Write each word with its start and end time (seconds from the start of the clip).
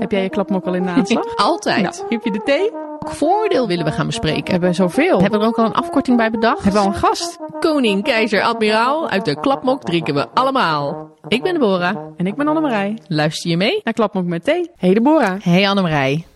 Heb 0.00 0.10
jij 0.10 0.22
je 0.22 0.28
klapmok 0.28 0.64
al 0.66 0.74
in 0.74 0.82
de 0.82 0.88
aanslag? 0.88 1.36
Altijd. 1.50 1.82
Nou, 1.82 1.94
heb 2.08 2.24
je 2.24 2.30
de 2.30 2.42
thee? 2.44 2.70
Welk 2.70 3.10
voordeel 3.10 3.66
willen 3.66 3.84
we 3.84 3.90
gaan 3.92 4.06
bespreken? 4.06 4.44
We 4.44 4.50
hebben 4.50 4.74
zoveel. 4.74 5.20
Hebben 5.20 5.38
we 5.38 5.44
er 5.44 5.50
ook 5.50 5.58
al 5.58 5.64
een 5.64 5.72
afkorting 5.72 6.16
bij 6.16 6.30
bedacht? 6.30 6.62
Hebben 6.62 6.82
we 6.82 6.88
al 6.88 6.94
een 6.94 7.00
gast? 7.00 7.38
Koning, 7.60 8.02
keizer, 8.04 8.42
admiraal, 8.42 9.08
uit 9.10 9.24
de 9.24 9.40
klapmok 9.40 9.82
drinken 9.84 10.14
we 10.14 10.28
allemaal. 10.28 11.16
Ik 11.28 11.42
ben 11.42 11.52
Deborah. 11.52 11.96
En 12.16 12.26
ik 12.26 12.34
ben 12.34 12.48
Annemarij. 12.48 12.98
Luister 13.06 13.50
je 13.50 13.56
mee? 13.56 13.80
Naar 13.84 13.94
Klapmok 13.94 14.24
met 14.24 14.44
thee. 14.44 14.70
Hey 14.76 14.94
Deborah. 14.94 15.40
Hey 15.42 15.68
Annemarij. 15.68 16.26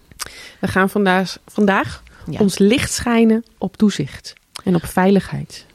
We 0.61 0.69
gaan 0.69 0.91
vandaag, 0.91 1.37
vandaag 1.47 2.03
Ja. 2.31 2.39
ons 2.39 2.59
licht 2.59 2.93
schijnen 2.93 3.45
op 3.59 3.77
toezicht. 3.77 4.33
En 4.65 4.75
op 4.75 4.87
veiligheid. 4.87 5.67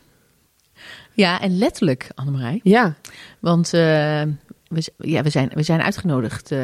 Ja, 1.11 1.41
en 1.41 1.57
letterlijk, 1.57 2.09
Annemarij. 2.15 2.59
Ja. 2.63 2.93
Want 3.39 3.65
eh, 3.65 3.81
we, 4.67 4.91
ja, 4.97 5.21
we, 5.23 5.29
zijn, 5.29 5.51
we 5.53 5.63
zijn 5.63 5.81
uitgenodigd 5.81 6.51
eh, 6.51 6.59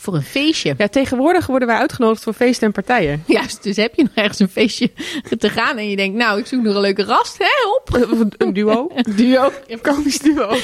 voor 0.00 0.14
een 0.14 0.22
feestje. 0.22 0.74
ja, 0.78 0.88
tegenwoordig 0.88 1.46
worden 1.46 1.68
wij 1.68 1.76
uitgenodigd 1.76 2.22
voor 2.22 2.32
feesten 2.32 2.66
en 2.66 2.72
partijen. 2.72 3.22
Juist, 3.26 3.62
dus 3.62 3.76
heb 3.76 3.94
je 3.94 4.02
nog 4.02 4.12
ergens 4.14 4.38
een 4.38 4.48
feestje 4.48 4.90
te 5.38 5.48
gaan 5.50 5.76
en 5.76 5.90
je 5.90 5.96
denkt, 5.96 6.16
nou, 6.16 6.38
ik 6.38 6.46
zoek 6.46 6.62
nog 6.62 6.74
een 6.74 6.80
leuke 6.80 7.04
gast, 7.04 7.38
hè, 7.38 7.68
op. 7.78 8.08
Een- 8.38 8.52
duo. 8.54 8.90
Een 8.94 9.16
duo. 9.16 9.52
Een 9.66 9.80
komisch 9.80 10.18
duo. 10.18 10.48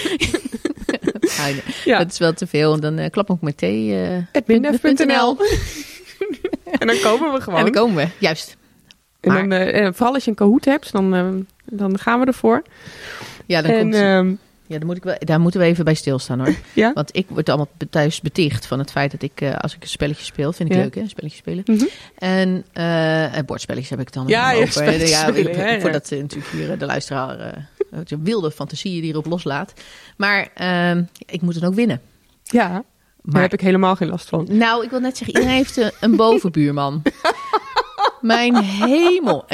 Ja. 1.84 1.98
Dat 1.98 2.10
is 2.12 2.18
wel 2.18 2.32
te 2.32 2.46
veel. 2.46 2.74
En 2.74 2.80
dan 2.80 2.98
eh 2.98 3.10
klap 3.10 3.30
ook 3.30 3.40
met 3.40 3.56
thee. 3.56 3.96
Admindev.nl. 4.32 5.36
en 6.78 6.86
dan 6.86 6.98
komen 7.02 7.32
we 7.32 7.40
gewoon. 7.40 7.58
en 7.58 7.64
dan 7.64 7.74
komen 7.74 7.96
we. 7.96 8.08
Juist. 8.18 8.56
En 9.20 9.32
Maar- 9.32 9.48
dan, 9.48 9.58
eh, 9.58 9.88
vooral 9.92 10.14
als 10.14 10.24
je 10.24 10.30
een 10.30 10.36
Kahoot 10.36 10.64
hebt, 10.64 10.92
dan, 10.92 11.14
eh, 11.14 11.26
dan 11.64 11.98
gaan 11.98 12.20
we 12.20 12.26
ervoor. 12.26 12.62
Ja, 13.46 13.62
dan, 13.62 13.70
en, 13.70 13.78
komt, 13.80 14.38
ja, 14.68 14.78
dan 14.78 14.86
moet 14.86 14.96
ik 14.96 15.02
wel, 15.04 15.16
daar 15.18 15.40
moeten 15.40 15.60
we 15.60 15.66
even 15.66 15.84
bij 15.84 15.94
stilstaan 15.94 16.38
hoor. 16.38 16.54
ja. 16.72 16.92
Want 16.94 17.16
ik 17.16 17.26
word 17.28 17.48
allemaal 17.48 17.68
thuis 17.90 18.20
beticht 18.20 18.66
van 18.66 18.78
het 18.78 18.90
feit 18.90 19.10
dat 19.10 19.22
ik, 19.22 19.40
eh, 19.40 19.54
als 19.56 19.74
ik 19.74 19.82
een 19.82 19.88
spelletje 19.88 20.24
speel, 20.24 20.52
vind 20.52 20.68
ik 20.68 20.74
Ja. 20.74 20.82
leuk 20.82 20.94
hè, 20.94 21.00
een 21.00 21.08
spelletje 21.08 21.36
spelen. 21.36 21.62
Mhm. 21.66 21.84
En 22.18 22.64
eh, 22.72 23.38
eh, 23.38 23.44
bordspelletjes 23.44 23.90
heb 23.90 24.00
ik 24.00 24.12
dan 24.12 24.26
Ja, 24.26 24.54
over. 24.54 24.72
spelletjes 24.72 25.10
ja, 25.10 25.28
spelen, 25.28 25.56
ja. 25.72 25.80
Voordat 25.80 26.10
natuurlijk 26.10 26.50
hier 26.52 26.78
de 26.78 26.86
luisteraar 26.86 27.68
de 28.04 28.18
wilde 28.22 28.50
fantasieën 28.50 29.00
die 29.02 29.10
erop 29.12 29.26
loslaat. 29.26 29.72
Maar 30.16 30.48
ehm, 30.54 31.02
ik 31.26 31.40
moet 31.40 31.60
dan 31.60 31.68
ook 31.68 31.74
winnen. 31.74 32.00
ja, 32.42 32.68
daar 32.68 32.82
Maar 33.22 33.42
heb 33.42 33.52
ik 33.52 33.60
helemaal 33.60 33.96
geen 33.96 34.08
last 34.08 34.28
van. 34.28 34.46
Nou, 34.50 34.84
ik 34.84 34.90
wil 34.90 35.00
net 35.00 35.16
zeggen, 35.16 35.36
iedereen 35.36 35.56
heeft 35.56 35.76
een, 35.76 35.90
een 36.00 36.16
bovenbuurman. 36.26 37.02
Mijn 38.26 38.56
hemel. 38.64 39.44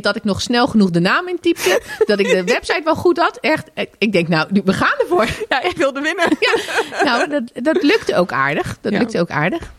Dat 0.00 0.16
ik 0.16 0.24
nog 0.24 0.40
snel 0.42 0.66
genoeg 0.66 0.90
de 0.90 1.00
naam 1.00 1.28
intypte. 1.28 1.82
Dat 2.06 2.18
ik 2.18 2.26
de 2.26 2.44
website 2.54 2.80
wel 2.84 2.94
goed 2.96 3.18
had. 3.18 3.36
Echt, 3.40 3.70
ik, 3.98 4.12
denk, 4.12 4.28
nou, 4.28 4.48
we 4.64 4.72
gaan 4.72 4.98
ervoor. 5.00 5.26
Ja, 5.48 5.62
ik 5.62 5.76
wilde 5.76 6.00
winnen. 6.00 6.26
Nou, 7.04 7.28
dat, 7.30 7.64
dat 7.64 7.82
lukte 7.82 8.14
ook 8.16 8.32
aardig. 8.32 8.78
Dat 8.80 8.92
Ja. 8.92 8.98
lukte 8.98 9.20
ook 9.20 9.30
aardig. 9.30 9.72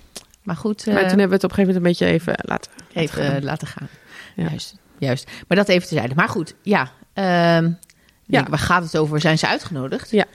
Maar 0.43 0.55
goed, 0.55 0.87
eh, 0.87 0.93
Maar 0.93 1.01
toen 1.09 1.19
hebben 1.19 1.27
we 1.29 1.33
het 1.35 1.43
op 1.43 1.49
een 1.49 1.55
gegeven 1.55 1.81
moment 1.81 1.99
een 2.01 2.07
beetje 2.07 2.15
even 2.19 2.33
laten. 2.49 2.71
even 2.93 3.23
gaan. 3.23 3.35
eh, 3.35 3.41
laten 3.41 3.67
gaan. 3.67 3.87
Ja. 4.35 4.43
Juist, 4.49 4.75
juist. 4.97 5.31
Maar 5.47 5.57
dat 5.57 5.67
even 5.69 5.87
tezijde. 5.87 6.15
Maar 6.15 6.29
goed, 6.29 6.53
ja. 6.61 6.91
ehm, 7.13 7.65
ik 7.65 7.71
denk, 8.25 8.47
waar 8.47 8.59
gaat 8.59 8.83
het 8.83 8.97
over? 8.97 9.21
Zijn 9.21 9.37
ze 9.37 9.47
uitgenodigd? 9.47 10.11
Ja. 10.11 10.25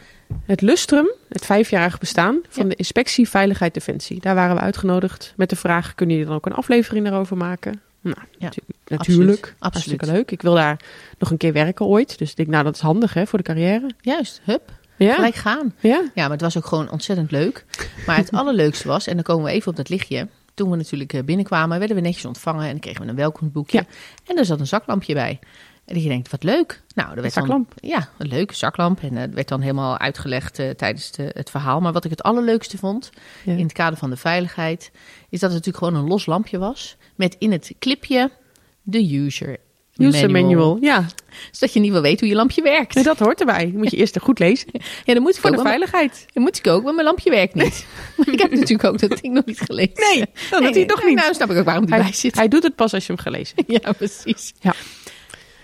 Het 0.47 0.61
Lustrum, 0.61 1.11
het 1.29 1.45
vijfjarig 1.47 1.99
bestaan 1.99 2.41
van 2.49 2.63
Ja. 2.63 2.69
de 2.69 2.75
Inspectie 2.77 3.29
Veiligheid 3.29 3.75
Defensie. 3.75 4.21
Daar 4.21 4.35
waren 4.35 4.57
we 4.57 4.63
uitgenodigd 4.63 5.33
met 5.37 5.51
de 5.51 5.57
vraag: 5.57 5.95
kunnen 5.95 6.15
jullie 6.15 6.31
dan 6.31 6.39
ook 6.41 6.47
een 6.47 6.55
aflevering 6.55 7.05
daarover 7.05 7.37
maken? 7.37 7.81
Nou, 8.01 8.17
Ja, 8.39 8.45
natu- 8.45 8.61
natuurlijk. 8.87 8.97
absoluut. 9.19 9.55
Hartstikke 9.59 10.07
leuk. 10.07 10.31
Ik 10.31 10.43
wil 10.43 10.55
daar 10.55 10.81
nog 11.19 11.31
een 11.31 11.37
keer 11.37 11.53
werken 11.53 11.87
ooit. 11.87 12.19
Dus 12.19 12.31
ik 12.31 12.37
denk, 12.37 12.49
nou, 12.49 12.65
dat 12.65 12.75
is 12.75 12.81
handig 12.81 13.15
hè, 13.15 13.27
voor 13.27 13.39
de 13.39 13.45
carrière. 13.45 13.91
Juist, 14.01 14.41
hup. 14.45 14.73
Ja. 14.97 15.15
Gelijk 15.15 15.35
gaan. 15.35 15.75
Ja. 15.81 16.03
Ja, 16.15 16.23
maar 16.23 16.31
het 16.31 16.41
was 16.41 16.57
ook 16.57 16.67
gewoon 16.67 16.91
ontzettend 16.91 17.31
leuk. 17.31 17.65
Maar 18.07 18.17
het 18.17 18.31
allerleukste 18.41 18.89
was, 18.89 19.07
en 19.07 19.15
dan 19.15 19.23
komen 19.23 19.45
we 19.45 19.51
even 19.51 19.71
op 19.71 19.77
dat 19.77 19.89
lichtje. 19.89 20.29
Toen 20.55 20.71
we 20.71 20.77
natuurlijk 20.77 21.13
eh, 21.13 21.23
binnenkwamen, 21.23 21.79
werden 21.79 21.97
we 21.97 22.03
netjes 22.03 22.25
ontvangen 22.25 22.65
en 22.65 22.71
dan 22.71 22.81
kregen 22.81 23.03
we 23.03 23.09
een 23.09 23.17
welkomstboekje. 23.17 23.79
Ja. 23.79 23.85
En 24.27 24.37
er 24.39 24.45
zat 24.45 24.61
een 24.61 24.67
zaklampje 24.67 25.15
bij. 25.15 25.39
En 25.85 25.95
dat 25.95 26.03
je 26.03 26.09
denkt, 26.09 26.31
wat 26.31 26.43
leuk. 26.43 26.83
Nou, 26.95 27.09
er 27.17 27.23
werd 27.23 27.35
dan- 27.35 27.43
zaklamp. 27.45 27.73
ja, 27.77 28.09
een 28.19 28.29
leuke 28.29 28.55
zaklamp. 28.55 29.03
En 29.03 29.15
het 29.17 29.35
werd 29.35 29.49
dan 29.49 29.61
helemaal 29.61 29.99
uitgelegd 29.99 30.59
eh, 30.59 30.71
tijdens 30.71 31.11
de- 31.11 31.31
het 31.35 31.51
verhaal. 31.51 31.81
Maar 31.81 31.93
wat 31.93 32.05
ik 32.05 32.11
het 32.11 32.23
allerleukste 32.23 32.79
vond, 32.79 33.11
Ja. 33.45 33.53
in 33.53 33.63
het 33.63 33.73
kader 33.73 33.99
van 33.99 34.11
de 34.11 34.17
veiligheid, 34.17 34.91
is 35.29 35.41
dat 35.41 35.53
het 35.53 35.59
natuurlijk 35.65 35.85
gewoon 35.85 35.95
een 36.03 36.09
los 36.11 36.27
lampje 36.27 36.59
was. 36.59 36.97
Met 37.19 37.37
in 37.39 37.53
het 37.53 37.73
clipje 37.79 38.31
de 38.83 39.17
user 39.17 39.57
User 39.97 40.31
manual. 40.31 40.79
Ja, 40.81 41.07
Zodat 41.51 41.75
je 41.75 41.81
niet 41.81 41.93
wil 41.93 42.01
weten 42.01 42.19
hoe 42.19 42.29
je 42.29 42.35
lampje 42.35 42.63
werkt. 42.63 42.95
nee, 42.95 43.05
dat 43.05 43.19
hoort 43.19 43.41
erbij. 43.41 43.73
Moet 43.75 43.91
je 43.91 43.97
eerst 43.97 44.15
er 44.15 44.21
goed 44.21 44.39
lezen. 44.39 44.69
Ja, 45.05 45.15
dan 45.15 45.23
moet 45.23 45.35
ik 45.35 45.41
Voor 45.41 45.51
ook, 45.51 45.57
de 45.57 45.63
veiligheid. 45.63 46.27
dan 46.33 46.43
moet 46.43 46.59
ik 46.59 46.67
ook, 46.67 46.83
want 46.83 46.95
mijn 46.95 47.07
lampje 47.07 47.31
werkt 47.31 47.55
niet. 47.55 47.87
Ik 48.33 48.39
heb 48.39 48.51
natuurlijk 48.51 48.85
ook 48.85 48.99
dat 48.99 49.19
ding 49.21 49.35
nog 49.35 49.45
niet 49.45 49.61
gelezen. 49.61 49.93
Nee, 49.95 50.25
dan 50.51 50.63
doet 50.63 50.75
hij 50.75 50.85
nee, 50.85 51.05
niet. 51.05 51.15
Nou, 51.15 51.35
snap 51.35 51.51
ik 51.51 51.57
ook 51.57 51.65
waarom 51.65 51.87
die 51.87 51.95
bij 51.95 52.05
Hij, 52.05 52.13
zit. 52.13 52.35
hij 52.35 52.49
doet 52.49 52.63
het 52.63 52.75
pas 52.75 52.95
als 52.95 53.07
je 53.07 53.13
hem 53.13 53.23
gelezen 53.23 53.57
hebt. 53.57 53.71
Ja, 53.85 53.93
precies. 53.93 54.53
Ja. 54.61 54.75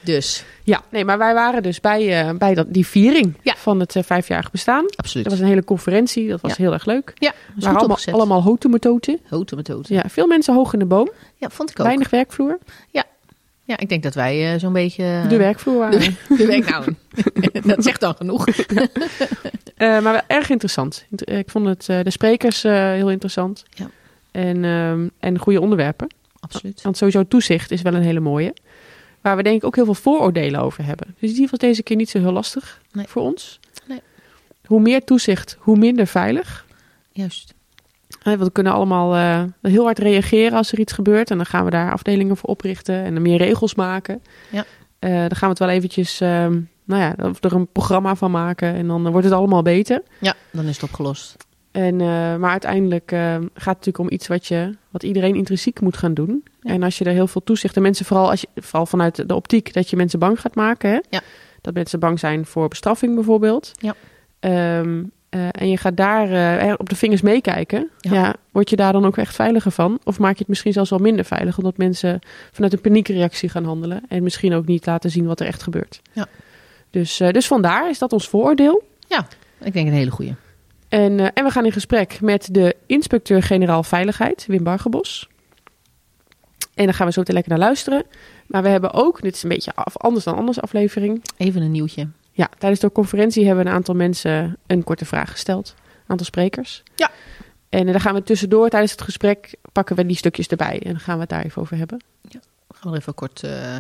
Dus, 0.05 0.45
Ja, 0.63 0.83
nee, 0.91 1.05
maar 1.05 1.19
wij 1.19 1.35
waren 1.35 1.63
dus 1.63 1.81
bij, 1.81 2.21
eh, 2.29 2.35
bij 2.37 2.55
dat, 2.55 2.67
die 2.75 2.87
viering 2.87 3.35
Ja. 3.43 3.55
van 3.57 3.81
het 3.81 3.97
eh, 3.97 4.03
vijfjarig 4.03 4.51
bestaan. 4.51 4.85
absoluut. 4.97 5.25
Er 5.27 5.31
was 5.33 5.41
een 5.41 5.47
hele 5.47 5.65
conferentie, 5.65 6.29
dat 6.29 6.41
was 6.41 6.51
Ja. 6.51 6.63
heel 6.63 6.73
erg 6.73 6.85
leuk. 6.87 7.13
ja, 7.15 7.33
waren 7.55 7.79
goed 7.81 7.89
allemaal, 7.89 8.21
allemaal 8.21 8.43
hotemetoten. 8.43 9.19
Houten 9.29 9.57
met 9.57 9.69
houten. 9.69 9.95
Ja, 9.95 10.03
veel 10.09 10.27
mensen 10.27 10.55
hoog 10.55 10.73
in 10.73 10.79
de 10.79 10.85
boom. 10.85 11.11
Ja, 11.37 11.49
vond 11.51 11.71
ik 11.71 11.81
ook. 11.81 11.87
Weinig 11.87 12.11
werkvloer. 12.11 12.59
Ja, 13.67 13.77
ik 13.79 13.89
denk 13.89 14.03
dat 14.03 14.15
wij 14.15 14.53
eh, 14.53 14.59
zo'n 14.61 14.73
beetje... 14.73 15.23
de 15.29 15.37
werkvloer 15.37 15.79
waren. 15.79 16.01
De, 16.01 16.13
de 16.37 16.47
werk, 16.47 16.69
nou, 16.71 16.95
dat 17.75 17.85
zegt 17.85 18.01
dan 18.01 18.15
genoeg. 18.15 18.45
Maar 19.79 20.03
wel 20.03 20.21
erg 20.27 20.51
interessant. 20.51 21.05
Int- 21.11 21.31
Ik 21.31 21.51
vond 21.51 21.67
het, 21.67 21.87
de 21.87 22.11
sprekers 22.11 22.63
heel 22.63 23.11
interessant. 23.11 23.65
Ja. 23.71 23.91
En, 24.31 24.65
ehm, 24.65 25.09
en 25.21 25.39
goede 25.39 25.61
onderwerpen. 25.61 26.07
Absoluut. 26.41 26.83
Want 26.83 26.97
sowieso 26.97 27.23
toezicht 27.29 27.71
is 27.71 27.83
wel 27.83 27.95
een 27.95 28.03
hele 28.03 28.21
mooie. 28.21 28.55
Waar 29.25 29.37
we 29.37 29.43
denk 29.43 29.57
ik 29.57 29.65
ook 29.65 29.75
heel 29.75 29.85
veel 29.85 29.95
vooroordelen 29.95 30.61
over 30.61 30.85
hebben. 30.85 31.15
Dus 31.19 31.35
die 31.35 31.49
was 31.51 31.59
deze 31.59 31.83
keer 31.83 31.97
niet 31.97 32.11
zo 32.11 32.19
heel 32.19 32.33
lastig 32.33 32.81
Nee. 32.93 33.07
voor 33.09 33.23
ons. 33.23 33.61
Nee. 33.87 34.01
Hoe 34.67 34.81
meer 34.81 35.05
toezicht, 35.05 35.57
hoe 35.61 35.77
minder 35.77 36.07
veilig. 36.07 36.67
Juist. 37.13 37.55
Want 38.23 38.39
we 38.39 38.53
kunnen 38.53 38.73
allemaal 38.73 39.15
eh, 39.15 39.43
heel 39.73 39.85
hard 39.85 39.99
reageren 39.99 40.59
als 40.59 40.73
er 40.73 40.79
iets 40.79 40.93
gebeurt. 40.93 41.31
En 41.31 41.37
dan 41.37 41.47
gaan 41.47 41.65
we 41.65 41.71
daar 41.71 41.93
afdelingen 41.93 42.37
voor 42.37 42.49
oprichten 42.49 42.95
en 43.05 43.15
dan 43.15 43.23
meer 43.23 43.39
regels 43.39 43.75
maken. 43.75 44.23
Ja. 44.51 44.65
Eh, 44.99 45.11
dan 45.11 45.31
gaan 45.31 45.41
we 45.41 45.47
het 45.47 45.59
wel 45.59 45.69
eventjes, 45.69 46.21
ehm, 46.21 46.61
nou 46.85 47.01
ja, 47.03 47.17
er 47.41 47.53
een 47.53 47.73
programma 47.73 48.15
van 48.15 48.31
maken. 48.31 48.75
En 48.75 48.87
dan 48.87 49.11
wordt 49.11 49.27
het 49.27 49.37
allemaal 49.37 49.63
beter. 49.63 50.03
Ja, 50.21 50.35
dan 50.51 50.65
is 50.65 50.75
het 50.75 50.83
opgelost. 50.83 51.37
En, 51.71 52.01
eh, 52.01 52.37
maar 52.37 52.51
uiteindelijk 52.51 53.13
eh, 53.13 53.21
gaat 53.35 53.45
het 53.55 53.65
natuurlijk 53.65 53.99
om 53.99 54.11
iets 54.11 54.27
wat, 54.27 54.47
je, 54.47 54.77
wat 54.91 55.03
iedereen 55.03 55.35
intrinsiek 55.35 55.81
moet 55.81 55.97
gaan 55.97 56.15
doen. 56.15 56.45
Ja. 56.65 56.71
En 56.71 56.83
als 56.83 56.99
je 56.99 57.05
er 57.05 57.13
heel 57.13 57.27
veel 57.27 57.43
toezicht... 57.45 57.77
En 57.77 57.83
mensen 57.83 58.07
vooral, 58.07 58.31
als 58.31 58.41
je, 58.41 58.49
vooral 58.55 58.87
vanuit 58.87 59.29
de 59.29 59.35
optiek 59.35 59.73
dat 59.73 59.91
je 59.91 59.97
mensen 59.97 60.19
bang 60.19 60.41
gaat 60.41 60.55
maken. 60.55 60.91
Hè? 60.91 61.01
Ja. 61.11 61.21
Dat 61.61 61.75
mensen 61.75 61.99
bang 61.99 62.19
zijn 62.19 62.47
voor 62.47 62.69
bestraffing 62.69 63.15
bijvoorbeeld. 63.15 63.73
Ja. 63.81 63.95
Ehm, 64.41 65.03
eh, 65.29 65.49
en 65.51 65.71
je 65.71 65.77
gaat 65.77 65.97
daar 65.97 66.59
eh, 66.59 66.75
op 66.77 66.89
de 66.89 66.97
vingers 66.97 67.23
meekijken. 67.23 67.91
Ja. 67.99 68.13
Ja. 68.13 68.35
word 68.51 68.71
je 68.71 68.77
daar 68.77 68.93
dan 68.93 69.07
ook 69.07 69.17
echt 69.17 69.35
veiliger 69.35 69.71
van? 69.71 69.99
Of 70.05 70.19
maak 70.19 70.33
je 70.33 70.39
het 70.39 70.49
misschien 70.49 70.73
zelfs 70.73 70.91
wel 70.91 70.99
minder 70.99 71.25
veilig... 71.25 71.59
omdat 71.59 71.77
mensen 71.77 72.19
vanuit 72.53 72.73
een 72.73 72.81
paniekreactie 72.81 73.49
gaan 73.49 73.65
handelen... 73.65 74.03
en 74.09 74.23
misschien 74.23 74.55
ook 74.55 74.67
niet 74.67 74.87
laten 74.87 75.11
zien 75.11 75.27
wat 75.27 75.41
er 75.41 75.47
echt 75.47 75.63
gebeurt. 75.63 76.01
Ja. 76.13 76.27
Dus, 76.91 77.21
eh, 77.21 77.31
dus 77.31 77.47
vandaar 77.47 77.91
is 77.91 77.99
dat 77.99 78.13
ons 78.13 78.29
vooroordeel. 78.29 78.83
Ik 79.61 79.73
denk 79.73 79.87
een 79.87 79.93
hele 79.93 80.11
goeie. 80.11 80.35
En, 80.89 81.33
en 81.33 81.45
we 81.45 81.51
gaan 81.51 81.65
in 81.65 81.73
gesprek 81.73 82.21
met 82.21 82.49
de 82.51 82.77
inspecteur-generaal 82.87 83.83
Veiligheid, 83.83 84.45
Wim 84.49 84.65
Bargebos. 84.65 85.29
En 86.75 86.85
dan 86.85 86.95
gaan 86.95 87.07
we 87.07 87.13
zo 87.13 87.21
meteen 87.21 87.35
lekker 87.35 87.53
naar 87.53 87.67
luisteren. 87.67 88.05
Maar 88.47 88.63
we 88.63 88.69
hebben 88.69 88.93
ook, 88.93 89.23
dit 89.23 89.35
is 89.35 89.43
een 89.43 89.49
beetje 89.49 89.75
af, 89.75 89.97
anders 89.97 90.25
dan 90.25 90.35
anders 90.35 90.61
aflevering. 90.61 91.23
Even 91.37 91.63
een 91.63 91.71
nieuwtje. 91.71 92.09
Ja, 92.33 92.49
tijdens 92.59 92.81
de 92.81 92.93
conferentie 92.93 93.47
hebben 93.47 93.67
een 93.67 93.73
aantal 93.73 93.95
mensen 93.95 94.57
een 94.67 94.85
korte 94.85 95.05
vraag 95.05 95.31
gesteld. 95.31 95.75
Een 95.77 96.03
aantal 96.07 96.27
sprekers. 96.27 96.83
Ja. 96.97 97.11
En 97.69 97.87
eh, 97.87 97.93
dan 97.93 98.01
gaan 98.01 98.15
we 98.15 98.23
tussendoor 98.23 98.69
tijdens 98.69 98.93
het 98.93 99.03
gesprek 99.03 99.55
pakken 99.73 99.97
we 99.97 100.07
die 100.07 100.17
stukjes 100.17 100.47
erbij. 100.47 100.81
En 100.83 100.91
dan 100.91 101.01
gaan 101.01 101.15
we 101.15 101.21
het 101.21 101.31
daar 101.31 101.45
even 101.45 101.63
over 101.63 101.77
hebben. 101.77 102.03
Gaan 102.69 102.91
we 102.91 102.97
er 102.97 103.03
even 103.03 103.15
kort, 103.15 103.43
eh, 103.43 103.79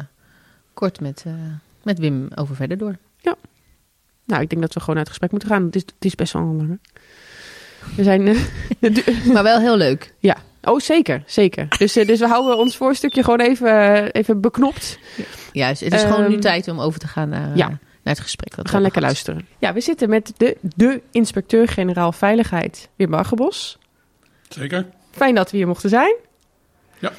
kort 0.74 1.00
met, 1.00 1.22
eh, 1.26 1.32
met 1.82 1.98
Wim 1.98 2.28
over 2.34 2.56
verder 2.56 2.78
door. 2.78 2.96
Nou, 4.26 4.42
ik 4.42 4.48
denk 4.48 4.62
dat 4.62 4.74
we 4.74 4.80
gewoon 4.80 4.96
uit 4.96 5.08
het 5.08 5.16
gesprek 5.16 5.30
moeten 5.30 5.48
gaan. 5.48 5.64
Het 5.64 5.76
is, 5.76 5.82
het 5.82 6.04
is 6.04 6.14
best 6.14 6.32
wel 6.32 6.42
een 6.42 6.56
lange. 6.56 6.78
We 7.96 8.02
zijn... 8.02 8.22
Maar 9.32 9.42
wel 9.42 9.60
heel 9.60 9.76
leuk. 9.76 10.14
Ja, 10.18 10.36
oh 10.64 10.80
zeker, 10.80 11.22
zeker. 11.26 11.68
Dus, 11.78 11.96
eh, 11.96 12.06
dus 12.06 12.18
we 12.18 12.26
houden 12.26 12.56
ons 12.56 12.76
voorstukje 12.76 13.22
gewoon 13.22 13.40
even, 13.40 13.68
eh, 13.68 14.08
even 14.12 14.40
beknopt. 14.40 14.98
Juist, 15.52 15.80
het 15.80 15.92
is 15.92 16.02
gewoon 16.02 16.20
Ehm, 16.20 16.30
nu 16.30 16.38
tijd 16.38 16.68
om 16.68 16.80
over 16.80 17.00
te 17.00 17.06
gaan 17.06 17.28
naar, 17.28 17.56
ja. 17.56 17.64
eh, 17.64 17.70
naar 18.02 18.14
het 18.14 18.20
gesprek. 18.20 18.56
dat 18.56 18.64
We 18.64 18.70
gaan 18.70 18.82
lekker 18.82 19.02
luisteren. 19.02 19.46
Ja, 19.58 19.72
we 19.72 19.80
zitten 19.80 20.08
met 20.08 20.32
de, 20.36 20.56
de 20.60 21.02
inspecteur-generaal 21.10 22.12
Veiligheid, 22.12 22.88
Wim 22.96 23.10
Bargebos. 23.10 23.78
Zeker. 24.48 24.86
Fijn 25.10 25.34
dat 25.34 25.50
we 25.50 25.56
hier 25.56 25.66
mochten 25.66 25.90
zijn. 25.90 26.16
Ja. 26.98 27.12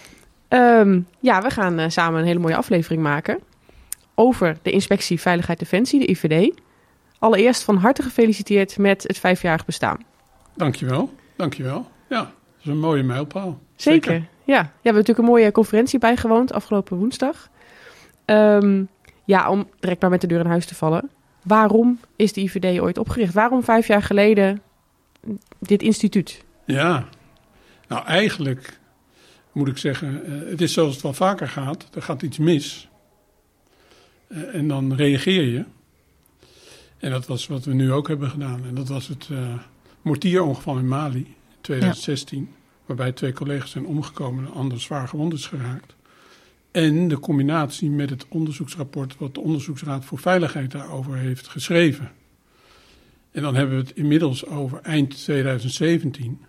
Ehm, 0.48 1.00
ja, 1.20 1.42
we 1.42 1.50
gaan 1.50 1.92
samen 1.92 2.20
een 2.20 2.26
hele 2.26 2.40
mooie 2.40 2.56
aflevering 2.56 3.02
maken 3.02 3.40
over 4.16 4.58
de 4.62 4.72
Inspectie 4.72 5.22
Veiligheid 5.22 5.60
Defensie, 5.60 6.00
de 6.00 6.12
IVD. 6.12 6.54
Allereerst 7.20 7.64
van 7.64 7.78
harte 7.78 8.02
gefeliciteerd 8.02 8.78
met 8.78 9.04
het 9.04 9.20
vijfjarig 9.20 9.66
bestaan. 9.66 9.98
Dankjewel. 10.56 11.14
Dankjewel. 11.36 11.88
Ja, 12.10 12.34
is 12.66 12.72
een 12.72 12.80
mooie 12.80 13.04
mijlpaal. 13.04 13.60
Zeker. 13.76 14.14
Ja. 14.14 14.20
ja, 14.44 14.62
we 14.62 14.70
hebben 14.82 15.02
natuurlijk 15.02 15.18
een 15.18 15.34
mooie 15.34 15.52
conferentie 15.52 16.00
bijgewoond 16.00 16.54
afgelopen 16.54 16.98
woensdag. 16.98 17.50
Ehm, 18.26 18.84
ja, 19.26 19.50
om 19.50 19.70
direct 19.80 20.02
maar 20.02 20.10
met 20.10 20.22
de 20.22 20.28
deur 20.28 20.40
in 20.40 20.46
huis 20.46 20.66
te 20.66 20.76
vallen. 20.76 21.10
Waarom 21.44 22.00
is 22.16 22.34
de 22.34 22.42
IVD 22.42 22.80
ooit 22.80 22.98
opgericht? 22.98 23.34
Waarom 23.34 23.64
vijf 23.64 23.88
jaar 23.88 24.02
geleden 24.02 24.62
dit 25.60 25.82
instituut? 25.82 26.44
Ja, 26.66 27.08
nou 27.88 28.06
eigenlijk 28.06 28.80
moet 29.52 29.68
ik 29.68 29.78
zeggen, 29.78 30.26
eh, 30.26 30.50
het 30.50 30.62
is 30.62 30.74
zoals 30.74 30.94
het 30.94 31.02
wel 31.02 31.14
vaker 31.14 31.48
gaat. 31.48 31.88
Er 31.94 32.02
gaat 32.02 32.22
iets 32.22 32.38
mis. 32.38 32.90
Eh, 34.28 34.56
en 34.56 34.68
dan 34.68 34.96
reageer 34.96 35.44
je. 35.44 35.66
En 36.98 37.12
dat 37.12 37.28
was 37.28 37.48
wat 37.48 37.66
we 37.66 37.74
nu 37.74 37.92
ook 37.92 38.08
hebben 38.08 38.30
gedaan. 38.30 38.66
En 38.68 38.76
dat 38.76 38.88
was 38.88 39.08
het 39.08 39.28
uh, 39.32 39.54
mortierongeval 40.02 40.78
in 40.78 40.88
Mali 40.88 41.36
in 41.70 41.80
2016. 41.80 42.50
Waarbij 42.86 43.12
twee 43.12 43.34
collega's 43.34 43.72
zijn 43.72 43.86
omgekomen 43.86 44.46
en 44.46 44.54
anders 44.54 44.84
zwaar 44.84 45.08
gewond 45.08 45.34
is 45.34 45.48
geraakt. 45.48 45.96
En 46.72 47.08
de 47.08 47.20
combinatie 47.20 47.90
met 47.90 48.10
het 48.10 48.26
onderzoeksrapport 48.30 49.18
wat 49.18 49.34
de 49.34 49.40
Onderzoeksraad 49.40 50.06
voor 50.06 50.20
Veiligheid 50.20 50.72
daarover 50.72 51.16
heeft 51.16 51.48
geschreven. 51.48 52.12
En 53.32 53.42
dan 53.42 53.56
hebben 53.56 53.76
we 53.76 53.82
het 53.82 53.96
inmiddels 53.96 54.46
over 54.46 54.80
eind 54.82 55.24
2017. 55.24 56.40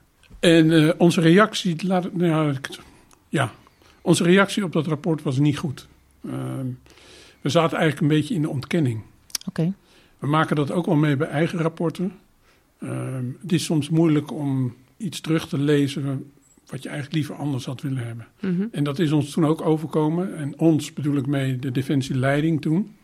En 0.40 0.66
uh, 0.66 0.92
onze 0.98 1.20
reactie, 1.20 1.86
laat, 1.86 2.12
nou 2.12 2.56
ja, 3.28 3.52
onze 4.00 4.24
reactie 4.24 4.64
op 4.64 4.72
dat 4.72 4.86
rapport 4.86 5.22
was 5.22 5.38
niet 5.38 5.58
goed. 5.58 5.88
Uh, 6.20 6.32
we 7.40 7.48
zaten 7.48 7.78
eigenlijk 7.78 8.00
een 8.00 8.18
beetje 8.18 8.34
in 8.34 8.42
de 8.42 8.48
ontkenning. 8.48 9.02
Oké. 9.48 9.72
We 10.18 10.26
maken 10.26 10.56
dat 10.56 10.70
ook 10.70 10.86
wel 10.86 10.94
mee 10.94 11.16
bij 11.16 11.28
eigen 11.28 11.58
rapporten. 11.58 12.12
Uh, 12.78 13.16
het 13.42 13.52
is 13.52 13.64
soms 13.64 13.88
moeilijk 13.88 14.32
om 14.32 14.74
iets 14.96 15.20
terug 15.20 15.48
te 15.48 15.58
lezen 15.58 16.31
wat 16.66 16.82
je 16.82 16.88
eigenlijk 16.88 17.16
liever 17.16 17.34
anders 17.34 17.64
had 17.64 17.81
willen 17.81 18.06
hebben. 18.06 18.26
Mm 18.40 18.56
-hmm. 18.56 18.69
En 18.72 18.84
dat 18.84 18.98
is 18.98 19.12
ons 19.12 19.31
toen 19.31 19.46
ook 19.46 19.60
overkomen. 19.60 20.37
En 20.37 20.58
ons 20.58 20.93
bedoel 20.93 21.16
ik 21.16 21.26
mee 21.26 21.58
de 21.58 21.72
defensieleiding 21.72 22.60
toen. 22.60 22.94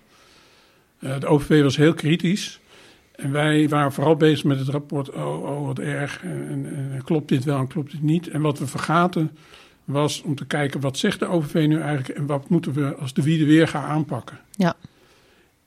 Uh, 1.00 1.20
de 1.20 1.26
OVV 1.26 1.62
was 1.62 1.76
heel 1.76 1.94
kritisch. 1.94 2.60
En 3.12 3.32
wij 3.32 3.68
waren 3.68 3.92
vooral 3.92 4.16
bezig 4.16 4.44
met 4.44 4.58
het 4.58 4.68
rapport. 4.68 5.10
Oh, 5.10 5.42
oh 5.42 5.66
wat 5.66 5.78
erg. 5.78 6.22
En, 6.22 6.48
en, 6.48 6.92
en, 6.92 7.04
klopt 7.04 7.28
dit 7.28 7.44
wel 7.44 7.58
en 7.58 7.66
klopt 7.66 7.90
dit 7.90 8.02
niet? 8.02 8.28
En 8.28 8.40
wat 8.40 8.58
we 8.58 8.66
vergaten 8.66 9.30
was 9.84 10.22
om 10.22 10.34
te 10.34 10.46
kijken 10.46 10.80
wat 10.80 10.98
zegt 10.98 11.18
de 11.18 11.26
OVV 11.26 11.66
nu 11.66 11.80
eigenlijk 11.80 12.18
en 12.18 12.26
wat 12.26 12.48
moeten 12.48 12.72
we 12.72 12.94
als 12.94 13.14
de 13.14 13.22
wiede 13.22 13.44
weer 13.44 13.68
gaan 13.68 13.84
aanpakken. 13.84 14.38
Ja. 14.50 14.74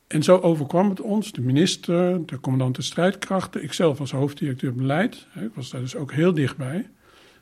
En 0.07 0.23
zo 0.23 0.37
overkwam 0.37 0.89
het 0.89 1.01
ons, 1.01 1.31
de 1.31 1.41
minister, 1.41 2.25
de 2.25 2.39
commandant 2.39 2.75
de 2.75 2.81
strijdkrachten, 2.81 3.63
ikzelf 3.63 3.99
als 3.99 4.11
hoofddirecteur 4.11 4.73
beleid, 4.73 5.27
ik 5.35 5.49
was 5.53 5.69
daar 5.69 5.81
dus 5.81 5.95
ook 5.95 6.11
heel 6.11 6.33
dichtbij. 6.33 6.89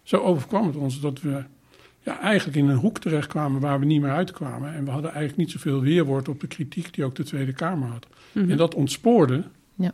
Zo 0.04 0.18
overkwam 0.18 0.68
het 0.68 0.76
ons 0.76 1.00
dat 1.00 1.22
we 1.22 1.44
ja, 2.00 2.20
eigenlijk 2.20 2.58
in 2.58 2.68
een 2.68 2.78
hoek 2.78 3.00
terechtkwamen 3.00 3.62
waar 3.62 3.80
we 3.80 3.86
niet 3.86 4.02
meer 4.02 4.12
uitkwamen. 4.12 4.74
En 4.74 4.86
we 4.86 4.92
hadden 4.92 5.12
eigenlijk 5.12 5.40
niet 5.40 5.52
zoveel 5.52 5.82
weerwoord 5.82 6.30
op 6.30 6.40
de 6.40 6.48
kritiek 6.48 6.94
die 6.94 7.06
ook 7.06 7.16
de 7.16 7.24
Tweede 7.24 7.54
Kamer 7.54 7.88
had. 7.88 8.08
Mm 8.32 8.42
-hmm. 8.42 8.52
En 8.52 8.58
dat 8.58 8.76
ontspoorde. 8.76 9.44
Ja. 9.76 9.94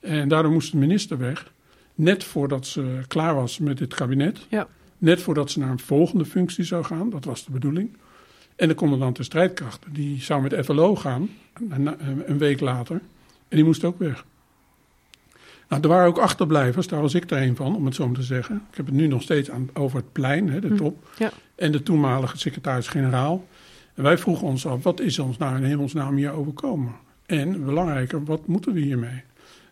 En 0.00 0.28
daardoor 0.28 0.52
moest 0.52 0.72
de 0.72 0.78
minister 0.78 1.18
weg. 1.18 1.52
Net 1.94 2.24
voordat 2.24 2.66
ze 2.66 3.00
klaar 3.08 3.34
was 3.34 3.58
met 3.58 3.78
dit 3.78 3.94
kabinet. 3.94 4.46
Ja. 4.48 4.68
Net 4.98 5.22
voordat 5.22 5.50
ze 5.50 5.58
naar 5.58 5.70
een 5.70 5.78
volgende 5.78 6.24
functie 6.24 6.64
zou 6.64 6.84
gaan. 6.84 7.10
Dat 7.10 7.24
was 7.24 7.44
de 7.44 7.52
bedoeling. 7.52 7.96
En 8.60 8.68
de 8.68 8.74
commandant 8.74 9.16
de 9.16 9.22
strijdkrachten. 9.22 9.92
Die 9.92 10.22
zou 10.22 10.42
met 10.42 10.64
FLO 10.64 10.96
gaan. 10.96 11.30
Een, 11.70 11.86
een 12.30 12.38
week 12.38 12.60
later. 12.60 13.00
En 13.48 13.56
die 13.56 13.64
moest 13.64 13.84
ook 13.84 13.98
weg. 13.98 14.24
Nou, 15.68 15.82
er 15.82 15.88
waren 15.88 16.06
ook 16.06 16.18
achterblijvers, 16.18 16.86
daar 16.86 17.00
was 17.00 17.14
ik 17.14 17.30
er 17.30 17.42
een 17.42 17.56
van, 17.56 17.76
om 17.76 17.84
het 17.84 17.94
zo 17.94 18.06
maar 18.06 18.16
te 18.16 18.22
zeggen. 18.22 18.62
Ik 18.70 18.76
heb 18.76 18.86
het 18.86 18.94
nu 18.94 19.06
nog 19.06 19.22
steeds 19.22 19.50
aan, 19.50 19.70
over 19.72 19.96
het 19.96 20.12
plein, 20.12 20.48
hè, 20.48 20.60
de 20.60 20.74
top. 20.74 21.08
Ja. 21.18 21.30
En 21.54 21.72
de 21.72 21.82
toenmalige 21.82 22.38
secretaris-generaal. 22.38 23.46
En 23.94 24.02
wij 24.02 24.18
vroegen 24.18 24.46
ons 24.46 24.66
af, 24.66 24.82
wat 24.82 25.00
is 25.00 25.18
ons 25.18 25.36
nou 25.38 25.56
in 25.56 25.64
hemelsnaam 25.64 26.16
hier 26.16 26.30
overkomen? 26.30 26.94
En 27.26 27.64
belangrijker, 27.64 28.24
wat 28.24 28.46
moeten 28.46 28.72
we 28.72 28.80
hiermee? 28.80 29.22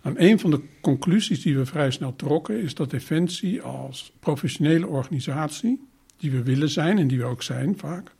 En 0.02 0.24
een 0.24 0.40
van 0.40 0.50
de 0.50 0.60
conclusies 0.80 1.42
die 1.42 1.56
we 1.56 1.66
vrij 1.66 1.90
snel 1.90 2.16
trokken 2.16 2.62
is 2.62 2.74
dat 2.74 2.90
Defensie 2.90 3.62
als 3.62 4.12
professionele 4.20 4.86
organisatie, 4.86 5.88
die 6.16 6.30
we 6.30 6.42
willen 6.42 6.70
zijn 6.70 6.98
en 6.98 7.08
die 7.08 7.18
we 7.18 7.24
ook 7.24 7.42
zijn 7.42 7.78
vaak, 7.78 8.16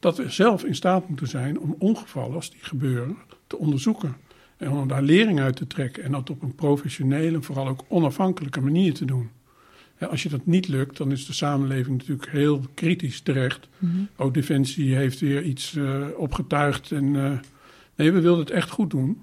dat 0.00 0.16
we 0.16 0.30
zelf 0.30 0.64
in 0.64 0.74
staat 0.74 1.08
moeten 1.08 1.28
zijn 1.28 1.60
om 1.60 1.74
ongevallen 1.78 2.34
als 2.34 2.50
die 2.50 2.62
gebeuren 2.62 3.16
te 3.46 3.58
onderzoeken. 3.58 4.16
En 4.56 4.70
om 4.70 4.88
daar 4.88 5.02
lering 5.02 5.40
uit 5.40 5.56
te 5.56 5.66
trekken 5.66 6.02
en 6.02 6.12
dat 6.12 6.30
op 6.30 6.42
een 6.42 6.54
professionele 6.54 7.36
en 7.36 7.42
vooral 7.42 7.68
ook 7.68 7.84
onafhankelijke 7.88 8.60
manier 8.60 8.94
te 8.94 9.04
doen. 9.04 9.30
Als 10.10 10.22
je 10.22 10.28
dat 10.28 10.46
niet 10.46 10.68
lukt, 10.68 10.96
dan 10.96 11.12
is 11.12 11.26
de 11.26 11.32
samenleving 11.32 11.98
natuurlijk 11.98 12.30
heel 12.30 12.60
kritisch 12.74 13.20
terecht. 13.20 13.68
Mm-hmm. 13.78 14.08
Ook 14.16 14.34
Defensie 14.34 14.94
heeft 14.94 15.20
weer 15.20 15.42
iets 15.42 15.74
uh, 15.74 16.06
opgetuigd. 16.16 16.92
En 16.92 17.04
uh, 17.04 17.38
nee, 17.94 18.12
we 18.12 18.20
wilden 18.20 18.44
het 18.44 18.54
echt 18.54 18.70
goed 18.70 18.90
doen. 18.90 19.22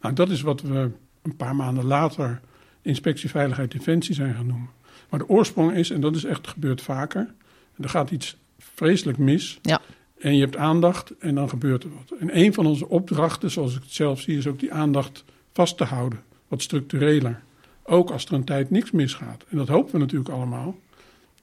Nou, 0.00 0.14
dat 0.14 0.30
is 0.30 0.40
wat 0.40 0.60
we 0.60 0.90
een 1.22 1.36
paar 1.36 1.56
maanden 1.56 1.84
later 1.84 2.40
Inspectie 2.82 3.30
Veiligheid 3.30 3.72
Defensie 3.72 4.14
zijn 4.14 4.34
gaan 4.34 4.46
noemen. 4.46 4.70
Maar 5.10 5.18
de 5.18 5.28
oorsprong 5.28 5.72
is, 5.72 5.90
en 5.90 6.00
dat 6.00 6.16
is 6.16 6.24
echt 6.24 6.48
gebeurd 6.48 6.82
vaker, 6.82 7.34
er 7.76 7.88
gaat 7.88 8.10
iets 8.10 8.36
vreselijk 8.58 9.18
mis. 9.18 9.58
Ja. 9.62 9.80
En 10.18 10.34
je 10.34 10.40
hebt 10.40 10.56
aandacht 10.56 11.12
en 11.18 11.34
dan 11.34 11.48
gebeurt 11.48 11.82
er 11.82 11.90
wat. 11.90 12.18
En 12.18 12.38
een 12.38 12.54
van 12.54 12.66
onze 12.66 12.88
opdrachten, 12.88 13.50
zoals 13.50 13.76
ik 13.76 13.82
het 13.82 13.92
zelf 13.92 14.20
zie, 14.20 14.36
is 14.36 14.46
ook 14.46 14.58
die 14.58 14.72
aandacht 14.72 15.24
vast 15.52 15.76
te 15.76 15.84
houden. 15.84 16.22
Wat 16.48 16.62
structureler. 16.62 17.42
Ook 17.82 18.10
als 18.10 18.24
er 18.24 18.32
een 18.32 18.44
tijd 18.44 18.70
niks 18.70 18.90
misgaat. 18.90 19.44
En 19.48 19.56
dat 19.56 19.68
hopen 19.68 19.92
we 19.92 19.98
natuurlijk 19.98 20.30
allemaal. 20.30 20.76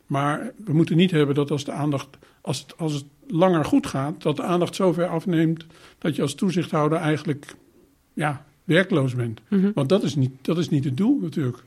Maar 0.06 0.51
we 0.66 0.74
moeten 0.74 0.98
niet 0.98 1.12
hebben 1.12 1.36
dat 1.36 1.51
als 1.51 1.63
de 1.63 1.72
aandacht, 1.72 2.18
als 2.42 2.60
het, 2.60 2.77
als 2.77 2.94
het 2.94 3.06
langer 3.27 3.66
goed 3.66 3.88
gaat, 3.88 4.22
dat 4.22 4.36
de 4.36 4.44
aandacht 4.44 4.75
zo 4.75 4.94
ver 4.94 5.07
afneemt 5.07 5.66
dat 5.98 6.16
je 6.16 6.21
als 6.21 6.36
toezichthouder 6.36 6.98
eigenlijk 6.98 7.56
ja, 8.13 8.45
werkloos 8.63 9.16
bent. 9.16 9.42
Mhm. 9.48 9.71
Want 9.74 9.89
dat 9.89 10.04
is, 10.04 10.16
niet, 10.16 10.31
dat 10.42 10.57
is 10.57 10.69
niet 10.69 10.83
het 10.83 10.98
doel 10.98 11.19
natuurlijk. 11.21 11.63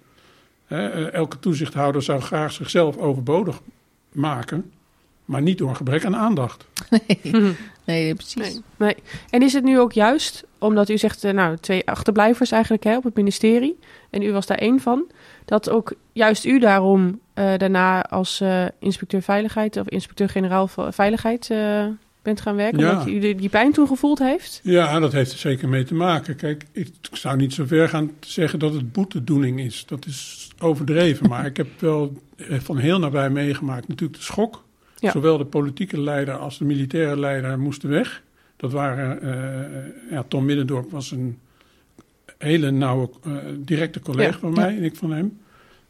Hè, 0.66 1.10
elke 1.10 1.38
toezichthouder 1.38 2.02
zou 2.02 2.20
graag 2.20 2.52
zichzelf 2.52 2.96
overbodig 2.96 3.60
maken 4.12 4.70
maar 5.28 5.42
niet 5.42 5.58
door 5.58 5.68
een 5.68 5.76
gebrek 5.76 6.04
aan 6.04 6.16
aandacht. 6.16 6.64
Nee, 7.10 7.54
nee 7.84 8.14
precies. 8.14 8.36
Nee, 8.36 8.62
nee. 8.76 8.94
En 9.30 9.42
is 9.42 9.52
het 9.52 9.64
nu 9.64 9.80
ook 9.80 9.92
juist, 9.92 10.44
omdat 10.58 10.88
u 10.88 10.98
zegt, 10.98 11.22
nou, 11.22 11.56
twee 11.60 11.86
achterblijvers 11.88 12.50
eigenlijk 12.50 12.84
hè, 12.84 12.96
op 12.96 13.04
het 13.04 13.14
ministerie, 13.14 13.78
en 14.10 14.22
u 14.22 14.32
was 14.32 14.46
daar 14.46 14.58
één 14.58 14.80
van, 14.80 15.04
dat 15.44 15.70
ook 15.70 15.92
juist 16.12 16.44
u 16.44 16.58
daarom 16.58 17.20
uh, 17.34 17.52
daarna 17.56 18.02
als 18.02 18.40
uh, 18.40 18.64
inspecteur 18.78 19.22
veiligheid 19.22 19.76
of 19.76 19.88
inspecteur-generaal 19.88 20.68
veiligheid 20.90 21.48
uh, 21.52 21.84
bent 22.22 22.40
gaan 22.40 22.56
werken, 22.56 22.78
Ja. 22.78 22.90
omdat 22.90 23.06
u 23.08 23.18
die, 23.18 23.34
die 23.34 23.48
pijn 23.48 23.72
toen 23.72 23.86
gevoeld 23.86 24.18
heeft? 24.18 24.60
Ja, 24.62 24.98
dat 24.98 25.12
heeft 25.12 25.32
er 25.32 25.38
zeker 25.38 25.68
mee 25.68 25.84
te 25.84 25.94
maken. 25.94 26.36
Kijk, 26.36 26.64
ik 26.72 26.88
zou 27.12 27.36
niet 27.36 27.52
zo 27.52 27.64
ver 27.66 27.88
gaan 27.88 28.10
zeggen 28.20 28.58
dat 28.58 28.74
het 28.74 28.92
boetedoening 28.92 29.60
is. 29.60 29.84
Dat 29.86 30.06
is 30.06 30.50
overdreven. 30.58 31.28
maar 31.28 31.46
ik 31.46 31.56
heb 31.56 31.68
wel 31.78 32.22
van 32.38 32.76
heel 32.78 32.98
nabij 32.98 33.30
meegemaakt 33.30 33.88
natuurlijk 33.88 34.18
de 34.18 34.24
schok. 34.24 34.66
Ja. 35.00 35.10
Zowel 35.10 35.38
de 35.38 35.44
politieke 35.44 36.00
leider 36.00 36.36
als 36.36 36.58
de 36.58 36.64
militaire 36.64 37.18
leider 37.18 37.58
moesten 37.58 37.88
weg. 37.88 38.22
Dat 38.56 38.72
waren, 38.72 39.24
uh, 39.24 40.10
ja, 40.10 40.24
Tom 40.28 40.44
Middendorp 40.44 40.90
was 40.90 41.10
een 41.10 41.38
hele 42.38 42.70
nauwe, 42.70 43.10
uh, 43.26 43.36
directe 43.58 44.00
collega 44.00 44.30
Ja, 44.30 44.38
van 44.38 44.52
mij 44.52 44.76
en 44.76 44.82
ik 44.82 44.96
van 44.96 45.12
hem. 45.12 45.38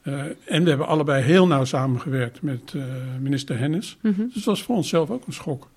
Uh, 0.02 0.22
en 0.44 0.62
we 0.62 0.68
hebben 0.68 0.86
allebei 0.86 1.22
heel 1.22 1.46
nauw 1.46 1.64
samengewerkt 1.64 2.42
met 2.42 2.74
minister 3.20 3.58
Hennis. 3.58 3.96
Mhm. 4.00 4.22
Dus 4.22 4.34
dat 4.34 4.44
was 4.44 4.62
voor 4.62 4.76
onszelf 4.76 5.10
ook 5.10 5.26
een 5.26 5.32
schok. 5.32 5.68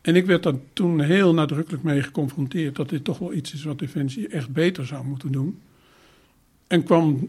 En 0.00 0.16
ik 0.16 0.26
werd 0.26 0.42
daar 0.42 0.54
toen 0.72 1.00
heel 1.00 1.34
nadrukkelijk 1.34 1.82
mee 1.82 2.02
geconfronteerd 2.02 2.76
dat 2.76 2.88
dit 2.88 3.04
toch 3.04 3.18
wel 3.18 3.32
iets 3.32 3.54
is 3.54 3.64
wat 3.64 3.78
Defensie 3.78 4.28
echt 4.28 4.48
beter 4.48 4.86
zou 4.86 5.04
moeten 5.04 5.32
doen. 5.32 5.58
En 6.66 6.82
kwam 6.82 7.28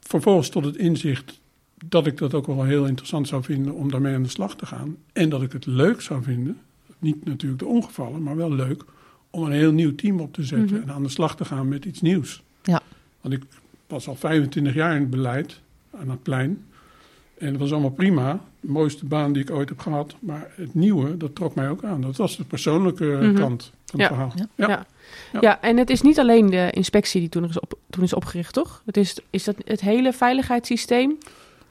vervolgens 0.00 0.48
tot 0.48 0.64
het 0.64 0.76
inzicht 0.76 1.40
dat 1.84 2.06
ik 2.06 2.18
dat 2.18 2.34
ook 2.34 2.46
wel 2.46 2.64
heel 2.64 2.84
interessant 2.86 3.28
zou 3.28 3.42
vinden 3.42 3.74
om 3.74 3.90
daarmee 3.90 4.14
aan 4.14 4.22
de 4.22 4.28
slag 4.28 4.56
te 4.56 4.66
gaan. 4.66 4.96
En 5.12 5.28
dat 5.28 5.42
ik 5.42 5.52
het 5.52 5.66
leuk 5.66 6.00
zou 6.00 6.22
vinden, 6.22 6.58
niet 6.98 7.24
natuurlijk 7.24 7.60
de 7.60 7.66
ongevallen, 7.68 8.22
maar 8.22 8.36
wel 8.36 8.52
leuk, 8.52 8.84
om 9.30 9.44
een 9.44 9.52
heel 9.52 9.72
nieuw 9.72 9.94
team 9.94 10.20
op 10.20 10.32
te 10.32 10.42
zetten 10.44 10.76
Mhm. 10.78 10.88
en 10.88 10.94
aan 10.94 11.02
de 11.02 11.08
slag 11.08 11.36
te 11.36 11.44
gaan 11.44 11.68
met 11.68 11.84
iets 11.84 12.00
nieuws. 12.00 12.42
Ja. 12.62 12.80
Want 13.20 13.34
ik 13.34 13.42
was 13.86 14.08
al 14.08 14.14
25 14.14 14.74
jaar 14.74 14.94
in 14.94 15.00
het 15.00 15.10
beleid 15.10 15.60
aan 15.98 16.10
het 16.10 16.22
plein. 16.22 16.64
En 17.38 17.50
dat 17.50 17.60
was 17.60 17.72
allemaal 17.72 17.90
prima. 17.90 18.40
De 18.60 18.68
mooiste 18.70 19.04
baan 19.04 19.32
die 19.32 19.42
ik 19.42 19.50
ooit 19.50 19.68
heb 19.68 19.78
gehad. 19.78 20.14
Maar 20.20 20.50
het 20.54 20.74
nieuwe, 20.74 21.16
dat 21.16 21.34
trok 21.34 21.54
mij 21.54 21.68
ook 21.68 21.84
aan. 21.84 22.00
Dat 22.00 22.16
was 22.16 22.36
de 22.36 22.44
persoonlijke 22.44 23.04
Mhm. 23.04 23.34
kant 23.34 23.72
van 23.86 24.00
Ja. 24.00 24.06
het 24.06 24.14
verhaal. 24.14 24.32
Ja. 24.36 24.46
Ja. 24.56 24.68
Ja. 24.68 24.86
Ja. 25.32 25.40
Ja. 25.40 25.60
en 25.60 25.76
het 25.76 25.90
is 25.90 26.02
niet 26.02 26.18
alleen 26.18 26.46
de 26.50 26.70
inspectie 26.70 27.20
die 27.20 27.28
toen 27.28 27.44
is, 27.44 27.60
op, 27.60 27.78
toen 27.90 28.02
is 28.02 28.12
opgericht, 28.14 28.52
toch? 28.54 28.82
Het 28.86 28.96
is, 28.96 29.18
is 29.30 29.44
dat 29.44 29.56
het 29.64 29.80
hele 29.80 30.12
veiligheidssysteem? 30.12 31.18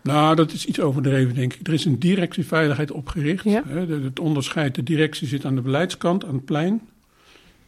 Nou, 0.04 0.36
dat 0.36 0.52
is 0.52 0.66
iets 0.66 0.80
overdreven, 0.80 1.36
denk 1.36 1.54
ik. 1.54 1.68
Er 1.68 1.74
is 1.74 1.86
een 1.86 2.00
directieveiligheid 2.00 2.92
opgericht. 2.92 3.44
Ja. 3.44 3.64
Het 3.68 4.20
onderscheid, 4.20 4.76
de 4.76 4.84
directie 4.84 5.28
zit 5.28 5.46
aan 5.46 5.56
de 5.56 5.62
beleidskant, 5.62 6.26
aan 6.26 6.34
het 6.34 6.46
plein. 6.46 6.82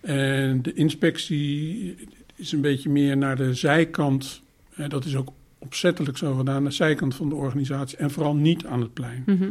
En 0.01 0.61
de 0.61 0.73
inspectie 0.73 1.95
is 2.35 2.51
een 2.51 2.61
beetje 2.61 2.89
meer 2.89 3.17
naar 3.17 3.35
de 3.35 3.53
zijkant. 3.53 4.41
Hè, 4.73 4.87
Dat 4.87 5.05
is 5.05 5.15
ook 5.15 5.29
opzettelijk 5.57 6.17
zo 6.17 6.35
gedaan 6.35 6.55
aan 6.55 6.63
de 6.63 6.71
zijkant 6.71 7.15
van 7.15 7.29
de 7.29 7.35
organisatie 7.35 7.97
en 7.97 8.11
vooral 8.11 8.35
niet 8.35 8.65
aan 8.65 8.81
het 8.81 8.93
plein. 8.93 9.23
Mhm. 9.25 9.49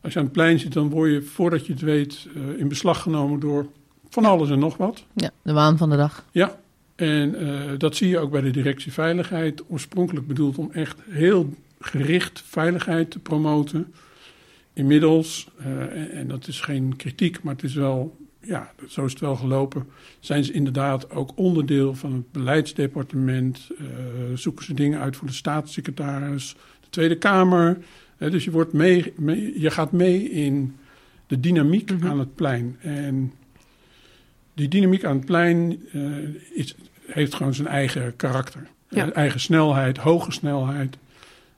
Als 0.00 0.12
je 0.12 0.18
aan 0.18 0.24
het 0.24 0.34
plein 0.34 0.58
zit, 0.58 0.72
dan 0.72 0.88
word 0.88 1.10
je 1.10 1.22
voordat 1.22 1.66
je 1.66 1.72
het 1.72 1.82
weet 1.82 2.26
eh, 2.34 2.60
in 2.60 2.68
beslag 2.68 3.02
genomen 3.02 3.40
door 3.40 3.66
van 4.08 4.24
alles 4.24 4.50
en 4.50 4.58
nog 4.58 4.76
wat. 4.76 5.04
Ja, 5.14 5.30
de 5.42 5.52
waan 5.52 5.78
van 5.78 5.90
de 5.90 5.96
dag. 5.96 6.24
Ja, 6.30 6.58
en 6.94 7.34
eh, 7.34 7.78
dat 7.78 7.96
zie 7.96 8.08
je 8.08 8.18
ook 8.18 8.30
bij 8.30 8.40
de 8.40 8.50
directie 8.50 8.92
veiligheid. 8.92 9.62
Oorspronkelijk 9.68 10.26
bedoeld 10.26 10.58
om 10.58 10.70
echt 10.72 10.98
heel 11.08 11.54
gericht 11.84 12.42
veiligheid 12.46 13.10
te 13.10 13.18
promoten. 13.18 13.94
Inmiddels, 14.72 15.48
eh, 15.58 16.18
en, 16.18 16.28
dat 16.28 16.46
is 16.48 16.60
geen 16.60 16.96
kritiek, 16.96 17.42
maar 17.42 17.54
het 17.54 17.62
is 17.64 17.74
wel, 17.74 18.16
ja, 18.40 18.72
zo 18.88 19.04
is 19.04 19.10
het 19.12 19.20
wel 19.20 19.36
gelopen. 19.36 19.86
Zijn 20.20 20.44
ze 20.44 20.52
inderdaad 20.52 21.10
ook 21.10 21.30
onderdeel 21.34 21.94
van 21.94 22.12
het 22.12 22.32
beleidsdepartement? 22.32 23.70
eh, 23.78 23.84
zoeken 24.34 24.64
ze 24.64 24.74
dingen 24.74 25.00
uit 25.00 25.16
voor 25.16 25.26
de 25.28 25.32
staatssecretaris, 25.34 26.56
de 26.80 26.88
Tweede 26.90 27.18
Kamer? 27.18 27.78
Hè, 28.16 28.30
dus 28.30 28.44
je, 28.44 28.50
wordt 28.50 28.72
mee, 28.72 29.12
mee- 29.16 29.60
je 29.60 29.70
gaat 29.70 29.92
mee 29.92 30.30
in 30.30 30.76
de 31.26 31.40
dynamiek 31.40 31.90
Mhm. 31.92 32.06
aan 32.06 32.18
het 32.18 32.34
plein. 32.34 32.76
En 32.80 33.32
die 34.54 34.68
dynamiek 34.68 35.04
aan 35.04 35.16
het 35.16 35.24
plein 35.24 35.82
eh, 35.92 36.02
is, 36.52 36.74
heeft 37.06 37.34
gewoon 37.34 37.54
zijn 37.54 37.68
eigen 37.68 38.16
karakter. 38.16 38.66
Ja. 38.88 39.06
Eh, 39.10 39.16
eigen 39.16 39.40
snelheid, 39.40 39.96
hoge 39.98 40.32
snelheid. 40.32 40.96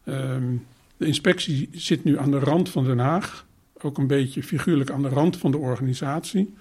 Ehm, 0.07 0.55
de 0.97 1.07
inspectie 1.07 1.69
zit 1.73 2.05
nu 2.05 2.19
aan 2.19 2.31
de 2.31 2.39
rand 2.39 2.69
van 2.69 2.85
Den 2.85 2.99
Haag. 2.99 3.47
Ook 3.83 3.99
een 3.99 4.07
beetje 4.07 4.43
figuurlijk 4.43 4.91
aan 4.91 5.03
de 5.03 5.09
rand 5.09 5.37
van 5.37 5.51
de 5.51 5.59
organisatie. 5.59 6.55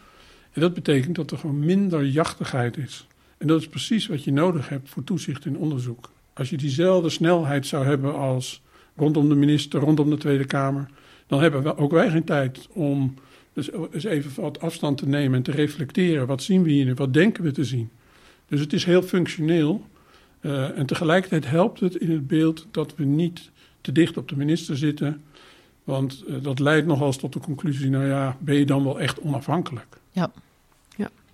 En 0.52 0.62
dat 0.62 0.74
betekent 0.74 1.16
dat 1.16 1.32
er 1.32 1.38
gewoon 1.38 1.60
minder 1.60 2.06
jachtigheid 2.06 2.78
is. 2.78 3.08
En 3.38 3.48
dat 3.48 3.62
is 3.62 3.68
precies 3.68 4.08
wat 4.08 4.24
je 4.24 4.32
nodig 4.32 4.70
hebt 4.70 4.90
voor 4.90 5.04
toezicht 5.04 5.46
en 5.46 5.58
onderzoek. 5.58 6.12
Als 6.34 6.50
je 6.50 6.58
diezelfde 6.58 7.10
snelheid 7.10 7.66
zou 7.66 7.86
hebben 7.86 8.16
als 8.16 8.62
rondom 8.96 9.30
de 9.30 9.36
minister, 9.36 9.80
rondom 9.80 10.10
de 10.10 10.18
Tweede 10.18 10.46
Kamer, 10.46 10.90
dan 11.28 11.42
hebben 11.42 11.64
we 11.64 11.78
ook 11.78 11.92
wij 11.92 12.10
geen 12.10 12.24
tijd 12.24 12.68
om 12.70 13.14
dus 13.54 13.72
eens 13.92 14.04
even 14.04 14.42
wat 14.42 14.60
afstand 14.60 14.98
te 14.98 15.08
nemen 15.08 15.38
en 15.38 15.44
te 15.44 15.52
reflecteren. 15.52 16.28
Wat 16.28 16.44
zien 16.44 16.64
we 16.64 16.72
hier? 16.72 16.96
Wat 16.96 17.14
denken 17.14 17.44
we 17.44 17.52
te 17.52 17.64
zien? 17.64 17.90
Dus 18.48 18.60
het 18.60 18.74
is 18.74 18.86
heel 18.86 19.02
functioneel. 19.02 19.86
Eh, 20.40 20.78
en 20.78 20.86
tegelijkertijd 20.86 21.50
helpt 21.50 21.80
het 21.80 21.96
in 21.96 22.12
het 22.12 22.28
beeld 22.28 22.68
dat 22.72 22.96
we 22.96 23.04
niet 23.04 23.50
te 23.82 23.92
dicht 23.92 24.18
op 24.18 24.30
de 24.30 24.38
minister 24.38 24.78
zitten. 24.78 25.24
Want 25.84 26.24
eh, 26.28 26.36
dat 26.42 26.60
leidt 26.60 26.88
nogal 26.88 27.08
eens 27.08 27.18
tot 27.18 27.34
de 27.34 27.40
conclusie: 27.40 27.90
nou 27.90 28.06
ja, 28.06 28.38
ben 28.40 28.56
je 28.56 28.66
dan 28.66 28.84
wel 28.84 29.00
echt 29.00 29.20
onafhankelijk? 29.22 29.98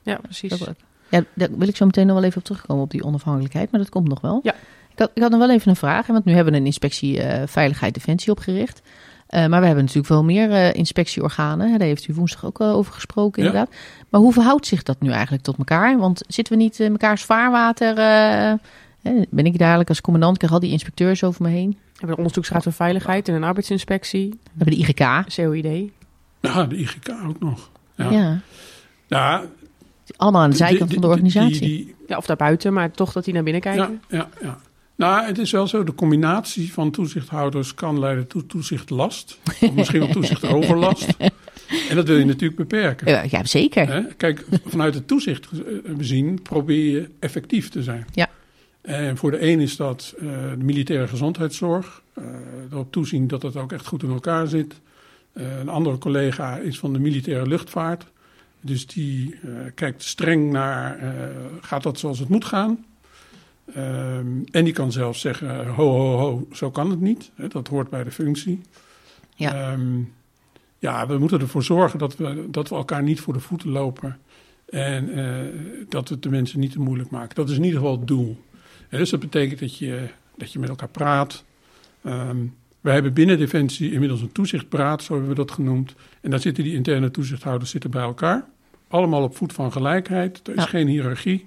Ja, 0.03 0.15
precies. 0.15 0.49
Dat 0.49 0.69
ook. 0.69 0.75
Ja, 1.09 1.23
daar 1.33 1.49
wil 1.57 1.67
ik 1.67 1.75
zo 1.75 1.85
meteen 1.85 2.05
nog 2.05 2.15
wel 2.15 2.25
even 2.25 2.37
op 2.37 2.43
terugkomen 2.43 2.83
op 2.83 2.91
die 2.91 3.03
onafhankelijkheid, 3.03 3.71
maar 3.71 3.79
dat 3.79 3.89
komt 3.89 4.07
nog 4.07 4.21
wel. 4.21 4.39
Ja. 4.43 4.53
Ik 4.91 4.99
had, 4.99 5.11
ik 5.13 5.21
had 5.21 5.31
nog 5.31 5.39
wel 5.39 5.49
even 5.51 5.69
een 5.69 5.75
vraag, 5.75 6.07
want 6.07 6.25
nu 6.25 6.33
hebben 6.33 6.53
we 6.53 6.59
een 6.59 6.65
inspectie 6.65 7.21
eh, 7.21 7.47
Veiligheid 7.47 7.93
Defensie 7.93 8.31
opgericht. 8.31 8.81
Eh, 9.27 9.39
maar 9.47 9.59
we 9.59 9.65
hebben 9.65 9.83
natuurlijk 9.83 10.13
wel 10.13 10.23
meer 10.23 10.51
eh, 10.51 10.73
inspectieorganen. 10.73 11.71
Hè, 11.71 11.77
daar 11.77 11.87
heeft 11.87 12.07
u 12.07 12.13
woensdag 12.13 12.45
ook 12.45 12.59
eh, 12.59 12.75
over 12.75 12.93
gesproken, 12.93 13.43
Ja. 13.43 13.47
inderdaad. 13.47 13.75
Maar 14.09 14.21
hoe 14.21 14.33
verhoudt 14.33 14.65
zich 14.67 14.83
dat 14.83 15.01
nu 15.01 15.11
eigenlijk 15.11 15.43
tot 15.43 15.57
elkaar? 15.57 15.97
Want 15.97 16.23
zitten 16.27 16.57
we 16.57 16.63
niet 16.63 16.79
in 16.79 16.91
mekaars 16.91 17.23
vaarwater? 17.23 17.95
Eh, 19.01 19.11
hè, 19.13 19.21
ben 19.29 19.45
ik 19.45 19.57
dadelijk 19.57 19.89
als 19.89 20.01
commandant, 20.01 20.37
krijg 20.37 20.53
al 20.53 20.59
die 20.59 20.71
inspecteurs 20.71 21.23
over 21.23 21.41
me 21.43 21.49
heen. 21.49 21.69
We 21.69 21.77
hebben 21.91 22.09
een 22.09 22.17
onderzoeksraad 22.17 22.63
voor 22.63 22.71
veiligheid 22.73 23.27
en 23.27 23.35
een 23.35 23.43
arbeidsinspectie, 23.43 24.29
We 24.29 24.37
hebben 24.63 24.75
de 24.75 24.81
IGK. 24.81 25.35
COID. 25.35 25.91
Ja, 26.41 26.65
de 26.65 26.75
IGK 26.77 27.09
ook 27.27 27.39
nog. 27.39 27.69
Ja. 27.95 28.11
Ja, 28.11 28.41
ja 29.07 29.43
Allemaal 30.17 30.41
aan 30.41 30.49
de 30.49 30.55
zijkant 30.55 30.93
van 30.93 31.01
de 31.01 31.07
organisatie. 31.07 31.59
die- 31.59 31.85
die- 31.85 31.95
Ja, 32.07 32.17
of 32.17 32.25
daarbuiten, 32.25 32.73
maar 32.73 32.91
toch 32.91 33.11
dat 33.11 33.23
die 33.25 33.33
naar 33.33 33.43
binnen 33.43 33.61
kijken. 33.61 33.99
Ja, 34.09 34.17
ja, 34.17 34.29
ja. 34.41 34.57
Nou, 34.95 35.25
het 35.25 35.37
is 35.37 35.51
wel 35.51 35.67
zo, 35.67 35.83
de 35.83 35.93
combinatie 35.95 36.73
van 36.73 36.91
toezichthouders 36.91 37.73
kan 37.73 37.99
leiden 37.99 38.27
tot 38.27 38.49
toezichtlast. 38.49 39.39
Of 39.61 39.73
misschien 39.73 39.99
wel 39.99 40.09
toezichtoverlast. 40.09 41.07
En 41.89 41.95
dat 41.95 42.07
wil 42.07 42.17
je 42.17 42.25
natuurlijk 42.25 42.59
beperken. 42.59 43.07
Ja, 43.07 43.23
ja, 43.29 43.45
zeker. 43.45 43.87
Hè? 43.87 44.01
Kijk, 44.17 44.45
vanuit 44.65 44.93
het 44.93 45.07
toezicht 45.07 45.47
eh, 45.51 45.95
bezien 45.95 46.41
probeer 46.41 46.91
je 46.91 47.09
effectief 47.19 47.69
te 47.69 47.83
zijn. 47.83 48.05
Ja. 48.13 48.29
En 48.81 49.17
voor 49.17 49.31
de 49.31 49.41
een 49.41 49.59
is 49.59 49.75
dat 49.75 50.13
eh, 50.17 50.25
de 50.57 50.63
militaire 50.63 51.07
gezondheidszorg. 51.07 52.01
eh 52.13 52.23
erop 52.71 52.91
toezien 52.91 53.27
dat 53.27 53.41
het 53.41 53.55
ook 53.55 53.71
echt 53.71 53.87
goed 53.87 54.03
in 54.03 54.11
elkaar 54.11 54.47
zit. 54.47 54.79
Eh, 55.33 55.59
een 55.59 55.69
andere 55.69 55.97
collega 55.97 56.57
is 56.57 56.79
van 56.79 56.93
de 56.93 56.99
militaire 56.99 57.47
luchtvaart. 57.47 58.05
Dus 58.61 58.87
die 58.87 59.35
kijkt 59.75 60.03
streng 60.03 60.51
naar, 60.51 60.99
gaat 61.61 61.83
dat 61.83 61.99
zoals 61.99 62.19
het 62.19 62.29
moet 62.29 62.45
gaan? 62.45 62.85
Ehm, 63.73 64.27
en 64.51 64.63
die 64.63 64.73
kan 64.73 64.91
zelfs 64.91 65.21
zeggen, 65.21 65.67
ho, 65.67 65.89
ho, 65.89 66.17
ho, 66.17 66.47
zo 66.51 66.71
kan 66.71 66.89
het 66.89 67.01
niet. 67.01 67.31
Hè, 67.35 67.47
dat 67.47 67.67
hoort 67.67 67.89
bij 67.89 68.03
de 68.03 68.11
functie. 68.11 68.61
Ja. 69.35 69.71
Ehm, 69.71 69.99
ja, 70.79 71.07
we 71.07 71.17
moeten 71.17 71.39
ervoor 71.39 71.63
zorgen 71.63 71.99
dat 71.99 72.17
we, 72.17 72.45
dat 72.49 72.69
we 72.69 72.75
elkaar 72.75 73.03
niet 73.03 73.19
voor 73.19 73.33
de 73.33 73.39
voeten 73.39 73.69
lopen. 73.69 74.17
En 74.69 75.05
dat 75.89 76.07
we 76.07 76.13
het 76.13 76.23
de 76.23 76.29
mensen 76.29 76.59
niet 76.59 76.71
te 76.71 76.79
moeilijk 76.79 77.09
maken. 77.09 77.35
Dat 77.35 77.49
is 77.49 77.57
in 77.57 77.63
ieder 77.63 77.79
geval 77.79 77.97
het 77.97 78.07
doel. 78.07 78.37
En 78.91 78.97
dus 78.97 79.09
dat 79.09 79.19
betekent 79.19 79.59
dat 79.59 79.77
je, 79.77 80.07
dat 80.37 80.51
je 80.51 80.59
met 80.59 80.69
elkaar 80.69 80.89
praat. 80.89 81.43
Ehm 82.03 82.37
wij 82.81 82.93
hebben 82.93 83.13
binnen 83.13 83.37
Defensie 83.37 83.91
inmiddels 83.91 84.21
een 84.21 84.31
toezichtpraat, 84.31 85.03
zo 85.03 85.11
hebben 85.13 85.29
we 85.29 85.35
dat 85.35 85.51
genoemd. 85.51 85.95
En 86.21 86.29
daar 86.29 86.39
zitten 86.39 86.63
die 86.63 86.73
interne 86.73 87.11
toezichthouders 87.11 87.69
zitten 87.71 87.91
bij 87.91 88.01
elkaar. 88.01 88.45
Allemaal 88.87 89.23
op 89.23 89.35
voet 89.37 89.53
van 89.53 89.71
gelijkheid. 89.71 90.39
Er 90.47 90.53
is 90.55 90.63
Ja. 90.63 90.69
geen 90.69 90.87
hiërarchie. 90.87 91.45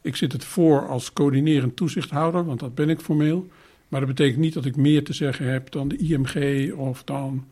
Ik 0.00 0.16
zit 0.16 0.32
het 0.32 0.44
voor 0.44 0.88
als 0.88 1.12
coördinerend 1.12 1.76
toezichthouder, 1.76 2.44
want 2.44 2.60
dat 2.60 2.74
ben 2.74 2.88
ik 2.90 3.00
formeel. 3.00 3.48
Maar 3.88 4.00
dat 4.00 4.08
betekent 4.08 4.40
niet 4.40 4.54
dat 4.54 4.64
ik 4.64 4.76
meer 4.76 5.04
te 5.04 5.12
zeggen 5.12 5.46
heb 5.52 5.70
dan 5.70 5.88
de 5.88 5.96
IMG 5.96 6.72
of 6.72 7.04
dan 7.04 7.44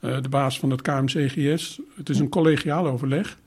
eh, 0.00 0.22
de 0.22 0.28
baas 0.28 0.58
van 0.58 0.70
het 0.70 0.82
KMCGS. 0.82 1.80
Het 1.96 2.08
is 2.08 2.18
een 2.18 2.28
collegiaal 2.28 2.86
overleg. 2.86 3.38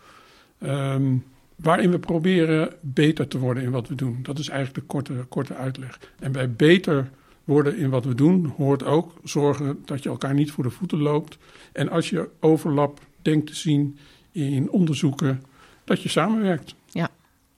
ehm, 0.59 1.13
waarin 1.61 1.91
we 1.91 1.99
proberen 1.99 2.73
beter 2.81 3.27
te 3.27 3.37
worden 3.39 3.63
in 3.63 3.71
wat 3.71 3.87
we 3.87 3.95
doen. 3.95 4.19
Dat 4.23 4.39
is 4.39 4.49
eigenlijk 4.49 4.79
de 4.79 4.93
korte, 4.93 5.13
korte 5.29 5.53
uitleg. 5.55 5.99
En 6.19 6.31
bij 6.31 6.51
beter 6.51 7.09
worden 7.43 7.77
in 7.77 7.89
wat 7.89 8.05
we 8.05 8.15
doen 8.15 8.45
hoort 8.57 8.83
ook 8.83 9.13
zorgen 9.23 9.81
dat 9.85 10.03
je 10.03 10.09
elkaar 10.09 10.33
niet 10.33 10.51
voor 10.51 10.63
de 10.63 10.69
voeten 10.69 11.01
loopt. 11.01 11.37
En 11.71 11.89
als 11.89 12.09
je 12.09 12.29
overlap 12.39 12.99
denkt 13.21 13.47
te 13.47 13.55
zien 13.55 13.97
in 14.31 14.69
onderzoeken, 14.69 15.43
dat 15.83 16.01
je 16.01 16.09
samenwerkt. 16.09 16.75
Ja. 16.87 17.09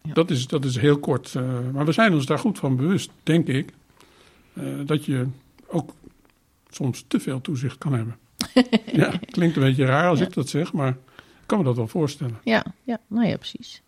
Ja. 0.01 0.13
Dat, 0.13 0.29
is, 0.29 0.47
dat 0.47 0.65
is 0.65 0.77
heel 0.77 0.99
kort. 0.99 1.35
eh, 1.35 1.43
maar 1.73 1.85
we 1.85 1.91
zijn 1.91 2.13
ons 2.13 2.25
daar 2.25 2.39
goed 2.39 2.59
van 2.59 2.75
bewust, 2.75 3.11
denk 3.23 3.47
ik. 3.47 3.69
eh, 4.53 4.63
dat 4.85 5.05
je 5.05 5.27
ook 5.67 5.93
soms 6.69 7.05
te 7.07 7.19
veel 7.19 7.41
toezicht 7.41 7.77
kan 7.77 7.93
hebben. 7.93 8.17
ja, 9.01 9.13
klinkt 9.31 9.55
een 9.55 9.61
beetje 9.63 9.85
raar 9.85 10.09
als 10.09 10.19
Ja. 10.19 10.25
ik 10.25 10.33
dat 10.33 10.49
zeg, 10.49 10.73
maar 10.73 10.89
ik 10.89 11.45
kan 11.45 11.57
me 11.57 11.63
dat 11.63 11.75
wel 11.75 11.87
voorstellen. 11.87 12.39
Ja, 12.43 12.65
ja, 12.83 12.99
nou 13.07 13.27
ja, 13.27 13.37
precies. 13.37 13.81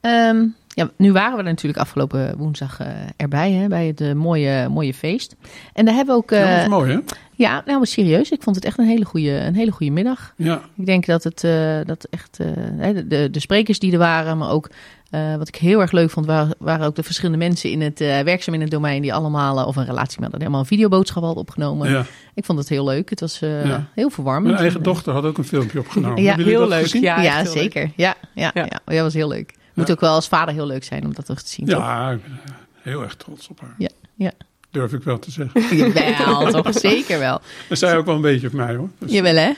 Ehm, 0.00 0.44
ja, 0.74 0.90
nu 0.96 1.12
waren 1.12 1.32
we 1.32 1.38
er 1.38 1.48
natuurlijk 1.48 1.80
afgelopen 1.80 2.36
woensdag 2.36 2.80
eh, 2.80 2.86
erbij, 3.16 3.52
hè, 3.52 3.68
bij 3.68 3.86
het 3.86 4.00
eh, 4.00 4.12
mooie, 4.12 4.68
mooie 4.68 4.94
feest. 4.94 5.36
En 5.72 5.84
daar 5.84 5.94
hebben 5.94 6.14
we 6.14 6.20
ook... 6.20 6.30
Ja, 6.30 6.38
dat 6.40 6.48
eh, 6.48 6.62
is 6.62 6.68
mooi, 6.68 6.92
hè? 6.92 6.98
ja, 7.34 7.62
nou, 7.66 7.78
maar 7.78 7.86
serieus, 7.86 8.30
ik 8.30 8.42
vond 8.42 8.56
het 8.56 8.64
echt 8.64 8.78
een 8.78 8.86
hele 8.86 9.04
goede, 9.04 9.30
een 9.30 9.54
hele 9.54 9.70
goede 9.70 9.92
middag. 9.92 10.32
Ja, 10.36 10.60
Ik 10.76 10.86
denk 10.86 11.06
dat 11.06 11.24
het 11.24 11.44
eh, 11.44 11.78
dat 11.86 12.06
echt... 12.10 12.38
eh, 12.40 12.46
hè, 12.76 12.92
de- 12.94 13.06
de, 13.06 13.28
de 13.30 13.40
sprekers 13.40 13.78
die 13.78 13.92
er 13.92 13.98
waren, 13.98 14.38
maar 14.38 14.50
ook... 14.50 14.70
eh, 15.10 15.36
wat 15.36 15.48
ik 15.48 15.56
heel 15.56 15.80
erg 15.80 15.92
leuk 15.92 16.10
vond, 16.10 16.26
waren, 16.26 16.54
waren 16.58 16.86
ook 16.86 16.94
de 16.96 17.02
verschillende 17.02 17.38
mensen 17.38 17.70
in 17.70 17.80
het, 17.80 18.00
eh, 18.00 18.20
werkzaam 18.20 18.54
in 18.54 18.60
het 18.60 18.70
domein... 18.70 19.02
die 19.02 19.14
allemaal, 19.14 19.58
eh, 19.60 19.66
of 19.66 19.76
een 19.76 19.84
relatie 19.86 20.20
met 20.20 20.32
helemaal 20.32 20.60
een 20.60 20.66
videoboodschap 20.66 21.22
hadden 21.22 21.42
opgenomen. 21.42 21.90
ja. 21.90 22.04
Ik 22.34 22.44
vond 22.44 22.58
het 22.58 22.68
heel 22.68 22.84
leuk. 22.84 23.10
Het 23.10 23.20
was 23.20 23.42
eh, 23.42 23.64
Ja. 23.66 23.86
heel 23.94 24.10
verwarmend. 24.10 24.46
Mijn 24.46 24.58
eigen 24.58 24.78
En, 24.78 24.84
dochter 24.84 25.12
had 25.12 25.24
ook 25.24 25.38
een 25.38 25.44
filmpje 25.44 25.78
opgenomen. 25.78 26.22
Ja, 26.22 26.36
heel 26.36 26.60
dat 26.60 26.68
leuk. 26.68 26.82
gezien? 26.82 27.02
Ja, 27.02 27.36
leuk. 27.42 27.46
zeker. 27.52 27.90
Ja, 27.96 28.14
ja, 28.34 28.50
ja. 28.54 28.62
Ja. 28.64 28.66
ja, 28.70 28.80
dat 28.94 29.00
was 29.02 29.14
heel 29.14 29.28
leuk. 29.28 29.58
Moet 29.80 29.88
Ja. 29.88 29.94
ook 29.94 30.00
wel 30.00 30.14
als 30.14 30.28
vader 30.28 30.54
heel 30.54 30.66
leuk 30.66 30.84
zijn 30.84 31.04
om 31.04 31.14
dat 31.14 31.26
toch 31.26 31.40
te 31.42 31.48
zien? 31.50 31.66
Ja, 31.66 32.10
ik 32.10 32.22
ben 32.22 32.38
heel 32.82 33.02
erg 33.02 33.14
trots 33.16 33.48
op 33.48 33.60
haar. 33.60 33.74
Ja, 33.78 33.88
ja. 34.14 34.30
Durf 34.70 34.92
ik 34.92 35.02
wel 35.02 35.18
te 35.18 35.30
zeggen. 35.30 35.76
Jawel, 35.76 36.50
toch? 36.62 36.74
Zeker 36.78 37.18
wel. 37.18 37.40
En 37.68 37.76
zij 37.76 37.96
ook 37.96 38.06
wel 38.06 38.14
een 38.14 38.20
beetje 38.20 38.46
op 38.46 38.52
mij 38.52 38.74
hoor. 38.74 38.88
Dus, 38.98 39.10
Jawel, 39.12 39.34
hè? 39.36 39.52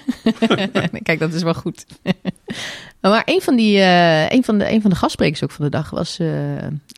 Kijk, 1.02 1.19
dat 1.19 1.33
is 1.33 1.43
wel 1.43 1.55
goed. 1.55 1.87
maar 3.00 3.23
een 3.25 3.41
van, 3.43 3.57
die, 3.57 3.79
eh, 3.79 4.31
een, 4.31 4.45
van 4.45 4.59
de, 4.59 4.71
een 4.73 4.81
van 4.81 4.91
de 4.91 4.97
gastsprekers 4.97 5.43
ook 5.43 5.50
van 5.50 5.64
de 5.64 5.71
dag 5.71 5.91
was 5.91 6.19
eh, 6.19 6.29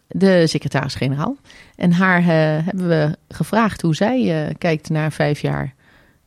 de 0.08 0.46
secretaris-generaal. 0.46 1.36
En 1.76 1.92
haar 1.92 2.18
eh, 2.20 2.26
hebben 2.64 2.88
we 2.88 3.16
gevraagd 3.28 3.82
hoe 3.82 3.94
zij 3.94 4.46
eh, 4.48 4.54
kijkt 4.58 4.88
naar 4.88 5.12
vijf 5.12 5.40
jaar 5.40 5.74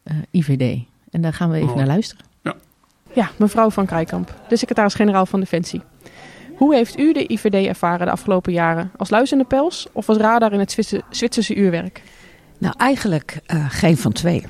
eh, 0.03 0.15
IVD. 0.31 0.79
En 1.11 1.21
daar 1.21 1.33
gaan 1.33 1.49
we 1.49 1.55
even 1.55 1.67
Mooi. 1.67 1.77
naar 1.79 1.87
luisteren. 1.87 2.25
Ja, 3.13 3.29
mevrouw 3.37 3.69
Van 3.69 3.85
Krijkamp, 3.85 4.33
de 4.49 4.57
secretaris-generaal 4.57 5.25
van 5.25 5.39
Defensie. 5.39 5.81
Hoe 6.57 6.75
heeft 6.75 6.99
u 6.99 7.13
de 7.13 7.31
IVD 7.31 7.67
ervaren 7.67 8.05
de 8.05 8.11
afgelopen 8.11 8.53
jaren? 8.53 8.91
Als 8.97 9.09
luis 9.09 9.31
in 9.31 9.37
de 9.37 9.45
pels 9.45 9.87
of 9.91 10.09
als 10.09 10.17
radar 10.17 10.53
in 10.53 10.59
het 10.59 10.71
Zwitser- 10.71 11.01
Zwitserse 11.09 11.55
uurwerk? 11.55 12.01
Nou, 12.57 12.73
eigenlijk 12.77 13.39
eh, 13.45 13.65
geen 13.69 13.97
van 13.97 14.11
twee. 14.11 14.43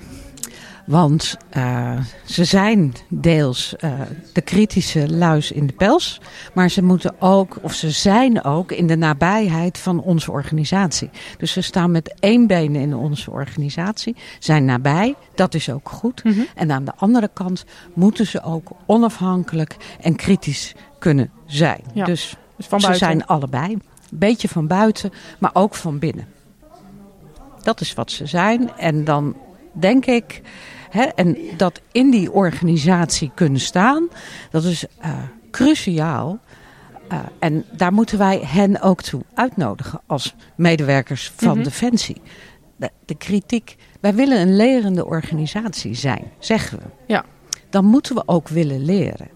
Want 0.85 1.37
uh, 1.57 1.99
ze 2.25 2.43
zijn 2.43 2.93
deels 3.09 3.75
uh, 3.79 3.91
de 4.33 4.41
kritische 4.41 5.09
luis 5.09 5.51
in 5.51 5.67
de 5.67 5.73
pels. 5.73 6.21
Maar 6.53 6.69
ze 6.69 6.83
moeten 6.83 7.21
ook, 7.21 7.57
of 7.61 7.73
ze 7.73 7.89
zijn 7.89 8.43
ook 8.43 8.71
in 8.71 8.87
de 8.87 8.95
nabijheid 8.95 9.77
van 9.77 10.01
onze 10.01 10.31
organisatie. 10.31 11.09
Dus 11.37 11.51
ze 11.51 11.61
staan 11.61 11.91
met 11.91 12.15
één 12.19 12.47
been 12.47 12.75
in 12.75 12.95
onze 12.95 13.31
organisatie. 13.31 14.15
Zijn 14.39 14.65
nabij, 14.65 15.15
dat 15.35 15.53
is 15.53 15.69
ook 15.69 15.89
goed. 15.89 16.23
Mm 16.23 16.31
-hmm. 16.31 16.47
En 16.55 16.71
aan 16.71 16.85
de 16.85 16.95
andere 16.95 17.29
kant 17.33 17.65
moeten 17.93 18.25
ze 18.25 18.43
ook 18.43 18.71
onafhankelijk 18.85 19.75
en 20.01 20.15
kritisch 20.15 20.73
kunnen 20.99 21.31
zijn. 21.45 21.81
Ja, 21.93 22.05
dus, 22.05 22.35
dus 22.55 22.65
van 22.65 22.81
ze 22.81 22.93
zijn 22.93 23.25
allebei. 23.25 23.73
Een 23.73 23.81
beetje 24.09 24.47
van 24.47 24.67
buiten, 24.67 25.11
maar 25.39 25.51
ook 25.53 25.75
van 25.75 25.99
binnen. 25.99 26.27
Dat 27.61 27.81
is 27.81 27.93
wat 27.93 28.11
ze 28.11 28.25
zijn. 28.25 28.71
En 28.77 29.03
dan 29.03 29.35
denk 29.71 30.05
ik 30.05 30.41
Hè, 30.89 31.03
en 31.03 31.37
dat 31.57 31.81
in 31.91 32.11
die 32.11 32.31
organisatie 32.31 33.31
kunnen 33.35 33.61
staan, 33.61 34.07
dat 34.51 34.63
is 34.63 34.85
uh, 35.05 35.17
cruciaal. 35.51 36.39
Uh, 37.11 37.19
en 37.39 37.65
daar 37.71 37.93
moeten 37.93 38.17
wij 38.17 38.39
hen 38.43 38.81
ook 38.81 39.01
toe 39.01 39.21
uitnodigen 39.33 40.01
als 40.05 40.35
medewerkers 40.55 41.31
van 41.35 41.47
mm 41.47 41.53
-hmm. 41.53 41.63
Defensie. 41.63 42.21
De, 42.75 42.89
de, 43.05 43.15
kritiek. 43.15 43.75
Wij 43.99 44.15
willen 44.15 44.41
een 44.41 44.55
lerende 44.55 45.05
organisatie 45.05 45.93
zijn, 45.93 46.23
zeggen 46.39 46.77
we. 46.77 46.85
Ja. 47.07 47.25
Dan 47.69 47.85
moeten 47.85 48.15
we 48.15 48.23
ook 48.25 48.47
willen 48.47 48.85
leren. 48.85 49.27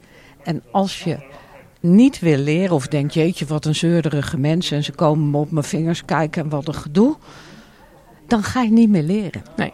En 0.43 0.63
als 0.71 1.03
je 1.03 1.17
niet 1.81 2.19
wil 2.19 2.37
leren 2.37 2.75
of 2.75 2.87
denkt, 2.87 3.13
jeetje, 3.13 3.45
wat 3.45 3.65
een 3.65 3.75
zeurderige 3.75 4.37
mensen 4.37 4.77
en 4.77 4.83
ze 4.83 4.91
komen 4.91 5.29
me 5.29 5.37
op 5.37 5.51
mijn 5.51 5.65
vingers 5.65 6.05
kijken 6.05 6.43
en 6.43 6.49
wat 6.49 6.67
een 6.67 6.73
gedoe, 6.73 7.15
dan 8.27 8.43
ga 8.43 8.61
je 8.61 8.71
niet 8.71 8.89
meer 8.89 9.03
leren. 9.03 9.43
Nee. 9.55 9.73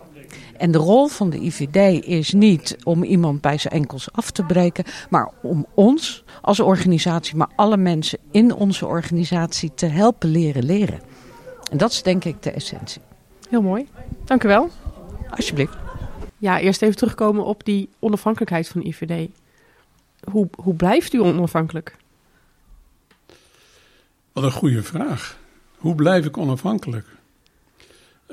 En 0.57 0.71
de 0.71 0.77
rol 0.77 1.07
van 1.07 1.29
de 1.29 1.39
IVD 1.39 2.05
is 2.05 2.33
niet 2.33 2.77
om 2.83 3.03
iemand 3.03 3.41
bij 3.41 3.57
zijn 3.57 3.73
enkels 3.73 4.11
af 4.11 4.31
te 4.31 4.43
breken, 4.43 4.83
maar 5.09 5.31
om 5.41 5.65
ons 5.73 6.23
als 6.41 6.59
organisatie, 6.59 7.35
maar 7.35 7.49
alle 7.55 7.77
mensen 7.77 8.19
in 8.31 8.53
onze 8.53 8.85
organisatie 8.85 9.71
te 9.75 9.85
helpen 9.85 10.29
leren 10.29 10.65
leren. 10.65 10.99
En 11.71 11.77
dat 11.77 11.91
is 11.91 12.03
denk 12.03 12.25
ik 12.25 12.43
de 12.43 12.51
essentie. 12.51 13.01
Heel 13.49 13.61
mooi. 13.61 13.87
Dank 14.25 14.43
u 14.43 14.47
wel. 14.47 14.69
Alsjeblieft. 15.29 15.77
Ja, 16.37 16.59
eerst 16.59 16.81
even 16.81 16.95
terugkomen 16.95 17.45
op 17.45 17.65
die 17.65 17.89
onafhankelijkheid 17.99 18.67
van 18.67 18.81
de 18.81 18.87
IVD. 18.87 19.29
Hoe, 20.31 20.47
hoe 20.55 20.73
blijft 20.73 21.13
u 21.13 21.19
onafhankelijk? 21.19 21.95
Wat 24.31 24.43
een 24.43 24.51
goede 24.51 24.83
vraag. 24.83 25.37
Hoe 25.77 25.95
blijf 25.95 26.25
ik 26.25 26.37
onafhankelijk? 26.37 27.05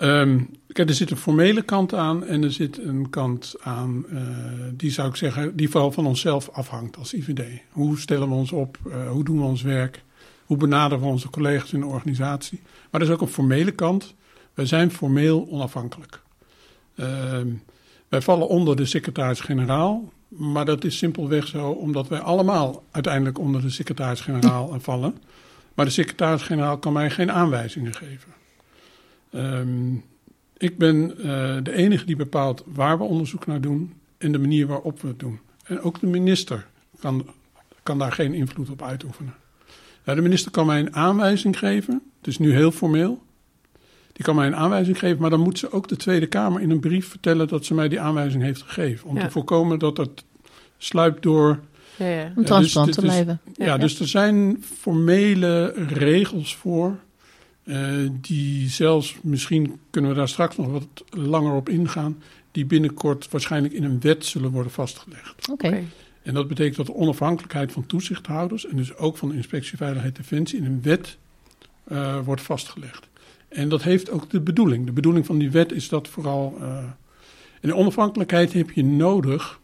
Um, 0.03 0.51
kijk, 0.67 0.89
er 0.89 0.95
zit 0.95 1.11
een 1.11 1.17
formele 1.17 1.63
kant 1.63 1.95
aan 1.95 2.25
en 2.25 2.43
er 2.43 2.53
zit 2.53 2.79
een 2.79 3.11
kant 3.11 3.55
aan, 3.61 4.05
uh, 4.09 4.21
die 4.73 4.91
zou 4.91 5.09
ik 5.09 5.17
zeggen, 5.17 5.57
die 5.57 5.71
vooral 5.71 5.93
van 5.93 6.07
onszelf 6.07 6.49
afhangt 6.49 6.97
als 6.97 7.15
IVD. 7.15 7.63
Hoe 7.71 7.99
stellen 7.99 8.29
we 8.29 8.35
ons 8.35 8.53
op? 8.53 8.79
Uh, 8.87 9.11
hoe 9.11 9.25
doen 9.25 9.39
we 9.39 9.45
ons 9.45 9.63
werk? 9.63 10.03
Hoe 10.45 10.57
benaderen 10.57 11.05
we 11.05 11.11
onze 11.11 11.31
collega's 11.31 11.73
in 11.73 11.81
de 11.81 11.87
organisatie? 11.87 12.61
Maar 12.91 13.01
er 13.01 13.07
is 13.07 13.13
ook 13.13 13.21
een 13.21 13.27
formele 13.27 13.71
kant. 13.71 14.15
Wij 14.55 14.67
zijn 14.67 14.91
formeel 14.91 15.49
onafhankelijk. 15.51 16.21
Uh, 16.95 17.07
wij 18.09 18.21
vallen 18.23 18.49
onder 18.49 18.77
de 18.77 18.85
secretaris-generaal, 18.85 20.13
maar 20.29 20.65
dat 20.65 20.85
is 20.85 20.99
simpelweg 20.99 21.47
zo 21.47 21.71
omdat 21.71 22.09
wij 22.09 22.21
allemaal 22.21 22.85
uiteindelijk 22.91 23.39
onder 23.39 23.61
de 23.61 23.71
secretaris-generaal 23.71 24.77
vallen. 24.81 25.17
Maar 25.75 25.85
de 25.85 25.91
secretaris-generaal 25.91 26.79
kan 26.79 26.93
mij 26.93 27.11
geen 27.11 27.33
aanwijzingen 27.33 27.95
geven. 27.95 28.33
Um, 29.35 30.05
ik 30.57 30.79
ben 30.79 31.15
uh, 31.17 31.25
de 31.63 31.73
enige 31.73 32.05
die 32.05 32.17
bepaalt 32.17 32.65
waar 32.67 32.99
we 32.99 33.05
onderzoek 33.05 33.47
naar 33.47 33.61
doen 33.61 33.95
en 34.19 34.33
de 34.33 34.39
manier 34.39 34.67
waarop 34.67 35.01
we 35.01 35.09
het 35.09 35.19
doen. 35.19 35.41
En 35.65 35.81
ook 35.81 36.01
de 36.01 36.07
minister 36.07 36.67
kan, 36.99 37.27
kan 37.83 37.99
daar 37.99 38.13
geen 38.13 38.35
invloed 38.35 38.71
op 38.71 38.83
uitoefenen. 38.83 39.35
De 40.05 40.21
minister 40.21 40.51
kan 40.51 40.67
mij 40.67 40.81
een 40.81 40.95
aanwijzing 40.95 41.59
geven, 41.59 42.03
het 42.19 42.27
is 42.27 42.39
nu 42.39 42.53
heel 42.53 42.71
formeel. 42.71 43.23
Die 44.15 44.25
kan 44.25 44.35
mij 44.35 44.47
een 44.47 44.57
aanwijzing 44.57 44.99
geven, 44.99 45.21
maar 45.21 45.31
dan 45.31 45.41
moet 45.41 45.59
ze 45.59 45.73
ook 45.73 45.89
de 45.89 45.97
Tweede 45.97 46.27
Kamer 46.27 46.61
in 46.61 46.71
een 46.71 46.81
brief 46.81 47.09
vertellen 47.09 47.49
dat 47.49 47.65
ze 47.65 47.75
mij 47.75 47.89
die 47.89 48.01
aanwijzing 48.01 48.43
heeft 48.43 48.63
gegeven. 48.63 49.09
Om 49.09 49.17
ja. 49.17 49.25
te 49.25 49.31
voorkomen 49.31 49.79
dat 49.79 49.97
het 49.97 50.25
sluipt 50.79 51.23
door. 51.23 51.61
Ja, 51.97 52.07
ja. 52.07 52.33
Om 52.37 52.45
transparant 52.45 52.95
dus, 52.95 53.03
te 53.03 53.11
blijven. 53.11 53.41
Ja, 53.57 53.65
ja, 53.65 53.77
dus 53.79 54.01
er 54.01 54.09
zijn 54.09 54.65
formele 54.79 55.73
regels 55.89 56.57
voor. 56.57 56.97
Uh, 57.65 58.11
die 58.21 58.69
zelfs, 58.69 59.17
misschien 59.23 59.81
kunnen 59.91 60.11
we 60.11 60.17
daar 60.17 60.29
straks 60.29 60.57
nog 60.57 60.67
wat 60.67 61.05
langer 61.11 61.53
op 61.53 61.69
ingaan, 61.69 62.23
die 62.51 62.67
binnenkort 62.67 63.29
waarschijnlijk 63.31 63.75
in 63.75 63.85
een 63.85 64.01
wet 64.01 64.25
zullen 64.25 64.51
worden 64.51 64.73
vastgelegd. 64.73 65.49
Oké. 65.51 65.67
Okay. 65.67 65.85
En 66.23 66.35
dat 66.35 66.49
betekent 66.49 66.77
dat 66.77 66.87
de 66.87 66.95
onafhankelijkheid 66.95 67.73
van 67.73 67.87
toezichthouders 67.87 68.67
en 68.67 68.77
dus 68.77 68.97
ook 68.97 69.17
van 69.17 69.29
de 69.29 69.35
Inspectie 69.35 69.77
Veiligheid 69.77 70.17
Defensie 70.17 70.59
in 70.59 70.65
een 70.65 70.83
wet 70.83 71.17
uh, 71.89 72.19
wordt 72.25 72.43
vastgelegd. 72.43 73.09
En 73.55 73.69
dat 73.69 73.83
heeft 73.83 74.11
ook 74.11 74.31
de 74.31 74.41
bedoeling. 74.41 74.87
De 74.87 74.93
bedoeling 74.93 75.27
van 75.27 75.39
die 75.39 75.51
wet 75.51 75.73
is 75.73 75.89
dat 75.89 76.09
vooral. 76.09 76.57
Uh, 76.61 76.77
en 77.61 77.69
de 77.69 77.75
onafhankelijkheid 77.75 78.53
heb 78.53 78.71
je 78.71 78.85
nodig 78.85 79.61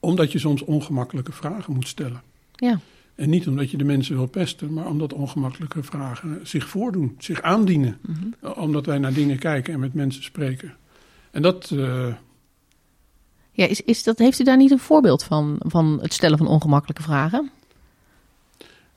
omdat 0.00 0.32
je 0.32 0.38
soms 0.38 0.62
ongemakkelijke 0.62 1.32
vragen 1.32 1.74
moet 1.74 1.88
stellen. 1.88 2.22
Ja. 2.54 2.80
En 3.14 3.30
niet 3.30 3.48
omdat 3.48 3.70
je 3.70 3.76
de 3.76 3.84
mensen 3.84 4.16
wil 4.16 4.26
pesten, 4.26 4.72
maar 4.72 4.86
omdat 4.86 5.12
ongemakkelijke 5.12 5.82
vragen 5.82 6.40
zich 6.42 6.68
voordoen, 6.68 7.14
zich 7.18 7.42
aandienen. 7.42 7.98
Mm 8.00 8.14
-hmm. 8.14 8.52
Omdat 8.52 8.86
wij 8.86 8.98
naar 8.98 9.12
dingen 9.12 9.38
kijken 9.38 9.72
en 9.72 9.80
met 9.80 9.94
mensen 9.94 10.22
spreken. 10.22 10.76
En 11.30 11.42
dat. 11.42 11.70
Uh... 11.70 12.14
Ja, 13.52 13.66
is, 13.66 13.82
is 13.82 14.02
dat, 14.02 14.18
heeft 14.18 14.40
u 14.40 14.44
daar 14.44 14.56
niet 14.56 14.70
een 14.70 14.78
voorbeeld 14.78 15.24
van, 15.24 15.56
van 15.58 15.98
het 16.02 16.12
stellen 16.12 16.38
van 16.38 16.46
ongemakkelijke 16.46 17.02
vragen? 17.02 17.50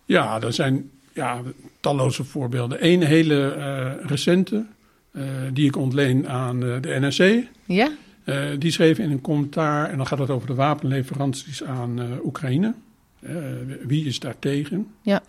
Ja, 0.06 0.42
er 0.42 0.54
zijn 0.54 0.90
ja, 1.13 1.41
talloze 1.80 2.24
voorbeelden. 2.24 2.86
Eén 2.86 3.04
hele 3.04 3.56
uh, 3.58 4.06
recente, 4.10 4.65
uh, 5.12 5.24
die 5.54 5.67
ik 5.67 5.76
ontleen 5.76 6.30
aan 6.30 6.60
de 6.60 6.97
NRC. 7.00 7.47
Ja? 7.65 7.89
die 8.60 8.71
schreef 8.71 8.97
in 8.97 9.12
een 9.12 9.21
commentaar, 9.21 9.89
en 9.89 9.97
dan 9.97 10.08
gaat 10.08 10.19
het 10.19 10.30
over 10.30 10.47
de 10.47 10.54
wapenleveranties 10.54 11.63
aan 11.63 12.19
Oekraïne. 12.24 12.74
Wie 13.88 14.06
is 14.06 14.19
daar 14.19 14.39
tegen? 14.39 14.88
Ja. 15.02 15.24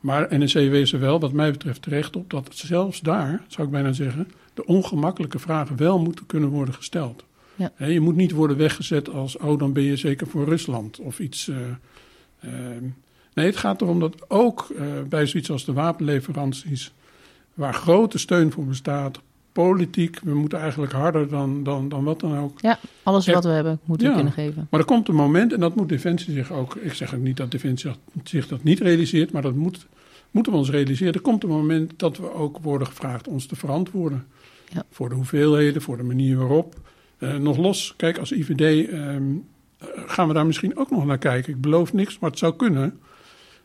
Maar 0.00 0.38
NEC 0.38 0.52
wees 0.52 0.92
er 0.92 1.00
wel, 1.00 1.20
wat 1.20 1.32
mij 1.32 1.50
betreft, 1.50 1.82
terecht 1.82 2.16
op 2.16 2.30
dat 2.30 2.48
zelfs 2.54 3.00
daar, 3.00 3.44
zou 3.48 3.66
ik 3.66 3.72
bijna 3.72 3.92
zeggen, 3.92 4.28
de 4.54 4.66
ongemakkelijke 4.66 5.38
vragen 5.38 5.76
wel 5.76 5.98
moeten 5.98 6.26
kunnen 6.26 6.48
worden 6.48 6.74
gesteld. 6.74 7.24
Ja. 7.54 7.86
je 7.86 8.00
moet 8.00 8.16
niet 8.16 8.32
worden 8.32 8.56
weggezet 8.56 9.08
als, 9.08 9.36
oh, 9.36 9.58
dan 9.58 9.72
ben 9.72 9.82
je 9.82 9.96
zeker 9.96 10.26
voor 10.26 10.44
Rusland 10.44 10.98
of 10.98 11.18
iets. 11.18 11.50
Nee, 13.34 13.46
het 13.46 13.56
gaat 13.56 13.80
erom 13.80 14.00
dat 14.00 14.30
ook 14.30 14.66
bij 15.08 15.26
zoiets 15.26 15.50
als 15.50 15.64
de 15.64 15.72
wapenleveranties, 15.72 16.92
waar 17.54 17.74
grote 17.74 18.18
steun 18.18 18.52
voor 18.52 18.64
bestaat, 18.64 19.20
politiek, 19.52 20.20
we 20.22 20.34
moeten 20.34 20.58
eigenlijk 20.58 20.92
harder 20.92 21.28
dan, 21.28 21.62
dan, 21.62 21.88
dan 21.88 22.04
wat 22.04 22.20
dan 22.20 22.38
ook. 22.38 22.60
Ja, 22.60 22.78
alles 23.02 23.26
wat 23.26 23.44
we 23.44 23.50
hebben 23.50 23.80
moeten 23.84 24.08
ja, 24.08 24.14
kunnen 24.14 24.32
geven. 24.32 24.66
Maar 24.70 24.80
er 24.80 24.86
komt 24.86 25.08
een 25.08 25.14
moment, 25.14 25.52
en 25.52 25.60
dat 25.60 25.74
moet 25.74 25.88
Defensie 25.88 26.34
zich 26.34 26.52
ook... 26.52 26.74
Ik 26.74 26.92
zeg 26.92 27.14
ook 27.14 27.20
niet 27.20 27.36
dat 27.36 27.50
Defensie 27.50 27.90
zich 28.24 28.48
dat 28.48 28.62
niet 28.62 28.80
realiseert, 28.80 29.32
maar 29.32 29.42
dat 29.42 29.54
moet, 29.54 29.86
moeten 30.30 30.52
we 30.52 30.58
ons 30.58 30.70
realiseren. 30.70 31.14
Er 31.14 31.20
komt 31.20 31.42
een 31.42 31.48
moment 31.48 31.92
dat 31.96 32.16
we 32.16 32.32
ook 32.32 32.58
worden 32.58 32.86
gevraagd 32.86 33.28
ons 33.28 33.46
te 33.46 33.56
verantwoorden. 33.56 34.26
Ja. 34.68 34.84
Voor 34.90 35.08
de 35.08 35.14
hoeveelheden, 35.14 35.82
voor 35.82 35.96
de 35.96 36.02
manier 36.02 36.36
waarop. 36.36 36.74
Uh, 37.18 37.36
nog 37.36 37.56
los, 37.56 37.94
kijk, 37.96 38.18
als 38.18 38.32
IVD 38.32 38.92
um, 38.92 39.44
gaan 40.06 40.28
we 40.28 40.34
daar 40.34 40.46
misschien 40.46 40.76
ook 40.76 40.90
nog 40.90 41.06
naar 41.06 41.18
kijken. 41.18 41.52
Ik 41.52 41.60
beloof 41.60 41.92
niks, 41.92 42.18
maar 42.18 42.30
het 42.30 42.38
zou 42.38 42.56
kunnen. 42.56 42.98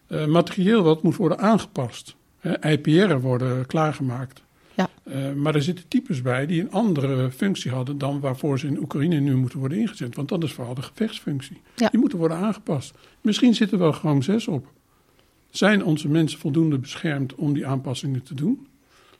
Uh, 0.07 0.25
materieel 0.25 0.83
wat 0.83 1.03
moet 1.03 1.15
worden 1.15 1.39
aangepast. 1.39 2.15
Uh, 2.41 2.53
IPR'en 2.71 3.19
worden 3.19 3.65
klaargemaakt. 3.65 4.43
Ja. 4.75 4.89
Uh, 5.03 5.33
maar 5.33 5.55
er 5.55 5.61
zitten 5.61 5.87
types 5.87 6.21
bij 6.21 6.45
die 6.45 6.61
een 6.61 6.71
andere 6.71 7.31
functie 7.31 7.71
hadden 7.71 7.97
dan 7.97 8.19
waarvoor 8.19 8.59
ze 8.59 8.67
in 8.67 8.79
Oekraïne 8.79 9.19
nu 9.19 9.35
moeten 9.35 9.59
worden 9.59 9.77
ingezet. 9.77 10.15
Want 10.15 10.29
dat 10.29 10.43
is 10.43 10.53
vooral 10.53 10.73
de 10.73 10.81
gevechtsfunctie. 10.81 11.61
Ja. 11.75 11.89
Die 11.89 11.99
moeten 11.99 12.17
worden 12.17 12.37
aangepast. 12.37 12.93
Misschien 13.21 13.53
zitten 13.53 13.77
er 13.77 13.83
wel 13.83 13.93
gewoon 13.93 14.23
zes 14.23 14.47
op. 14.47 14.67
Zijn 15.49 15.83
onze 15.83 16.07
mensen 16.07 16.39
voldoende 16.39 16.77
beschermd 16.77 17.35
om 17.35 17.53
die 17.53 17.67
aanpassingen 17.67 18.23
te 18.23 18.33
doen? 18.33 18.67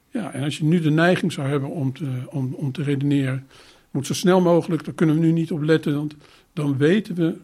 Ja, 0.10 0.34
en 0.34 0.44
als 0.44 0.58
je 0.58 0.64
nu 0.64 0.80
de 0.82 0.92
neiging 0.92 1.32
zou 1.32 1.48
hebben 1.48 1.70
om 1.70 1.94
te, 1.94 2.06
om, 2.30 2.54
om 2.54 2.72
te 2.72 2.84
redeneren, 2.84 3.48
moet 3.92 4.06
zo 4.06 4.14
snel 4.14 4.42
mogelijk, 4.42 4.86
daar 4.86 4.94
kunnen 4.94 5.16
we 5.16 5.22
nu 5.22 5.32
niet 5.32 5.52
op 5.52 5.62
letten, 5.62 5.96
want 5.96 6.16
dan 6.54 6.78
weten 6.78 7.16
we, 7.16 7.38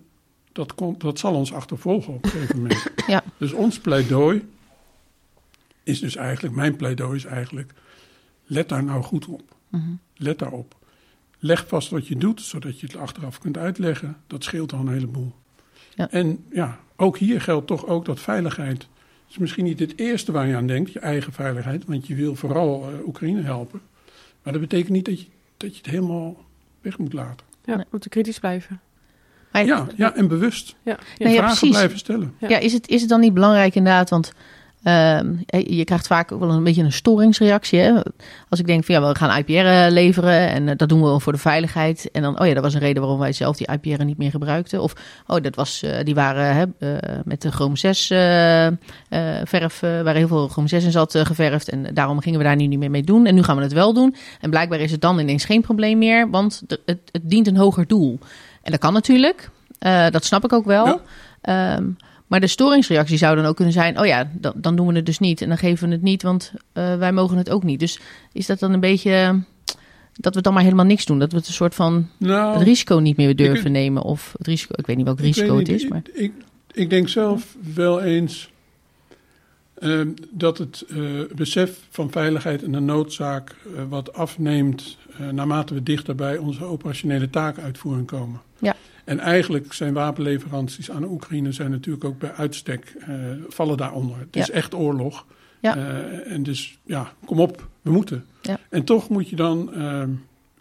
dat, 0.54 0.76
komt, 0.76 1.02
dat 1.02 1.20
zal 1.20 1.34
ons 1.34 1.54
achtervolgen 1.54 2.14
op 2.14 2.24
een 2.24 2.30
gegeven 2.32 2.58
moment. 2.58 2.84
Ja. 3.08 3.24
Dus 3.38 3.52
ons 3.54 3.80
pleidooi 3.80 4.48
is 5.84 6.00
dus 6.00 6.16
eigenlijk, 6.16 6.56
mijn 6.56 6.76
pleidooi 6.76 7.16
is 7.16 7.26
eigenlijk, 7.26 7.74
Let 8.46 8.70
daar 8.70 8.84
nou 8.84 9.04
goed 9.04 9.26
op. 9.28 9.56
Mm-hmm. 9.70 10.00
Let 10.16 10.40
daarop. 10.40 10.76
Leg 11.40 11.68
vast 11.68 11.90
wat 11.90 12.08
je 12.08 12.16
doet, 12.18 12.42
zodat 12.42 12.80
je 12.80 12.86
het 12.86 12.96
achteraf 12.96 13.40
kunt 13.40 13.58
uitleggen. 13.58 14.18
Dat 14.28 14.44
scheelt 14.44 14.74
al 14.74 14.80
een 14.80 14.88
heleboel. 14.94 15.34
Ja. 15.96 16.10
En 16.12 16.46
ja, 16.52 16.80
ook 16.96 17.18
hier 17.18 17.42
geldt 17.42 17.68
toch 17.68 17.88
ook 17.88 18.06
dat 18.06 18.20
veiligheid. 18.20 18.88
is 19.30 19.38
misschien 19.38 19.64
niet 19.64 19.80
het 19.80 20.00
eerste 20.00 20.32
waar 20.32 20.48
je 20.48 20.56
aan 20.56 20.68
denkt, 20.68 20.92
je 20.92 21.00
eigen 21.00 21.34
veiligheid. 21.34 21.86
Want 21.86 22.08
je 22.08 22.16
wil 22.16 22.36
vooral 22.36 22.92
uh, 22.92 23.08
Oekraïne 23.08 23.42
helpen. 23.42 23.82
Maar 24.44 24.54
dat 24.54 24.62
betekent 24.62 24.90
niet 24.92 25.06
dat 25.06 25.22
je, 25.22 25.28
dat 25.58 25.72
je 25.72 25.78
het 25.78 25.92
helemaal 25.92 26.46
weg 26.82 26.98
moet 26.98 27.14
laten. 27.14 27.46
Ja, 27.66 27.76
Nee. 27.76 27.86
moeten 27.92 28.10
kritisch 28.10 28.40
blijven. 28.40 28.82
Maar- 29.54 29.66
Ja, 29.66 29.88
ja 29.96 30.16
en 30.16 30.28
bewust. 30.28 30.76
Ja, 30.84 30.98
Nee, 31.18 31.34
ja, 31.34 31.38
vragen 31.40 31.58
precies. 31.58 31.76
blijven 31.76 31.98
stellen. 31.98 32.34
Ja. 32.40 32.50
Ja, 32.50 32.58
is 32.58 32.74
het, 32.74 32.88
is 32.88 33.00
het 33.02 33.10
dan 33.10 33.20
niet 33.20 33.34
belangrijk 33.34 33.76
inderdaad? 33.76 34.10
Want 34.10 34.34
ehm, 34.84 35.34
je 35.48 35.84
krijgt 35.84 36.08
vaak 36.08 36.32
ook 36.32 36.40
wel 36.40 36.50
een 36.50 36.64
beetje 36.64 36.84
een 36.84 36.92
storingsreactie. 36.92 37.80
Hè? 37.80 37.92
Als 38.50 38.60
ik 38.60 38.66
denk 38.68 38.84
van 38.86 38.96
ja, 38.96 39.08
we 39.08 39.16
gaan 39.16 39.38
IPR 39.38 39.92
leveren 39.94 40.50
en 40.50 40.68
eh, 40.70 40.78
dat 40.78 40.90
doen 40.90 41.02
we 41.14 41.20
voor 41.20 41.32
de 41.34 41.38
veiligheid. 41.40 42.10
En 42.12 42.22
dan, 42.22 42.40
oh 42.40 42.48
ja, 42.48 42.54
dat 42.54 42.64
was 42.64 42.74
een 42.74 42.80
reden 42.80 43.02
waarom 43.02 43.20
wij 43.20 43.32
zelf 43.34 43.58
die 43.58 43.68
IPR 43.72 44.04
niet 44.04 44.18
meer 44.18 44.30
gebruikten. 44.30 44.82
Of, 44.82 44.94
oh, 45.28 45.42
dat 45.42 45.56
was, 45.56 45.84
eh, 45.84 46.04
die 46.04 46.16
waren 46.16 46.56
hè, 46.56 46.64
eh, 46.98 47.20
met 47.26 47.42
de 47.42 47.52
Chrome 47.52 47.78
6 47.78 48.10
eh, 48.10 48.68
eh, 48.68 48.74
verf, 49.44 49.82
eh, 49.84 50.02
waar 50.02 50.16
heel 50.16 50.28
veel 50.28 50.48
Chrome 50.48 50.68
6 50.68 50.84
in 50.84 50.92
zat 50.92 51.16
eh, 51.16 51.26
geverfd. 51.26 51.70
En 51.70 51.88
daarom 51.94 52.20
gingen 52.22 52.40
we 52.40 52.46
daar 52.46 52.56
nu 52.56 52.68
niet 52.68 52.80
meer 52.80 52.92
mee 52.92 53.04
doen. 53.04 53.26
En 53.26 53.36
nu 53.36 53.44
gaan 53.44 53.56
we 53.58 53.64
het 53.64 53.74
wel 53.74 53.94
doen. 53.94 54.16
En 54.42 54.50
blijkbaar 54.50 54.80
is 54.80 54.92
het 54.92 55.02
dan 55.02 55.20
ineens 55.20 55.46
geen 55.46 55.62
probleem 55.62 55.98
meer, 55.98 56.30
want 56.30 56.64
het, 56.68 56.80
het 57.12 57.22
dient 57.22 57.48
een 57.48 57.58
hoger 57.58 57.88
doel. 57.88 58.20
En 58.64 58.72
dat 58.72 58.80
kan 58.80 58.94
natuurlijk. 58.94 59.50
Eh, 59.80 60.10
dat 60.10 60.26
snap 60.26 60.44
ik 60.44 60.54
ook 60.54 60.66
wel. 60.66 60.86
Ja. 60.86 61.02
Ehm, 61.42 61.90
maar 62.28 62.40
de 62.40 62.48
storingsreactie 62.48 63.18
zou 63.18 63.36
dan 63.36 63.46
ook 63.46 63.56
kunnen 63.56 63.74
zijn: 63.74 64.00
oh 64.00 64.06
ja, 64.06 64.30
dan, 64.34 64.54
dan 64.56 64.76
doen 64.76 64.88
we 64.88 64.96
het 64.96 65.06
dus 65.06 65.20
niet. 65.20 65.42
En 65.42 65.48
dan 65.48 65.58
geven 65.58 65.88
we 65.88 65.94
het 65.94 66.04
niet, 66.04 66.24
want 66.24 66.54
eh, 66.74 66.96
wij 66.96 67.12
mogen 67.12 67.38
het 67.38 67.50
ook 67.50 67.64
niet. 67.64 67.80
Dus 67.80 68.00
is 68.32 68.46
dat 68.46 68.60
dan 68.60 68.74
een 68.74 68.80
beetje 68.80 69.42
dat 70.14 70.36
we 70.36 70.42
dan 70.42 70.54
maar 70.54 70.64
helemaal 70.64 70.86
niks 70.86 71.06
doen? 71.06 71.20
Dat 71.20 71.32
we 71.32 71.38
het 71.38 71.48
een 71.48 71.54
soort 71.54 71.76
van 71.76 72.10
Nou, 72.18 72.54
het 72.54 72.64
risico 72.64 72.98
niet 72.98 73.18
meer 73.18 73.36
durven 73.36 73.72
nemen? 73.72 74.04
Of 74.04 74.34
het 74.38 74.48
risico, 74.48 74.74
ik 74.78 74.86
weet 74.86 74.96
niet 74.96 75.06
welk 75.06 75.20
risico 75.20 75.58
het 75.58 75.70
is. 75.70 75.88
Maar 75.88 76.02
Ik, 76.14 76.14
ik, 76.14 76.32
ik 76.72 76.90
denk 76.90 77.10
zelf 77.10 77.56
wel 77.74 78.02
eens 78.02 78.52
dat 80.30 80.58
het 80.58 80.86
eh, 80.90 80.98
besef 81.36 81.80
van 81.90 82.12
veiligheid 82.12 82.64
en 82.64 82.72
de 82.72 82.80
noodzaak 82.80 83.56
eh, 83.76 83.84
wat 83.90 84.14
afneemt 84.14 84.98
eh, 85.20 85.30
naarmate 85.30 85.74
we 85.74 85.84
dichter 85.84 86.16
bij 86.16 86.38
onze 86.38 86.64
operationele 86.64 87.30
taakuitvoering 87.30 88.08
komen. 88.08 88.42
Ja. 88.60 88.76
En 89.04 89.20
eigenlijk 89.20 89.74
zijn 89.74 89.94
wapenleveranties 89.94 90.92
aan 90.92 91.02
de 91.02 91.08
Oekraïne 91.08 91.52
zijn 91.52 91.72
natuurlijk 91.72 92.04
ook 92.04 92.20
bij 92.20 92.32
uitstek 92.32 92.96
vallen 93.48 93.78
daaronder. 93.78 94.18
Het 94.20 94.36
is 94.36 94.50
echt 94.50 94.74
oorlog. 94.74 95.26
Ja. 95.60 95.78
En 96.26 96.44
dus 96.44 96.78
ja, 96.84 97.14
kom 97.26 97.40
op, 97.40 97.68
we 97.82 97.92
moeten. 97.92 98.26
Ja. 98.42 98.60
En 98.70 98.84
toch 98.84 99.10
moet 99.10 99.30
je 99.30 99.36
dan 99.36 99.74
ehm, 99.74 100.10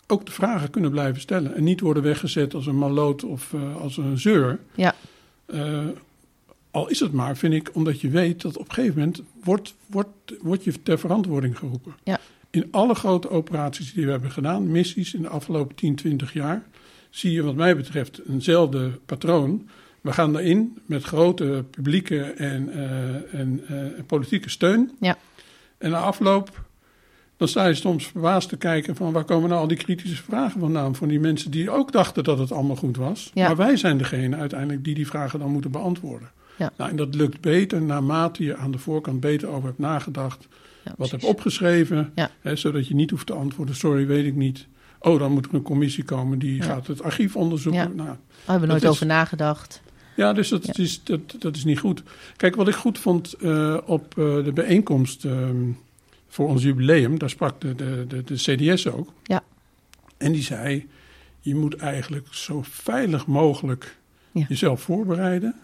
ook 0.06 0.26
de 0.26 0.32
vragen 0.32 0.70
kunnen 0.70 0.90
blijven 0.90 1.20
stellen. 1.20 1.54
En 1.54 1.64
niet 1.64 1.80
worden 1.80 2.02
weggezet 2.02 2.54
als 2.54 2.66
een 2.66 2.78
maloot 2.78 3.24
of 3.24 3.54
als 3.80 3.96
een 3.96 4.18
zeur. 4.18 4.58
Ja. 4.74 4.94
Al 6.72 6.88
is 6.88 7.00
het 7.00 7.12
maar, 7.12 7.36
vind 7.36 7.54
ik, 7.54 7.70
omdat 7.72 8.00
je 8.00 8.08
weet 8.08 8.42
dat 8.42 8.56
op 8.56 8.68
een 8.68 8.74
gegeven 8.74 8.98
moment 8.98 9.22
wordt, 9.44 9.74
wordt, 9.86 10.10
wordt 10.40 10.64
je 10.64 10.82
ter 10.82 10.98
verantwoording 10.98 11.58
geroepen. 11.58 11.94
Ja. 12.04 12.20
In 12.50 12.68
alle 12.70 12.94
grote 12.94 13.30
operaties 13.30 13.92
die 13.92 14.04
we 14.04 14.10
hebben 14.10 14.30
gedaan, 14.30 14.70
missies 14.70 15.14
in 15.14 15.22
de 15.22 15.28
afgelopen 15.28 15.74
10, 15.74 15.94
20 15.94 16.32
jaar, 16.32 16.62
zie 17.10 17.32
je 17.32 17.42
wat 17.42 17.54
mij 17.54 17.76
betreft 17.76 18.20
eenzelfde 18.28 18.90
patroon. 19.06 19.68
We 20.00 20.12
gaan 20.12 20.32
daarin 20.32 20.78
met 20.86 21.02
grote 21.02 21.64
publieke 21.70 22.22
en, 22.22 22.72
eh, 22.72 23.40
en 23.40 23.60
eh, 23.68 24.04
politieke 24.06 24.50
steun. 24.50 24.90
Ja. 25.00 25.16
En 25.78 25.90
na 25.90 25.98
afloop, 25.98 26.64
dan 27.36 27.48
sta 27.48 27.66
je 27.66 27.74
soms 27.74 28.06
verbaasd 28.06 28.48
te 28.48 28.56
kijken 28.56 28.96
van 28.96 29.12
waar 29.12 29.24
komen 29.24 29.48
nou 29.48 29.60
al 29.60 29.68
die 29.68 29.76
kritische 29.76 30.22
vragen 30.22 30.60
vandaan 30.60 30.94
van 30.94 31.08
die 31.08 31.20
mensen 31.20 31.50
die 31.50 31.70
ook 31.70 31.92
dachten 31.92 32.24
dat 32.24 32.38
het 32.38 32.52
allemaal 32.52 32.76
goed 32.76 32.96
was. 32.96 33.30
Ja. 33.34 33.46
Maar 33.46 33.56
wij 33.56 33.76
zijn 33.76 33.98
degene 33.98 34.36
uiteindelijk 34.36 34.84
die 34.84 34.94
die 34.94 35.06
vragen 35.06 35.38
dan 35.38 35.50
moeten 35.50 35.70
beantwoorden. 35.70 36.30
Ja. 36.62 36.72
Nou, 36.76 36.90
en 36.90 36.96
dat 36.96 37.14
lukt 37.14 37.40
beter 37.40 37.82
naarmate 37.82 38.44
je 38.44 38.56
aan 38.56 38.70
de 38.70 38.78
voorkant 38.78 39.20
beter 39.20 39.48
over 39.48 39.64
hebt 39.66 39.78
nagedacht. 39.78 40.48
ja, 40.84 40.94
Wat 40.96 41.10
hebt 41.10 41.24
opgeschreven, 41.24 42.12
Ja. 42.14 42.30
hè, 42.40 42.56
zodat 42.56 42.88
je 42.88 42.94
niet 42.94 43.10
hoeft 43.10 43.26
te 43.26 43.32
antwoorden, 43.32 43.74
sorry, 43.74 44.06
weet 44.06 44.26
ik 44.26 44.34
niet. 44.34 44.66
Oh, 44.98 45.18
dan 45.18 45.32
moet 45.32 45.46
er 45.46 45.54
een 45.54 45.62
commissie 45.62 46.04
komen 46.04 46.38
die 46.38 46.62
gaat 46.62 46.86
het 46.86 47.02
archief 47.02 47.36
onderzoeken. 47.36 47.96
Nou, 47.96 48.08
Daar 48.08 48.16
hebben 48.44 48.60
we 48.60 48.66
nooit 48.66 48.82
is- 48.82 48.88
over 48.88 49.06
nagedacht. 49.06 49.82
ja, 50.16 50.32
dus 50.32 50.48
dat. 50.48 50.78
Is, 50.78 51.00
dat, 51.04 51.20
dat 51.38 51.56
is 51.56 51.64
niet 51.64 51.78
goed. 51.78 52.02
Kijk, 52.36 52.56
wat 52.56 52.68
ik 52.68 52.74
goed 52.74 52.98
vond 52.98 53.32
eh, 53.32 53.76
op 53.86 54.18
eh, 54.18 54.44
de 54.44 54.52
bijeenkomst 54.54 55.24
ehm, 55.24 55.56
voor 56.28 56.48
ons 56.48 56.62
jubileum, 56.62 57.18
daar 57.18 57.30
sprak 57.30 57.60
de, 57.60 57.74
de, 57.74 58.04
de, 58.08 58.22
de 58.24 58.34
CDS 58.34 58.86
ook. 58.88 59.12
Ja. 59.22 59.42
En 60.16 60.32
die 60.32 60.42
zei, 60.42 60.88
je 61.40 61.54
moet 61.54 61.76
eigenlijk 61.76 62.26
zo 62.30 62.62
veilig 62.62 63.26
mogelijk 63.26 63.96
jezelf 64.48 64.80
voorbereiden. 64.82 65.54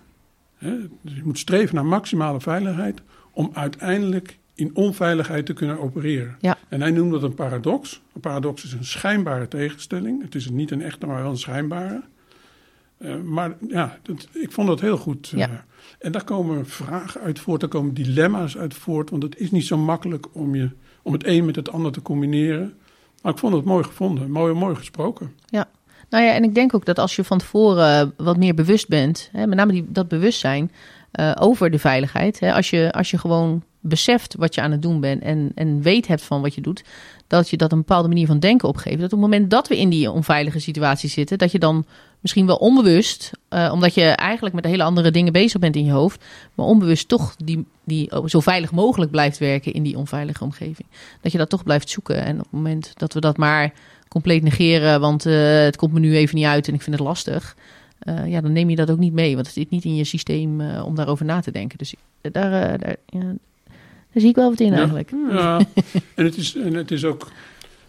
Dus 0.59 1.15
je 1.15 1.23
moet 1.25 1.39
streven 1.39 1.75
naar 1.75 1.87
maximale 1.87 2.41
veiligheid 2.41 3.01
om 3.31 3.51
uiteindelijk 3.53 4.39
in 4.55 4.71
onveiligheid 4.77 5.47
te 5.47 5.53
kunnen 5.53 5.81
opereren. 5.81 6.37
Ja. 6.41 6.59
En 6.69 6.81
hij 6.81 6.91
noemde 6.91 7.19
dat 7.19 7.31
een 7.31 7.35
paradox. 7.35 8.03
Een 8.15 8.21
paradox 8.21 8.65
is 8.65 8.73
een 8.73 8.85
schijnbare 8.85 9.49
tegenstelling. 9.49 10.23
Het 10.23 10.35
is 10.35 10.51
niet 10.51 10.71
een 10.71 10.83
echte, 10.83 11.07
maar 11.07 11.23
wel 11.23 11.31
een 11.31 11.37
schijnbare. 11.37 12.03
Eh, 12.99 13.21
maar 13.21 13.57
ja, 13.69 13.99
dat, 14.03 14.29
ik 14.33 14.53
vond 14.53 14.69
dat 14.69 14.81
heel 14.81 14.97
goed. 14.97 15.31
eh. 15.33 15.39
Ja. 15.39 15.65
En 15.99 16.13
daar 16.13 16.25
komen 16.25 16.67
vragen 16.67 17.21
uit 17.21 17.41
voort, 17.41 17.61
daar 17.61 17.71
komen 17.71 17.95
dilemma's 17.95 18.57
uit 18.57 18.75
voort. 18.75 19.11
Want 19.11 19.23
het 19.23 19.37
is 19.39 19.51
niet 19.51 19.65
zo 19.67 19.77
makkelijk 19.77 20.27
om, 20.33 20.55
je, 20.55 20.71
om 21.03 21.13
het 21.13 21.27
een 21.27 21.45
met 21.45 21.57
het 21.57 21.71
ander 21.73 21.93
te 21.93 22.03
combineren. 22.03 22.75
Maar 23.23 23.33
ik 23.33 23.39
vond 23.39 23.55
het 23.55 23.65
mooi 23.65 23.85
gevonden, 23.85 24.31
mooi, 24.31 24.55
mooi 24.55 24.75
gesproken. 24.75 25.33
Nou 26.11 26.25
ja, 26.25 26.33
en 26.33 26.45
ik 26.45 26.55
denk 26.55 26.75
ook 26.75 26.85
dat 26.85 26.99
als 26.99 27.17
je 27.17 27.25
van 27.25 27.39
tevoren 27.39 28.15
wat 28.17 28.37
meer 28.37 28.55
bewust 28.55 28.89
bent, 28.89 29.29
hè, 29.33 29.47
met 29.47 29.59
name 29.59 29.73
die, 29.73 29.87
dat 29.89 30.09
bewustzijn 30.09 30.73
eh, 31.11 31.33
over 31.39 31.71
de 31.71 31.79
veiligheid, 31.79 32.41
hè, 32.41 32.55
als, 32.55 32.71
je, 32.71 32.93
als 32.93 33.11
je 33.11 33.19
gewoon 33.19 33.63
beseft 33.81 34.35
wat 34.39 34.55
je 34.55 34.61
aan 34.61 34.71
het 34.71 34.83
doen 34.83 35.01
bent 35.01 35.23
en, 35.23 35.53
en 35.55 35.83
weet 35.83 36.07
hebt 36.07 36.23
van 36.23 36.43
wat 36.43 36.55
je 36.55 36.61
doet, 36.61 36.85
dat 37.27 37.51
je 37.51 37.57
dat 37.57 37.73
een 37.73 37.79
bepaalde 37.79 38.09
manier 38.09 38.27
van 38.27 38.39
denken 38.39 38.69
opgeeft. 38.69 38.97
Dat 38.97 39.05
op 39.05 39.11
het 39.11 39.21
moment 39.21 39.51
dat 39.51 39.69
we 39.69 39.79
in 39.79 39.89
die 39.89 40.11
onveilige 40.11 40.59
situatie 40.59 41.09
zitten, 41.09 41.39
dat 41.39 41.53
je 41.53 41.59
dan 41.59 41.85
misschien 42.21 42.47
wel 42.47 42.57
onbewust, 42.57 43.31
eh, 43.49 43.71
omdat 43.73 43.95
je 43.95 44.05
eigenlijk 44.05 44.55
met 44.55 44.65
hele 44.65 44.83
andere 44.83 45.11
dingen 45.11 45.33
bezig 45.33 45.61
bent 45.61 45.77
in 45.77 45.85
je 45.85 45.93
hoofd, 45.93 46.25
maar 46.55 46.67
onbewust 46.67 47.09
toch 47.09 47.35
die, 47.37 47.67
die 47.85 48.11
zo 48.27 48.41
veilig 48.41 48.73
mogelijk 48.73 49.11
blijft 49.11 49.39
werken 49.39 49.73
in 49.73 49.83
die 49.83 49.99
onveilige 49.99 50.45
omgeving. 50.45 50.89
Dat 51.21 51.33
je 51.33 51.39
dat 51.39 51.49
toch 51.49 51.63
blijft 51.63 51.91
zoeken. 51.91 52.25
En 52.25 52.35
op 52.37 52.43
het 52.43 52.53
moment 52.53 52.93
dat 52.95 53.13
we 53.13 53.21
dat 53.21 53.37
maar 53.37 53.73
compleet 54.09 54.43
negeren, 54.43 55.01
want 55.01 55.27
eh, 55.27 55.59
het 55.63 55.77
komt 55.77 55.93
me 55.93 56.01
nu 56.01 56.17
even 56.17 56.37
niet 56.37 56.45
uit 56.45 56.69
en 56.69 56.75
ik 56.75 56.83
vind 56.83 56.97
het 56.97 57.05
lastig. 57.05 57.57
eh, 57.99 58.27
ja, 58.31 58.41
dan 58.41 58.53
neem 58.53 58.71
je 58.71 58.77
dat 58.77 58.91
ook 58.91 58.99
niet 58.99 59.13
mee, 59.13 59.35
want 59.35 59.47
het 59.47 59.55
zit 59.55 59.71
niet 59.71 59.85
in 59.85 59.95
je 59.97 60.05
systeem 60.05 60.61
eh, 60.61 60.85
om 60.87 60.95
daarover 60.95 61.25
na 61.25 61.41
te 61.41 61.51
denken. 61.51 61.79
Dus 61.79 61.95
daar, 62.21 62.33
daar, 62.79 62.97
ja, 63.07 63.21
daar 64.13 64.21
zie 64.23 64.29
ik 64.29 64.35
wel 64.37 64.51
wat 64.51 64.61
in 64.61 64.71
Ja. 64.73 64.77
eigenlijk. 64.77 65.11
Ja, 65.31 65.61
en, 66.15 66.25
het 66.25 66.37
is, 66.37 66.57
en 66.57 66.75
het 66.75 66.91
is 66.91 67.05
ook. 67.05 67.31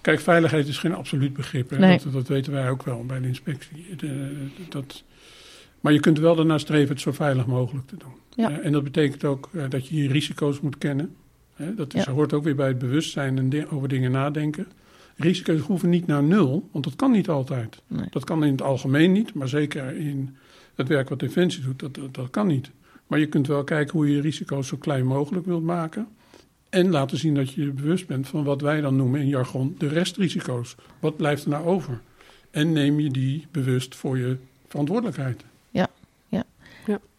Kijk, 0.02 0.20
veiligheid 0.20 0.68
is 0.68 0.78
geen 0.78 0.94
absoluut 0.96 1.34
begrip. 1.34 1.70
Hè? 1.70 1.78
Nee. 1.78 2.00
Dat, 2.04 2.14
dat 2.14 2.28
weten 2.28 2.54
wij 2.54 2.70
ook 2.70 2.84
wel 2.84 3.06
bij 3.06 3.20
de 3.20 3.28
inspectie. 3.28 3.86
Eh, 4.02 4.10
dat, 4.70 5.04
maar 5.80 5.94
je 5.94 6.00
kunt 6.00 6.20
wel 6.20 6.38
ernaar 6.40 6.60
streven 6.60 6.90
het 6.90 7.02
zo 7.02 7.12
veilig 7.12 7.46
mogelijk 7.46 7.88
te 7.88 7.96
doen. 7.98 8.12
Ja. 8.36 8.60
En 8.60 8.72
dat 8.72 8.84
betekent 8.84 9.24
ook 9.24 9.50
dat 9.70 9.88
je 9.88 9.96
je 10.04 10.08
risico's 10.08 10.60
moet 10.60 10.78
kennen. 10.78 11.16
Hè? 11.56 11.76
Dat 11.76 11.94
is, 11.94 12.06
hoort 12.06 12.34
ook 12.34 12.44
weer 12.44 12.56
bij 12.56 12.68
het 12.68 12.80
bewustzijn 12.80 13.38
en 13.38 13.70
over 13.70 13.88
dingen 13.88 14.12
nadenken. 14.12 14.68
Risico's 15.20 15.60
hoeven 15.60 15.90
niet 15.90 16.08
naar 16.08 16.24
nul, 16.24 16.70
want 16.72 16.84
dat 16.84 16.96
kan 16.96 17.12
niet 17.12 17.30
altijd. 17.30 17.82
Nee. 17.88 18.08
Dat 18.10 18.24
kan 18.24 18.44
in 18.44 18.52
het 18.52 18.62
algemeen 18.62 19.12
niet, 19.12 19.34
maar 19.34 19.48
zeker 19.48 19.96
in 19.98 20.38
het 20.76 20.88
werk 20.88 21.10
wat 21.10 21.20
Defensie 21.20 21.64
doet, 21.64 21.80
dat, 21.80 21.96
dat, 21.96 22.14
dat 22.14 22.30
kan 22.30 22.48
niet. 22.48 22.72
Maar 23.08 23.20
je 23.20 23.28
kunt 23.28 23.48
wel 23.48 23.64
kijken 23.64 23.94
hoe 23.94 24.08
je 24.08 24.16
je 24.16 24.22
risico's 24.22 24.68
zo 24.68 24.78
klein 24.78 25.06
mogelijk 25.06 25.46
wilt 25.46 25.64
maken. 25.64 26.08
En 26.70 26.90
laten 26.90 27.18
zien 27.18 27.36
dat 27.36 27.52
je 27.52 27.62
je 27.62 27.72
bewust 27.72 28.08
bent 28.08 28.28
van 28.28 28.44
wat 28.44 28.62
wij 28.62 28.82
dan 28.82 28.96
noemen 28.96 29.20
in 29.20 29.28
jargon 29.28 29.76
de 29.78 29.88
restrisico's. 29.88 30.76
Wat 31.00 31.18
blijft 31.18 31.44
er 31.44 31.50
nou 31.50 31.66
over? 31.66 32.02
En 32.52 32.74
neem 32.74 33.00
je 33.00 33.10
die 33.10 33.48
bewust 33.52 33.96
voor 33.96 34.18
je 34.18 34.38
verantwoordelijkheid. 34.68 35.44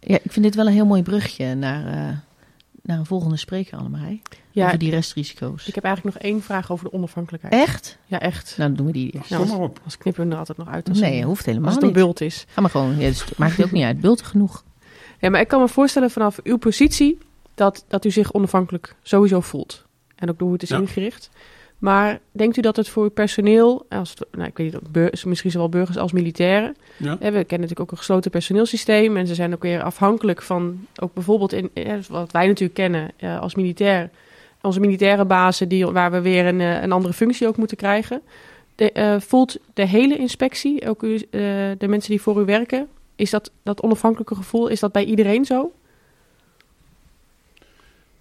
Ja, 0.02 0.14
ik 0.24 0.32
vind 0.32 0.44
dit 0.44 0.54
wel 0.54 0.66
een 0.66 0.72
heel 0.72 0.86
mooi 0.86 1.02
brugje 1.02 1.54
naar, 1.54 1.86
eh, 1.86 2.16
naar 2.82 2.98
een 2.98 3.06
volgende 3.06 3.36
spreker, 3.36 3.78
Annemarij. 3.78 4.22
Ja, 4.50 4.66
over 4.66 4.78
die 4.78 4.90
restrisico's. 4.90 5.66
ik 5.66 5.74
heb 5.74 5.84
eigenlijk 5.84 6.16
nog 6.16 6.24
één 6.24 6.42
vraag 6.42 6.72
over 6.72 6.84
de 6.84 6.92
onafhankelijkheid. 6.92 7.54
Echt? 7.54 7.98
Ja, 8.06 8.20
echt. 8.20 8.54
Nou, 8.56 8.68
dan 8.68 8.76
doen 8.76 8.86
we 8.86 8.92
die 8.92 9.10
eerst. 9.12 9.36
Kom 9.36 9.48
maar 9.48 9.58
op. 9.58 9.80
Als 9.84 9.98
knippen 9.98 10.24
we 10.26 10.32
er 10.32 10.38
altijd 10.38 10.58
nog 10.58 10.68
uit. 10.68 10.88
Als 10.88 11.00
Nee, 11.00 11.18
een- 11.18 11.24
hoeft 11.24 11.36
als 11.38 11.46
helemaal 11.46 11.70
het 11.70 11.80
een 11.80 11.86
niet. 11.88 11.96
bult 11.96 12.20
is. 12.20 12.44
Ga 12.48 12.60
maar 12.60 12.70
gewoon. 12.70 12.90
Ja, 12.98 13.08
dus 13.08 13.24
het 13.24 13.38
maakt 13.38 13.56
het 13.56 13.66
ook 13.66 13.72
niet 13.72 13.84
uit. 13.84 14.00
Bult 14.00 14.22
genoeg. 14.22 14.64
Ja, 15.18 15.30
maar 15.30 15.40
ik 15.40 15.48
kan 15.48 15.60
me 15.60 15.68
voorstellen 15.68 16.10
vanaf 16.10 16.38
uw 16.42 16.56
positie 16.56 17.18
dat, 17.54 17.84
dat 17.88 18.04
u 18.04 18.10
zich 18.10 18.32
onafhankelijk 18.32 18.94
sowieso 19.02 19.40
voelt. 19.40 19.84
En 20.14 20.30
ook 20.30 20.38
door 20.38 20.46
hoe 20.48 20.52
het 20.52 20.62
is 20.62 20.68
Ja. 20.68 20.78
ingericht. 20.78 21.30
Maar 21.80 22.20
denkt 22.32 22.56
u 22.56 22.60
dat 22.60 22.76
het 22.76 22.88
voor 22.88 23.02
uw 23.02 23.10
personeel, 23.10 23.86
als 23.88 24.14
nou, 24.30 24.48
ik 24.48 24.56
weet 24.56 24.72
niet, 24.72 24.92
bur- 24.92 25.22
misschien 25.24 25.50
zowel 25.50 25.68
burgers 25.68 25.98
als 25.98 26.12
militairen. 26.12 26.76
Ja? 26.96 27.08
Hè, 27.08 27.16
we 27.16 27.44
kennen 27.44 27.46
natuurlijk 27.48 27.80
ook 27.80 27.90
een 27.90 27.96
gesloten 27.96 28.30
personeelsysteem. 28.30 29.16
En 29.16 29.26
ze 29.26 29.34
zijn 29.34 29.54
ook 29.54 29.62
weer 29.62 29.82
afhankelijk 29.82 30.42
van, 30.42 30.86
ook 31.02 31.14
bijvoorbeeld 31.14 31.52
in, 31.52 31.70
wat 32.08 32.32
wij 32.32 32.46
natuurlijk 32.46 32.74
kennen 32.74 33.10
eh, 33.16 33.40
als 33.40 33.54
militair. 33.54 34.10
Onze 34.62 34.80
militaire 34.80 35.24
bazen, 35.24 35.68
die, 35.68 35.86
waar 35.86 36.10
we 36.10 36.20
weer 36.20 36.46
een, 36.46 36.60
eh, 36.60 36.82
een 36.82 36.92
andere 36.92 37.14
functie 37.14 37.46
ook 37.46 37.56
moeten 37.56 37.76
krijgen. 37.76 38.20
De, 38.74 38.92
eh, 38.92 39.20
voelt 39.20 39.56
de 39.74 39.86
hele 39.86 40.16
inspectie, 40.16 40.88
ook 40.88 41.02
u, 41.02 41.26
de 41.30 41.88
mensen 41.88 42.10
die 42.10 42.20
voor 42.20 42.40
u 42.40 42.44
werken, 42.44 42.88
is 43.16 43.30
dat, 43.30 43.50
dat 43.62 43.82
onafhankelijke 43.82 44.34
gevoel, 44.34 44.68
is 44.68 44.80
dat 44.80 44.92
bij 44.92 45.04
iedereen 45.04 45.44
zo? 45.44 45.72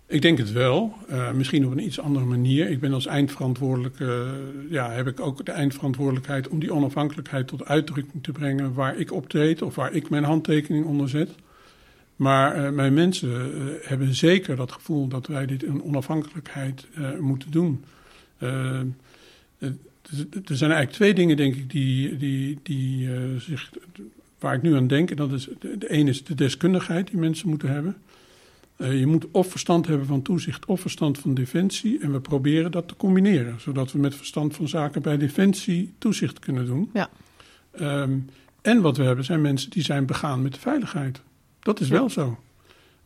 Ik 0.10 0.22
denk 0.22 0.38
het 0.38 0.52
wel. 0.52 0.94
Uh, 1.10 1.32
misschien 1.32 1.66
op 1.66 1.72
een 1.72 1.84
iets 1.84 2.00
andere 2.00 2.26
manier. 2.26 2.70
Ik 2.70 2.80
ben 2.80 2.94
als 2.94 3.06
eindverantwoordelijke, 3.06 4.28
ja, 4.70 4.92
heb 4.92 5.08
ik 5.08 5.20
ook 5.20 5.46
de 5.46 5.52
eindverantwoordelijkheid 5.52 6.48
om 6.48 6.60
die 6.60 6.74
onafhankelijkheid 6.74 7.48
tot 7.48 7.66
uitdrukking 7.66 8.24
te 8.24 8.32
brengen 8.32 8.74
waar 8.74 8.98
ik 8.98 9.12
optreed 9.12 9.62
of 9.62 9.76
waar 9.76 9.94
ik 9.94 10.10
mijn 10.10 10.24
handtekening 10.24 10.86
onder 10.86 11.10
zet. 11.10 11.30
Maar 12.16 12.58
uh, 12.58 12.70
mijn 12.70 12.94
mensen 12.94 13.52
hebben 13.82 14.16
zeker 14.16 14.56
dat 14.56 14.72
gevoel 14.72 15.08
dat 15.08 15.28
wij 15.28 15.46
dit 15.46 15.64
in 15.64 15.84
onafhankelijkheid 15.84 16.88
moeten 17.20 17.52
doen. 17.52 17.84
er 18.38 18.94
zijn 20.58 20.72
eigenlijk 20.72 20.92
twee 20.92 21.14
dingen, 21.14 21.38
denk 21.38 21.56
ik, 21.56 21.72
die, 21.72 22.18
die, 22.18 22.60
die 22.64 23.10
zich, 23.40 23.70
waar 24.40 24.56
ik 24.56 24.62
nu 24.62 24.76
aan 24.76 24.88
denk. 24.88 25.10
En 25.10 25.16
dat 25.16 25.32
is, 25.32 25.50
de, 25.60 25.78
de 25.78 25.90
ene 25.90 26.10
is 26.10 26.24
de 26.24 26.36
deskundigheid 26.36 27.08
die 27.08 27.20
mensen 27.20 27.50
moeten 27.50 27.70
hebben. 27.70 27.96
Uh, 28.82 29.00
je 29.00 29.06
moet 29.06 29.28
of 29.32 29.48
verstand 29.48 29.88
hebben 29.88 30.08
van 30.08 30.22
toezicht 30.22 30.66
of 30.66 30.82
verstand 30.82 31.18
van 31.18 31.34
defensie. 31.34 32.00
En 32.00 32.12
we 32.12 32.20
proberen 32.20 32.72
dat 32.72 32.88
te 32.88 32.96
combineren, 32.96 33.62
zodat 33.62 33.92
we 33.92 34.00
met 34.00 34.16
verstand 34.16 34.56
van 34.56 34.68
zaken 34.68 35.02
bij 35.02 35.18
defensie 35.18 35.94
toezicht 35.98 36.40
kunnen 36.40 36.66
doen. 36.66 36.90
Ja. 36.94 37.10
Um, 37.82 38.30
en 38.62 38.82
wat 38.82 38.98
we 38.98 39.04
hebben 39.04 39.26
zijn 39.26 39.42
mensen 39.42 39.70
die 39.70 39.84
zijn 39.84 40.06
begaan 40.06 40.42
met 40.42 40.54
de 40.54 40.60
veiligheid. 40.60 41.22
Dat 41.60 41.80
is 41.80 41.88
ja. 41.88 41.94
wel 41.94 42.10
zo. 42.10 42.38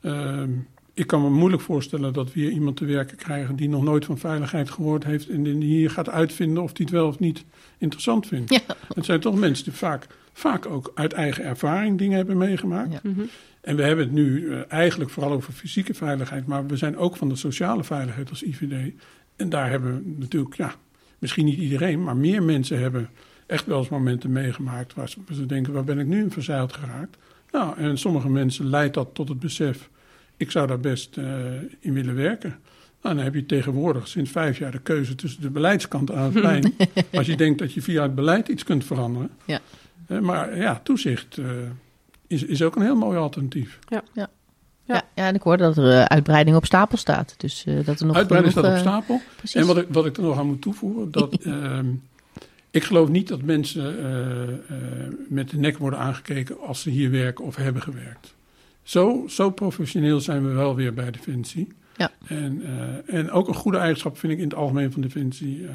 Um, 0.02 0.68
ik 0.94 1.08
kan 1.08 1.22
me 1.22 1.30
moeilijk 1.30 1.62
voorstellen 1.62 2.14
dat 2.14 2.34
we 2.34 2.40
hier 2.40 2.50
iemand 2.50 2.78
te 2.78 2.86
werken 2.86 3.18
krijgen 3.18 3.56
die 3.56 3.70
nog 3.70 3.84
nooit 3.84 4.06
van 4.06 4.18
veiligheid 4.18 4.70
gehoord 4.70 5.04
heeft 5.04 5.30
en 5.30 5.44
die 5.44 5.54
hier 5.54 5.90
gaat 5.90 6.10
uitvinden 6.10 6.64
of 6.64 6.74
die 6.74 6.86
het 6.86 6.94
wel 6.94 7.08
of 7.08 7.20
niet 7.20 7.46
interessant 7.78 8.28
vindt. 8.28 8.50
Ja. 8.50 8.62
Het 8.94 9.06
zijn 9.06 9.20
toch 9.20 9.36
mensen 9.36 9.64
die 9.64 9.74
vaak, 9.74 10.08
vaak 10.34 10.66
ook 10.66 10.92
uit 10.96 11.14
eigen 11.14 11.44
ervaring 11.44 11.98
dingen 11.98 12.18
hebben 12.18 12.38
meegemaakt. 12.38 12.94
Ja. 12.94 13.00
Mhm. 13.04 13.22
En 13.64 13.76
we 13.76 13.84
hebben 13.84 14.06
het 14.06 14.14
nu 14.14 14.42
uh, 14.42 14.60
eigenlijk 14.68 15.10
vooral 15.10 15.32
over 15.32 15.54
fysieke 15.54 15.94
veiligheid, 15.94 16.48
maar 16.48 16.66
we 16.66 16.78
zijn 16.78 16.98
ook 16.98 17.16
van 17.18 17.30
de 17.30 17.36
sociale 17.36 17.84
veiligheid 17.84 18.30
als 18.30 18.44
IVD. 18.44 18.94
En 19.36 19.50
daar 19.50 19.70
hebben 19.70 19.96
we 19.96 20.14
natuurlijk, 20.20 20.56
ja, 20.56 20.76
misschien 21.20 21.46
niet 21.46 21.58
iedereen, 21.58 22.04
maar 22.04 22.18
meer 22.18 22.44
mensen 22.44 22.80
hebben 22.80 23.10
echt 23.48 23.66
wel 23.66 23.78
eens 23.78 23.90
momenten 23.90 24.32
meegemaakt 24.32 24.94
waar 24.94 25.10
ze, 25.10 25.46
denken, 25.46 25.74
waar 25.74 25.84
ben 25.84 26.00
ik 26.00 26.08
nu 26.08 26.22
in 26.22 26.32
verzeild 26.32 26.74
geraakt? 26.74 27.18
Nou, 27.52 27.78
en 27.78 27.98
sommige 27.98 28.30
mensen 28.30 28.70
leidt 28.70 28.94
dat 28.94 29.10
tot 29.14 29.30
het 29.30 29.40
besef, 29.40 29.90
ik 30.38 30.52
zou 30.52 30.68
daar 30.68 30.80
best 30.80 31.18
uh, 31.18 31.26
in 31.80 31.94
willen 31.94 32.16
werken. 32.16 32.56
Nou, 33.02 33.16
dan 33.16 33.24
heb 33.24 33.34
je 33.34 33.46
tegenwoordig 33.46 34.08
sinds 34.08 34.32
vijfs 34.32 34.58
jaar 34.58 34.72
de 34.72 34.80
keuze 34.80 35.16
tussen 35.16 35.42
de 35.42 35.50
beleidskant 35.50 36.10
en 36.10 36.20
het 36.20 36.34
plein. 36.34 36.74
als 37.14 37.26
je 37.26 37.36
denkt 37.36 37.60
dat 37.60 37.74
je 37.74 37.82
via 37.82 38.02
het 38.02 38.16
beleid 38.16 38.48
iets 38.48 38.64
kunt 38.64 38.86
veranderen. 38.86 39.30
Ja. 39.46 39.60
Uh, 40.08 40.20
maar 40.20 40.58
ja, 40.58 40.80
toezicht 40.84 41.38
uh, 41.38 41.48
is, 42.34 42.44
is 42.44 42.62
ook 42.62 42.76
een 42.76 42.82
heel 42.82 42.96
mooi 42.96 43.18
alternatief. 43.18 43.80
Ja, 43.88 44.04
ja. 44.14 44.30
Ja. 44.86 44.94
ja, 44.96 45.02
ja 45.16 45.28
en 45.28 45.36
ik 45.36 45.42
hoorde 45.42 45.64
dat 45.64 45.78
er 45.78 45.84
uh, 45.84 46.04
uitbreiding 46.04 46.56
op 46.56 46.66
stapel 46.66 46.98
staat. 46.98 47.34
Dus 47.38 47.66
uh, 47.66 47.86
dat 47.86 48.00
er 48.00 48.06
nog 48.06 48.16
uitbreiding 48.16 48.54
genoeg, 48.54 48.78
staat 48.78 48.98
op 48.98 49.04
stapel. 49.04 49.22
Precies. 49.36 49.62
En 49.62 49.68
wat 49.68 49.78
ik, 49.78 49.88
wat 49.90 50.06
ik 50.06 50.18
er 50.18 50.24
nog 50.24 50.38
aan 50.38 50.48
moet 50.48 50.62
toevoegen, 50.62 51.12
dat 51.12 51.34
ehm, 51.44 51.88
ik 52.72 52.84
geloof 52.84 53.10
niet 53.10 53.28
dat 53.28 53.42
mensen 53.42 54.00
uh, 54.00 54.78
met 55.28 55.50
de 55.50 55.58
nek 55.58 55.78
worden 55.78 56.00
aangekeken 56.00 56.60
als 56.60 56.82
ze 56.82 56.90
hier 56.90 57.12
werken 57.12 57.46
of 57.46 57.56
hebben 57.56 57.82
gewerkt. 57.82 58.36
Zo, 58.84 59.26
zo 59.28 59.50
professioneel 59.50 60.20
zijn 60.20 60.48
we 60.48 60.54
wel 60.54 60.76
weer 60.76 60.94
bij 60.94 61.12
Defensie. 61.12 61.68
Ja. 61.98 62.12
En, 62.28 62.62
en 63.08 63.32
ook 63.32 63.48
een 63.48 63.54
goede 63.54 63.78
eigenschap 63.78 64.18
vind 64.18 64.34
ik 64.34 64.40
in 64.40 64.44
het 64.44 64.56
algemeen 64.56 64.92
van 64.92 65.02
Defensie. 65.02 65.68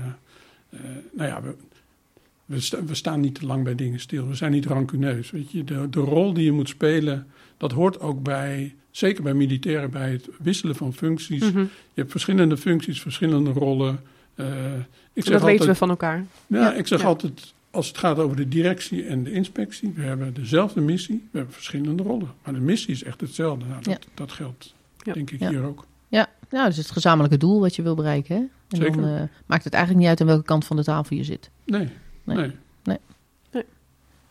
nou 1.13 1.29
ja, 1.29 1.43
we, 1.43 1.55
we, 2.49 2.61
sta, 2.61 2.85
we, 2.85 2.95
staan 2.95 3.21
niet 3.21 3.35
te 3.35 3.47
lang 3.47 3.65
bij 3.65 3.75
dingen 3.75 4.01
stil. 4.01 4.29
We 4.29 4.35
zijn 4.35 4.53
niet 4.53 4.67
rancuneus. 4.67 5.31
Weet 5.31 5.51
je? 5.51 5.65
De, 5.65 5.89
de 5.91 6.01
rol 6.01 6.33
die 6.33 6.45
je 6.45 6.53
moet 6.53 6.69
spelen, 6.69 7.27
dat 7.57 7.73
hoort 7.73 8.01
ook 8.01 8.23
bij, 8.23 8.75
zeker 8.91 9.23
bij 9.23 9.35
militairen, 9.35 9.91
bij 9.91 10.11
het 10.11 10.29
wisselen 10.39 10.77
van 10.77 10.93
functies. 10.93 11.51
Mhm. 11.51 11.59
Je 11.59 11.69
hebt 11.95 12.11
verschillende 12.11 12.57
functies, 12.57 13.01
verschillende 13.01 13.51
rollen. 13.51 14.01
Uh, 14.35 14.47
ik 15.13 15.25
dat 15.25 15.43
weten 15.43 15.67
we 15.67 15.75
van 15.75 15.89
elkaar. 15.89 16.25
Ja, 16.47 16.59
ja 16.59 16.75
ik 16.75 16.87
zeg 16.87 17.01
ja. 17.01 17.07
altijd, 17.07 17.55
als 17.71 17.89
het 17.89 17.99
gaat 17.99 18.19
over 18.19 18.37
de 18.37 18.49
directie 18.49 19.05
en 19.05 19.25
de 19.25 19.33
inspectie, 19.33 19.93
we 19.95 20.03
hebben 20.03 20.35
dezelfde 20.35 20.81
missie, 20.81 21.29
we 21.31 21.37
hebben 21.37 21.55
verschillende 21.55 22.03
rollen. 22.03 22.29
Maar 22.45 22.55
de 22.55 22.61
missie 22.61 22.95
is 22.95 23.03
echt 23.03 23.21
hetzelfde. 23.21 23.65
Nou, 23.65 23.83
dat, 23.83 23.93
Ja. 23.93 24.11
dat 24.15 24.33
geldt, 24.33 24.75
denk 25.13 25.31
ik, 25.31 25.41
hier 25.41 25.63
ook. 25.63 25.87
Ja, 26.09 26.27
nou, 26.51 26.67
dus 26.67 26.77
het 26.77 26.91
gezamenlijke 26.91 27.37
doel 27.37 27.61
wat 27.61 27.77
je 27.77 27.83
wil 27.83 27.95
bereiken. 27.95 28.37
Hè? 28.37 28.41
En 28.41 28.77
Zeker. 28.77 29.01
dan 29.01 29.05
eh, 29.05 29.23
maakt 29.47 29.65
het 29.65 29.73
eigenlijk 29.73 30.03
niet 30.03 30.11
uit 30.11 30.21
aan 30.21 30.27
welke 30.27 30.45
kant 30.45 30.65
van 30.65 30.77
de 30.77 30.85
tafel 30.85 31.17
je 31.17 31.25
zit. 31.25 31.51
Nee, 31.65 31.89
Nee. 32.37 32.53
nee. 32.85 33.65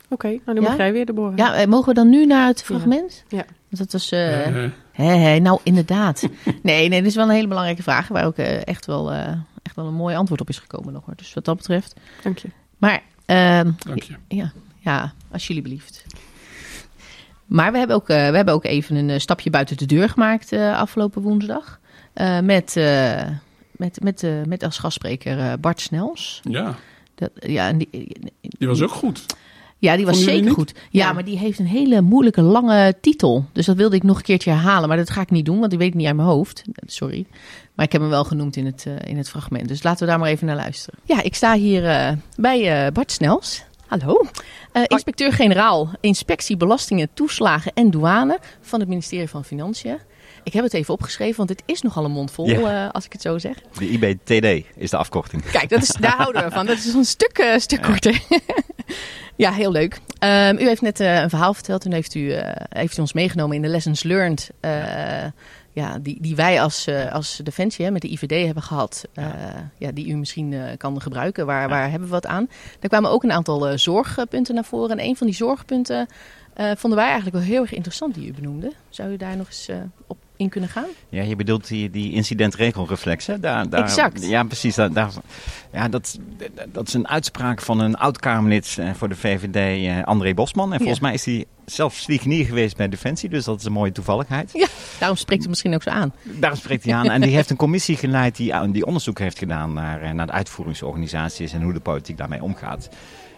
Oké, 0.10 0.28
nou 0.28 0.58
nu 0.58 0.62
Ja? 0.62 0.70
mag 0.70 0.78
jij 0.78 0.92
weer, 0.92 1.06
Deborah. 1.06 1.38
Ja, 1.38 1.56
eh, 1.56 1.68
mogen 1.68 1.88
we 1.88 1.94
dan 1.94 2.10
nu 2.10 2.26
naar 2.26 2.48
het 2.48 2.64
fragment? 2.64 3.24
Ja. 3.28 3.46
Want 3.70 3.78
dat 3.78 3.92
was... 3.92 4.10
Hé, 4.10 5.04
hé, 5.04 5.40
nou 5.40 5.60
inderdaad. 5.64 6.28
Nee, 6.64 6.90
nee, 6.90 7.00
dit 7.00 7.10
is 7.10 7.16
wel 7.16 7.26
een 7.26 7.36
hele 7.36 7.48
belangrijke 7.48 7.84
vraag 7.84 8.08
waar 8.08 8.26
ook 8.26 8.38
eh, 8.38 8.68
echt, 8.68 8.86
wel, 8.86 9.12
eh, 9.12 9.34
echt 9.64 9.76
wel 9.76 9.86
een 9.86 9.94
mooi 9.94 10.16
antwoord 10.16 10.42
op 10.42 10.50
is 10.50 10.60
gekomen 10.60 10.94
nog 10.94 11.06
hoor. 11.06 11.16
Dus 11.16 11.34
wat 11.34 11.46
dat 11.46 11.58
betreft. 11.58 11.96
Dank 12.24 12.38
je. 12.38 12.48
Maar 12.78 13.02
ehm, 13.26 13.72
dank 13.78 14.04
je. 14.04 14.14
ja, 14.28 14.52
ja, 14.80 15.14
als 15.32 15.48
jullie 15.48 15.62
belieft. 15.62 16.06
Maar 17.46 17.72
we 17.72 17.78
hebben 17.78 17.96
ook, 17.96 18.10
eh, 18.10 18.30
we 18.30 18.36
hebben 18.36 18.54
ook 18.54 18.66
even 18.66 18.96
een 18.96 19.22
stapje 19.22 19.50
buiten 19.50 19.78
de 19.78 19.86
deur 19.86 20.10
gemaakt 20.10 20.52
eh, 20.52 20.78
afgelopen 20.80 21.22
woensdag. 21.22 21.80
Eh, 22.14 22.40
met, 22.40 22.76
eh, 22.76 23.22
met, 23.72 24.00
met, 24.04 24.28
met 24.48 24.64
als 24.64 24.78
gastspreker 24.78 25.60
Bart 25.60 25.82
Snels. 25.82 26.40
Ja, 26.50 26.76
Dat, 27.18 27.30
ja, 27.40 27.68
en 27.68 27.78
die, 27.78 27.90
die 28.42 28.68
was 28.68 28.82
ook 28.82 28.92
goed. 28.92 29.26
Ja, 29.80 29.96
die 29.96 30.06
was 30.06 30.24
zeker 30.24 30.44
niet? 30.44 30.54
goed. 30.54 30.74
Ja, 30.76 31.06
Ja. 31.08 31.14
maar 31.14 31.26
die 31.26 31.38
heeft 31.38 31.60
een 31.60 31.66
hele 31.68 32.02
moeilijke, 32.02 32.42
lange 32.42 32.96
titel. 33.02 33.46
Dus 33.52 33.66
dat 33.66 33.76
wilde 33.76 33.96
ik 33.96 34.04
nog 34.04 34.18
een 34.18 34.24
keertje 34.24 34.50
herhalen. 34.52 34.88
Maar 34.88 34.98
dat 34.98 35.10
ga 35.10 35.22
ik 35.22 35.30
niet 35.30 35.46
doen, 35.46 35.60
want 35.60 35.72
ik 35.74 35.78
weet 35.78 35.88
het 35.88 35.98
niet 35.98 36.08
uit 36.08 36.16
mijn 36.16 36.28
hoofd. 36.28 36.64
Sorry. 36.86 37.26
Maar 37.76 37.86
ik 37.86 37.92
heb 37.92 38.02
hem 38.02 38.10
wel 38.10 38.24
genoemd 38.24 38.56
in 38.56 38.66
het, 38.66 38.86
eh, 38.88 39.10
in 39.10 39.18
het 39.18 39.30
fragment. 39.30 39.68
Dus 39.68 39.84
laten 39.84 40.00
we 40.00 40.06
daar 40.12 40.20
maar 40.20 40.30
even 40.30 40.48
naar 40.48 40.56
luisteren. 40.56 41.00
Ja, 41.04 41.22
ik 41.24 41.36
sta 41.36 41.54
hier 41.56 41.86
eh, 41.88 42.12
bij 42.36 42.86
eh, 42.86 42.92
Bart 42.92 43.12
Snels. 43.12 43.64
Hallo. 43.88 44.26
Eh, 44.72 44.82
Inspecteur-generaal 44.88 45.90
Inspectie 46.02 46.58
Belastingen, 46.58 47.10
Toeslagen 47.14 47.72
en 47.74 47.90
Douane 47.92 48.40
van 48.62 48.80
het 48.80 48.90
ministerie 48.90 49.28
van 49.30 49.44
Financiën. 49.46 49.98
Ik 50.48 50.54
heb 50.54 50.64
het 50.64 50.74
even 50.74 50.94
opgeschreven, 50.94 51.38
want 51.38 51.50
het 51.50 51.64
is 51.66 51.82
nogal 51.82 52.06
een 52.06 52.12
mond 52.12 52.32
vol, 52.32 52.48
Ja. 52.48 52.86
eh, 52.86 52.92
als 52.92 53.06
ik 53.06 53.12
het 53.14 53.22
zo 53.22 53.38
zeg. 53.38 53.56
De 53.80 53.90
IBTD 53.90 54.66
is 54.76 54.90
de 54.90 54.98
afkorting. 54.98 55.44
Kijk, 55.52 55.70
dat 55.70 55.82
is, 55.82 55.94
daar 56.00 56.16
houden 56.24 56.44
we 56.44 56.52
van. 56.52 56.66
Dat 56.66 56.78
is 56.78 56.94
een 56.94 57.06
stuk, 57.06 57.38
eh, 57.38 57.58
stuk 57.58 57.82
korter. 57.82 58.22
ja, 59.36 59.52
heel 59.52 59.72
leuk. 59.72 60.00
Ehm, 60.20 60.56
u 60.60 60.68
heeft 60.68 60.82
net 60.82 61.00
eh, 61.00 61.22
een 61.22 61.30
verhaal 61.30 61.54
verteld. 61.54 61.82
Toen 61.82 61.92
heeft 61.92 62.16
u, 62.16 62.34
heeft 62.70 62.98
u 62.98 63.02
ons 63.02 63.14
meegenomen 63.14 63.56
in 63.56 63.62
de 63.62 63.68
lessons 63.68 64.04
learned. 64.04 64.50
eh, 64.60 65.26
ja, 65.74 65.98
die, 66.00 66.18
die 66.22 66.36
wij 66.36 66.62
als, 66.62 66.88
als 67.12 67.40
Defensie 67.44 67.86
hè, 67.86 67.92
met 67.92 68.02
de 68.02 68.12
IVD 68.12 68.46
hebben 68.46 68.64
gehad. 68.64 69.04
eh, 69.14 69.26
ja, 69.78 69.92
die 69.92 70.08
u 70.08 70.16
misschien 70.16 70.56
kan 70.78 71.02
gebruiken. 71.02 71.46
Waar, 71.46 71.70
waar 71.70 71.90
hebben 71.90 72.08
we 72.08 72.14
wat 72.14 72.26
aan? 72.28 72.50
Er 72.80 72.90
kwamen 72.90 73.12
ook 73.12 73.24
een 73.24 73.32
aantal 73.32 73.78
zorgpunten 73.78 74.56
naar 74.56 74.64
voren. 74.66 74.98
En 75.00 75.06
een 75.06 75.16
van 75.16 75.28
die 75.28 75.36
zorgpunten 75.36 76.08
vonden 76.56 76.96
wij 77.00 77.06
eigenlijk 77.08 77.36
wel 77.36 77.46
heel 77.46 77.62
erg 77.62 77.74
interessant 77.74 78.14
die 78.14 78.28
u 78.28 78.34
benoemde. 78.34 78.72
Zou 78.90 79.12
u 79.12 79.18
daar 79.18 79.38
nog 79.38 79.48
eens 79.48 79.70
op 80.08 80.18
in 80.38 80.50
kunnen 80.50 80.70
gaan? 80.70 80.86
Ja, 81.10 81.24
je 81.24 81.36
bedoelt 81.36 81.68
die, 81.68 81.90
die 81.90 82.12
incidentregelreflex, 82.14 83.26
hè? 83.26 83.40
Daar, 83.40 83.70
daar, 83.70 83.84
Exact. 83.84 84.28
Ja, 84.28 84.44
precies. 84.44 84.76
Daar, 84.76 84.94
daar, 84.94 85.12
ja, 85.74 85.88
dat, 85.88 86.20
dat 86.72 86.88
is 86.88 86.94
een 86.94 87.08
uitspraak 87.08 87.62
van 87.62 87.80
een 87.80 87.96
oud-Kamerlid 87.96 88.76
eh, 88.80 88.94
voor 88.94 89.10
de 89.10 89.16
VVD, 89.16 89.56
eh, 89.88 90.04
André 90.04 90.34
Bosman. 90.34 90.72
En 90.74 90.78
volgens 90.78 91.00
Ja. 91.00 91.06
mij 91.06 91.14
is 91.14 91.26
hij 91.26 91.46
zelfs 91.66 92.04
vliegenier 92.04 92.46
geweest 92.46 92.78
bij 92.78 92.90
Defensie, 92.90 93.30
dus 93.30 93.46
dat 93.46 93.60
is 93.60 93.66
een 93.66 93.72
mooie 93.72 93.92
toevalligheid. 93.92 94.68
Daarom 95.00 95.18
spreekt 95.18 95.46
u 95.46 95.50
misschien 95.50 95.74
ook 95.74 95.84
zo 95.84 95.90
aan. 95.90 96.14
Daar 96.24 96.58
spreekt 96.58 96.84
hij 96.84 96.94
aan. 96.94 97.10
En 97.10 97.22
die 97.22 97.36
heeft 97.36 97.50
een 97.50 97.56
commissie 97.58 97.96
geleid 97.98 98.36
die, 98.36 98.72
die 98.72 98.86
onderzoek 98.86 99.20
heeft 99.20 99.38
gedaan 99.38 99.74
naar, 99.74 100.02
eh, 100.02 100.12
naar 100.12 100.26
de 100.26 100.32
uitvoeringsorganisaties 100.34 101.54
en 101.54 101.62
hoe 101.62 101.74
de 101.74 101.80
politiek 101.80 102.18
daarmee 102.18 102.44
omgaat. 102.44 102.90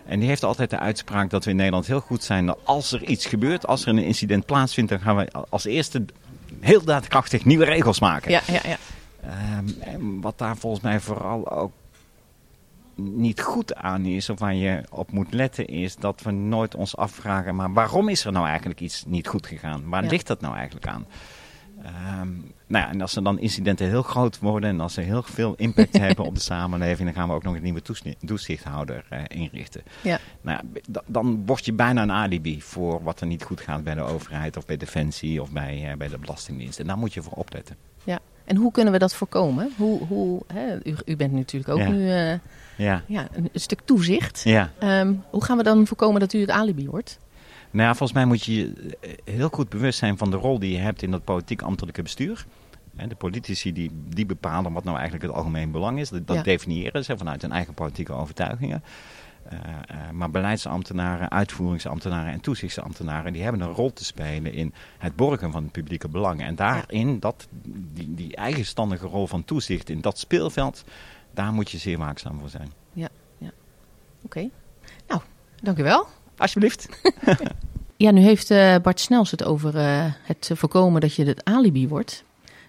En 0.05 0.19
die 0.19 0.27
heeft 0.27 0.43
altijd 0.43 0.69
de 0.69 0.79
uitspraak 0.79 1.29
dat 1.29 1.43
we 1.45 1.49
in 1.49 1.55
Nederland 1.55 1.87
heel 1.87 1.99
goed 1.99 2.23
zijn 2.23 2.45
dat 2.45 2.57
als 2.63 2.91
er 2.91 3.03
iets 3.03 3.25
gebeurt, 3.25 3.67
als 3.67 3.81
er 3.81 3.87
een 3.87 3.97
incident 3.97 4.45
plaatsvindt, 4.45 4.89
dan 4.89 4.99
gaan 4.99 5.15
we 5.15 5.31
als 5.49 5.65
eerste 5.65 6.05
heel 6.59 6.83
daadkrachtig 6.83 7.45
nieuwe 7.45 7.65
regels 7.65 7.99
maken. 7.99 8.31
Ja, 8.31 8.41
ja, 8.47 8.59
ja. 8.63 8.77
Ehm, 9.21 10.19
wat 10.21 10.37
daar 10.37 10.57
volgens 10.57 10.83
mij 10.83 10.99
vooral 10.99 11.51
ook 11.51 11.71
niet 12.95 13.41
goed 13.41 13.75
aan 13.75 14.05
is, 14.05 14.29
of 14.29 14.39
waar 14.39 14.53
je 14.55 14.83
op 14.89 15.11
moet 15.11 15.33
letten, 15.33 15.67
is 15.67 15.95
dat 15.95 16.21
we 16.21 16.31
nooit 16.31 16.75
ons 16.75 16.97
afvragen, 16.97 17.55
maar 17.55 17.73
waarom 17.73 18.09
is 18.09 18.25
er 18.25 18.31
nou 18.31 18.47
eigenlijk 18.47 18.79
iets 18.79 19.03
niet 19.07 19.27
goed 19.27 19.47
gegaan? 19.47 19.89
Waar 19.89 20.03
Ja. 20.03 20.09
ligt 20.09 20.27
dat 20.27 20.41
nou 20.41 20.55
eigenlijk 20.55 20.87
aan? 20.87 21.05
Ehm, 21.83 22.29
nou 22.69 22.85
ja, 22.85 22.91
en 22.91 23.01
als 23.01 23.15
er 23.15 23.23
dan 23.23 23.39
incidenten 23.39 23.87
heel 23.87 24.01
groot 24.03 24.39
worden 24.39 24.69
en 24.69 24.79
als 24.79 24.93
ze 24.93 25.01
heel 25.01 25.23
veel 25.23 25.53
impact 25.57 25.97
hebben 26.07 26.25
op 26.25 26.35
de 26.35 26.41
samenleving, 26.41 27.07
dan 27.07 27.13
gaan 27.17 27.27
we 27.29 27.33
ook 27.35 27.43
nog 27.43 27.55
een 27.55 27.63
nieuwe 27.63 27.81
toezichthouder 28.25 29.05
eh, 29.09 29.19
inrichten. 29.27 29.81
Ja. 30.01 30.19
Nou 30.41 30.59
ja, 30.73 31.01
dan 31.05 31.43
word 31.45 31.65
je 31.65 31.73
bijna 31.73 32.01
een 32.01 32.11
alibi 32.11 32.61
voor 32.61 33.03
wat 33.03 33.21
er 33.21 33.27
niet 33.27 33.43
goed 33.43 33.61
gaat 33.61 33.83
bij 33.83 33.93
de 33.95 34.01
overheid 34.01 34.57
of 34.57 34.65
bij 34.65 34.77
Defensie 34.77 35.41
of 35.41 35.51
bij, 35.51 35.89
eh, 35.91 35.97
bij 35.97 36.07
de 36.07 36.17
Belastingdienst. 36.17 36.79
En 36.79 36.87
daar 36.87 36.97
moet 36.97 37.13
je 37.13 37.21
voor 37.21 37.33
opletten. 37.33 37.75
Ja, 38.03 38.19
en 38.45 38.55
hoe 38.55 38.71
kunnen 38.71 38.93
we 38.93 38.99
dat 38.99 39.13
voorkomen? 39.13 39.71
Hoe, 39.77 40.03
hoe, 40.07 40.41
hè, 40.53 40.75
u, 40.83 40.95
u 41.05 41.15
bent 41.15 41.31
natuurlijk 41.33 41.69
ook 41.73 41.79
Ja. 41.79 41.89
nu 41.89 42.09
eh, 42.11 42.39
Ja, 42.77 43.03
ja, 43.07 43.27
een, 43.31 43.49
een 43.53 43.59
stuk 43.59 43.81
toezicht. 43.85 44.41
ja. 44.43 44.71
Ehm, 44.79 45.13
hoe 45.29 45.43
gaan 45.43 45.57
we 45.57 45.63
dan 45.63 45.87
voorkomen 45.87 46.19
dat 46.19 46.33
u 46.33 46.39
het 46.41 46.49
alibi 46.49 46.87
wordt? 46.89 47.19
Nou 47.71 47.87
ja, 47.87 47.95
volgens 47.95 48.13
mij 48.13 48.25
moet 48.25 48.43
je 48.43 48.55
je 48.55 48.95
heel 49.23 49.49
goed 49.49 49.69
bewust 49.69 49.99
zijn 49.99 50.17
van 50.17 50.31
de 50.31 50.37
rol 50.37 50.59
die 50.59 50.71
je 50.71 50.77
hebt 50.77 51.01
in 51.01 51.11
dat 51.11 51.23
politiek-ambtelijke 51.23 52.01
bestuur. 52.01 52.45
De 53.07 53.15
politici 53.15 53.73
die, 53.73 53.91
die 54.07 54.25
bepalen 54.25 54.73
wat 54.73 54.83
nou 54.83 54.97
eigenlijk 54.97 55.25
het 55.27 55.35
algemeen 55.35 55.71
belang 55.71 55.99
is. 55.99 56.09
Dat, 56.09 56.27
dat 56.27 56.35
Ja. 56.35 56.43
definiëren 56.43 57.03
ze 57.03 57.17
vanuit 57.17 57.41
hun 57.41 57.51
eigen 57.51 57.73
politieke 57.73 58.13
overtuigingen. 58.13 58.83
Eh, 59.43 59.57
eh, 59.57 60.09
maar 60.11 60.29
beleidsambtenaren, 60.31 61.31
uitvoeringsambtenaren 61.31 62.33
en 62.33 62.39
toezichtsambtenaren... 62.41 63.33
die 63.33 63.43
hebben 63.43 63.61
een 63.61 63.73
rol 63.73 63.93
te 63.93 64.05
spelen 64.05 64.53
in 64.53 64.73
het 64.97 65.15
borgen 65.15 65.51
van 65.51 65.63
het 65.63 65.71
publieke 65.71 66.07
belang. 66.07 66.41
En 66.41 66.55
daarin, 66.55 67.19
dat, 67.19 67.47
die, 67.93 68.13
die 68.13 68.35
eigenstandige 68.35 69.05
rol 69.05 69.27
van 69.27 69.45
toezicht 69.45 69.89
in 69.89 70.01
dat 70.01 70.19
speelveld... 70.19 70.83
daar 71.31 71.53
moet 71.53 71.71
je 71.71 71.77
zeer 71.77 71.97
waakzaam 71.97 72.39
voor 72.39 72.49
zijn. 72.49 72.71
Oké. 74.21 74.49
Nou, 75.07 75.21
dank 75.61 75.77
u 75.77 75.83
wel. 75.83 76.07
Alsjeblieft. 76.39 76.87
Ja, 77.97 78.11
nu 78.11 78.21
heeft 78.21 78.51
eh, 78.51 78.75
Bart 78.81 78.99
Snels 78.99 79.31
het 79.31 79.43
over 79.43 79.75
eh, 79.77 80.05
het 80.23 80.51
voorkomen 80.53 81.01
dat 81.01 81.13
je 81.15 81.25
het 81.25 81.45
alibi 81.45 81.87
wordt. 81.87 82.23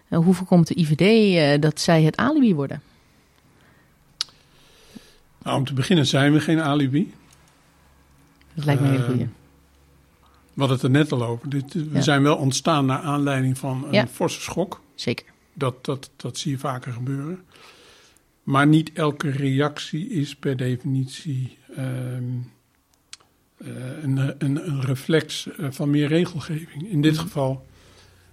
Eh, 0.09 0.19
hoe 0.19 0.35
voorkomt 0.35 0.67
de 0.67 0.75
IVD 0.81 1.01
eh, 1.37 1.61
dat 1.61 1.81
zij 1.81 2.03
het 2.03 2.17
alibi 2.17 2.55
worden? 2.55 2.83
Nou, 5.43 5.59
om 5.59 5.65
te 5.65 5.75
beginnen 5.75 6.07
zijn 6.07 6.33
we 6.33 6.41
geen 6.41 6.61
alibi. 6.61 7.15
Dat 8.55 8.65
lijkt 8.65 8.81
me 8.81 8.87
een 8.87 8.93
hele 8.93 9.05
goeie. 9.05 9.29
We 10.55 10.61
hadden 10.67 10.77
het 10.77 10.85
er 10.85 10.91
net 10.91 11.13
al 11.13 11.25
over. 11.25 11.51
Dit, 11.51 11.73
we 11.75 11.89
Ja. 11.93 12.01
zijn 12.01 12.23
wel 12.23 12.37
ontstaan 12.37 12.87
naar 12.87 13.01
aanleiding 13.01 13.59
van 13.59 13.85
een 13.85 13.93
Ja. 13.93 14.07
forse 14.07 14.41
schok. 14.41 14.81
Zeker. 14.95 15.27
Dat, 15.55 15.85
dat, 15.85 16.11
dat 16.17 16.39
zie 16.39 16.51
je 16.51 16.59
vaker 16.59 16.93
gebeuren. 16.93 17.45
Maar 18.43 18.67
niet 18.67 18.93
elke 18.93 19.31
reactie 19.31 20.09
is 20.09 20.37
per 20.37 20.57
definitie 20.57 21.59
ehm, 21.77 21.85
eh, 21.85 22.23
een, 24.03 24.35
een, 24.39 24.69
een 24.69 24.81
reflex 24.81 25.49
eh, 25.49 25.67
van 25.71 25.91
meer 25.91 26.09
regelgeving. 26.09 26.91
In 26.91 27.03
dit 27.03 27.19
geval 27.19 27.67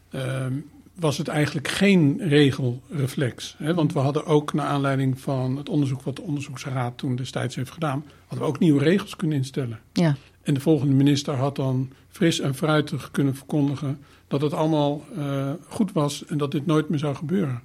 ehm, 0.09 0.53
was 0.95 1.17
het 1.17 1.27
eigenlijk 1.27 1.67
geen 1.67 2.17
regelreflex. 2.19 3.55
Hè? 3.57 3.73
Want 3.73 3.93
we 3.93 3.99
hadden 3.99 4.25
ook, 4.25 4.53
naar 4.53 4.67
aanleiding 4.67 5.19
van 5.19 5.57
het 5.57 5.69
onderzoek 5.69 6.01
wat 6.01 6.15
de 6.15 6.21
onderzoeksraad 6.21 6.97
toen 6.97 7.15
destijds 7.15 7.55
heeft 7.55 7.71
gedaan, 7.71 8.05
hadden 8.27 8.47
we 8.47 8.53
ook 8.53 8.59
nieuwe 8.59 8.83
regels 8.83 9.15
kunnen 9.15 9.37
instellen. 9.37 9.79
Ja, 9.93 10.15
En 10.41 10.53
de 10.53 10.59
volgende 10.59 10.93
minister 10.93 11.33
had 11.33 11.55
dan 11.55 11.89
fris 12.09 12.39
en 12.39 12.55
fruitig 12.55 13.11
kunnen 13.11 13.35
verkondigen 13.35 13.99
dat 14.27 14.41
het 14.41 14.53
allemaal 14.53 15.05
eh, 15.15 15.51
goed 15.67 15.91
was 15.91 16.25
en 16.25 16.37
dat 16.37 16.51
dit 16.51 16.65
nooit 16.65 16.89
meer 16.89 16.99
zou 16.99 17.15
gebeuren. 17.15 17.61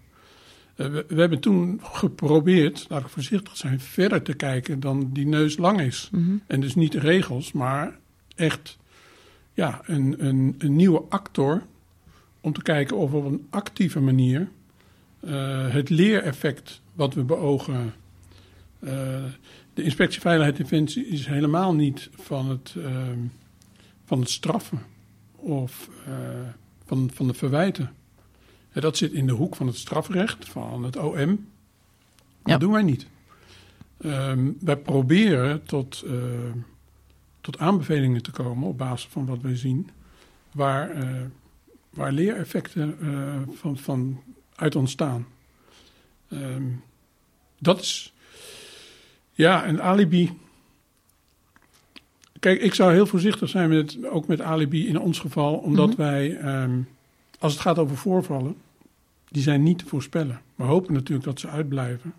Eh, 0.82 0.90
we, 0.90 1.04
we 1.08 1.20
hebben 1.20 1.40
toen 1.40 1.80
geprobeerd, 1.82 2.86
laat 2.88 3.00
ik 3.00 3.08
voorzichtig 3.08 3.56
zijn, 3.56 3.80
verder 3.80 4.22
te 4.22 4.34
kijken 4.34 4.80
dan 4.80 5.10
die 5.12 5.26
neus 5.26 5.56
lang 5.56 5.80
is. 5.80 6.08
Mhm. 6.12 6.36
En 6.46 6.60
dus 6.60 6.74
niet 6.74 6.92
de 6.92 6.98
regels, 6.98 7.52
maar 7.52 7.98
echt 8.34 8.78
ja, 9.54 9.80
een, 9.84 10.14
een, 10.26 10.54
een 10.58 10.76
nieuwe 10.76 11.04
actor 11.08 11.62
om 12.40 12.52
te 12.52 12.62
kijken 12.62 12.96
of 12.96 13.10
we 13.10 13.16
op 13.16 13.24
een 13.24 13.46
actieve 13.50 14.00
manier 14.00 14.48
eh, 15.20 15.68
het 15.68 15.90
leereffect 15.90 16.80
wat 16.94 17.14
we 17.14 17.22
beogen. 17.22 17.94
eh, 18.80 19.24
de 19.74 19.82
inspectie 19.82 20.20
Veiligheid 20.20 20.56
en 20.56 20.62
Defensie 20.62 21.06
is 21.06 21.26
helemaal 21.26 21.74
niet 21.74 22.10
van 22.12 22.48
het, 22.48 22.76
van 24.04 24.20
het 24.20 24.30
straffen 24.30 24.82
of 25.36 25.88
van, 26.86 27.10
van 27.14 27.26
de 27.26 27.34
verwijten. 27.34 27.90
Dat 28.72 28.96
zit 28.96 29.12
in 29.12 29.26
de 29.26 29.32
hoek 29.32 29.56
van 29.56 29.66
het 29.66 29.76
strafrecht, 29.76 30.48
van 30.48 30.84
het 30.84 30.96
OM. 30.96 31.46
Ja. 32.44 32.50
Dat 32.52 32.60
doen 32.60 32.72
wij 32.72 32.82
niet. 32.82 33.06
Ehm, 34.00 34.50
wij 34.60 34.76
proberen 34.76 35.62
tot, 35.64 36.02
eh, 36.06 36.14
tot 37.40 37.58
aanbevelingen 37.58 38.22
te 38.22 38.30
komen 38.30 38.68
op 38.68 38.78
basis 38.78 39.08
van 39.10 39.26
wat 39.26 39.40
wij 39.40 39.56
zien, 39.56 39.90
waar, 40.52 40.90
eh, 40.90 41.20
waar 41.90 42.12
leereffecten 42.12 42.96
eh, 43.00 43.40
van, 43.54 43.78
van 43.78 44.22
uit 44.54 44.76
ontstaan. 44.76 45.26
Ehm, 46.28 46.64
dat 47.58 47.80
is, 47.80 48.12
ja, 49.32 49.66
een 49.68 49.82
alibi. 49.82 50.38
Kijk, 52.38 52.60
ik 52.60 52.74
zou 52.74 52.92
heel 52.92 53.06
voorzichtig 53.06 53.48
zijn 53.48 53.68
met, 53.68 54.06
ook 54.06 54.26
met 54.26 54.40
alibi 54.40 54.88
in 54.88 54.98
ons 54.98 55.18
geval, 55.18 55.54
omdat 55.54 55.88
Mhm. 55.88 55.96
wij, 55.96 56.36
ehm, 56.36 56.80
als 57.42 57.52
het 57.52 57.62
gaat 57.62 57.78
over 57.78 57.96
voorvallen, 57.96 58.54
die 59.28 59.42
zijn 59.42 59.62
niet 59.62 59.78
te 59.78 59.86
voorspellen. 59.86 60.40
We 60.54 60.64
hopen 60.64 60.94
natuurlijk 60.94 61.24
dat 61.26 61.40
ze 61.40 61.48
uitblijven. 61.48 62.12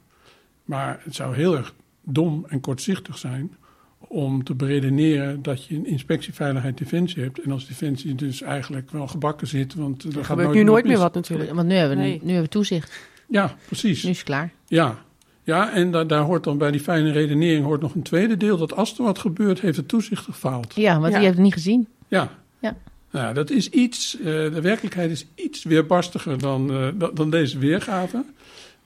Maar 0.65 0.99
het 1.03 1.15
zou 1.15 1.35
heel 1.35 1.57
erg 1.57 1.73
dom 2.03 2.45
en 2.47 2.59
kortzichtig 2.59 3.17
zijn 3.17 3.55
om 3.97 4.43
te 4.43 4.53
beredeneren 4.53 5.41
dat 5.41 5.65
je 5.65 5.75
een 5.75 5.85
inspectie 5.85 6.33
veiligheid 6.33 6.77
defensie 6.77 7.23
hebt. 7.23 7.39
En 7.41 7.51
als 7.51 7.67
defensie 7.67 8.15
dus 8.15 8.41
eigenlijk 8.41 8.91
wel 8.91 9.07
gebakken 9.07 9.47
zit, 9.47 9.73
want 9.73 10.03
er 10.03 10.11
gaat 10.13 10.25
gebeurt 10.25 10.47
nooit 10.47 10.57
nu 10.59 10.63
nooit 10.63 10.85
meer 10.85 10.97
wat 10.97 11.13
natuurlijk. 11.13 11.53
Want 11.53 11.67
nu 11.67 11.73
hebben 11.75 11.97
we, 11.97 12.03
Nee. 12.03 12.13
nu 12.21 12.25
hebben 12.25 12.43
we 12.43 12.49
toezicht. 12.49 12.99
Ja, 13.27 13.55
precies. 13.65 14.03
Nu 14.03 14.09
is 14.09 14.17
het 14.17 14.25
klaar. 14.25 14.51
Ja, 14.67 14.97
ja 15.43 15.71
en 15.73 15.91
da- 15.91 16.03
daar 16.03 16.21
hoort 16.21 16.43
dan 16.43 16.57
bij 16.57 16.71
die 16.71 16.79
fijne 16.81 17.11
redenering 17.11 17.65
hoort 17.65 17.81
nog 17.81 17.95
een 17.95 18.01
tweede 18.03 18.37
deel. 18.37 18.57
Dat 18.57 18.75
als 18.75 18.97
er 18.97 19.03
wat 19.03 19.19
gebeurt, 19.19 19.61
heeft 19.61 19.77
het 19.77 19.87
toezicht 19.87 20.23
gefaald. 20.23 20.75
Ja, 20.75 20.93
want 20.99 21.05
Ja. 21.11 21.17
die 21.17 21.23
heeft 21.25 21.33
het 21.37 21.43
niet 21.45 21.53
gezien. 21.53 21.87
Ja. 22.07 22.29
Ja. 22.59 22.75
Nou, 23.13 23.33
dat 23.33 23.49
is 23.49 23.69
iets, 23.69 24.17
eh, 24.17 24.23
de 24.25 24.61
werkelijkheid 24.61 25.11
is 25.11 25.25
iets 25.35 25.63
weerbarstiger 25.63 26.39
dan, 26.39 26.71
eh, 26.71 27.07
dan, 27.13 27.29
deze 27.29 27.57
weergave. 27.59 28.25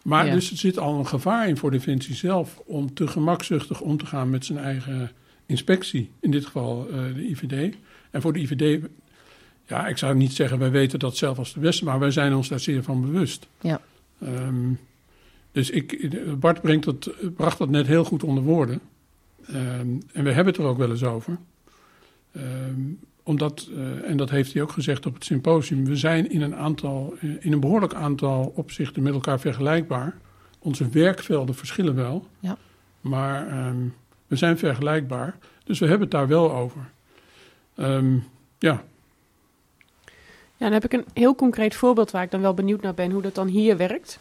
Maar 0.03 0.25
Ja. 0.25 0.33
dus 0.33 0.51
er 0.51 0.57
zit 0.57 0.79
al 0.79 0.99
een 0.99 1.07
gevaar 1.07 1.47
in 1.47 1.57
voor 1.57 1.71
Defensie 1.71 2.15
zelf 2.15 2.61
om 2.65 2.93
te 2.93 3.07
gemakzuchtig 3.07 3.81
om 3.81 3.97
te 3.97 4.05
gaan 4.05 4.29
met 4.29 4.45
zijn 4.45 4.57
eigen 4.57 5.11
inspectie. 5.45 6.09
In 6.19 6.31
dit 6.31 6.45
geval 6.45 6.87
eh, 6.89 6.99
de 7.15 7.29
IVD. 7.29 7.75
En 8.11 8.21
voor 8.21 8.33
de 8.33 8.39
IVD, 8.39 8.87
ja, 9.67 9.87
ik 9.87 9.97
zou 9.97 10.15
niet 10.15 10.33
zeggen 10.33 10.59
wij 10.59 10.71
weten 10.71 10.99
dat 10.99 11.17
zelf 11.17 11.37
als 11.37 11.53
de 11.53 11.59
beste, 11.59 11.83
maar 11.83 11.99
wij 11.99 12.11
zijn 12.11 12.35
ons 12.35 12.47
daar 12.47 12.59
zeer 12.59 12.83
van 12.83 13.01
bewust. 13.01 13.47
Ja. 13.61 13.81
Ehm, 14.21 14.71
dus 15.51 15.69
ik, 15.69 16.09
Bart 16.39 16.61
brengt 16.61 16.85
dat, 16.85 17.09
bracht 17.35 17.57
dat 17.57 17.69
net 17.69 17.87
heel 17.87 18.03
goed 18.03 18.23
onder 18.23 18.43
woorden. 18.43 18.79
Ehm, 19.45 19.87
en 20.13 20.23
we 20.23 20.31
hebben 20.31 20.53
het 20.53 20.57
er 20.57 20.69
ook 20.69 20.77
wel 20.77 20.89
eens 20.89 21.03
over. 21.03 21.37
Ehm, 22.31 22.81
omdat, 23.27 23.69
eh, 23.75 24.09
en 24.09 24.17
dat 24.17 24.29
heeft 24.29 24.53
hij 24.53 24.61
ook 24.61 24.71
gezegd 24.71 25.05
op 25.05 25.13
het 25.13 25.25
symposium, 25.25 25.85
we 25.85 25.95
zijn 25.95 26.31
in 26.31 26.41
een, 26.41 26.55
aantal, 26.55 27.13
eh, 27.21 27.29
in 27.39 27.51
een 27.53 27.59
behoorlijk 27.59 27.93
aantal 27.93 28.51
opzichten 28.55 29.03
met 29.03 29.13
elkaar 29.13 29.39
vergelijkbaar. 29.39 30.17
Onze 30.59 30.89
werkvelden 30.89 31.55
verschillen 31.55 31.95
wel, 31.95 32.27
Ja. 32.39 32.57
maar 33.01 33.47
ehm, 33.47 33.77
we 34.27 34.35
zijn 34.35 34.57
vergelijkbaar. 34.57 35.37
Dus 35.63 35.79
we 35.79 35.85
hebben 35.85 36.03
het 36.07 36.11
daar 36.11 36.27
wel 36.27 36.51
over. 36.53 36.89
Ehm, 37.75 38.13
ja, 38.59 38.83
Ja, 40.59 40.65
dan 40.65 40.71
heb 40.73 40.83
ik 40.83 40.93
een 40.93 41.05
heel 41.13 41.35
concreet 41.35 41.75
voorbeeld 41.75 42.11
waar 42.11 42.23
ik 42.23 42.31
dan 42.31 42.41
wel 42.41 42.53
benieuwd 42.53 42.81
naar 42.81 42.93
ben 42.93 43.11
hoe 43.11 43.21
dat 43.21 43.35
dan 43.35 43.47
hier 43.47 43.77
werkt. 43.77 44.19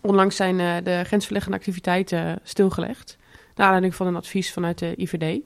Onlangs 0.00 0.36
zijn 0.36 0.60
eh, 0.60 0.76
de 0.84 1.02
grensverleggende 1.04 1.56
activiteiten 1.56 2.38
stilgelegd. 2.42 3.16
Naar 3.54 3.64
aanleiding 3.66 3.94
van 3.94 4.06
een 4.06 4.16
advies 4.16 4.52
vanuit 4.52 4.78
de 4.78 4.94
IVD. 4.96 5.40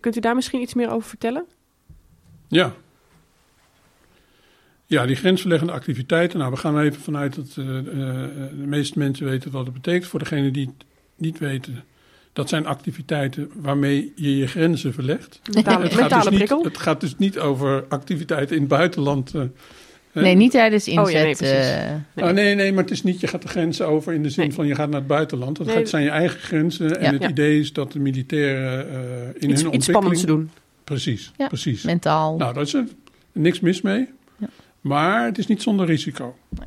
Kunt 0.00 0.16
u 0.16 0.20
daar 0.20 0.34
misschien 0.34 0.60
iets 0.60 0.74
meer 0.74 0.90
over 0.90 1.08
vertellen? 1.08 1.46
Ja. 2.48 2.72
Ja, 4.86 5.06
die 5.06 5.16
grensverleggende 5.16 5.72
activiteiten. 5.72 6.38
Nou, 6.38 6.50
we 6.50 6.56
gaan 6.56 6.78
even 6.80 7.00
vanuit 7.02 7.34
dat 7.34 7.46
eh, 7.58 7.78
eh, 7.78 7.84
de 8.50 8.66
meeste 8.66 8.98
mensen 8.98 9.26
weten 9.26 9.50
wat 9.50 9.64
het 9.64 9.74
betekent. 9.74 10.06
Voor 10.06 10.18
degenen 10.18 10.52
die 10.52 10.66
het 10.66 10.86
niet 11.16 11.38
weten, 11.38 11.84
dat 12.32 12.48
zijn 12.48 12.66
activiteiten 12.66 13.50
waarmee 13.54 14.12
je 14.16 14.36
je 14.36 14.46
grenzen 14.46 14.92
verlegt. 14.94 15.40
Mentale, 15.54 15.82
Het 15.84 15.94
gaat, 15.94 16.10
dus 16.14 16.24
niet, 16.28 16.34
prikkel? 16.34 16.64
het 16.64 16.78
gaat 16.78 17.00
dus 17.00 17.16
niet 17.16 17.38
over 17.38 17.84
activiteiten 17.88 18.54
in 18.54 18.60
het 18.62 18.70
buitenland. 18.70 19.34
eh. 19.34 19.42
Nee, 20.12 20.34
niet 20.34 20.50
tijdens 20.50 20.88
inzet. 20.88 21.04
Oh, 21.04 21.10
ja, 21.10 21.22
nee, 21.22 21.36
precies. 21.36 21.68
eh, 21.68 21.90
Nee. 22.14 22.24
Oh, 22.28 22.30
nee, 22.34 22.54
nee, 22.54 22.72
maar 22.72 22.82
het 22.82 22.92
is 22.92 23.02
niet, 23.02 23.20
je 23.20 23.26
gaat 23.26 23.42
de 23.42 23.48
grenzen 23.48 23.86
over 23.86 24.12
in 24.12 24.22
de 24.22 24.30
zin 24.30 24.44
Nee. 24.46 24.52
van 24.54 24.66
je 24.66 24.74
gaat 24.74 24.88
naar 24.90 24.98
het 24.98 25.08
buitenland. 25.08 25.58
Het 25.58 25.70
gaat, 25.70 25.88
zijn 25.88 26.02
je 26.04 26.10
eigen 26.10 26.40
grenzen. 26.40 26.98
En 26.98 27.04
Ja. 27.04 27.12
het 27.12 27.22
Ja. 27.22 27.28
idee 27.28 27.60
is 27.60 27.72
dat 27.72 27.92
de 27.92 27.98
militairen 27.98 28.88
eh, 28.88 28.96
in 28.96 29.00
hun 29.00 29.32
ontwikkeling... 29.42 29.74
iets 29.74 29.84
spannends 29.86 30.22
doen. 30.24 30.50
Precies, 30.86 31.32
Ja. 31.36 31.46
precies. 31.46 31.82
mentaal. 31.82 32.36
Nou, 32.36 32.52
daar 32.54 32.62
is 32.62 32.74
er 32.74 32.84
niks 33.32 33.60
mis 33.60 33.80
mee. 33.80 34.08
Ja. 34.38 34.48
Maar 34.80 35.24
het 35.24 35.38
is 35.38 35.46
niet 35.46 35.62
zonder 35.62 35.86
risico. 35.86 36.36
Nee. 36.48 36.66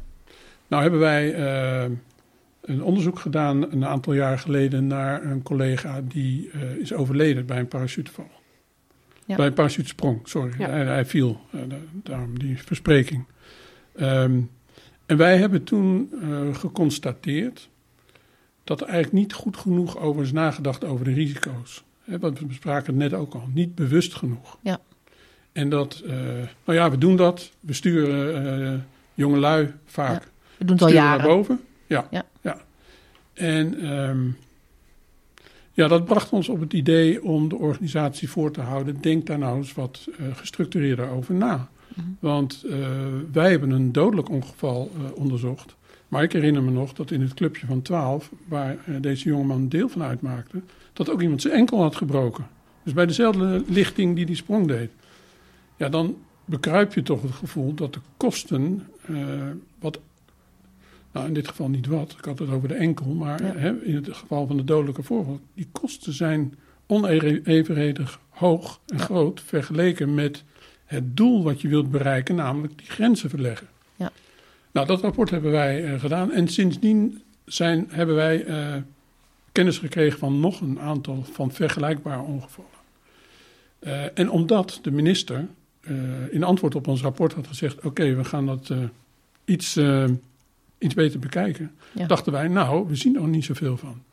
Nou 0.67 0.81
hebben 0.81 0.99
wij 0.99 1.33
eh, 1.33 1.89
een 2.61 2.83
onderzoek 2.83 3.19
gedaan 3.19 3.71
een 3.71 3.85
aantal 3.85 4.13
jaar 4.13 4.39
geleden 4.39 4.87
naar 4.87 5.23
een 5.25 5.43
collega 5.43 6.01
die 6.01 6.49
eh, 6.51 6.61
is 6.75 6.93
overleden 6.93 7.45
bij 7.45 7.59
een 7.59 7.67
parachuteval. 7.67 8.29
Ja. 9.25 9.35
Bij 9.35 9.45
een 9.47 9.53
parachutesprong, 9.53 10.19
sorry. 10.23 10.51
Hij, 10.57 10.85
hij 10.85 11.05
viel, 11.05 11.39
eh, 11.51 11.59
da- 11.67 11.75
daarom 11.93 12.39
die 12.39 12.57
verspreking. 12.63 13.25
Ehm, 13.95 14.39
en 15.05 15.17
wij 15.17 15.37
hebben 15.37 15.63
toen 15.63 16.09
geconstateerd 16.53 17.69
dat 18.63 18.81
er 18.81 18.87
eigenlijk 18.87 19.23
niet 19.23 19.33
goed 19.33 19.57
genoeg 19.57 19.97
over 19.97 20.23
is 20.23 20.31
nagedacht 20.31 20.83
over 20.85 21.05
de 21.05 21.13
risico's. 21.13 21.83
Want 22.19 22.39
we 22.39 22.45
bespraken 22.45 22.87
het 22.99 23.11
net 23.11 23.19
ook 23.19 23.33
al, 23.33 23.49
niet 23.53 23.75
bewust 23.75 24.13
genoeg. 24.13 24.57
Ja. 24.61 24.79
En 25.51 25.69
dat, 25.69 26.01
eh, 26.05 26.13
nou 26.65 26.77
ja, 26.77 26.91
we 26.91 26.97
doen 26.97 27.15
dat. 27.15 27.51
We 27.59 27.73
sturen 27.73 28.73
eh 28.73 28.79
jongelui 29.13 29.73
vaak 29.85 30.31
We 30.57 30.65
doen 30.65 30.75
het 30.75 30.85
al 30.85 30.91
jaren. 30.91 31.17
naar 31.17 31.27
boven. 31.27 31.59
Ja. 31.87 32.07
Ja. 32.11 32.25
ja. 32.41 32.57
En 33.33 33.79
ehm, 33.81 34.27
Ja, 35.73 35.87
dat 35.87 36.05
bracht 36.05 36.31
ons 36.31 36.49
op 36.49 36.59
het 36.59 36.73
idee 36.73 37.23
om 37.23 37.49
de 37.49 37.55
organisatie 37.55 38.29
voor 38.29 38.51
te 38.51 38.61
houden. 38.61 39.01
Denk 39.01 39.25
daar 39.25 39.37
nou 39.37 39.57
eens 39.57 39.73
wat 39.73 40.07
uh, 40.07 40.35
gestructureerder 40.35 41.09
over 41.09 41.33
na. 41.33 41.69
Want 42.19 42.63
uh, 42.65 42.73
wij 43.31 43.49
hebben 43.49 43.69
een 43.71 43.91
dodelijk 43.91 44.29
ongeval 44.29 44.91
onderzocht. 45.13 45.75
Maar 46.07 46.23
ik 46.23 46.31
herinner 46.31 46.63
me 46.63 46.71
nog 46.71 46.93
dat 46.93 47.11
in 47.11 47.21
het 47.21 47.33
clubje 47.33 47.65
van 47.65 47.81
12, 47.81 48.31
waar 48.47 48.77
deze 49.01 49.29
jongeman 49.29 49.69
deel 49.69 49.89
van 49.89 50.03
uitmaakte, 50.03 50.61
dat 50.99 51.09
ook 51.09 51.21
iemand 51.21 51.41
zijn 51.41 51.53
enkel 51.53 51.81
had 51.81 51.95
gebroken. 51.95 52.47
Dus 52.83 52.93
bij 52.93 53.05
dezelfde 53.05 53.63
lichting 53.67 54.15
die 54.15 54.25
die 54.25 54.35
sprong 54.35 54.67
deed. 54.67 54.89
Ja, 55.77 55.89
dan 55.89 56.17
bekruip 56.45 56.93
je 56.93 57.03
toch 57.03 57.21
het 57.21 57.31
gevoel 57.31 57.73
dat 57.73 57.93
de 57.93 57.99
kosten, 58.17 58.87
wat 59.79 59.99
nou, 61.11 61.27
in 61.27 61.33
dit 61.33 61.47
geval 61.47 61.69
niet 61.69 61.87
wat, 61.87 62.15
ik 62.17 62.25
had 62.25 62.39
het 62.39 62.49
over 62.49 62.67
de 62.67 62.73
enkel, 62.73 63.13
maar 63.13 63.43
ja. 63.43 63.53
hè, 63.55 63.83
in 63.83 63.95
het 63.95 64.15
geval 64.15 64.47
van 64.47 64.57
de 64.57 64.63
dodelijke 64.63 65.03
voorval, 65.03 65.39
die 65.53 65.67
kosten 65.71 66.13
zijn 66.13 66.53
onevenredig 66.87 68.19
hoog 68.29 68.79
en 68.87 68.97
ja. 68.97 69.03
groot 69.03 69.41
vergeleken 69.41 70.13
met 70.13 70.43
het 70.85 71.17
doel 71.17 71.43
wat 71.43 71.61
je 71.61 71.67
wilt 71.67 71.91
bereiken, 71.91 72.35
namelijk 72.35 72.77
die 72.77 72.89
grenzen 72.89 73.29
verleggen. 73.29 73.67
Ja. 73.95 74.11
Nou, 74.71 74.87
dat 74.87 75.01
rapport 75.01 75.29
hebben 75.29 75.51
wij 75.51 75.83
uh, 75.83 75.99
gedaan 75.99 76.31
en 76.31 76.47
sindsdien 76.47 77.21
zijn, 77.45 77.87
hebben 77.89 78.15
wij 78.15 78.45
uh, 78.45 78.75
kennis 79.51 79.77
gekregen 79.77 80.19
van 80.19 80.39
nog 80.39 80.61
een 80.61 80.79
aantal 80.79 81.23
van 81.31 81.51
vergelijkbare 81.51 82.21
ongevallen. 82.21 82.69
Uh, 83.81 84.19
en 84.19 84.29
omdat 84.29 84.79
de 84.81 84.91
minister 84.91 85.47
in 86.29 86.43
antwoord 86.43 86.75
op 86.75 86.87
ons 86.87 87.01
rapport 87.01 87.33
had 87.33 87.47
gezegd: 87.47 87.77
Oké, 87.77 87.87
okay, 87.87 88.15
we 88.15 88.23
gaan 88.23 88.45
dat 88.45 88.73
iets 89.45 89.77
iets 90.79 90.93
beter 90.93 91.19
bekijken. 91.19 91.71
Ja. 91.91 92.07
Dachten 92.07 92.31
wij, 92.31 92.47
nou, 92.47 92.87
we 92.87 92.95
zien 92.95 93.15
er 93.15 93.27
niet 93.27 93.45
zoveel 93.45 93.77
van. 93.77 94.03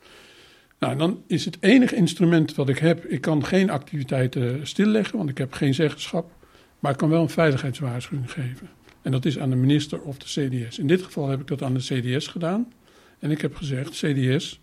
Nou, 0.79 0.97
dan 0.97 1.23
is 1.27 1.45
het 1.45 1.57
enige 1.59 1.95
instrument 1.95 2.55
wat 2.55 2.69
ik 2.69 2.77
heb, 2.77 3.05
ik 3.05 3.21
kan 3.21 3.45
geen 3.45 3.69
activiteiten 3.69 4.67
stilleggen, 4.67 5.17
want 5.17 5.29
ik 5.29 5.37
heb 5.37 5.53
geen 5.53 5.73
zeggenschap, 5.73 6.31
maar 6.79 6.91
ik 6.91 6.97
kan 6.97 7.09
wel 7.09 7.21
een 7.21 7.29
veiligheidswaarschuwing 7.29 8.31
geven. 8.31 8.69
En 9.01 9.11
dat 9.11 9.25
is 9.25 9.39
aan 9.39 9.49
de 9.49 9.55
minister 9.55 10.01
of 10.01 10.17
de 10.17 10.25
CDS. 10.25 10.79
In 10.79 10.87
dit 10.87 11.01
geval 11.01 11.29
heb 11.29 11.39
ik 11.39 11.47
dat 11.47 11.61
aan 11.63 11.73
de 11.73 11.79
CDS 11.79 12.27
gedaan. 12.27 12.73
En 13.19 13.31
ik 13.31 13.41
heb 13.41 13.55
gezegd, 13.55 13.89
CDS, 13.89 14.59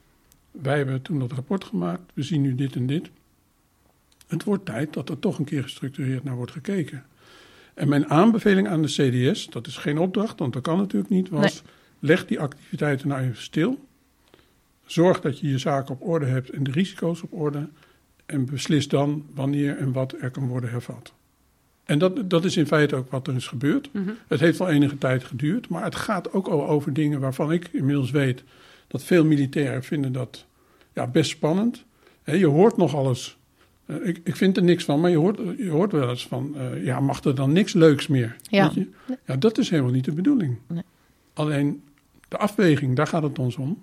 wij 0.63 0.77
hebben 0.77 1.03
toen 1.03 1.19
dat 1.19 1.33
rapport 1.33 1.65
gemaakt, 1.65 2.13
we 2.15 2.23
zien 2.23 2.43
nu 2.43 2.55
dit 2.55 2.77
en 2.77 2.87
dit. 2.87 3.11
Het 4.27 4.45
wordt 4.45 4.65
tijd 4.65 4.93
dat 4.93 5.09
er 5.09 5.19
toch 5.19 5.39
een 5.39 5.45
keer 5.45 5.63
gestructureerd 5.63 6.25
naar 6.25 6.37
wordt 6.37 6.53
gekeken. 6.53 7.05
En 7.75 7.89
mijn 7.89 8.09
aanbeveling 8.09 8.69
aan 8.69 8.83
de 8.83 8.89
CDS, 8.89 9.47
dat 9.47 9.67
is 9.67 9.77
geen 9.77 9.99
opdracht, 9.99 10.39
want 10.39 10.53
dat 10.53 10.63
kan 10.63 10.77
natuurlijk 10.77 11.11
niet, 11.11 11.29
was... 11.29 11.63
Nee 11.63 11.73
Leg 12.05 12.27
die 12.27 12.41
activiteiten 12.41 13.09
nou 13.09 13.23
even 13.23 13.43
stil. 13.43 13.85
Zorg 14.85 15.21
dat 15.21 15.39
je 15.39 15.49
je 15.49 15.59
zaken 15.59 15.95
op 15.95 16.09
orde 16.09 16.27
hebt 16.27 16.51
en 16.51 16.63
de 16.63 16.71
risico's 16.71 17.23
op 17.23 17.33
orde. 17.33 17.69
En 18.27 18.45
beslis 18.45 18.89
dan 18.89 19.27
wanneer 19.35 19.79
en 19.79 19.93
wat 19.93 20.15
er 20.21 20.31
kan 20.31 20.47
worden 20.47 20.71
hervat. 20.71 21.13
En 21.85 21.99
dat, 21.99 22.31
dat 22.31 22.45
is 22.45 22.57
in 22.57 22.67
feite 22.67 22.97
ook 22.97 23.11
wat 23.11 23.27
er 23.27 23.35
is 23.35 23.47
gebeurd. 23.47 23.89
Mm 23.93 24.05
-hmm. 24.05 24.17
Het 24.29 24.41
heeft 24.41 24.61
al 24.61 24.69
enige 24.69 24.99
tijd 24.99 25.25
geduurd, 25.25 25.69
maar 25.69 25.85
het 25.85 25.95
gaat 25.95 26.33
ook 26.33 26.47
al 26.47 26.69
over 26.69 26.93
dingen 26.93 27.21
waarvan 27.21 27.53
ik 27.53 27.69
inmiddels 27.73 28.11
weet 28.11 28.45
dat 28.95 29.05
veel 29.05 29.25
militairen 29.25 29.83
vinden 29.83 30.13
dat 30.13 30.47
ja, 30.93 31.07
best 31.07 31.31
spannend. 31.31 31.85
He, 32.23 32.33
je 32.33 32.47
hoort 32.47 32.77
nog 32.77 32.95
alles. 32.95 33.37
Uh, 33.87 34.07
ik, 34.07 34.21
ik 34.25 34.37
vind 34.37 34.57
er 34.57 34.63
niks 34.63 34.85
van, 34.85 35.01
maar 35.01 35.11
je 35.11 35.17
hoort, 35.17 35.39
je 35.57 35.71
hoort 35.71 35.93
wel 35.93 36.09
eens 36.09 36.27
van, 36.27 36.55
uh, 36.57 36.85
ja, 36.85 37.01
mag 37.01 37.25
er 37.25 37.35
dan 37.35 37.53
niks 37.53 37.73
leuks 37.73 38.07
meer? 38.07 38.37
Ja. 38.43 38.65
Weet 38.65 38.75
je? 38.75 39.17
ja, 39.27 39.37
dat 39.37 39.59
is 39.59 39.71
helemaal 39.71 39.93
niet 39.93 40.05
de 40.05 40.13
bedoeling. 40.13 40.59
Nee. 40.67 40.83
Alleen 41.33 41.83
de 42.29 42.37
afweging, 42.37 42.97
daar 42.97 43.07
gaat 43.07 43.23
het 43.23 43.39
ons 43.39 43.57
om. 43.57 43.83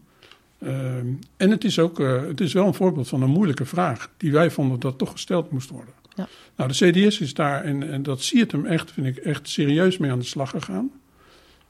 Uh, 0.59 0.95
en 1.37 1.49
het 1.49 1.63
is 1.63 1.79
ook 1.79 1.97
het 1.97 2.41
is 2.41 2.53
wel 2.53 2.67
een 2.67 2.73
voorbeeld 2.73 3.07
van 3.07 3.21
een 3.21 3.29
moeilijke 3.29 3.65
vraag 3.65 4.09
die 4.17 4.31
wij 4.31 4.51
vonden 4.51 4.79
dat 4.79 4.97
toch 4.97 5.11
gesteld 5.11 5.51
moest 5.51 5.69
worden. 5.69 5.93
Ja. 6.15 6.27
Nou, 6.55 6.71
de 6.71 6.91
CDS 6.91 7.19
is 7.19 7.33
daar 7.33 7.63
en, 7.63 7.91
en 7.91 8.03
dat 8.03 8.21
ziet 8.21 8.51
hem 8.51 8.65
echt, 8.65 8.91
vind 8.91 9.07
ik, 9.07 9.17
echt 9.17 9.49
serieus 9.49 9.97
mee 9.97 10.11
aan 10.11 10.19
de 10.19 10.25
slag 10.25 10.49
gegaan. 10.49 10.91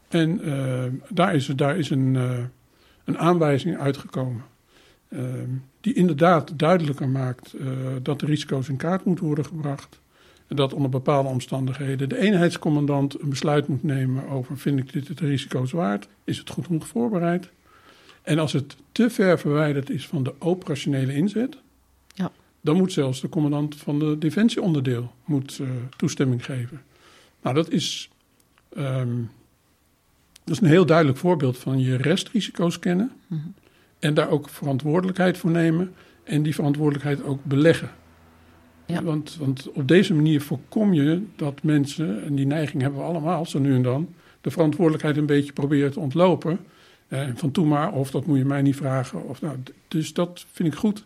En 0.07 0.41
daar 1.09 1.35
is, 1.35 1.45
daar 1.45 1.77
is 1.77 1.89
een, 1.89 2.17
een 3.11 3.19
aanwijzing 3.19 3.77
uitgekomen. 3.77 4.43
Ehm, 5.09 5.49
die 5.81 5.93
inderdaad 5.93 6.59
duidelijker 6.59 7.09
maakt 7.09 7.53
dat 8.01 8.19
de 8.19 8.25
risico's 8.25 8.69
in 8.69 8.77
kaart 8.77 9.05
moeten 9.05 9.25
worden 9.25 9.45
gebracht 9.45 10.01
dat 10.55 10.73
onder 10.73 10.89
bepaalde 10.89 11.29
omstandigheden 11.29 12.09
de 12.09 12.17
eenheidscommandant 12.17 13.21
een 13.21 13.29
besluit 13.29 13.67
moet 13.67 13.83
nemen 13.83 14.27
over 14.27 14.57
vind 14.57 14.79
ik 14.79 14.93
dit 14.93 15.07
het 15.07 15.19
risico's 15.19 15.71
waard, 15.71 16.07
is 16.23 16.37
het 16.37 16.49
goed 16.49 16.65
genoeg 16.65 16.87
voorbereid. 16.87 17.49
En 18.21 18.39
als 18.39 18.53
het 18.53 18.75
te 18.91 19.09
ver 19.09 19.39
verwijderd 19.39 19.89
is 19.89 20.07
van 20.07 20.23
de 20.23 20.33
operationele 20.39 21.13
inzet, 21.13 21.57
ja. 22.13 22.31
dan 22.61 22.77
moet 22.77 22.91
zelfs 22.91 23.21
de 23.21 23.29
commandant 23.29 23.75
van 23.75 23.99
de 23.99 24.17
defensieonderdeel 24.17 25.11
moet, 25.25 25.57
uh, 25.61 25.69
toestemming 25.97 26.45
geven. 26.45 26.81
Nou, 27.41 27.55
dat 27.55 27.69
is, 27.69 28.09
um, 28.77 29.29
dat 30.51 30.61
is 30.61 30.67
een 30.67 30.75
heel 30.75 30.85
duidelijk 30.85 31.17
voorbeeld 31.17 31.57
van 31.57 31.79
je 31.79 31.95
restrisico's 31.95 32.79
kennen 32.79 33.11
mm 33.27 33.41
-hmm. 33.41 33.53
en 33.99 34.13
daar 34.13 34.29
ook 34.29 34.49
verantwoordelijkheid 34.49 35.37
voor 35.37 35.51
nemen 35.51 35.93
en 36.23 36.43
die 36.43 36.55
verantwoordelijkheid 36.55 37.23
ook 37.23 37.43
beleggen. 37.43 37.89
Ja. 38.85 39.03
Want, 39.03 39.37
want 39.39 39.71
op 39.71 39.87
deze 39.87 40.13
manier 40.13 40.41
voorkom 40.41 40.93
je 40.93 41.23
dat 41.35 41.63
mensen, 41.63 42.23
en 42.23 42.35
die 42.35 42.45
neiging 42.45 42.81
hebben 42.81 42.99
we 42.99 43.05
allemaal 43.05 43.45
zo 43.45 43.59
nu 43.59 43.75
en 43.75 43.81
dan, 43.81 44.13
de 44.41 44.51
verantwoordelijkheid 44.51 45.17
een 45.17 45.25
beetje 45.25 45.53
proberen 45.53 45.91
te 45.91 45.99
ontlopen. 45.99 46.59
Eh, 47.07 47.27
van 47.35 47.51
toe 47.51 47.65
maar, 47.65 47.91
of 47.91 48.11
dat 48.11 48.25
moet 48.25 48.37
je 48.37 48.45
mij 48.45 48.61
niet 48.61 48.75
vragen. 48.75 49.27
Of, 49.27 49.41
nou, 49.41 49.57
dus 49.87 50.13
dat 50.13 50.45
vind 50.51 50.73
ik 50.73 50.79
goed 50.79 51.03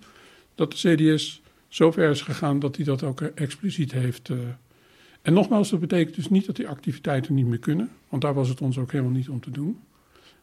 dat 0.55 0.71
de 0.71 0.95
CDS 0.95 1.41
zo 1.67 1.91
ver 1.91 2.09
is 2.09 2.21
gegaan 2.21 2.59
dat 2.59 2.75
hij 2.75 2.85
dat 2.85 3.03
ook 3.03 3.21
expliciet 3.21 3.91
heeft. 3.91 4.29
Uh. 4.29 4.37
En 5.25 5.33
nogmaals, 5.33 5.69
dat 5.69 5.79
betekent 5.79 6.15
dus 6.15 6.29
niet 6.29 6.45
dat 6.45 6.55
die 6.55 6.67
activiteiten 6.67 7.33
niet 7.33 7.45
meer 7.45 7.59
kunnen, 7.59 7.91
want 8.09 8.21
daar 8.21 8.33
was 8.33 8.49
het 8.49 8.61
ons 8.61 8.77
ook 8.77 8.91
helemaal 8.91 9.13
niet 9.13 9.29
om 9.29 9.39
te 9.39 9.51
doen. 9.51 9.79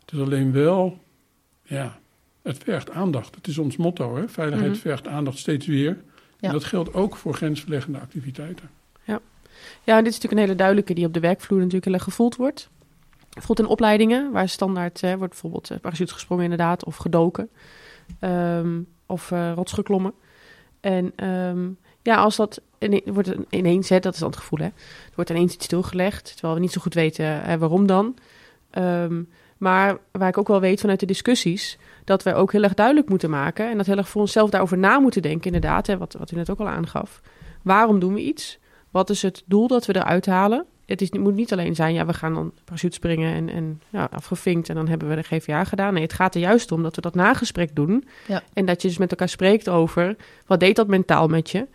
Het 0.00 0.12
is 0.12 0.20
alleen 0.20 0.52
wel, 0.52 0.98
ja, 1.62 1.98
het 2.42 2.58
vergt 2.58 2.90
aandacht. 2.90 3.34
Het 3.34 3.46
is 3.46 3.58
ons 3.58 3.76
motto, 3.76 4.16
hè? 4.16 4.28
veiligheid 4.28 4.68
mm 4.68 4.72
-hmm. 4.72 4.82
vergt 4.82 5.08
aandacht 5.08 5.38
steeds 5.38 5.66
weer. 5.66 6.02
Ja. 6.38 6.48
En 6.48 6.52
dat 6.52 6.64
geldt 6.64 6.94
ook 6.94 7.16
voor 7.16 7.34
grensverleggende 7.34 7.98
activiteiten. 7.98 8.70
Ja. 9.04 9.20
ja, 9.82 9.96
dit 9.96 10.06
is 10.06 10.14
natuurlijk 10.14 10.32
een 10.32 10.46
hele 10.46 10.54
duidelijke 10.54 10.94
die 10.94 11.06
op 11.06 11.14
de 11.14 11.20
werkvloer 11.20 11.58
natuurlijk 11.58 11.84
heel 11.84 11.94
erg 11.94 12.04
gevoeld 12.04 12.36
wordt. 12.36 12.68
Bijvoorbeeld 13.28 13.68
in 13.68 13.72
opleidingen, 13.74 14.32
waar 14.32 14.48
standaard 14.48 15.02
eh, 15.02 15.14
wordt 15.14 15.32
bijvoorbeeld 15.32 15.80
parachute 15.80 16.12
gesprongen 16.12 16.44
inderdaad, 16.44 16.84
of 16.84 16.96
gedoken, 16.96 17.50
um, 18.20 18.86
of 19.06 19.30
uh, 19.30 19.52
rots 19.54 19.72
geklommen. 19.72 20.12
En 20.80 21.28
um, 21.28 21.78
ja, 22.02 22.16
als 22.16 22.36
dat 22.36 22.60
ine 22.78 23.02
wordt 23.04 23.30
ineens, 23.50 23.88
hè, 23.88 23.98
dat 23.98 24.14
is 24.14 24.20
dan 24.20 24.30
het 24.30 24.38
gevoel, 24.38 24.58
hè, 24.58 24.64
er 24.64 25.12
wordt 25.14 25.30
ineens 25.30 25.54
iets 25.54 25.64
stilgelegd, 25.64 26.32
terwijl 26.32 26.54
we 26.54 26.60
niet 26.60 26.72
zo 26.72 26.80
goed 26.80 26.94
weten 26.94 27.24
hè, 27.24 27.58
waarom 27.58 27.86
dan. 27.86 28.14
Um, 28.78 29.28
maar 29.62 29.98
waar 30.10 30.28
ik 30.28 30.38
ook 30.38 30.48
wel 30.48 30.60
weet 30.60 30.80
vanuit 30.80 31.00
de 31.00 31.06
discussies, 31.06 31.78
dat 32.04 32.22
wij 32.22 32.34
ook 32.34 32.52
heel 32.52 32.62
erg 32.62 32.74
duidelijk 32.74 33.08
moeten 33.08 33.30
maken. 33.30 33.70
En 33.70 33.76
dat 33.76 33.86
heel 33.86 33.96
erg 33.96 34.08
voor 34.08 34.20
onszelf 34.20 34.50
daarover 34.50 34.78
na 34.78 34.98
moeten 34.98 35.22
denken, 35.22 35.46
inderdaad. 35.46 35.86
Hè, 35.86 35.98
wat, 35.98 36.14
wat 36.18 36.30
u 36.30 36.36
net 36.36 36.50
ook 36.50 36.58
al 36.58 36.68
aangaf. 36.68 37.20
Waarom 37.62 37.98
doen 37.98 38.14
we 38.14 38.20
iets? 38.20 38.58
Wat 38.90 39.10
is 39.10 39.22
het 39.22 39.42
doel 39.46 39.66
dat 39.66 39.86
we 39.86 39.96
eruit 39.96 40.26
halen? 40.26 40.64
Het 40.86 41.00
is, 41.00 41.10
moet 41.10 41.34
niet 41.34 41.52
alleen 41.52 41.74
zijn, 41.74 41.94
ja, 41.94 42.06
we 42.06 42.12
gaan 42.12 42.34
dan 42.34 42.52
parachute 42.64 42.94
springen 42.94 43.34
en, 43.34 43.48
en 43.48 43.80
ja, 43.88 44.08
afgevinkt 44.12 44.68
en 44.68 44.74
dan 44.74 44.88
hebben 44.88 45.08
we 45.08 45.14
de 45.14 45.22
GVA 45.22 45.64
gedaan. 45.64 45.94
Nee, 45.94 46.02
het 46.02 46.12
gaat 46.12 46.34
er 46.34 46.40
juist 46.40 46.72
om 46.72 46.82
dat 46.82 46.94
we 46.94 47.00
dat 47.00 47.14
nagesprek 47.14 47.74
doen. 47.74 48.04
Ja. 48.26 48.42
En 48.52 48.66
dat 48.66 48.82
je 48.82 48.88
dus 48.88 48.98
met 48.98 49.10
elkaar 49.10 49.28
spreekt 49.28 49.68
over, 49.68 50.16
wat 50.46 50.60
deed 50.60 50.76
dat 50.76 50.88
mentaal 50.88 51.28
met 51.28 51.50
je? 51.50 51.66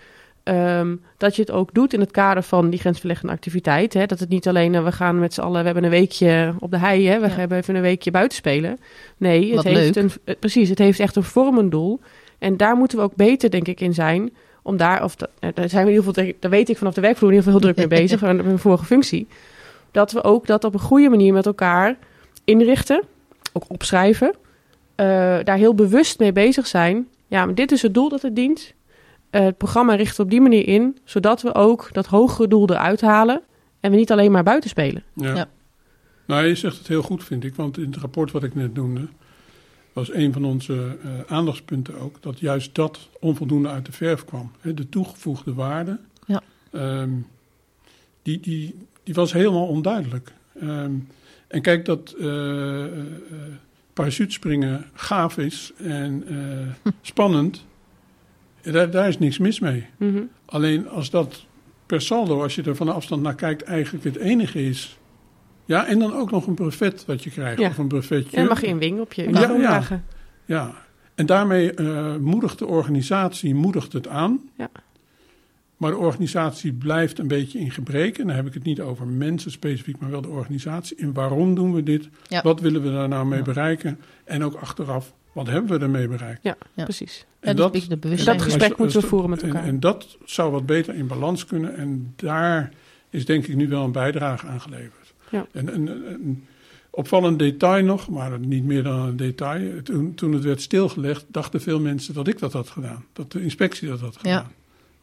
Um, 0.49 1.01
dat 1.17 1.35
je 1.35 1.41
het 1.41 1.51
ook 1.51 1.73
doet 1.73 1.93
in 1.93 1.99
het 1.99 2.11
kader 2.11 2.43
van 2.43 2.69
die 2.69 2.79
grensverleggende 2.79 3.33
activiteit. 3.33 3.93
Hè? 3.93 4.05
Dat 4.05 4.19
het 4.19 4.29
niet 4.29 4.47
alleen, 4.47 4.73
uh, 4.73 4.83
we 4.83 4.91
gaan 4.91 5.19
met 5.19 5.33
z'n 5.33 5.41
allen, 5.41 5.59
we 5.59 5.65
hebben 5.65 5.83
een 5.83 5.89
weekje 5.89 6.53
op 6.59 6.71
de 6.71 6.77
hei, 6.77 7.07
hè? 7.07 7.19
we 7.19 7.27
ja. 7.27 7.33
hebben 7.33 7.57
even 7.57 7.75
een 7.75 7.81
weekje 7.81 8.11
buiten 8.11 8.37
spelen. 8.37 8.79
Nee, 9.17 9.45
het 9.45 9.55
Wat 9.55 9.63
heeft 9.63 9.95
leuk. 9.95 10.03
een, 10.03 10.11
uh, 10.25 10.35
precies, 10.39 10.69
het 10.69 10.79
heeft 10.79 10.99
echt 10.99 11.15
een 11.15 11.23
vormend 11.23 11.71
doel. 11.71 11.99
En 12.37 12.57
daar 12.57 12.75
moeten 12.75 12.97
we 12.97 13.03
ook 13.03 13.15
beter, 13.15 13.49
denk 13.49 13.67
ik, 13.67 13.79
in 13.79 13.93
zijn. 13.93 14.33
Om 14.61 14.77
daar, 14.77 15.03
of 15.03 15.15
dat, 15.15 15.29
uh, 15.39 15.49
daar 15.53 15.69
zijn 15.69 15.85
we 15.85 15.91
in 15.91 15.97
ieder 15.97 16.13
geval, 16.13 16.33
daar 16.39 16.51
weet 16.51 16.69
ik 16.69 16.77
vanaf 16.77 16.93
de 16.93 17.01
werkvloer 17.01 17.29
in 17.29 17.35
ieder 17.35 17.51
geval 17.51 17.67
heel 17.67 17.73
druk 17.73 17.89
mee 17.89 17.99
bezig, 18.01 18.19
van 18.19 18.35
mijn 18.35 18.59
vorige 18.59 18.85
functie. 18.85 19.27
Dat 19.91 20.11
we 20.11 20.23
ook 20.23 20.47
dat 20.47 20.63
op 20.63 20.73
een 20.73 20.79
goede 20.79 21.09
manier 21.09 21.33
met 21.33 21.45
elkaar 21.45 21.97
inrichten, 22.43 23.03
ook 23.53 23.63
opschrijven, 23.67 24.33
daar 25.43 25.57
heel 25.57 25.75
bewust 25.75 26.19
mee 26.19 26.31
bezig 26.31 26.67
zijn. 26.67 27.07
Ja, 27.27 27.45
maar 27.45 27.55
dit 27.55 27.71
is 27.71 27.81
het 27.81 27.93
doel 27.93 28.09
dat 28.09 28.21
het 28.21 28.35
dient 28.35 28.73
uh, 29.31 29.41
het 29.41 29.57
programma 29.57 29.95
richten 29.95 30.23
op 30.23 30.29
die 30.29 30.41
manier 30.41 30.67
in, 30.67 30.97
zodat 31.03 31.41
we 31.41 31.53
ook 31.53 31.89
dat 31.91 32.05
hogere 32.05 32.47
doel 32.47 32.69
eruit 32.69 33.01
halen 33.01 33.41
en 33.79 33.91
we 33.91 33.97
niet 33.97 34.11
alleen 34.11 34.31
maar 34.31 34.43
buiten 34.43 34.69
spelen. 34.69 35.03
Ja. 35.13 35.35
ja. 35.35 35.49
Nou, 36.25 36.45
je 36.45 36.55
zegt 36.55 36.77
het 36.77 36.87
heel 36.87 37.01
goed, 37.01 37.23
vind 37.23 37.43
ik, 37.43 37.55
want 37.55 37.77
in 37.77 37.85
het 37.85 37.97
rapport 37.97 38.31
wat 38.31 38.43
ik 38.43 38.55
net 38.55 38.73
noemde, 38.73 39.07
was 39.93 40.13
een 40.13 40.33
van 40.33 40.45
onze 40.45 40.73
uh, 40.73 41.11
aandachtspunten 41.27 41.99
ook 41.99 42.21
dat 42.21 42.39
juist 42.39 42.75
dat 42.75 43.09
onvoldoende 43.19 43.69
uit 43.69 43.85
de 43.85 43.91
verf 43.91 44.25
kwam. 44.25 44.51
He, 44.59 44.73
de 44.73 44.89
toegevoegde 44.89 45.53
waarde, 45.53 45.99
ja. 46.25 46.41
um, 46.71 47.27
die, 48.21 48.39
die, 48.39 48.75
die 49.03 49.13
was 49.13 49.33
helemaal 49.33 49.67
onduidelijk. 49.67 50.33
Um, 50.63 51.07
en 51.47 51.61
kijk, 51.61 51.85
dat 51.85 52.15
uh, 52.17 52.25
uh, 52.25 53.03
parachutespringen 53.93 54.85
gaaf 54.93 55.37
is 55.37 55.71
en 55.77 56.23
hm. 56.83 56.89
spannend. 57.01 57.65
Daar, 58.71 58.91
daar 58.91 59.07
is 59.07 59.19
niks 59.19 59.37
mis 59.37 59.59
mee. 59.59 59.85
Mhm. 59.97 60.21
Alleen 60.45 60.89
als 60.89 61.09
dat 61.09 61.45
per 61.85 62.01
saldo, 62.01 62.41
als 62.41 62.55
je 62.55 62.63
er 62.63 62.75
van 62.75 62.93
afstand 62.93 63.21
naar 63.21 63.35
kijkt, 63.35 63.63
eigenlijk 63.63 64.03
het 64.03 64.15
enige 64.15 64.65
is. 64.65 64.97
Ja, 65.65 65.87
en 65.87 65.99
dan 65.99 66.13
ook 66.13 66.31
nog 66.31 66.47
een 66.47 66.53
brevet 66.53 67.05
wat 67.05 67.23
je 67.23 67.29
krijgt. 67.29 67.59
Ja. 67.59 67.67
Of 67.67 67.77
een 67.77 67.87
brevetje. 67.87 68.37
En 68.37 68.43
dan 68.43 68.47
mag 68.47 68.61
je 68.61 68.67
een 68.67 68.79
wing 68.79 68.99
op 68.99 69.13
je 69.13 69.29
Ja, 69.29 69.51
ja. 69.51 70.03
Ja, 70.45 70.73
en 71.15 71.25
daarmee 71.25 71.73
eh, 71.73 72.15
moedigt 72.15 72.59
de 72.59 72.65
organisatie 72.65 73.55
moedigt 73.55 73.93
het 73.93 74.07
aan. 74.07 74.39
Ja. 74.57 74.69
Maar 75.77 75.91
de 75.91 75.97
organisatie 75.97 76.73
blijft 76.73 77.19
een 77.19 77.27
beetje 77.27 77.59
in 77.59 77.71
gebrek. 77.71 78.17
En 78.17 78.27
dan 78.27 78.35
heb 78.35 78.45
ik 78.47 78.53
het 78.53 78.63
niet 78.63 78.81
over 78.81 79.07
mensen 79.07 79.51
specifiek, 79.51 79.99
maar 79.99 80.09
wel 80.09 80.21
de 80.21 80.27
organisatie. 80.27 80.97
En 80.97 81.13
waarom 81.13 81.55
doen 81.55 81.73
we 81.73 81.83
dit? 81.83 82.09
Ja. 82.27 82.41
Wat 82.41 82.59
willen 82.59 82.81
we 82.83 82.91
daar 82.91 83.07
nou 83.07 83.27
mee 83.27 83.37
Ja. 83.39 83.45
bereiken? 83.45 83.99
En 84.25 84.43
ook 84.43 84.53
achteraf, 84.55 85.13
wat 85.37 85.47
hebben 85.47 85.77
we 85.79 85.85
ermee 85.85 86.07
bereikt? 86.07 86.39
Ja, 86.43 86.57
Ja. 86.73 86.83
precies. 86.83 87.25
Ja, 87.41 87.53
de 87.53 87.69
bewustzijn 87.69 87.97
dat 88.09 88.35
weer. 88.35 88.43
gesprek 88.43 88.69
als 88.69 88.79
moeten 88.79 89.01
we 89.01 89.07
voeren 89.07 89.29
met 89.29 89.41
en- 89.41 89.47
elkaar. 89.47 89.63
En, 89.63 89.79
dat 89.79 90.17
zou 90.25 90.51
wat 90.51 90.65
beter 90.65 90.95
in 90.95 91.07
balans 91.07 91.45
kunnen. 91.45 91.75
En 91.75 92.13
daar 92.15 92.71
is 93.09 93.25
denk 93.25 93.47
ik 93.47 93.55
nu 93.55 93.67
wel 93.67 93.83
een 93.83 93.91
bijdrage 93.91 94.47
aan 94.47 94.61
geleverd. 94.61 95.13
Ja. 95.29 95.47
En 95.51 95.73
een, 95.75 96.45
opvallend 96.89 97.39
detail 97.39 97.83
nog, 97.83 98.09
maar 98.09 98.39
niet 98.39 98.63
meer 98.63 98.83
dan 98.83 98.99
een 98.99 99.15
detail. 99.17 99.81
Toen, 99.83 100.13
toen 100.15 100.33
het 100.33 100.43
werd 100.43 100.61
stilgelegd, 100.61 101.25
dachten 101.27 101.61
veel 101.61 101.79
mensen 101.79 102.13
dat 102.13 102.27
ik 102.27 102.39
dat 102.39 102.53
had 102.53 102.69
gedaan. 102.69 103.05
Dat 103.13 103.31
de 103.31 103.41
inspectie 103.41 103.87
dat 103.87 103.99
had 103.99 104.17
gedaan. 104.17 104.51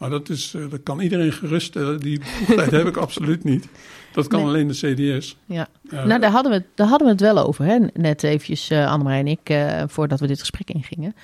Maar 0.05 0.13
dat, 0.13 0.29
is, 0.29 0.55
eh, 0.55 0.63
dat 0.71 0.83
kan 0.83 1.01
iedereen 1.01 1.33
geruststellen. 1.33 2.01
Die 2.01 2.19
bevoegdheid 2.19 2.71
heb 2.71 2.87
ik 2.87 2.97
absoluut 2.97 3.45
niet. 3.45 3.69
Dat 4.13 4.27
kan 4.27 4.39
Nee. 4.39 4.49
alleen 4.49 4.69
de 4.69 4.75
CDS. 5.19 5.37
Ja. 5.47 5.69
Eh, 5.91 6.05
Nou, 6.05 6.21
daar 6.21 6.31
hadden, 6.31 6.53
we, 6.53 6.59
het- 6.59 6.67
daar 6.75 6.87
hadden 6.87 7.07
we 7.07 7.13
het 7.13 7.23
wel 7.35 7.47
over, 7.47 7.65
hè? 7.65 7.79
net 7.95 8.23
eventjes 8.23 8.71
uh, 8.71 8.91
Annemarij 8.91 9.19
en 9.19 9.27
ik, 9.27 9.39
eh, 9.43 9.83
voordat 9.87 10.21
we 10.21 10.27
dit 10.27 10.41
gesprek 10.41 10.71
ingingen. 10.71 11.15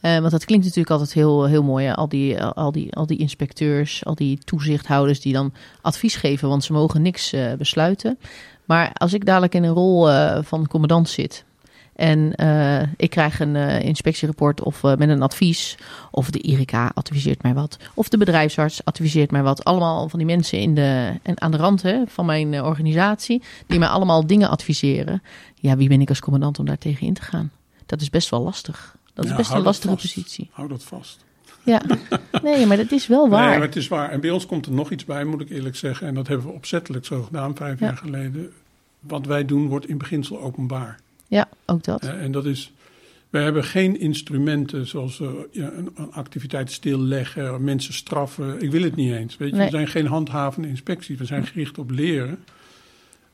Eh, 0.00 0.18
want 0.18 0.30
dat 0.30 0.44
klinkt 0.44 0.64
natuurlijk 0.64 0.90
altijd 0.92 1.12
heel, 1.12 1.44
heel 1.44 1.62
mooi, 1.62 1.86
hè? 1.86 1.94
Al, 1.94 2.08
die, 2.08 2.42
al, 2.42 2.72
die, 2.72 2.94
al 2.94 3.06
die 3.06 3.18
inspecteurs, 3.18 4.04
al 4.04 4.14
die 4.14 4.38
toezichthouders 4.38 5.20
die 5.20 5.32
dan 5.32 5.52
advies 5.80 6.16
geven, 6.16 6.48
want 6.48 6.64
ze 6.64 6.72
mogen 6.72 7.02
niks 7.02 7.32
eh, 7.32 7.52
besluiten. 7.58 8.18
Maar 8.64 8.90
als 8.94 9.12
ik 9.12 9.24
dadelijk 9.24 9.54
in 9.54 9.64
een 9.64 9.74
rol 9.74 10.10
eh, 10.10 10.38
van 10.42 10.66
commandant 10.66 11.08
zit 11.08 11.44
en 12.00 12.34
eh, 12.34 12.82
ik 12.96 13.10
krijg 13.10 13.40
een 13.40 13.56
eh, 13.56 13.80
inspectierapport 13.84 14.62
of 14.62 14.84
eh, 14.84 14.96
met 14.96 15.08
een 15.08 15.22
advies, 15.22 15.76
of 16.10 16.30
de 16.30 16.38
IRK 16.40 16.72
adviseert 16.94 17.42
mij 17.42 17.54
wat, 17.54 17.76
of 17.94 18.08
de 18.08 18.18
bedrijfsarts 18.18 18.84
adviseert 18.84 19.30
mij 19.30 19.42
wat. 19.42 19.64
Allemaal 19.64 20.08
van 20.08 20.18
die 20.18 20.28
mensen 20.28 20.58
in 20.58 20.74
de, 20.74 21.12
en 21.22 21.40
aan 21.40 21.50
de 21.50 21.56
rand 21.56 21.82
hè, 21.82 22.02
van 22.06 22.26
mijn 22.26 22.62
organisatie, 22.62 23.42
die 23.66 23.78
mij 23.78 23.88
allemaal 23.88 24.26
dingen 24.26 24.48
adviseren. 24.50 25.22
Ja, 25.54 25.76
wie 25.76 25.88
ben 25.88 26.00
ik 26.00 26.08
als 26.08 26.20
commandant 26.20 26.58
om 26.58 26.64
daar 26.66 26.78
tegen 26.78 27.06
in 27.06 27.14
te 27.14 27.22
gaan? 27.22 27.50
Dat 27.86 28.00
is 28.00 28.10
best 28.10 28.28
wel 28.30 28.42
lastig. 28.42 28.96
Dat 29.14 29.24
is 29.24 29.30
Ja, 29.30 29.36
best 29.36 29.50
een 29.52 29.62
lastige 29.62 29.94
vast. 29.94 30.14
positie. 30.14 30.48
Hou 30.52 30.68
dat 30.68 30.82
vast. 30.82 31.24
Ja, 31.64 31.82
nee, 32.42 32.66
maar 32.66 32.76
dat 32.76 32.92
is 32.92 33.06
wel 33.06 33.22
Nee, 33.22 33.30
waar. 33.30 33.48
maar 33.48 33.60
het 33.66 33.76
is 33.76 33.88
waar. 33.88 34.10
En 34.10 34.20
bij 34.20 34.30
ons 34.30 34.46
komt 34.46 34.66
er 34.66 34.72
nog 34.72 34.90
iets 34.90 35.04
bij, 35.04 35.24
moet 35.24 35.40
ik 35.40 35.50
eerlijk 35.50 35.76
zeggen. 35.76 36.06
En 36.06 36.14
dat 36.14 36.28
hebben 36.28 36.46
we 36.46 36.52
opzettelijk 36.52 37.04
zo 37.06 37.22
gedaan, 37.22 37.56
vijf 37.56 37.80
Ja. 37.80 37.86
jaar 37.86 37.96
geleden. 37.96 38.50
Wat 39.00 39.26
wij 39.26 39.44
doen 39.44 39.68
wordt 39.68 39.88
in 39.88 39.98
beginsel 39.98 40.40
openbaar. 40.40 40.98
Ja, 41.30 41.48
ook 41.66 41.84
dat. 41.84 42.02
Eh, 42.02 42.22
en 42.22 42.32
dat 42.32 42.46
is, 42.46 42.72
wij 43.30 43.42
hebben 43.42 43.64
geen 43.64 44.00
instrumenten 44.00 44.86
zoals 44.86 45.20
eh, 45.20 45.28
ja, 45.50 45.70
een, 45.72 45.90
een 45.94 46.12
activiteit 46.12 46.70
stilleggen, 46.70 47.64
mensen 47.64 47.94
straffen. 47.94 48.62
Ik 48.62 48.70
wil 48.70 48.82
het 48.82 48.96
niet 48.96 49.12
eens. 49.12 49.36
Weet 49.36 49.50
je? 49.50 49.56
Nee. 49.56 49.64
We 49.64 49.70
zijn 49.70 49.88
geen 49.88 50.06
handhavende 50.06 50.68
inspectie, 50.68 51.16
we 51.16 51.24
zijn 51.24 51.46
gericht 51.46 51.78
op 51.78 51.90
leren. 51.90 52.44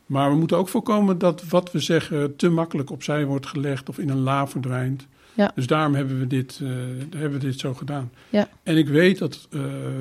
Maar 0.07 0.31
we 0.31 0.37
moeten 0.37 0.57
ook 0.57 0.69
voorkomen 0.69 1.19
dat 1.19 1.45
wat 1.49 1.73
we 1.73 1.81
zeggen 1.81 2.37
te 2.37 2.49
makkelijk 2.49 2.91
opzij 2.91 3.25
wordt 3.25 3.47
gelegd 3.47 3.89
of 3.89 3.99
in 3.99 4.09
een 4.09 4.21
la 4.21 4.47
verdwijnt. 4.47 5.07
Ja. 5.35 5.53
Dus 5.55 5.67
daarom 5.67 5.95
hebben 5.95 6.19
we 6.19 6.27
dit, 6.27 6.61
eh, 6.63 6.69
hebben 7.11 7.41
we 7.41 7.47
dit 7.47 7.61
zo 7.61 7.75
gedaan. 7.75 8.11
Ja. 8.29 8.49
En 8.63 8.77
ik 8.77 8.89
weet 8.89 9.19
dat 9.19 9.49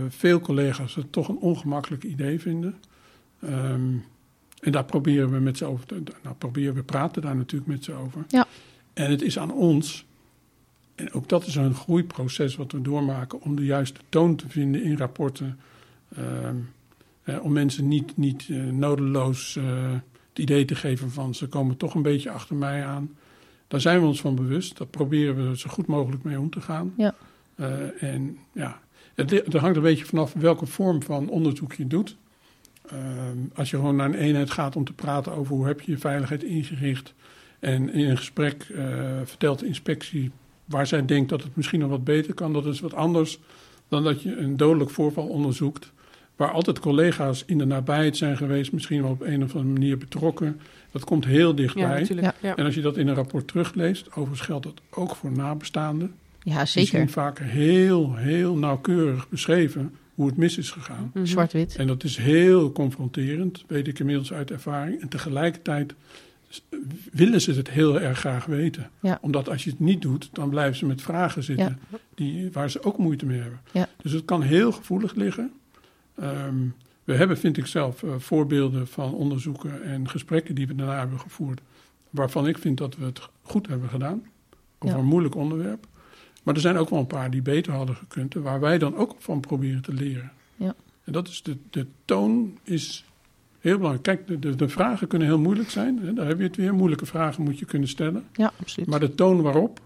veel 0.10 0.40
collega's 0.40 0.96
het 0.96 1.12
toch 1.12 1.28
een 1.28 1.38
ongemakkelijk 1.38 2.04
idee 2.04 2.40
vinden. 2.40 2.76
Ehm, 3.42 3.92
en 4.60 4.72
daar 4.72 4.86
proberen 4.86 5.32
we 5.32 5.40
met 5.40 5.58
ze 5.58 5.66
over 5.66 5.86
te, 5.86 6.04
nou, 6.24 6.36
proberen 6.36 6.74
we 6.74 6.84
praten 6.84 7.22
daar 7.22 7.36
natuurlijk 7.36 7.72
met 7.72 7.84
ze 7.84 7.94
over. 7.94 8.26
Ja. 8.28 8.48
En 8.94 9.12
het 9.12 9.22
is 9.22 9.40
aan 9.40 9.52
ons, 9.52 10.06
en 10.96 11.14
ook 11.14 11.30
dat 11.30 11.46
is 11.46 11.56
een 11.56 11.76
groeiproces 11.76 12.56
wat 12.56 12.72
we 12.72 12.82
doormaken, 12.82 13.42
om 13.42 13.56
de 13.56 13.66
juiste 13.66 14.00
toon 14.10 14.36
te 14.36 14.50
vinden 14.50 14.84
in 14.84 14.98
rapporten. 14.98 15.60
Ehm, 16.16 16.56
eh, 17.24 17.44
om 17.44 17.52
mensen 17.52 17.88
niet, 17.88 18.18
niet 18.18 18.48
eh, 18.50 18.64
nodeloos 18.64 19.56
eh, 19.56 19.92
het 20.30 20.40
idee 20.40 20.66
te 20.66 20.76
geven 20.76 21.12
van 21.12 21.36
ze 21.36 21.48
komen 21.48 21.78
toch 21.78 21.96
een 21.96 22.02
beetje 22.02 22.30
achter 22.30 22.56
mij 22.56 22.86
aan. 22.86 23.16
Daar 23.68 23.82
zijn 23.82 24.00
we 24.00 24.06
ons 24.06 24.22
van 24.22 24.36
bewust. 24.36 24.78
Daar 24.78 24.88
proberen 24.88 25.50
we 25.50 25.58
zo 25.58 25.70
goed 25.70 25.88
mogelijk 25.88 26.24
mee 26.24 26.40
om 26.40 26.50
te 26.50 26.62
gaan. 26.62 26.94
Ja. 26.98 27.16
En 28.00 28.38
ja, 28.52 28.80
het, 29.14 29.30
het 29.30 29.54
hangt 29.54 29.76
een 29.76 29.82
beetje 29.82 30.06
vanaf 30.06 30.34
welke 30.34 30.66
vorm 30.66 31.04
van 31.04 31.30
onderzoek 31.30 31.74
je 31.74 31.88
doet. 31.88 32.18
Ehm, 32.90 33.38
als 33.56 33.70
je 33.70 33.76
gewoon 33.76 33.96
naar 33.96 34.06
een 34.08 34.14
eenheid 34.14 34.52
gaat 34.52 34.76
om 34.76 34.84
te 34.86 34.94
praten 34.94 35.32
over 35.32 35.56
hoe 35.56 35.68
heb 35.68 35.82
je 35.82 35.92
je 35.92 35.98
veiligheid 35.98 36.44
ingericht. 36.44 37.14
En 37.60 37.94
in 37.94 38.10
een 38.10 38.18
gesprek 38.18 38.68
eh, 38.76 38.86
vertelt 39.24 39.60
de 39.60 39.66
inspectie 39.66 40.32
waar 40.66 40.88
zij 40.88 41.06
denkt 41.06 41.30
dat 41.30 41.44
het 41.44 41.56
misschien 41.56 41.80
nog 41.80 41.90
wat 41.90 42.04
beter 42.04 42.34
kan. 42.34 42.54
Dat 42.54 42.66
is 42.66 42.80
wat 42.80 42.94
anders 42.94 43.40
dan 43.88 44.04
dat 44.04 44.22
je 44.22 44.38
een 44.38 44.58
dodelijk 44.58 44.90
voorval 44.90 45.28
onderzoekt. 45.28 45.92
Waar 46.36 46.52
altijd 46.52 46.80
collega's 46.80 47.44
in 47.46 47.58
de 47.58 47.66
nabijheid 47.66 48.18
zijn 48.18 48.38
geweest, 48.38 48.72
misschien 48.72 49.02
wel 49.02 49.12
op 49.12 49.22
een 49.22 49.44
of 49.44 49.56
andere 49.56 49.74
manier 49.74 49.98
betrokken. 49.98 50.60
Dat 50.92 51.04
komt 51.04 51.26
heel 51.26 51.56
dichtbij. 51.56 52.08
Ja. 52.42 52.56
en 52.56 52.66
als 52.66 52.76
je 52.76 52.82
dat 52.82 52.98
in 52.98 53.08
een 53.08 53.16
rapport 53.16 53.48
terugleest, 53.48 54.08
overigens 54.10 54.42
geldt 54.42 54.64
dat 54.64 54.82
ook 54.90 55.16
voor 55.16 55.32
nabestaanden. 55.32 56.14
Ja, 56.42 56.58
Die 56.58 56.68
zeker. 56.68 56.98
zien 57.00 57.10
vaak 57.10 57.40
heel, 57.40 58.16
heel 58.16 58.56
nauwkeurig 58.58 59.30
beschreven 59.30 59.94
hoe 60.16 60.28
het 60.28 60.38
mis 60.38 60.58
is 60.58 60.72
gegaan. 60.72 61.12
Mhm. 61.14 61.26
Zwart-wit. 61.26 61.76
En 61.76 61.88
dat 61.88 62.04
is 62.04 62.18
heel 62.18 62.72
confronterend, 62.72 63.64
weet 63.68 63.88
ik 63.88 64.00
inmiddels 64.00 64.34
uit 64.34 64.52
ervaring. 64.52 65.02
En 65.02 65.08
tegelijkertijd 65.08 65.94
willen 67.12 67.42
ze 67.42 67.52
het 67.52 67.70
heel 67.70 68.02
erg 68.02 68.20
graag 68.20 68.46
weten. 68.46 68.90
Ja. 69.00 69.18
Omdat 69.22 69.50
als 69.50 69.64
je 69.64 69.70
het 69.70 69.80
niet 69.80 70.02
doet, 70.02 70.30
dan 70.32 70.50
blijven 70.50 70.78
ze 70.78 70.86
met 70.86 71.02
vragen 71.02 71.44
zitten 71.44 71.80
die, 72.16 72.52
waar 72.52 72.70
ze 72.70 72.84
ook 72.84 72.98
moeite 72.98 73.26
mee 73.26 73.40
hebben. 73.40 73.60
Ja. 73.72 73.90
Dus 74.02 74.12
het 74.12 74.26
kan 74.26 74.42
heel 74.42 74.72
gevoelig 74.72 75.16
liggen. 75.16 75.52
Ehm, 76.16 76.56
we 77.04 77.14
hebben, 77.14 77.38
vind 77.38 77.58
ik 77.58 77.66
zelf, 77.66 78.04
eh, 78.04 78.10
voorbeelden 78.18 78.88
van 78.88 79.14
onderzoeken 79.14 79.84
en 79.84 80.10
gesprekken 80.10 80.56
die 80.56 80.68
we 80.68 80.76
daarna 80.76 81.00
hebben 81.00 81.20
gevoerd. 81.20 81.62
Waarvan 82.10 82.48
ik 82.48 82.58
vind 82.58 82.78
dat 82.78 82.96
we 82.96 83.06
het 83.06 83.30
goed 83.42 83.68
hebben 83.68 83.90
gedaan. 83.90 84.24
Over 84.80 85.00
een 85.00 85.06
moeilijk 85.06 85.36
onderwerp. 85.36 85.88
Maar 86.46 86.56
er 86.56 86.62
zijn 86.62 86.78
ook 86.78 86.90
wel 86.90 87.00
een 87.00 87.08
paar 87.08 87.32
die 87.32 87.42
beter 87.42 87.74
hadden 87.74 87.96
gekund. 87.96 88.34
Waar 88.34 88.60
wij 88.60 88.78
dan 88.78 88.96
ook 88.96 89.16
van 89.20 89.40
proberen 89.40 89.82
te 89.82 89.94
leren. 89.94 90.32
Ja. 90.56 90.76
En 91.04 91.14
dat 91.14 91.28
is 91.28 91.44
de, 91.44 91.58
de 91.70 91.88
toon 92.06 92.58
is 92.64 93.06
heel 93.60 93.78
belangrijk. 93.78 94.04
Kijk, 94.04 94.42
de, 94.42 94.56
de, 94.56 94.70
vragen 94.70 95.08
kunnen 95.08 95.28
heel 95.28 95.40
moeilijk 95.40 95.70
zijn. 95.70 96.00
Hè? 96.00 96.14
Daar 96.14 96.28
heb 96.28 96.38
je 96.38 96.44
het 96.44 96.56
weer. 96.56 96.74
Moeilijke 96.74 97.06
vragen 97.06 97.44
moet 97.44 97.60
je 97.60 97.66
kunnen 97.66 97.90
stellen. 97.90 98.24
Ja, 98.34 98.52
absoluut. 98.60 98.90
Maar 98.90 99.00
de 99.00 99.16
toon 99.16 99.42
waarop. 99.42 99.80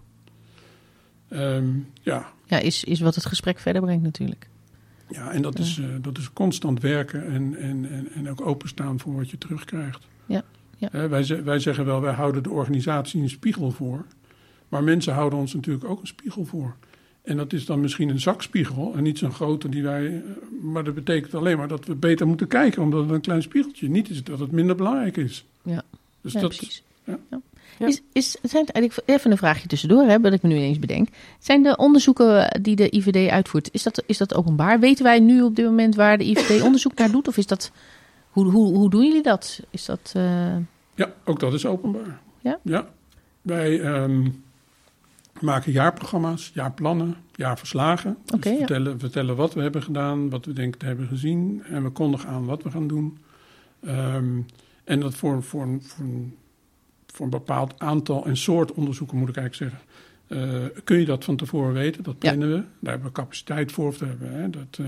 ehm, 1.30 1.70
ja, 2.01 2.32
Ja, 2.45 2.57
is, 2.60 2.84
is 2.84 2.99
wat 2.99 3.16
het 3.16 3.26
gesprek 3.26 3.60
verder 3.60 3.82
brengt 3.82 4.03
natuurlijk. 4.03 4.47
ja, 5.10 5.32
en 5.32 5.41
dat, 5.41 5.60
is, 5.60 5.78
eh, 5.80 5.86
dat 6.01 6.18
is 6.18 6.34
constant 6.34 6.82
werken 6.82 7.26
en, 7.26 7.55
en, 7.57 7.89
en, 7.89 8.07
en 8.14 8.30
ook 8.30 8.41
openstaan 8.41 8.99
voor 8.99 9.16
wat 9.16 9.30
je 9.30 9.38
terugkrijgt. 9.38 10.07
Ja, 10.26 10.43
ja. 10.78 10.88
Hè, 10.91 11.07
wij, 11.07 11.43
wij 11.43 11.60
zeggen 11.60 11.86
wel, 11.86 12.01
wij 12.01 12.14
houden 12.14 12.43
de 12.43 12.49
organisatie 12.49 13.22
een 13.22 13.30
spiegel 13.30 13.72
voor. 13.72 14.05
Maar 14.70 14.84
mensen 14.84 15.13
houden 15.13 15.39
ons 15.39 15.53
natuurlijk 15.53 15.86
ook 15.86 16.01
een 16.01 16.07
spiegel 16.07 16.45
voor. 16.45 16.76
En 17.22 17.38
dat 17.38 17.53
is 17.53 17.65
dan 17.65 17.80
misschien 17.82 18.09
een 18.09 18.20
zakspiegel 18.20 18.93
en 18.95 19.03
niet 19.03 19.17
zo'n 19.17 19.32
grote 19.32 19.70
die 19.70 19.84
wij. 19.84 20.05
eh, 20.05 20.22
Maar 20.61 20.84
dat 20.84 20.93
betekent 20.95 21.36
alleen 21.36 21.57
maar 21.57 21.67
dat 21.67 21.86
we 21.86 21.95
beter 21.95 22.28
moeten 22.28 22.47
kijken, 22.47 22.82
omdat 22.82 23.01
het 23.03 23.11
een 23.11 23.22
klein 23.22 23.41
spiegeltje 23.41 23.89
niet 23.89 24.09
is 24.09 24.24
dat 24.24 24.39
het 24.39 24.51
minder 24.51 24.76
belangrijk 24.76 25.17
is. 25.17 25.45
Ja. 25.63 25.82
Dus 26.22 26.34
ja, 26.34 26.39
dat, 26.39 26.49
precies. 26.55 26.84
ja. 27.03 27.17
Ja. 27.30 27.39
Ja. 27.80 27.88
Is, 27.88 28.01
is, 28.13 28.32
zijn 28.41 28.65
het 28.65 28.72
eigenlijk, 28.76 29.09
even 29.09 29.32
een 29.32 29.38
vraagje 29.38 29.67
tussendoor, 29.67 30.03
hè, 30.03 30.20
wat 30.20 30.34
ik 30.34 30.41
me 30.41 30.49
nu 30.49 30.55
ineens 30.55 30.80
bedenk. 30.80 31.07
Zijn 31.39 31.63
de 31.63 31.78
onderzoeken 31.78 32.59
die 32.61 32.76
de 32.76 32.95
IVD 32.95 33.30
uitvoert, 33.30 33.70
is 33.74 33.84
dat, 33.84 34.03
is 34.05 34.17
dat 34.17 34.34
openbaar? 34.36 34.80
Weten 34.80 35.03
wij 35.03 35.20
nu 35.20 35.41
op 35.41 35.55
dit 35.55 35.65
moment 35.65 35.95
waar 35.95 36.17
de 36.17 36.24
IVD 36.30 36.61
onderzoek 36.67 36.93
naar 36.95 37.11
doet? 37.11 37.28
Of 37.28 37.38
is 37.38 37.47
dat, 37.47 37.72
hoe, 38.30 38.45
hoe, 38.51 38.76
hoe 38.78 38.89
doen 38.89 39.05
jullie 39.05 39.24
dat? 39.24 39.59
Is 39.70 39.86
dat, 39.86 40.11
eh, 40.15 40.55
Ja, 40.95 41.13
ook 41.26 41.39
dat 41.39 41.53
is 41.53 41.65
openbaar. 41.65 42.20
Ja? 42.41 42.59
Ja. 42.63 42.88
Wij 43.41 43.82
ehm, 45.41 45.45
maken 45.45 45.71
jaarprogramma's, 45.71 46.51
jaarplannen, 46.53 47.15
jaarverslagen. 47.35 48.17
Dus 48.25 48.39
we 48.39 48.49
ja. 48.49 48.57
vertellen, 48.57 48.99
vertellen 48.99 49.35
wat 49.35 49.53
we 49.53 49.61
hebben 49.61 49.83
gedaan, 49.83 50.29
wat 50.29 50.45
we 50.45 50.53
denken 50.53 50.79
te 50.79 50.85
hebben 50.85 51.07
gezien. 51.07 51.63
En 51.63 51.83
we 51.83 51.89
kondigen 51.89 52.29
aan 52.29 52.45
wat 52.45 52.63
we 52.63 52.71
gaan 52.71 52.87
doen. 52.87 53.17
Ehm, 53.83 54.39
en 54.83 54.99
dat 54.99 55.15
voor, 55.15 55.43
voor, 55.43 55.63
een- 55.63 55.81
voor, 55.83 56.05
een- 56.05 56.35
voor 57.07 57.25
een 57.25 57.31
bepaald 57.31 57.79
aantal 57.79 58.25
en 58.25 58.37
soort 58.37 58.71
onderzoeken, 58.73 59.17
moet 59.17 59.29
ik 59.29 59.37
eigenlijk 59.37 59.71
zeggen. 59.71 59.87
eh, 60.27 60.65
kun 60.83 60.99
je 60.99 61.05
dat 61.05 61.23
van 61.23 61.35
tevoren 61.35 61.73
weten? 61.73 62.03
Dat 62.03 62.15
Ja. 62.19 62.29
plannen 62.29 62.49
we. 62.49 62.63
Daar 62.79 62.91
hebben 62.91 63.07
we 63.07 63.13
capaciteit 63.13 63.71
voor. 63.71 63.87
Of 63.87 63.97
daar 63.97 64.09
hebben 64.09 64.29
we, 64.31 64.35
hè, 64.35 64.49
dat, 64.49 64.77
eh, 64.79 64.85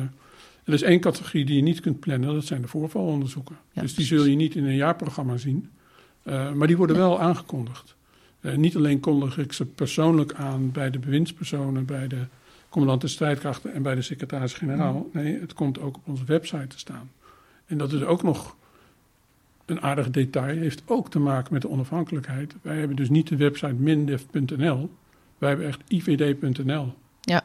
er 0.63 0.73
is 0.73 0.81
één 0.81 0.99
categorie 0.99 1.45
die 1.45 1.55
je 1.55 1.61
niet 1.61 1.79
kunt 1.79 1.99
plannen, 1.99 2.33
dat 2.33 2.45
zijn 2.45 2.61
de 2.61 2.67
voorvalonderzoeken. 2.67 3.55
Ja, 3.71 3.81
dus 3.81 3.93
die 3.95 4.05
precies. 4.05 4.07
zul 4.21 4.29
je 4.31 4.35
niet 4.35 4.55
in 4.55 4.65
een 4.65 4.75
jaarprogramma 4.75 5.37
zien. 5.37 5.69
Eh, 6.23 6.51
maar 6.51 6.67
die 6.67 6.77
worden 6.77 6.95
wel 6.95 7.19
aangekondigd. 7.19 7.95
Eh, 8.41 8.55
niet 8.55 8.75
alleen 8.75 8.99
kondig 8.99 9.37
ik 9.37 9.53
ze 9.53 9.65
persoonlijk 9.65 10.33
aan 10.33 10.71
bij 10.71 10.89
de 10.89 10.99
bewindspersonen, 10.99 11.85
bij 11.85 12.07
de 12.07 12.25
commandant 12.69 13.01
de 13.01 13.07
strijdkrachten 13.07 13.73
en 13.73 13.81
bij 13.81 13.95
de 13.95 14.01
secretaris-generaal. 14.01 15.09
Nee, 15.13 15.39
het 15.39 15.53
komt 15.53 15.79
ook 15.79 15.95
op 15.95 16.07
onze 16.07 16.25
website 16.25 16.67
te 16.67 16.79
staan. 16.79 17.11
En 17.65 17.77
dat 17.77 17.93
is 17.93 18.03
ook 18.03 18.23
nog 18.23 18.55
een 19.65 19.81
aardig 19.81 20.09
detail, 20.09 20.57
heeft 20.57 20.83
ook 20.85 21.09
te 21.09 21.19
maken 21.19 21.53
met 21.53 21.61
de 21.61 21.69
onafhankelijkheid. 21.69 22.55
Wij 22.61 22.77
hebben 22.77 22.95
dus 22.95 23.09
niet 23.09 23.27
de 23.27 23.35
website 23.35 23.73
mindef.nl, 23.73 24.89
wij 25.37 25.49
hebben 25.49 25.67
echt 25.67 25.81
ivd.nl. 25.87 26.93
Ja. 27.21 27.43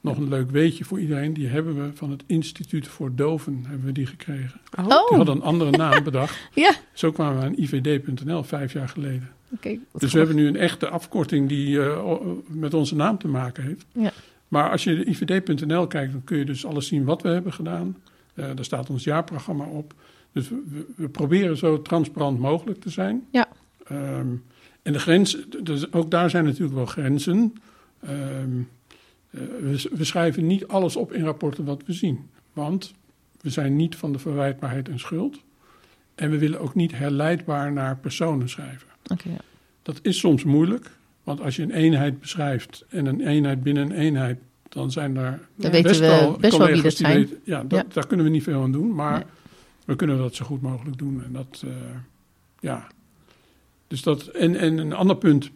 Nog 0.00 0.16
een 0.16 0.28
leuk 0.28 0.50
weetje 0.50 0.84
voor 0.84 1.00
iedereen, 1.00 1.32
die 1.32 1.46
hebben 1.46 1.74
we 1.74 1.96
van 1.96 2.10
het 2.10 2.22
Instituut 2.26 2.88
voor 2.88 3.14
Doven, 3.14 3.64
hebben 3.66 3.86
we 3.86 3.92
die 3.92 4.06
gekregen. 4.06 4.60
Oh. 4.78 5.08
Die 5.08 5.16
hadden 5.16 5.36
een 5.36 5.42
andere 5.42 5.70
naam 5.70 6.04
bedacht. 6.10 6.38
ja. 6.54 6.74
Zo 6.92 7.12
kwamen 7.12 7.38
we 7.38 7.44
aan 7.44 7.54
ivd.nl 7.56 8.42
vijf 8.42 8.72
jaar 8.72 8.88
geleden. 8.88 9.30
Oké. 9.54 9.78
wat 9.90 10.00
Dus 10.00 10.12
we 10.12 10.18
hebben 10.18 10.36
nu 10.36 10.46
een 10.46 10.56
echte 10.56 10.88
afkorting 10.88 11.48
die 11.48 11.82
eh, 11.82 12.14
met 12.48 12.74
onze 12.74 12.94
naam 12.96 13.18
te 13.18 13.28
maken 13.28 13.64
heeft. 13.64 13.86
Ja. 13.92 14.12
Maar 14.48 14.70
als 14.70 14.84
je 14.84 15.04
ivd.nl 15.04 15.86
kijkt, 15.86 16.12
dan 16.12 16.24
kun 16.24 16.38
je 16.38 16.44
dus 16.44 16.66
alles 16.66 16.86
zien 16.86 17.04
wat 17.04 17.22
we 17.22 17.28
hebben 17.28 17.52
gedaan. 17.52 17.96
Eh 18.34 18.44
daar 18.54 18.64
staat 18.64 18.90
ons 18.90 19.04
jaarprogramma 19.04 19.64
op. 19.64 19.94
Dus 20.32 20.48
we, 20.96 21.08
proberen 21.08 21.56
zo 21.56 21.82
transparant 21.82 22.38
mogelijk 22.38 22.80
te 22.80 22.90
zijn. 22.90 23.26
Ja. 23.30 23.48
Ehm, 23.86 24.28
en 24.82 24.92
de 24.92 24.98
grens, 24.98 25.38
dus 25.62 25.92
ook 25.92 26.10
daar 26.10 26.30
zijn 26.30 26.44
natuurlijk 26.44 26.74
wel 26.74 26.86
grenzen. 26.86 27.54
Ehm, 28.00 28.12
eh, 28.12 28.64
we, 29.30 29.88
we 29.92 30.04
schrijven 30.04 30.46
niet 30.46 30.66
alles 30.68 30.96
op 30.96 31.12
in 31.12 31.24
rapporten 31.24 31.64
wat 31.64 31.82
we 31.86 31.92
zien. 31.92 32.28
Want 32.52 32.94
we 33.40 33.50
zijn 33.50 33.76
niet 33.76 33.96
van 33.96 34.12
de 34.12 34.18
verwijtbaarheid 34.18 34.88
en 34.88 34.98
schuld. 34.98 35.40
En 36.14 36.30
we 36.30 36.38
willen 36.38 36.60
ook 36.60 36.74
niet 36.74 36.92
herleidbaar 36.92 37.72
naar 37.72 37.96
personen 37.98 38.48
schrijven. 38.48 38.88
Ja. 39.02 39.36
Dat 39.82 39.98
is 40.02 40.18
soms 40.18 40.44
moeilijk, 40.44 40.90
want 41.24 41.40
als 41.40 41.56
je 41.56 41.62
een 41.62 41.70
eenheid 41.70 42.20
beschrijft 42.20 42.84
en 42.88 43.06
een 43.06 43.26
eenheid 43.26 43.62
binnen 43.62 43.84
een 43.90 43.96
eenheid, 43.98 44.38
dan 44.68 44.90
zijn 44.90 45.16
er 45.16 45.40
Dan 45.54 45.70
weten 45.70 45.76
we 45.82 45.82
best 45.88 46.00
wel 46.00 46.40
wie 46.40 46.50
collega's 46.50 46.82
dat 46.82 46.96
die 46.96 47.06
zijn. 47.06 47.16
weten- 47.18 47.38
ja, 47.44 47.62
dat, 47.64 47.78
Ja. 47.86 47.92
daar 47.92 48.06
kunnen 48.06 48.26
we 48.26 48.32
niet 48.32 48.42
veel 48.42 48.62
aan 48.62 48.72
doen, 48.72 48.94
maar 48.94 49.12
Nee. 49.12 49.24
we 49.84 49.96
kunnen 49.96 50.18
dat 50.18 50.34
zo 50.34 50.44
goed 50.44 50.62
mogelijk 50.62 50.98
doen. 50.98 51.24
En 51.24 51.32
dat, 51.32 51.62
eh, 51.66 51.72
ja. 52.60 52.86
Dus 53.86 54.02
dat, 54.02 54.26
en, 54.26 54.56
en 54.56 54.78
een 54.78 54.92
ander 54.92 55.16
punt, 55.16 55.50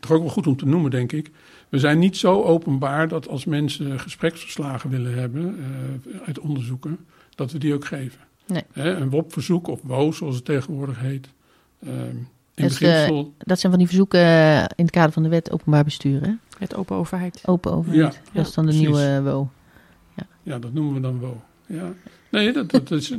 toch 0.00 0.10
ook 0.10 0.20
wel 0.22 0.30
goed 0.30 0.46
om 0.46 0.56
te 0.56 0.66
noemen, 0.66 0.90
denk 0.90 1.12
ik. 1.12 1.30
We 1.74 1.80
zijn 1.80 1.98
niet 1.98 2.16
zo 2.16 2.42
openbaar 2.42 3.08
dat 3.08 3.28
als 3.28 3.44
mensen 3.44 4.00
gespreksverslagen 4.00 4.90
willen 4.90 5.14
hebben 5.14 5.56
eh, 5.58 6.20
uit 6.26 6.38
onderzoeken, 6.38 6.98
dat 7.34 7.52
we 7.52 7.58
die 7.58 7.74
ook 7.74 7.84
geven. 7.84 8.20
Nee. 8.46 8.62
Hè, 8.72 8.94
een 8.94 9.10
WOP-verzoek 9.10 9.68
of 9.68 9.80
WO, 9.82 10.12
zoals 10.12 10.34
het 10.34 10.44
tegenwoordig 10.44 11.00
heet. 11.00 11.28
ehm, 11.86 11.92
in 11.96 12.28
Dus, 12.54 12.80
eh, 12.80 12.80
beginsel 12.80 13.34
Dat 13.38 13.58
zijn 13.58 13.72
van 13.72 13.80
die 13.80 13.88
verzoeken 13.88 14.20
eh, 14.20 14.58
in 14.58 14.84
het 14.84 14.90
kader 14.90 15.12
van 15.12 15.22
de 15.22 15.28
wet 15.28 15.50
openbaar 15.50 15.84
bestuur, 15.84 16.22
hè? 16.22 16.32
Het 16.58 16.74
open 16.74 16.96
overheid. 16.96 17.42
Open 17.44 17.72
overheid. 17.72 18.14
Ja, 18.14 18.20
dat 18.32 18.46
is 18.46 18.54
dan 18.54 18.66
de 18.66 18.70
precies. 18.70 18.88
nieuwe 18.88 19.22
WO. 19.22 19.50
Ja, 20.42 20.58
dat 20.58 20.72
noemen 20.72 20.94
we 20.94 21.00
dan 21.00 21.18
WO. 21.18 21.42
Ja. 21.66 21.92
Nee, 22.30 22.52
dat, 22.52 22.70
dat 22.70 22.90
is, 22.90 23.10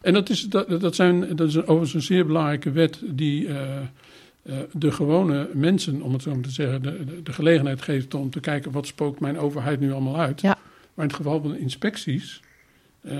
en 0.00 0.12
dat 0.12 0.28
is, 0.28 0.42
dat, 0.42 0.80
dat 0.80 0.94
zijn, 0.94 1.36
dat 1.36 1.48
is 1.48 1.56
overigens 1.56 1.94
een 1.94 2.02
zeer 2.02 2.26
belangrijke 2.26 2.70
wet 2.70 3.00
die 3.04 3.48
eh, 3.48 3.80
eh, 4.42 4.56
de 4.72 4.92
gewone 4.92 5.48
mensen, 5.52 6.02
om 6.02 6.12
het 6.12 6.22
zo 6.22 6.34
maar 6.34 6.42
te 6.42 6.50
zeggen, 6.50 6.82
de, 6.82 7.04
de, 7.04 7.22
de 7.22 7.32
gelegenheid 7.32 7.82
geeft 7.82 8.14
om 8.14 8.30
te 8.30 8.40
kijken 8.40 8.72
wat 8.72 8.86
spookt 8.86 9.20
mijn 9.20 9.38
overheid 9.38 9.80
nu 9.80 9.92
allemaal 9.92 10.18
uit. 10.18 10.40
Ja. 10.40 10.58
Maar 10.94 11.04
in 11.04 11.10
het 11.10 11.14
geval 11.14 11.42
van 11.42 11.56
inspecties 11.56 12.42
eh, 13.00 13.16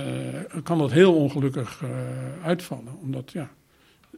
kan 0.63 0.79
dat 0.79 0.93
heel 0.93 1.15
ongelukkig 1.15 1.83
eh, 1.83 1.91
uitvallen. 2.45 2.99
Omdat 3.01 3.33
ja, 3.33 3.51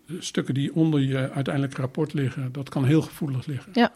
de 0.07 0.22
stukken 0.22 0.55
die 0.55 0.74
onder 0.74 1.00
je 1.00 1.30
uiteindelijke 1.30 1.80
rapport 1.80 2.12
liggen, 2.12 2.52
dat 2.52 2.68
kan 2.68 2.84
heel 2.84 3.02
gevoelig 3.02 3.46
liggen. 3.46 3.72
Ja. 3.74 3.92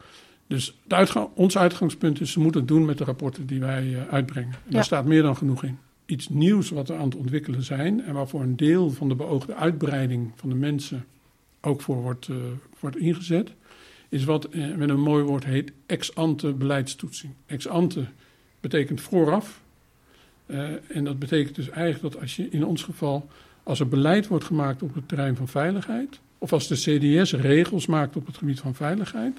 Dus 0.47 0.79
uitgang, 0.89 1.29
ons 1.35 1.59
uitgangspunt 1.59 2.21
is, 2.21 2.33
ze 2.33 2.41
moeten 2.41 2.61
het 2.61 2.69
doen 2.69 2.85
met 2.85 2.99
de 2.99 3.05
rapporten 3.05 3.47
die 3.47 3.61
wij 3.61 4.07
uitbrengen. 4.11 4.53
En 4.53 4.61
Ja. 4.65 4.73
Daar 4.73 4.85
staat 4.85 5.05
meer 5.05 5.23
dan 5.23 5.37
genoeg 5.37 5.65
in. 5.65 5.79
Iets 6.07 6.29
nieuws 6.29 6.71
wat 6.71 6.89
we 6.89 6.95
aan 6.95 7.05
het 7.05 7.17
ontwikkelen 7.17 7.63
zijn 7.63 8.05
en 8.05 8.15
waarvoor 8.15 8.41
een 8.41 8.57
deel 8.57 8.91
van 8.91 9.09
de 9.09 9.15
beoogde 9.15 9.55
uitbreiding 9.55 10.33
van 10.37 10.49
de 10.49 10.55
mensen 10.55 11.05
ook 11.61 11.81
voor 11.81 12.03
wordt, 12.03 12.29
eh, 12.29 12.37
wordt 12.81 12.97
ingezet, 12.97 13.51
is 14.09 14.25
wat 14.25 14.45
eh, 14.45 14.75
met 14.75 14.89
een 14.89 15.01
mooi 15.01 15.25
woord 15.25 15.45
heet 15.45 15.73
ex-ante 15.87 16.53
beleidstoetsing. 16.53 17.33
Ex-ante 17.47 18.05
betekent 18.61 19.01
vooraf. 19.01 19.61
Eh, 20.47 20.97
en 20.97 21.05
dat 21.05 21.19
betekent 21.19 21.55
dus 21.55 21.69
eigenlijk 21.69 22.13
dat 22.13 22.23
als 22.23 22.37
je 22.37 22.49
in 22.51 22.65
ons 22.65 22.83
geval, 22.83 23.29
als 23.63 23.81
er 23.81 23.89
beleid 23.89 24.27
wordt 24.27 24.45
gemaakt 24.45 24.83
op 24.83 24.95
het 24.95 25.09
terrein 25.09 25.37
van 25.37 25.49
veiligheid, 25.49 26.21
of 26.39 26.53
als 26.53 26.69
de 26.69 26.75
CDS 26.75 27.33
regels 27.33 27.87
maakt 27.87 28.17
op 28.17 28.27
het 28.27 28.37
gebied 28.37 28.61
van 28.61 28.75
veiligheid, 28.75 29.39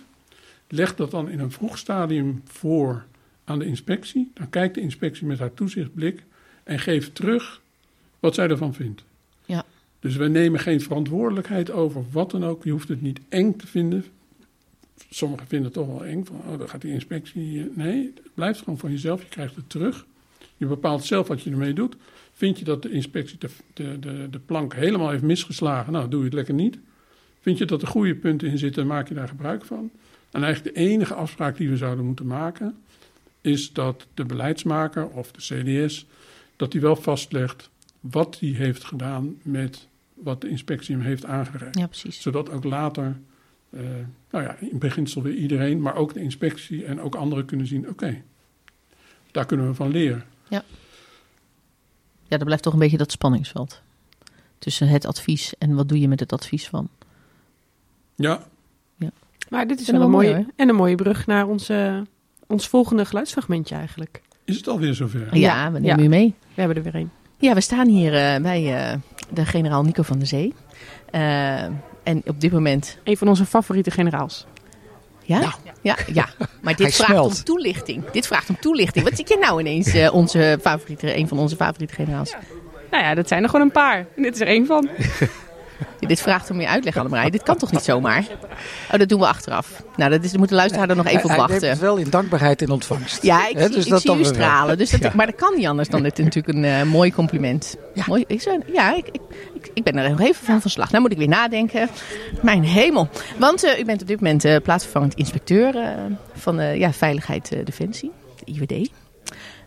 leg 0.68 0.96
dat 0.96 1.12
dan 1.12 1.30
in 1.30 1.40
een 1.40 1.52
vroeg 1.52 1.78
stadium 1.78 2.42
voor 2.46 3.06
aan 3.44 3.60
de 3.60 3.66
inspectie. 3.66 4.32
Dan 4.34 4.50
kijkt 4.50 4.76
de 4.76 4.82
inspectie 4.82 5.28
met 5.28 5.40
haar 5.40 5.54
toezichtblik 5.54 6.24
en 6.64 6.80
geeft 6.80 7.16
terug 7.16 7.62
wat 8.20 8.36
zij 8.36 8.48
ervan 8.48 8.74
vindt. 8.74 9.04
Dus 10.00 10.16
we 10.16 10.28
nemen 10.28 10.60
geen 10.60 10.82
verantwoordelijkheid 10.82 11.72
over 11.72 12.04
wat 12.12 12.32
dan 12.32 12.46
ook. 12.46 12.64
Je 12.64 12.72
hoeft 12.72 12.88
het 12.88 13.02
niet 13.02 13.20
eng 13.30 13.56
te 13.56 13.68
vinden. 13.68 14.06
Sommigen 15.10 15.48
vinden 15.48 15.66
het 15.66 15.76
toch 15.76 15.88
wel 15.88 16.06
eng. 16.06 16.24
Van, 16.24 16.42
oh, 16.48 16.58
dan 16.58 16.70
gaat 16.70 16.82
die 16.82 16.92
inspectie. 16.92 17.72
Nee, 17.74 18.12
het 18.16 18.34
blijft 18.34 18.60
gewoon 18.60 18.80
van 18.80 18.92
jezelf. 18.92 19.22
Je 19.22 19.28
krijgt 19.28 19.56
het 19.56 19.70
terug. 19.70 20.06
Je 20.58 20.66
bepaalt 20.66 21.06
zelf 21.06 21.28
wat 21.28 21.42
je 21.42 21.52
ermee 21.52 21.74
doet. 21.74 21.96
Vind 22.34 22.60
je 22.60 22.66
dat 22.66 22.82
de 22.82 22.92
inspectie 22.92 23.38
de, 23.38 23.50
de, 23.74 24.00
de, 24.00 24.28
de 24.30 24.40
plank 24.40 24.76
helemaal 24.76 25.10
heeft 25.10 25.24
misgeslagen? 25.24 25.94
Nou, 25.94 26.10
doe 26.10 26.20
je 26.20 26.26
het 26.26 26.34
lekker 26.34 26.54
niet. 26.54 26.78
Vind 27.42 27.58
je 27.58 27.66
dat 27.66 27.82
er 27.82 27.88
goede 27.88 28.16
punten 28.16 28.48
in 28.48 28.58
zitten, 28.58 28.88
maak 28.88 29.08
je 29.08 29.14
daar 29.14 29.28
gebruik 29.28 29.66
van. 29.66 29.92
En 30.32 30.44
eigenlijk 30.44 30.76
de 30.76 30.82
enige 30.82 31.14
afspraak 31.14 31.58
die 31.58 31.70
we 31.70 31.78
zouden 31.78 32.06
moeten 32.06 32.28
maken, 32.28 32.78
is 33.42 33.74
dat 33.74 34.08
de 34.14 34.26
beleidsmaker 34.26 35.08
of 35.08 35.32
de 35.32 35.40
CDS, 35.40 36.06
dat 36.56 36.72
die 36.72 36.82
wel 36.82 36.96
vastlegt 36.96 37.70
wat 38.00 38.38
die 38.40 38.56
heeft 38.56 38.84
gedaan 38.84 39.36
met 39.42 39.88
wat 40.24 40.42
de 40.42 40.50
inspectie 40.50 40.96
hem 40.96 41.04
heeft 41.04 41.26
aangereikt. 41.26 41.78
Ja, 41.78 41.88
precies. 41.88 42.22
Zodat 42.22 42.50
ook 42.50 42.64
later, 42.64 43.20
eh, 43.70 43.82
nou 44.32 44.44
ja, 44.44 44.56
in 44.60 44.80
beginsel 44.80 45.22
weer 45.22 45.34
iedereen, 45.34 45.82
maar 45.82 45.96
ook 45.96 46.14
de 46.14 46.22
inspectie 46.22 46.86
en 46.86 47.02
ook 47.02 47.16
anderen 47.16 47.46
kunnen 47.46 47.68
zien, 47.68 47.90
oké, 47.90 48.22
daar 49.32 49.46
kunnen 49.46 49.68
we 49.68 49.74
van 49.74 49.92
leren. 49.92 50.24
Ja, 52.28 52.38
er 52.38 52.46
blijft 52.46 52.64
toch 52.64 52.74
een 52.74 52.80
beetje 52.80 52.98
dat 52.98 53.12
spanningsveld. 53.12 53.82
Tussen 54.60 54.88
het 54.88 55.06
advies 55.06 55.54
en 55.58 55.76
wat 55.76 55.90
doe 55.90 56.00
je 56.00 56.08
met 56.08 56.20
het 56.20 56.34
advies 56.34 56.68
van. 56.68 56.90
Ja, 58.16 58.48
Maar 59.50 59.68
dit 59.68 59.80
is 59.80 59.90
wel 59.90 60.02
een 60.02 60.10
mooie, 60.10 60.32
mooi, 60.32 60.48
en 60.56 60.70
een 60.70 60.76
mooie 60.76 60.96
brug 60.96 61.28
naar 61.28 61.48
onze, 61.48 62.06
ons 62.48 62.68
volgende 62.68 63.06
geluidsfragmentje 63.06 63.76
eigenlijk. 63.76 64.22
is 64.44 64.58
het 64.58 64.68
alweer 64.68 64.94
zover? 64.94 65.38
Ja, 65.38 65.72
we 65.72 65.80
nemen 65.80 65.98
ja. 65.98 66.06
u 66.06 66.08
mee. 66.08 66.34
We 66.40 66.62
hebben 66.62 66.78
er 66.78 66.84
weer 66.84 66.96
een. 66.96 67.10
Ja, 67.40 67.54
we 67.54 67.62
staan 67.62 67.88
hier 67.88 68.14
eh, 68.16 68.42
bij 68.42 68.76
eh, 68.78 68.96
de 69.30 69.46
generaal 69.46 69.84
Nico 69.84 70.04
van 70.04 70.18
der 70.18 70.28
Zee. 70.28 70.54
Eh, 71.12 71.64
en 72.04 72.22
op 72.26 72.42
dit 72.42 72.52
moment... 72.52 72.98
Een 73.04 73.18
van 73.18 73.28
onze 73.28 73.46
favoriete 73.46 73.92
generaals. 73.92 74.46
Ja? 75.24 75.54
Ja, 75.82 75.98
ja. 76.14 76.28
Maar 76.62 76.76
dit 76.76 76.86
Hij 76.86 76.92
vraagt 76.92 77.12
smelt. 77.12 77.38
om 77.38 77.44
toelichting. 77.44 78.10
Dit 78.12 78.28
vraagt 78.28 78.50
om 78.50 78.60
toelichting. 78.60 79.06
Wat 79.06 79.16
zit 79.18 79.30
je 79.30 79.38
nou 79.38 79.60
ineens 79.60 79.94
eh, 79.94 80.14
onze 80.14 80.58
favoriete, 80.62 81.18
een 81.18 81.28
van 81.28 81.40
onze 81.40 81.56
favoriete 81.56 81.94
generaals? 81.94 82.36
Nou 82.92 83.04
ja, 83.04 83.16
dat 83.16 83.28
zijn 83.28 83.44
er 83.44 83.50
gewoon 83.50 83.66
een 83.66 83.72
paar. 83.72 83.98
En 84.16 84.24
dit 84.24 84.34
is 84.34 84.42
er 84.42 84.48
één 84.48 84.66
van. 84.66 84.90
Dit 86.08 86.22
vraagt 86.22 86.50
om 86.50 86.58
meer 86.58 86.68
uitleg, 86.68 86.98
Annemarij. 86.98 87.30
Dit 87.30 87.44
kan 87.44 87.58
toch 87.58 87.72
niet 87.72 87.82
zomaar? 87.84 88.26
Oh, 88.92 89.00
dat 89.00 89.10
doen 89.10 89.20
we 89.20 89.28
achteraf. 89.28 89.84
Nou, 89.96 90.12
dat 90.12 90.24
is, 90.24 90.38
moet 90.38 90.50
de 90.50 90.56
luisteraar 90.56 90.90
er 90.90 90.96
nog 90.96 91.06
even 91.06 91.24
op 91.24 91.28
Hij- 91.30 91.38
Hij 91.38 91.46
neemt 91.48 91.52
wachten. 91.62 91.70
het 91.70 91.80
wel 91.80 91.98
in 91.98 92.10
dankbaarheid 92.10 92.62
in 92.62 92.70
ontvangst. 92.70 93.24
Ja, 93.24 93.48
ik, 93.48 93.58
dus 93.58 93.76
ik 93.76 93.82
zie 93.98 94.00
dan 94.08 94.20
u 94.20 94.24
stralen. 94.24 94.78
Dus 94.78 94.90
dat, 94.90 95.00
Ja. 95.02 95.12
Maar 95.16 95.26
dat 95.26 95.36
kan 95.36 95.54
niet 95.56 95.68
anders 95.68 95.90
dan 95.90 96.04
dit 96.04 96.20
is 96.20 96.26
natuurlijk 96.26 96.58
een 96.58 96.66
eh, 96.66 96.84
mooi 96.84 97.12
compliment. 97.14 97.76
Ja. 97.94 98.04
Mooi, 98.08 98.24
ik, 98.28 98.42
zou- 98.42 98.62
ja, 98.74 98.96
ik, 98.96 99.08
ik, 99.54 99.72
ik, 99.74 99.84
ben 99.84 99.98
er 99.98 100.10
nog 100.10 100.20
even 100.20 100.46
van 100.46 100.62
van 100.62 100.70
slag. 100.72 100.90
Nou 100.92 101.02
moet 101.02 101.12
ik 101.12 101.18
weer 101.18 101.28
nadenken. 101.28 101.90
Mijn 102.42 102.64
hemel. 102.64 103.10
Want 103.38 103.64
eh, 103.64 103.80
u 103.80 103.86
bent 103.86 104.02
op 104.02 104.08
dit 104.08 104.22
moment 104.22 104.46
eh, 104.46 104.56
plaatsvervangend 104.64 105.14
inspecteur 105.14 105.76
van 106.34 106.78
ja, 106.78 106.92
Veiligheid 106.94 107.50
Defensie, 107.66 108.12
de 108.46 108.52
IWD. 108.52 108.90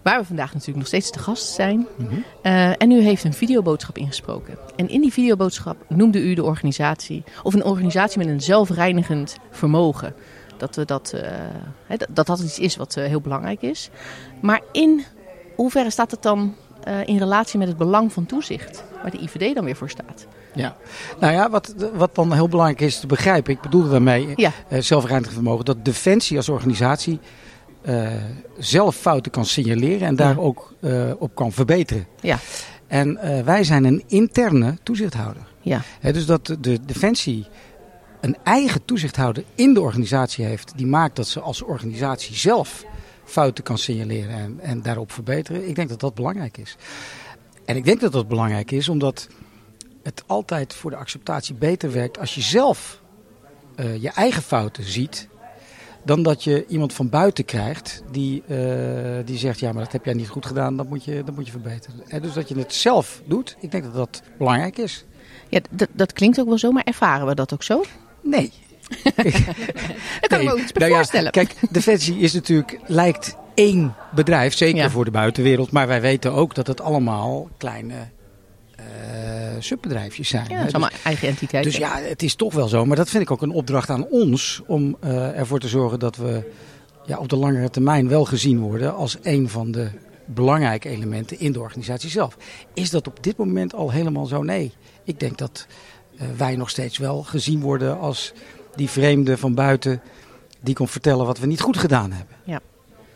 Waar 0.02 0.18
we 0.18 0.26
vandaag 0.26 0.52
natuurlijk 0.52 0.78
nog 0.78 0.86
steeds 0.86 1.10
te 1.10 1.18
gast 1.18 1.48
zijn. 1.54 1.86
Mhm. 1.96 2.14
Eh, 2.42 2.82
en 2.82 2.90
u 2.90 3.00
heeft 3.00 3.24
een 3.24 3.32
videoboodschap 3.32 3.98
ingesproken. 3.98 4.58
En 4.76 4.88
in 4.88 5.00
die 5.00 5.12
videoboodschap 5.12 5.76
noemde 5.88 6.22
u 6.22 6.34
de 6.34 6.44
organisatie, 6.44 7.24
of 7.42 7.54
een 7.54 7.64
organisatie 7.64 8.18
met 8.18 8.28
een 8.28 8.40
zelfreinigend 8.40 9.36
vermogen. 9.50 10.14
Dat 10.56 10.76
we 10.76 10.84
dat, 10.84 11.12
eh, 11.12 11.98
dat, 12.08 12.26
dat 12.26 12.40
iets 12.40 12.58
is 12.58 12.76
wat 12.76 12.96
eh, 12.96 13.04
heel 13.04 13.20
belangrijk 13.20 13.62
is. 13.62 13.90
Maar 14.40 14.60
in 14.72 15.04
hoeverre 15.56 15.90
staat 15.90 16.10
het 16.10 16.22
dan 16.22 16.54
in 17.04 17.18
relatie 17.18 17.58
met 17.58 17.68
het 17.68 17.76
belang 17.76 18.12
van 18.12 18.26
toezicht, 18.26 18.84
waar 19.02 19.10
de 19.10 19.22
IVD 19.22 19.54
dan 19.54 19.64
weer 19.64 19.76
voor 19.76 19.90
staat? 19.90 20.26
Ja. 20.54 20.76
Nou 21.20 21.32
ja, 21.32 21.50
wat, 21.50 21.74
wat 21.94 22.14
dan 22.14 22.32
heel 22.32 22.48
belangrijk 22.48 22.80
is 22.80 23.00
te 23.00 23.06
begrijpen, 23.06 23.52
ik 23.52 23.60
bedoel 23.60 23.88
daarmee 23.88 24.32
Ja. 24.36 24.52
zelfreinigend 24.68 25.34
vermogen, 25.34 25.64
dat 25.64 25.84
Defensie 25.84 26.36
als 26.36 26.48
organisatie 26.48 27.20
eh, 27.82 28.12
zelf 28.58 28.96
fouten 28.96 29.32
kan 29.32 29.44
signaleren 29.44 30.08
en 30.08 30.16
daar 30.16 30.34
Ja. 30.34 30.40
ook 30.40 30.74
eh, 30.80 31.10
op 31.18 31.34
kan 31.34 31.52
verbeteren. 31.52 32.06
Ja. 32.20 32.38
En 32.86 33.16
eh, 33.16 33.44
wij 33.44 33.64
zijn 33.64 33.84
een 33.84 34.04
interne 34.06 34.76
toezichthouder. 34.82 35.42
Ja. 35.60 35.82
Dus 36.00 36.26
dat 36.26 36.56
de 36.60 36.78
Defensie 36.84 37.46
een 38.20 38.36
eigen 38.42 38.84
toezichthouder 38.84 39.44
in 39.54 39.74
de 39.74 39.80
organisatie 39.80 40.44
heeft, 40.44 40.72
die 40.76 40.86
maakt 40.86 41.16
dat 41.16 41.28
ze 41.28 41.40
als 41.40 41.62
organisatie 41.62 42.36
zelf 42.36 42.84
fouten 43.24 43.64
kan 43.64 43.78
signaleren 43.78 44.34
en, 44.34 44.60
en 44.60 44.82
daarop 44.82 45.12
verbeteren. 45.12 45.68
Ik 45.68 45.74
denk 45.74 45.88
dat 45.88 46.00
dat 46.00 46.14
belangrijk 46.14 46.56
is. 46.58 46.76
En 47.64 47.76
ik 47.76 47.84
denk 47.84 48.00
dat 48.00 48.12
dat 48.12 48.28
belangrijk 48.28 48.70
is 48.70 48.88
omdat 48.88 49.28
het 50.02 50.24
altijd 50.26 50.74
voor 50.74 50.90
de 50.90 50.96
acceptatie 50.96 51.54
beter 51.54 51.92
werkt 51.92 52.18
als 52.18 52.34
je 52.34 52.40
zelf 52.40 53.00
je 53.76 54.10
eigen 54.14 54.42
fouten 54.42 54.84
ziet. 54.84 55.28
Dan 56.04 56.22
dat 56.22 56.44
je 56.44 56.66
iemand 56.66 56.92
van 56.92 57.08
buiten 57.08 57.44
krijgt 57.44 58.02
die, 58.10 58.42
uh, 58.46 58.58
die 59.24 59.38
zegt: 59.38 59.60
Ja, 59.60 59.72
maar 59.72 59.82
dat 59.82 59.92
heb 59.92 60.04
jij 60.04 60.14
niet 60.14 60.28
goed 60.28 60.46
gedaan, 60.46 60.76
dat 60.76 60.88
moet 60.88 61.04
je, 61.04 61.22
dat 61.24 61.34
moet 61.34 61.46
je 61.46 61.52
verbeteren. 61.52 62.00
En 62.08 62.22
dus 62.22 62.32
dat 62.32 62.48
je 62.48 62.58
het 62.58 62.74
zelf 62.74 63.22
doet, 63.26 63.56
ik 63.60 63.70
denk 63.70 63.84
dat 63.84 63.94
dat 63.94 64.22
belangrijk 64.38 64.78
is. 64.78 65.04
Ja, 65.48 65.60
dat, 65.70 65.88
dat 65.92 66.12
klinkt 66.12 66.40
ook 66.40 66.48
wel 66.48 66.58
zo, 66.58 66.70
maar 66.70 66.84
ervaren 66.84 67.26
we 67.26 67.34
dat 67.34 67.52
ook 67.52 67.62
zo? 67.62 67.84
Nee. 68.22 68.52
Daar 69.14 70.28
kan 70.28 70.40
ik 70.40 70.46
me 70.46 70.52
ook 70.52 70.58
iets 70.58 70.72
bij 70.72 70.88
nou 70.88 70.94
voorstellen. 70.94 71.24
Ja, 71.24 71.30
kijk, 71.30 71.54
Defensie 71.70 72.18
is 72.18 72.32
natuurlijk, 72.32 72.78
lijkt 72.86 73.36
één 73.54 73.94
bedrijf, 74.14 74.56
zeker 74.56 74.82
ja. 74.82 74.90
voor 74.90 75.04
de 75.04 75.10
buitenwereld. 75.10 75.70
Maar 75.70 75.86
wij 75.86 76.00
weten 76.00 76.32
ook 76.32 76.54
dat 76.54 76.66
het 76.66 76.80
allemaal 76.80 77.48
kleine 77.56 77.94
subbedrijfjes 79.58 80.28
zijn. 80.28 80.46
Ja, 80.48 80.56
dat 80.56 80.66
is 80.66 80.72
allemaal 80.72 80.90
dus, 80.90 81.02
eigen 81.02 81.28
entiteit. 81.28 81.64
Dus 81.64 81.76
ja, 81.76 81.98
het 81.98 82.22
is 82.22 82.34
toch 82.34 82.54
wel 82.54 82.68
zo. 82.68 82.84
Maar 82.84 82.96
dat 82.96 83.10
vind 83.10 83.22
ik 83.22 83.30
ook 83.30 83.42
een 83.42 83.50
opdracht 83.50 83.90
aan 83.90 84.06
ons 84.08 84.62
om 84.66 84.96
uh, 85.04 85.38
ervoor 85.38 85.58
te 85.58 85.68
zorgen 85.68 85.98
dat 85.98 86.16
we 86.16 86.50
ja, 87.06 87.18
op 87.18 87.28
de 87.28 87.36
langere 87.36 87.70
termijn 87.70 88.08
wel 88.08 88.24
gezien 88.24 88.60
worden 88.60 88.94
als 88.94 89.18
een 89.22 89.48
van 89.48 89.70
de 89.70 89.90
belangrijke 90.26 90.88
elementen 90.88 91.40
in 91.40 91.52
de 91.52 91.60
organisatie 91.60 92.10
zelf. 92.10 92.36
Is 92.74 92.90
dat 92.90 93.06
op 93.06 93.22
dit 93.22 93.36
moment 93.36 93.74
al 93.74 93.90
helemaal 93.90 94.26
zo? 94.26 94.42
Nee. 94.42 94.72
Ik 95.04 95.20
denk 95.20 95.38
dat 95.38 95.66
uh, 96.14 96.22
wij 96.36 96.56
nog 96.56 96.70
steeds 96.70 96.98
wel 96.98 97.22
gezien 97.22 97.60
worden 97.60 97.98
als 97.98 98.32
die 98.76 98.90
vreemde 98.90 99.38
van 99.38 99.54
buiten 99.54 100.00
die 100.60 100.74
komt 100.74 100.90
vertellen 100.90 101.26
wat 101.26 101.38
we 101.38 101.46
niet 101.46 101.60
goed 101.60 101.76
gedaan 101.76 102.12
hebben. 102.12 102.36
Ja. 102.44 102.60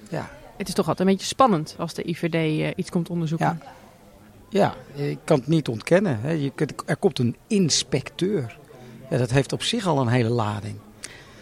Ja. 0.09 0.31
Het 0.57 0.69
is 0.69 0.75
toch 0.75 0.89
altijd 0.89 1.09
een 1.09 1.15
beetje 1.15 1.29
spannend 1.29 1.75
als 1.79 1.95
de 1.95 2.09
IVD 2.09 2.35
uh, 2.35 2.71
iets 2.77 2.91
komt 2.91 3.11
onderzoeken. 3.11 3.59
Ja. 3.63 3.75
Ja, 4.49 4.75
ik 4.95 5.19
kan 5.25 5.39
het 5.39 5.47
niet 5.49 5.69
ontkennen. 5.69 6.19
Hè. 6.21 6.31
Je, 6.31 6.53
er 6.87 6.97
komt 6.97 7.19
een 7.19 7.37
inspecteur. 7.47 8.59
Ja, 9.11 9.19
dat 9.19 9.31
heeft 9.31 9.53
op 9.53 9.63
zich 9.63 9.87
al 9.87 10.01
een 10.01 10.09
hele 10.09 10.29
lading. 10.29 10.77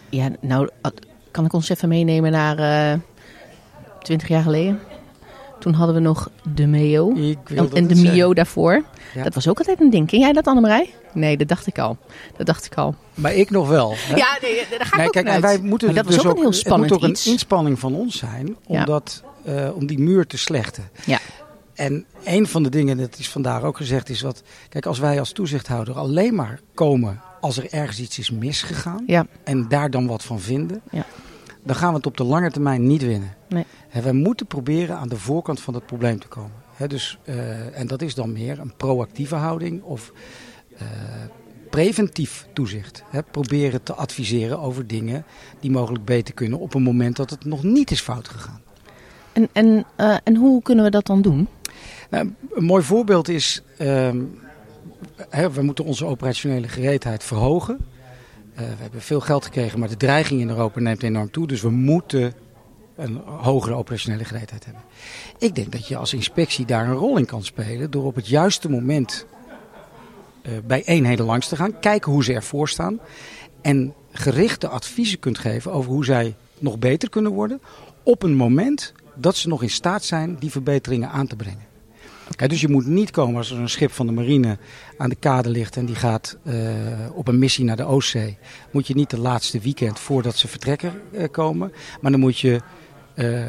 Ja, 0.09 0.29
nou 0.41 0.69
kan 1.31 1.45
ik 1.45 1.53
ons 1.53 1.69
even 1.69 1.89
meenemen 1.89 2.31
naar 2.31 2.59
uh, 2.93 2.99
20 4.01 4.27
jaar 4.27 4.43
geleden. 4.43 4.79
Toen 5.59 5.73
hadden 5.73 5.95
we 5.95 6.01
nog 6.01 6.29
de 6.53 6.67
MEO 6.67 7.13
en, 7.13 7.71
en 7.73 7.87
de 7.87 7.95
MIO 7.95 8.33
daarvoor. 8.33 8.83
Ja. 9.15 9.23
Dat 9.23 9.33
was 9.33 9.47
ook 9.47 9.57
altijd 9.57 9.81
een 9.81 9.89
ding. 9.89 10.07
Ken 10.07 10.19
jij 10.19 10.33
dat, 10.33 10.47
Annemarij? 10.47 10.93
Nee, 11.13 11.37
dat 11.37 11.47
dacht 11.47 11.67
ik 11.67 11.79
al. 11.79 11.97
Dat 12.37 12.45
dacht 12.45 12.65
ik 12.65 12.75
al. 12.75 12.95
Maar 13.13 13.33
ik 13.33 13.49
nog 13.49 13.67
wel. 13.67 13.93
Hè? 13.95 14.15
Ja, 14.15 14.37
nee, 14.41 14.65
daar 14.77 14.85
ga 14.85 14.85
ik 14.85 14.97
nee, 14.97 15.05
ook 15.05 15.11
kijk, 15.11 15.41
wij 15.41 15.59
moeten 15.59 15.87
maar 15.87 15.95
dat 15.95 16.07
dus 16.07 16.15
was 16.15 16.25
ook 16.25 16.35
een 16.35 16.41
heel 16.41 16.53
spannend 16.53 16.89
Het 16.89 16.99
moet 16.99 17.09
ook 17.09 17.15
iets. 17.15 17.25
een 17.25 17.31
inspanning 17.31 17.79
van 17.79 17.95
ons 17.95 18.17
zijn 18.17 18.55
om, 18.67 18.75
Ja. 18.75 18.85
dat, 18.85 19.23
uh, 19.47 19.75
om 19.75 19.85
die 19.87 19.99
muur 19.99 20.27
te 20.27 20.37
slechten. 20.37 20.89
Ja. 21.05 21.19
En 21.75 22.05
een 22.23 22.47
van 22.47 22.63
de 22.63 22.69
dingen, 22.69 22.97
dat 22.97 23.17
is 23.17 23.29
vandaag 23.29 23.63
ook 23.63 23.77
gezegd, 23.77 24.09
is 24.09 24.21
wat... 24.21 24.43
Kijk, 24.69 24.85
als 24.85 24.99
wij 24.99 25.19
als 25.19 25.31
toezichthouder 25.31 25.95
alleen 25.95 26.35
maar 26.35 26.59
komen 26.73 27.21
als 27.41 27.57
er 27.57 27.73
ergens 27.73 27.99
iets 27.99 28.19
is 28.19 28.31
misgegaan... 28.31 29.03
Ja. 29.07 29.27
en 29.43 29.67
daar 29.67 29.89
dan 29.89 30.07
wat 30.07 30.23
van 30.23 30.39
vinden... 30.39 30.81
Ja. 30.91 31.05
dan 31.63 31.75
gaan 31.75 31.89
we 31.89 31.95
het 31.95 32.05
op 32.05 32.17
de 32.17 32.23
lange 32.23 32.51
termijn 32.51 32.87
niet 32.87 33.03
winnen. 33.03 33.35
Nee. 33.49 33.65
En 33.89 34.03
wij 34.03 34.13
moeten 34.13 34.45
proberen 34.45 34.97
aan 34.97 35.09
de 35.09 35.17
voorkant 35.17 35.61
van 35.61 35.73
het 35.73 35.85
probleem 35.85 36.19
te 36.19 36.27
komen. 36.27 36.63
He, 36.75 36.87
dus, 36.87 37.17
uh, 37.25 37.79
en 37.79 37.87
dat 37.87 38.01
is 38.01 38.15
dan 38.15 38.33
meer 38.33 38.59
een 38.59 38.75
proactieve 38.77 39.35
houding 39.35 39.83
of 39.83 40.11
uh, 40.73 40.79
preventief 41.69 42.47
toezicht. 42.53 43.03
He, 43.09 43.23
proberen 43.23 43.83
te 43.83 43.93
adviseren 43.93 44.59
over 44.59 44.87
dingen 44.87 45.25
die 45.59 45.71
mogelijk 45.71 46.05
beter 46.05 46.33
kunnen 46.33 46.59
op 46.59 46.73
een 46.73 46.83
moment 46.83 47.15
dat 47.15 47.29
het 47.29 47.45
nog 47.45 47.63
niet 47.63 47.91
is 47.91 48.01
fout 48.01 48.27
gegaan. 48.27 48.61
En, 49.31 49.49
en, 49.51 49.85
uh, 49.97 50.17
en 50.23 50.35
hoe 50.35 50.61
kunnen 50.61 50.85
we 50.85 50.91
dat 50.91 51.05
dan 51.05 51.21
doen? 51.21 51.47
Nou, 52.15 52.33
een 52.51 52.63
mooi 52.63 52.83
voorbeeld 52.83 53.29
is, 53.29 53.61
he, 55.29 55.51
we 55.51 55.61
moeten 55.61 55.85
onze 55.85 56.05
operationele 56.05 56.67
gereedheid 56.67 57.23
verhogen. 57.23 57.77
Uh, 58.53 58.59
we 58.59 58.81
hebben 58.81 59.01
veel 59.01 59.19
geld 59.19 59.45
gekregen, 59.45 59.79
maar 59.79 59.89
de 59.89 59.97
dreiging 59.97 60.41
in 60.41 60.49
Europa 60.49 60.79
neemt 60.79 61.03
enorm 61.03 61.31
toe. 61.31 61.47
Dus 61.47 61.61
we 61.61 61.69
moeten 61.69 62.33
een 62.95 63.15
hogere 63.25 63.75
operationele 63.75 64.23
gereedheid 64.25 64.65
hebben. 64.65 64.83
Ik 65.37 65.55
denk 65.55 65.71
dat 65.71 65.87
je 65.87 65.97
als 65.97 66.13
inspectie 66.13 66.65
daar 66.65 66.87
een 66.87 66.95
rol 66.95 67.17
in 67.17 67.25
kan 67.25 67.43
spelen 67.43 67.91
door 67.91 68.05
op 68.05 68.15
het 68.15 68.27
juiste 68.27 68.69
moment 68.69 69.25
uh, 70.41 70.51
bij 70.67 70.83
eenheden 70.83 71.25
langs 71.25 71.47
te 71.47 71.55
gaan, 71.55 71.79
kijken 71.79 72.11
hoe 72.11 72.23
ze 72.23 72.33
ervoor 72.33 72.69
staan 72.69 72.99
en 73.61 73.93
gerichte 74.11 74.67
adviezen 74.67 75.19
kunt 75.19 75.37
geven 75.37 75.71
over 75.71 75.91
hoe 75.91 76.05
zij 76.05 76.35
nog 76.59 76.79
beter 76.79 77.09
kunnen 77.09 77.31
worden 77.31 77.61
op 78.03 78.23
een 78.23 78.35
moment 78.35 78.93
dat 79.15 79.35
ze 79.35 79.47
nog 79.47 79.61
in 79.61 79.69
staat 79.69 80.03
zijn 80.03 80.35
die 80.39 80.51
verbeteringen 80.51 81.09
aan 81.09 81.27
te 81.27 81.35
brengen. 81.35 81.73
Dus 82.47 82.61
je 82.61 82.69
moet 82.69 82.85
niet 82.85 83.11
komen 83.11 83.37
als 83.37 83.51
er 83.51 83.59
een 83.59 83.69
schip 83.69 83.91
van 83.91 84.05
de 84.05 84.11
marine 84.11 84.57
aan 84.97 85.09
de 85.09 85.15
kade 85.15 85.49
ligt 85.49 85.77
en 85.77 85.85
die 85.85 85.95
gaat 85.95 86.37
uh, 86.43 86.53
op 87.13 87.27
een 87.27 87.39
missie 87.39 87.65
naar 87.65 87.75
de 87.75 87.85
Oostzee. 87.85 88.37
Moet 88.71 88.87
je 88.87 88.95
niet 88.95 89.09
de 89.09 89.19
laatste 89.19 89.59
weekend 89.59 89.99
voordat 89.99 90.35
ze 90.35 90.47
vertrekken 90.47 90.93
uh, 91.11 91.23
komen, 91.31 91.71
maar 92.01 92.11
dan 92.11 92.19
moet 92.19 92.39
je 92.39 92.61
uh, 93.15 93.43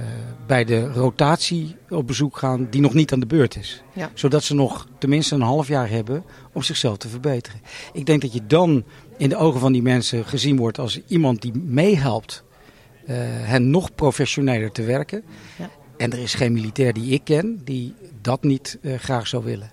bij 0.46 0.64
de 0.64 0.92
rotatie 0.92 1.76
op 1.88 2.06
bezoek 2.06 2.36
gaan 2.36 2.66
die 2.70 2.80
nog 2.80 2.94
niet 2.94 3.12
aan 3.12 3.20
de 3.20 3.26
beurt 3.26 3.56
is. 3.56 3.82
Ja. 3.92 4.10
Zodat 4.14 4.44
ze 4.44 4.54
nog 4.54 4.88
tenminste 4.98 5.34
een 5.34 5.40
half 5.40 5.68
jaar 5.68 5.90
hebben 5.90 6.24
om 6.52 6.62
zichzelf 6.62 6.96
te 6.96 7.08
verbeteren. 7.08 7.60
Ik 7.92 8.06
denk 8.06 8.22
dat 8.22 8.32
je 8.32 8.46
dan 8.46 8.84
in 9.16 9.28
de 9.28 9.36
ogen 9.36 9.60
van 9.60 9.72
die 9.72 9.82
mensen 9.82 10.24
gezien 10.24 10.56
wordt 10.56 10.78
als 10.78 11.00
iemand 11.06 11.42
die 11.42 11.52
meehelpt 11.54 12.44
uh, 13.08 13.16
hen 13.20 13.70
nog 13.70 13.94
professioneler 13.94 14.72
te 14.72 14.82
werken. 14.82 15.24
Ja. 15.58 15.70
En 15.96 16.12
er 16.12 16.18
is 16.18 16.34
geen 16.34 16.52
militair 16.52 16.92
die 16.92 17.10
ik 17.12 17.24
ken 17.24 17.60
die 17.64 17.94
dat 18.20 18.42
niet 18.42 18.78
uh, 18.80 18.98
graag 18.98 19.26
zou 19.26 19.44
willen. 19.44 19.70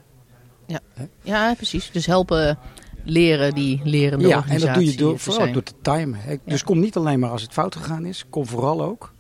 Ja. 0.68 0.80
ja, 1.22 1.54
precies. 1.54 1.92
Dus 1.92 2.06
helpen 2.06 2.58
leren 3.04 3.54
die 3.54 3.82
lerende 3.84 4.28
ja, 4.28 4.38
organisatie 4.38 4.68
en 4.68 4.74
dat 4.74 4.84
doe 4.84 4.92
je 4.92 4.98
door, 4.98 5.20
vooral 5.20 5.42
zijn. 5.42 5.54
door 5.54 5.64
te 5.64 5.74
timen. 5.82 6.20
Dus 6.46 6.60
Ja. 6.60 6.66
kom 6.66 6.80
niet 6.80 6.96
alleen 6.96 7.20
maar 7.20 7.30
als 7.30 7.42
het 7.42 7.52
fout 7.52 7.76
gegaan 7.76 8.06
is. 8.06 8.26
Kom 8.30 8.48
vooral 8.48 8.84
ook 8.84 9.14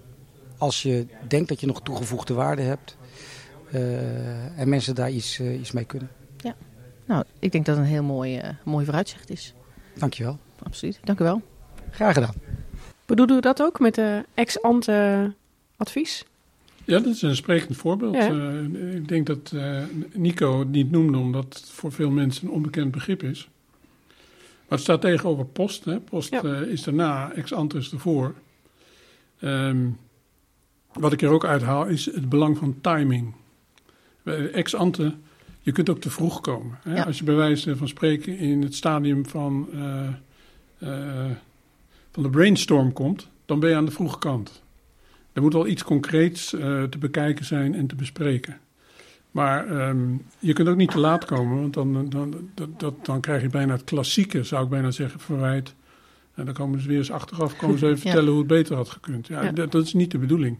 als 0.57 0.81
je 0.81 1.07
denkt 1.27 1.49
dat 1.49 1.59
je 1.59 1.67
nog 1.67 1.81
toegevoegde 1.81 2.33
waarde 2.33 2.61
hebt. 2.61 2.97
Uh, 3.73 4.59
en 4.59 4.69
mensen 4.69 4.95
daar 4.95 5.11
iets, 5.11 5.39
uh, 5.39 5.59
iets 5.59 5.71
mee 5.71 5.85
kunnen. 5.85 6.09
Nou, 7.05 7.23
ik 7.39 7.51
denk 7.51 7.65
dat 7.65 7.75
het 7.75 7.85
een 7.85 7.91
heel 7.91 8.03
mooi, 8.03 8.37
uh, 8.37 8.49
mooi 8.63 8.85
vooruitzicht 8.85 9.29
is. 9.29 9.53
Dankjewel. 9.95 10.37
Absoluut. 10.63 10.99
Dank 11.03 11.19
u 11.19 11.23
wel. 11.23 11.41
Graag 11.91 12.13
gedaan. 12.13 12.33
Bedoelde 13.05 13.33
u 13.33 13.39
dat 13.39 13.61
ook 13.61 13.79
met 13.79 13.95
de 13.95 14.25
ex-ante 14.33 15.33
advies? 15.77 16.25
Ja, 16.85 16.99
dat 16.99 17.13
is 17.15 17.21
een 17.21 17.35
sprekend 17.35 17.77
voorbeeld. 17.77 18.15
Ja. 18.15 18.31
Uh, 18.31 18.95
ik 18.95 19.07
denk 19.07 19.27
dat 19.27 19.51
uh, 19.55 19.83
Nico 20.13 20.59
het 20.59 20.69
niet 20.69 20.91
noemde 20.91 21.17
omdat 21.17 21.43
het 21.43 21.69
voor 21.69 21.91
veel 21.91 22.09
mensen 22.09 22.47
een 22.47 22.53
onbekend 22.53 22.91
begrip 22.91 23.23
is. 23.23 23.47
Maar 24.67 24.77
het 24.77 24.81
staat 24.81 25.01
tegenover 25.01 25.45
post. 25.45 25.85
Hè. 25.85 25.99
Post 25.99 26.29
Ja. 26.29 26.43
uh, 26.43 26.61
is 26.61 26.83
daarna, 26.83 27.31
ex 27.31 27.53
ante 27.53 27.77
is 27.77 27.91
ervoor. 27.91 28.33
Um, 29.41 29.97
wat 30.93 31.13
ik 31.13 31.21
er 31.21 31.29
ook 31.29 31.45
uithaal 31.45 31.85
is 31.85 32.05
het 32.05 32.29
belang 32.29 32.57
van 32.57 32.75
timing. 32.81 33.33
Ex 34.51 34.75
ante, 34.75 35.13
je 35.61 35.71
kunt 35.71 35.89
ook 35.89 36.01
te 36.01 36.09
vroeg 36.09 36.41
komen. 36.41 36.77
Hè. 36.83 36.95
Ja. 36.95 37.03
Als 37.03 37.17
je 37.17 37.23
bij 37.23 37.35
wijze 37.35 37.77
van 37.77 37.87
spreken 37.87 38.37
in 38.37 38.61
het 38.61 38.75
stadium 38.75 39.25
van, 39.27 39.69
van 42.11 42.23
de 42.23 42.29
brainstorm 42.29 42.93
komt, 42.93 43.27
dan 43.45 43.59
ben 43.59 43.69
je 43.69 43.75
aan 43.75 43.85
de 43.85 43.91
vroege 43.91 44.19
kant. 44.19 44.62
Er 45.33 45.41
moet 45.41 45.53
wel 45.53 45.67
iets 45.67 45.83
concreets 45.83 46.53
uh, 46.53 46.83
te 46.83 46.97
bekijken 46.97 47.45
zijn 47.45 47.75
en 47.75 47.87
te 47.87 47.95
bespreken. 47.95 48.57
Maar 49.31 49.87
um, 49.89 50.25
je 50.39 50.53
kunt 50.53 50.67
ook 50.67 50.75
niet 50.75 50.91
te 50.91 50.99
laat 50.99 51.25
komen, 51.25 51.59
want 51.59 51.73
dan, 51.73 52.09
dan, 52.09 52.49
dat, 52.53 52.79
dat, 52.79 53.05
dan 53.05 53.21
krijg 53.21 53.41
je 53.41 53.49
bijna 53.49 53.73
het 53.73 53.83
klassieke, 53.83 54.43
zou 54.43 54.63
ik 54.63 54.69
bijna 54.69 54.91
zeggen, 54.91 55.19
verwijt. 55.19 55.75
En 56.33 56.45
dan 56.45 56.53
komen 56.53 56.81
ze 56.81 56.87
weer 56.87 56.97
eens 56.97 57.11
achteraf 57.11 57.57
komen 57.57 57.77
ze 57.77 57.85
even 57.89 57.97
ja. 57.97 58.01
vertellen 58.01 58.29
hoe 58.29 58.37
het 58.37 58.47
beter 58.47 58.75
had 58.75 58.89
gekund. 58.89 59.27
Ja, 59.27 59.43
Ja. 59.43 59.51
Dat, 59.51 59.71
dat 59.71 59.85
is 59.85 59.93
niet 59.93 60.11
de 60.11 60.17
bedoeling. 60.17 60.59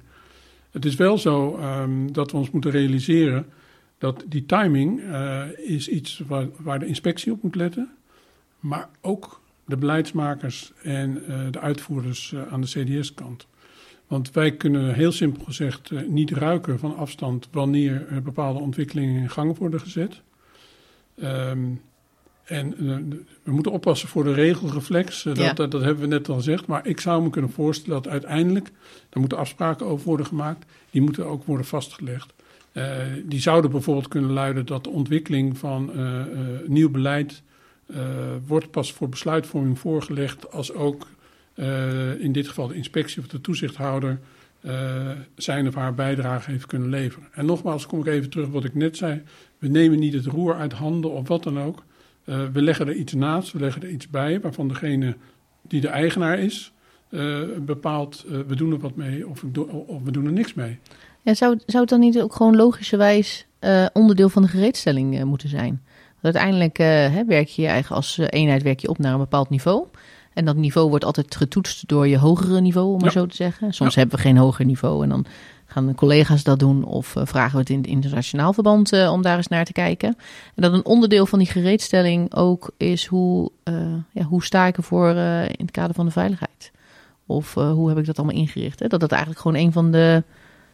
Het 0.72 0.86
is 0.86 0.96
wel 0.96 1.18
zo 1.18 1.60
um, 1.60 2.14
dat 2.14 2.32
we 2.32 2.38
ons 2.38 2.52
moeten 2.52 2.72
realiseren 2.72 3.46
dat 3.98 4.24
die 4.28 4.46
timing 4.46 5.00
uh, 5.00 5.42
is 5.58 5.88
iets 5.88 6.22
waar, 6.28 6.48
waar 6.58 6.80
de 6.80 6.86
inspectie 6.86 7.32
op 7.32 7.44
moet 7.44 7.56
letten. 7.56 7.90
Maar 8.60 8.90
ook 9.02 9.42
de 9.66 9.78
beleidsmakers 9.78 10.72
en 10.82 11.24
uh, 11.30 11.40
de 11.52 11.60
uitvoerders 11.60 12.32
uh, 12.32 12.42
aan 12.52 12.62
de 12.62 12.68
CDS-kant. 12.68 13.48
Want 14.08 14.32
wij 14.32 14.51
kunnen 14.51 14.93
heel 14.93 15.12
simpel 15.12 15.43
gezegd 15.43 15.91
uh, 15.91 16.08
niet 16.08 16.32
ruiken 16.32 16.80
van 16.80 16.95
afstand 16.95 17.47
wanneer 17.51 18.08
uh, 18.12 18.18
bepaalde 18.18 18.60
ontwikkelingen 18.60 19.22
in 19.22 19.30
gang 19.30 19.58
worden 19.58 19.80
gezet. 19.80 20.22
Um, 21.24 21.82
en 22.43 22.84
uh, 22.84 22.95
we 23.43 23.51
moeten 23.51 23.72
oppassen 23.72 24.10
voor 24.10 24.24
de 24.24 24.34
regelreflex, 24.34 25.24
dat, 25.24 25.38
Ja. 25.38 25.54
dat, 25.54 25.72
dat 25.72 25.82
hebben 25.82 26.04
we 26.04 26.10
net 26.10 26.30
al 26.30 26.36
gezegd. 26.36 26.66
Maar 26.66 26.88
ik 26.88 26.99
zou 26.99 27.24
me 27.24 27.30
kunnen 27.30 27.51
voorstellen 27.51 28.01
dat 28.01 28.12
uiteindelijk, 28.12 28.72
daar 29.10 29.20
moeten 29.20 29.38
afspraken 29.38 29.86
over 29.86 30.06
worden 30.06 30.26
gemaakt, 30.26 30.66
die 30.89 31.01
moeten 31.01 31.26
ook 31.26 31.43
worden 31.43 31.66
vastgelegd. 31.66 32.34
Die 33.26 33.39
zouden 33.39 33.72
bijvoorbeeld 33.72 34.08
kunnen 34.08 34.32
luiden 34.32 34.66
dat 34.66 34.84
de 34.84 34.89
ontwikkeling 34.89 35.58
van 35.58 35.91
nieuw 36.66 36.89
beleid 36.89 37.41
wordt 38.47 38.72
pas 38.72 38.93
voor 38.93 39.10
besluitvorming 39.10 39.80
voorgelegd 39.80 40.51
als 40.51 40.74
ook 40.74 41.08
uh, 41.56 42.22
in 42.22 42.32
dit 42.32 42.47
geval 42.47 42.68
de 42.68 42.76
inspectie 42.76 43.22
of 43.22 43.28
de 43.28 43.41
toezichthouder 43.41 44.20
eh, 44.64 45.10
zijn 45.36 45.68
of 45.68 45.76
haar 45.76 45.93
bijdrage 45.93 46.51
heeft 46.51 46.66
kunnen 46.66 46.89
leveren. 46.89 47.28
En 47.32 47.45
nogmaals 47.45 47.86
kom 47.86 47.99
ik 47.99 48.06
even 48.06 48.30
terug 48.30 48.45
op 48.45 48.54
wat 48.54 48.64
ik 48.64 48.76
net 48.76 48.97
zei. 48.97 49.22
We 49.58 49.68
nemen 49.68 49.99
niet 49.99 50.14
het 50.14 50.26
roer 50.26 50.56
uit 50.56 50.74
handen 50.74 51.12
of 51.12 51.28
wat 51.28 51.43
dan 51.43 51.60
ook. 51.60 51.84
Eh, 52.26 52.43
we 52.54 52.62
leggen 52.62 52.88
er 52.88 52.93
iets 52.93 53.14
naast, 53.14 53.51
we 53.51 53.60
leggen 53.60 53.82
er 53.82 53.89
iets 53.89 54.10
bij 54.10 54.39
waarvan 54.39 54.68
degene 54.68 55.16
die 55.62 55.82
de 55.82 55.88
eigenaar 55.88 56.39
is 56.39 56.74
eh, 57.10 57.39
bepaalt 57.60 58.26
we 58.47 58.56
doen 58.56 58.72
er 58.72 58.80
wat 58.80 58.95
mee 58.95 59.28
of, 59.28 59.43
of, 59.88 60.04
we 60.04 60.12
doen 60.12 60.26
er 60.26 60.32
niks 60.32 60.54
mee. 60.54 60.80
Ja, 61.22 61.34
zou, 61.34 61.60
zou 61.66 61.80
het 61.80 61.89
dan 61.89 61.99
niet 61.99 62.22
ook 62.22 62.36
gewoon 62.36 62.56
logischerwijs 62.56 63.47
onderdeel 63.93 64.30
van 64.30 64.41
de 64.41 64.47
gereedstelling 64.47 65.24
moeten 65.24 65.49
zijn? 65.49 65.82
Want 66.22 66.36
uiteindelijk 66.36 66.78
hè, 67.14 67.26
werk 67.26 67.47
je 67.47 67.62
je 67.62 67.68
eigen 67.68 67.95
als 67.95 68.18
eenheid 68.18 68.64
werk 68.64 68.80
je 68.80 68.89
op 68.89 68.97
naar 68.97 69.14
een 69.14 69.20
bepaald 69.20 69.49
niveau. 69.49 69.88
En 70.34 70.46
dat 70.46 70.56
niveau 70.56 70.90
wordt 70.90 71.06
altijd 71.06 71.36
getoetst 71.36 71.88
door 71.88 72.08
je 72.08 72.18
hogere 72.18 72.62
niveau, 72.62 72.94
om 72.94 73.02
maar 73.02 73.12
zo 73.12 73.26
te 73.26 73.36
zeggen. 73.36 73.74
Soms 73.74 73.96
hebben 73.96 74.16
we 74.16 74.22
geen 74.22 74.38
hoger 74.38 74.66
niveau 74.66 75.04
en 75.04 75.10
dan 75.10 75.26
gaan 75.66 75.88
de 75.88 75.96
collega's 75.96 76.44
dat 76.44 76.60
doen 76.60 76.84
of 76.84 77.16
uh, 77.16 77.26
vragen 77.26 77.52
we 77.52 77.60
het 77.60 77.70
in 77.70 77.84
internationaal 77.84 78.54
verband 78.54 78.94
uh, 78.94 79.12
om 79.12 79.22
daar 79.22 79.38
eens 79.38 79.48
naar 79.48 79.66
te 79.66 79.72
kijken. 79.72 80.10
En 80.56 80.62
dat 80.62 80.74
een 80.74 80.86
onderdeel 80.86 81.26
van 81.26 81.40
die 81.40 81.48
gereedstelling 81.48 82.34
ook 82.36 82.72
is 82.78 83.06
hoe, 83.06 83.52
uh, 83.64 83.94
ja, 84.12 84.24
hoe 84.24 84.44
sta 84.44 84.66
ik 84.66 84.78
ervoor 84.78 85.10
in 85.10 85.66
het 85.66 85.72
kader 85.72 85.96
van 85.96 86.06
de 86.06 86.12
veiligheid? 86.12 86.72
Of 87.26 87.54
hoe 87.54 87.90
heb 87.90 87.98
ik 87.98 88.06
dat 88.06 88.18
allemaal 88.18 88.36
ingericht? 88.36 88.80
Hè? 88.80 88.88
Dat 88.88 89.00
dat 89.00 89.12
eigenlijk 89.12 89.42
gewoon 89.42 89.58
een 89.58 89.72
van 89.72 89.92
de 89.92 90.24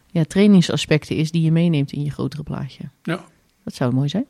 ja, 0.06 0.24
trainingsaspecten 0.24 1.16
is 1.16 1.30
die 1.30 1.42
je 1.42 1.52
meeneemt 1.52 1.92
in 1.92 2.04
je 2.04 2.10
grotere 2.10 2.42
plaatje. 2.42 2.82
Ja. 3.02 3.24
Dat 3.64 3.74
zou 3.74 3.94
mooi 3.94 4.08
zijn. 4.08 4.26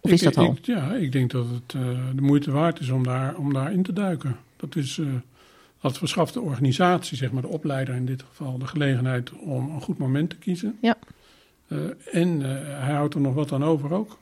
Of 0.00 0.10
ik, 0.10 0.16
is 0.16 0.22
dat 0.22 0.36
al? 0.36 0.52
Ik, 0.52 0.66
ja, 0.66 0.94
ik 0.94 1.12
denk 1.12 1.30
dat 1.30 1.46
het 1.48 1.70
de 2.16 2.22
moeite 2.22 2.50
waard 2.50 2.80
is 2.80 2.90
om 2.90 3.04
daar, 3.04 3.36
om 3.36 3.52
daar 3.52 3.72
in 3.72 3.82
te 3.82 3.92
duiken. 3.92 4.36
Dat 4.56 4.76
is 4.76 5.00
dat 5.80 5.98
verschaft 5.98 6.34
de 6.34 6.40
organisatie, 6.40 7.16
zeg 7.16 7.32
maar 7.32 7.42
de 7.42 7.48
opleider 7.48 7.94
in 7.94 8.06
dit 8.06 8.22
geval, 8.28 8.58
de 8.58 8.66
gelegenheid 8.66 9.32
om 9.32 9.70
een 9.70 9.80
goed 9.80 9.98
moment 9.98 10.30
te 10.30 10.36
kiezen. 10.36 10.78
Ja. 10.80 10.98
Uh, 11.68 11.78
en 12.12 12.40
hij 12.80 12.94
houdt 12.94 13.14
er 13.14 13.20
nog 13.20 13.34
wat 13.34 13.52
aan 13.52 13.64
over 13.64 13.92
ook. 13.92 14.18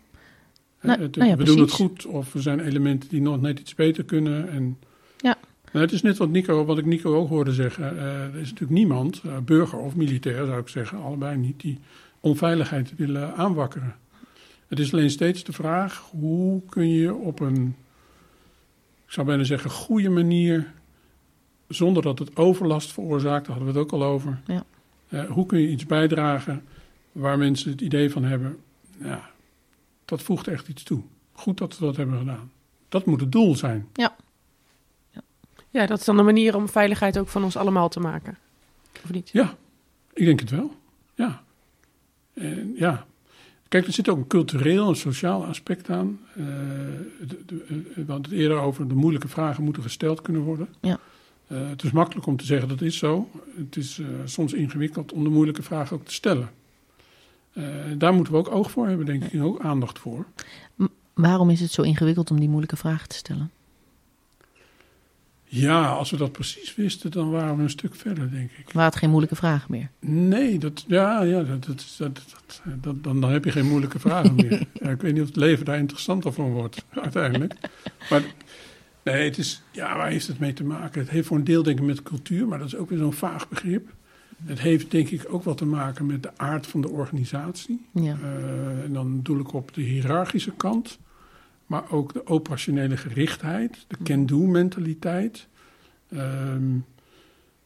Nou, 0.81 0.99
nou 0.99 1.29
ja, 1.29 1.37
we 1.37 1.45
doen 1.45 1.61
het 1.61 1.71
goed 1.71 2.07
of 2.07 2.35
er 2.35 2.43
zijn 2.43 2.61
elementen 2.61 3.09
die 3.09 3.21
nog 3.21 3.41
net 3.41 3.59
iets 3.59 3.75
beter 3.75 4.05
kunnen. 4.05 4.51
En, 4.51 4.79
ja. 5.17 5.37
het 5.73 5.93
is 5.93 6.03
net 6.03 6.17
wat, 6.17 6.29
Nico, 6.29 6.65
wat 6.65 6.79
ik 6.79 6.85
Nico 6.85 7.15
ook 7.15 7.29
hoorde 7.29 7.53
zeggen. 7.53 7.99
er 7.99 8.37
is 8.37 8.49
natuurlijk 8.49 8.79
niemand, 8.79 9.23
burger 9.45 9.79
of 9.79 9.97
militair 9.97 10.47
zou 10.47 10.61
ik 10.61 10.69
zeggen, 10.69 11.03
allebei 11.03 11.37
niet, 11.37 11.61
die 11.61 11.79
onveiligheid 12.21 12.93
willen 12.97 13.35
aanwakkeren. 13.35 13.95
Het 14.69 14.79
is 14.79 14.93
alleen 14.93 15.11
steeds 15.11 15.45
de 15.45 15.53
vraag, 15.53 16.09
hoe 16.11 16.63
kun 16.69 16.89
je 16.89 17.15
op 17.15 17.41
een, 17.41 17.77
ik 19.07 19.13
zou 19.13 19.27
bijna 19.27 19.45
zeggen, 19.45 19.71
goede 19.71 20.09
manier 20.09 20.73
zonder 21.69 22.03
dat 22.03 22.19
het 22.19 22.37
overlast 22.37 22.93
veroorzaakt, 22.93 23.47
daar 23.47 23.57
hadden 23.57 23.75
we 23.75 23.81
het 23.81 23.93
ook 23.93 24.01
al 24.01 24.07
over. 24.07 24.41
Ja. 24.47 24.65
Uh, 25.09 25.31
hoe 25.31 25.47
kun 25.47 25.61
je 25.61 25.69
iets 25.69 25.87
bijdragen 25.87 26.65
waar 27.13 27.39
mensen 27.39 27.71
het 27.71 27.81
idee 27.81 28.11
van 28.11 28.25
hebben, 28.25 28.59
ja, 28.99 29.31
dat 30.05 30.23
voegt 30.23 30.49
echt 30.49 30.69
iets 30.69 30.83
toe. 30.83 31.03
Goed 31.33 31.59
dat 31.59 31.79
we 31.79 31.85
dat 31.85 31.97
hebben 31.97 32.19
gedaan. 32.19 32.51
Dat 32.89 33.07
moet 33.07 33.21
het 33.21 33.33
doel 33.33 33.57
zijn. 33.57 33.89
Ja. 33.93 34.17
Ja, 35.11 35.21
ja 35.71 35.87
dat 35.87 35.99
is 35.99 36.05
dan 36.05 36.19
een 36.19 36.25
manier 36.25 36.57
om 36.57 36.69
veiligheid 36.69 37.19
ook 37.19 37.29
van 37.29 37.45
ons 37.45 37.57
allemaal 37.57 37.89
te 37.89 38.01
maken. 38.01 38.39
Of 39.05 39.11
niet? 39.11 39.31
Ja, 39.33 39.57
ik 40.13 40.25
denk 40.25 40.41
het 40.41 40.51
wel. 40.51 40.75
Ja. 41.15 41.43
En 42.35 42.75
ja. 42.77 43.07
Kijk, 43.69 43.87
er 43.87 43.93
zit 43.93 44.09
ook 44.09 44.17
een 44.17 44.27
cultureel 44.27 44.89
en 44.89 44.97
sociaal 44.97 45.45
aspect 45.45 45.91
aan. 45.91 46.21
Uh, 46.31 46.47
de, 47.27 47.43
de, 47.47 47.65
we 47.95 48.13
hadden 48.13 48.31
het 48.31 48.41
eerder 48.41 48.59
over 48.59 48.89
de 48.89 48.95
moeilijke 48.95 49.29
vragen 49.29 49.65
moeten 49.65 49.83
gesteld 49.83 50.23
kunnen 50.23 50.43
worden. 50.43 50.69
Ja. 50.81 50.99
Uh, 51.49 51.69
het 51.69 51.83
is 51.83 51.91
makkelijk 51.91 52.27
om 52.27 52.37
te 52.37 52.45
zeggen 52.45 52.69
dat 52.69 52.81
is 52.81 52.99
zo. 52.99 53.31
Het 53.57 53.77
is 53.77 53.99
uh, 53.99 54.07
soms 54.25 54.53
ingewikkeld 54.53 55.13
om 55.13 55.25
de 55.25 55.31
moeilijke 55.31 55.63
vragen 55.63 55.97
ook 55.97 56.05
te 56.05 56.15
stellen. 56.15 56.51
Daar 57.97 58.15
moeten 58.15 58.33
we 58.33 58.39
ook 58.39 58.51
oog 58.51 58.71
voor 58.71 58.87
hebben, 58.87 59.07
denk 59.07 59.25
ik, 59.25 59.33
en 59.33 59.43
ook 59.43 59.61
aandacht 59.61 59.99
voor. 59.99 60.27
M 60.75 60.87
waarom 61.15 61.51
is 61.51 61.61
het 61.61 61.71
zo 61.71 61.83
ingewikkeld 61.83 62.31
om 62.31 62.39
die 62.39 62.49
moeilijke 62.49 62.77
vragen 62.77 63.09
te 63.09 63.17
stellen? 63.17 63.51
Ja, 65.51 65.89
als 65.89 66.11
we 66.11 66.17
dat 66.17 66.33
precies 66.33 66.75
wisten, 66.75 67.11
dan 67.11 67.31
waren 67.31 67.57
we 67.57 67.63
een 67.63 67.71
stuk 67.71 67.95
verder, 67.95 68.31
denk 68.31 68.51
ik. 68.51 68.73
Waren 68.73 68.91
het 68.91 68.99
geen 68.99 69.11
moeilijke 69.11 69.37
vragen 69.37 69.71
meer? 69.71 69.91
Nee, 70.01 70.59
dat, 70.59 70.85
ja, 70.87 71.23
ja, 71.23 71.43
dat, 71.43 71.67
dat, 71.67 71.95
dat, 71.99 72.23
dat 72.65 73.03
dan, 73.05 73.21
dan 73.21 73.31
heb 73.31 73.45
je 73.45 73.53
geen 73.53 73.69
moeilijke 73.69 73.99
vragen 73.99 74.35
meer. 74.35 74.67
ja, 74.83 74.89
ik 74.89 75.01
weet 75.01 75.13
niet 75.13 75.23
of 75.23 75.29
het 75.29 75.37
leven 75.37 75.65
daar 75.65 75.79
interessanter 75.79 76.33
van 76.33 76.53
wordt, 76.53 76.85
uiteindelijk. 76.91 77.55
Maar 78.11 78.23
Nee, 79.13 79.25
het 79.25 79.39
is, 79.39 79.63
ja, 79.71 79.97
waar 79.97 80.11
heeft 80.11 80.27
het 80.27 80.39
mee 80.39 80.53
te 80.53 80.65
maken? 80.65 81.01
Het 81.01 81.11
heeft 81.11 81.27
voor 81.27 81.37
een 81.37 81.45
deel 81.45 81.63
denk 81.63 81.79
ik 81.79 81.85
met 81.85 82.03
cultuur, 82.03 82.49
maar 82.49 82.59
dat 82.59 82.67
is 82.67 82.77
ook 82.77 82.89
weer 82.89 82.99
zo'n 82.99 83.13
vaag 83.13 83.49
begrip. 83.49 83.89
Het 84.45 84.61
heeft 84.61 84.91
denk 84.91 85.09
ik 85.09 85.27
ook 85.29 85.43
wat 85.43 85.57
te 85.57 85.67
maken 85.67 86.07
met 86.07 86.23
de 86.23 86.31
aard 86.37 86.67
van 86.67 86.81
de 86.81 86.89
organisatie. 86.89 87.87
Ja. 87.93 88.17
Uh, 88.23 88.85
en 88.85 88.93
dan 88.93 89.21
doe 89.23 89.41
ik 89.41 89.53
op 89.53 89.75
de 89.75 89.81
hiërarchische 89.81 90.53
kant, 90.57 90.99
maar 91.69 91.91
ook 91.91 92.13
de 92.13 92.27
operationele 92.27 92.97
gerichtheid, 92.97 93.85
de 93.89 93.97
can-do-mentaliteit. 94.03 95.47
Um, 96.13 96.85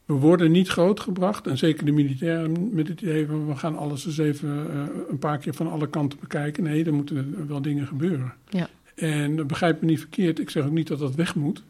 we 0.05 0.13
worden 0.13 0.51
niet 0.51 0.67
grootgebracht, 0.67 1.47
en 1.47 1.57
zeker 1.57 1.85
de 1.85 1.91
militairen 1.91 2.75
met 2.75 2.87
het 2.87 3.01
idee 3.01 3.27
van 3.27 3.47
we 3.47 3.55
gaan 3.55 3.77
alles 3.77 4.05
eens 4.05 4.17
even 4.17 4.49
uh, 4.49 4.83
een 5.09 5.19
paar 5.19 5.37
keer 5.37 5.53
van 5.53 5.71
alle 5.71 5.89
kanten 5.89 6.19
bekijken. 6.19 6.63
Nee, 6.63 6.85
er 6.85 6.93
moeten 6.93 7.47
wel 7.47 7.61
dingen 7.61 7.87
gebeuren. 7.87 8.33
Ja. 8.49 8.69
En 8.95 9.47
begrijp 9.47 9.81
me 9.81 9.87
niet 9.87 9.99
verkeerd, 9.99 10.39
ik 10.39 10.49
zeg 10.49 10.65
ook 10.65 10.71
niet 10.71 10.87
dat 10.87 10.99
dat 10.99 11.15
weg 11.15 11.35
moet. 11.35 11.63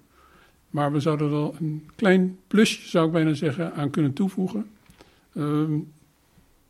Maar 0.70 0.92
we 0.92 1.00
zouden 1.00 1.28
er 1.28 1.34
wel 1.34 1.56
een 1.60 1.90
klein 1.96 2.38
plusje, 2.48 2.90
zou 2.90 3.06
ik 3.06 3.12
bijna 3.12 3.34
zeggen, 3.34 3.74
aan 3.74 3.90
kunnen 3.90 4.14
toevoegen. 4.14 4.70
Uh, 5.34 5.64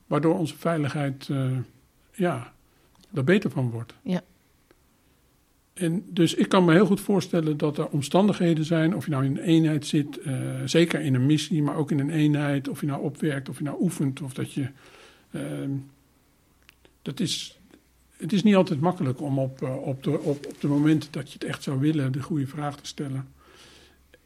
waardoor 0.07 0.37
onze 0.37 0.57
veiligheid, 0.57 1.27
uh, 1.27 1.57
ja, 2.11 2.53
er 3.13 3.23
beter 3.23 3.49
van 3.49 3.69
wordt. 3.69 3.93
Ja. 4.01 4.21
En 5.73 6.05
dus 6.09 6.33
ik 6.33 6.49
kan 6.49 6.65
me 6.65 6.73
heel 6.73 6.85
goed 6.85 7.01
voorstellen 7.01 7.57
dat 7.57 7.77
er 7.77 7.87
omstandigheden 7.87 8.65
zijn, 8.65 8.95
of 8.95 9.05
je 9.05 9.11
nou 9.11 9.25
in 9.25 9.37
een 9.37 9.43
eenheid 9.43 9.85
zit, 9.85 10.19
uh, 10.25 10.35
zeker 10.65 11.01
in 11.01 11.13
een 11.13 11.25
missie, 11.25 11.63
maar 11.63 11.75
ook 11.75 11.91
in 11.91 11.99
een 11.99 12.09
eenheid, 12.09 12.67
of 12.67 12.79
je 12.79 12.87
nou 12.87 13.03
opwerkt, 13.03 13.49
of 13.49 13.57
je 13.57 13.63
nou 13.63 13.77
oefent, 13.81 14.21
of 14.21 14.33
dat 14.33 14.53
je. 14.53 14.67
ehm, 15.31 15.71
dat 17.01 17.19
is, 17.19 17.59
het 18.17 18.33
is 18.33 18.43
niet 18.43 18.55
altijd 18.55 18.79
makkelijk 18.79 19.21
om 19.21 19.39
op, 19.39 19.61
uh, 19.61 19.87
op, 19.87 20.03
de, 20.03 20.19
op, 20.19 20.45
op 20.45 20.61
de 20.61 20.67
momenten 20.67 21.11
dat 21.11 21.27
je 21.27 21.33
het 21.33 21.43
echt 21.43 21.63
zou 21.63 21.79
willen, 21.79 22.11
de 22.11 22.21
goede 22.21 22.47
vraag 22.47 22.77
te 22.77 22.87
stellen. 22.87 23.27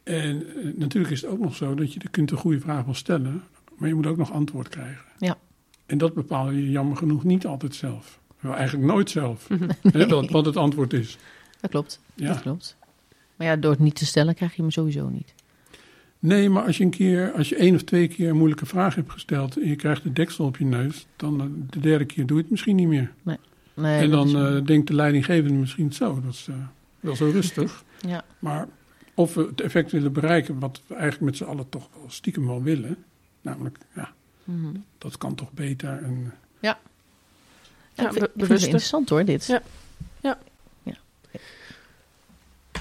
En 0.02 0.46
uh, 0.46 0.74
natuurlijk 0.76 1.12
is 1.12 1.20
het 1.22 1.30
ook 1.30 1.38
nog 1.38 1.54
zo 1.54 1.74
dat 1.74 1.92
je 1.92 1.98
de 1.98 2.08
kunt 2.08 2.28
de 2.28 2.36
goede 2.36 2.60
vraag 2.60 2.84
wel 2.84 2.94
stellen, 2.94 3.42
maar 3.76 3.88
je 3.88 3.94
moet 3.94 4.06
ook 4.06 4.16
nog 4.16 4.32
antwoord 4.32 4.68
krijgen. 4.68 5.04
Ja. 5.18 5.38
En 5.86 5.98
dat 5.98 6.14
bepaal 6.14 6.50
je 6.50 6.70
jammer 6.70 6.96
genoeg 6.96 7.24
niet 7.24 7.46
altijd 7.46 7.74
zelf. 7.74 8.20
Wel, 8.40 8.54
eigenlijk 8.54 8.86
nooit 8.92 9.10
zelf, 9.10 9.48
hè, 9.92 10.06
wat, 10.06 10.30
wat 10.30 10.44
het 10.44 10.56
antwoord 10.56 10.92
is. 10.92 11.18
Dat 11.60 11.70
klopt. 11.70 12.00
Ja. 12.14 12.28
Dat 12.28 12.40
klopt. 12.40 12.76
Maar 13.36 13.46
ja, 13.46 13.56
door 13.56 13.70
het 13.70 13.80
niet 13.80 13.94
te 13.94 14.06
stellen 14.06 14.34
krijg 14.34 14.54
je 14.54 14.62
hem 14.62 14.70
sowieso 14.70 15.08
niet. 15.08 15.34
Nee, 16.18 16.50
maar 16.50 16.62
als 16.64 16.76
je 16.76 16.84
een 16.84 16.90
keer, 16.90 17.32
als 17.32 17.48
je 17.48 17.56
één 17.56 17.74
of 17.74 17.82
twee 17.82 18.08
keer 18.08 18.28
een 18.28 18.36
moeilijke 18.36 18.66
vraag 18.66 18.94
hebt 18.94 19.10
gesteld 19.12 19.56
en 19.56 19.68
je 19.68 19.76
krijgt 19.76 20.02
de 20.02 20.12
deksel 20.12 20.44
op 20.44 20.56
je 20.56 20.64
neus, 20.64 21.06
dan 21.16 21.40
uh, 21.42 21.46
de 21.70 21.80
derde 21.80 22.04
keer 22.04 22.26
doe 22.26 22.36
je 22.36 22.42
het 22.42 22.50
misschien 22.50 22.76
niet 22.76 22.88
meer. 22.88 23.12
Nee. 23.22 23.36
nee 23.74 24.00
en 24.00 24.10
dan 24.10 24.26
is- 24.26 24.32
uh, 24.58 24.64
denkt 24.64 24.86
de 24.86 24.94
leidinggevende 24.94 25.54
misschien 25.58 25.92
zo, 25.92 26.20
dat 26.20 26.32
is 26.32 26.46
uh, 26.50 26.56
wel 27.00 27.16
zo 27.16 27.30
rustig. 27.30 27.84
Ja. 28.06 28.24
Maar 28.38 28.68
of 29.14 29.34
we 29.34 29.40
het 29.46 29.60
effect 29.60 29.92
willen 29.92 30.12
bereiken 30.12 30.58
wat 30.58 30.80
we 30.86 30.94
eigenlijk 30.94 31.24
met 31.24 31.36
z'n 31.36 31.44
allen 31.44 31.68
toch 31.68 31.88
wel 32.00 32.10
stiekem 32.10 32.46
wel 32.46 32.62
willen, 32.62 32.96
namelijk, 33.40 33.78
ja, 33.94 34.12
Mhm. 34.44 34.74
dat 34.98 35.18
kan 35.18 35.34
toch 35.34 35.52
beter. 35.52 36.02
En, 36.02 36.32
Ja, 36.60 36.78
Ja, 37.94 38.06
ik 38.06 38.12
vind, 38.12 38.12
be- 38.12 38.14
ik 38.14 38.14
vind 38.14 38.20
het 38.22 38.34
bewuste. 38.34 38.64
interessant 38.64 39.08
hoor, 39.08 39.24
dit. 39.24 39.46
Ja. 39.46 39.62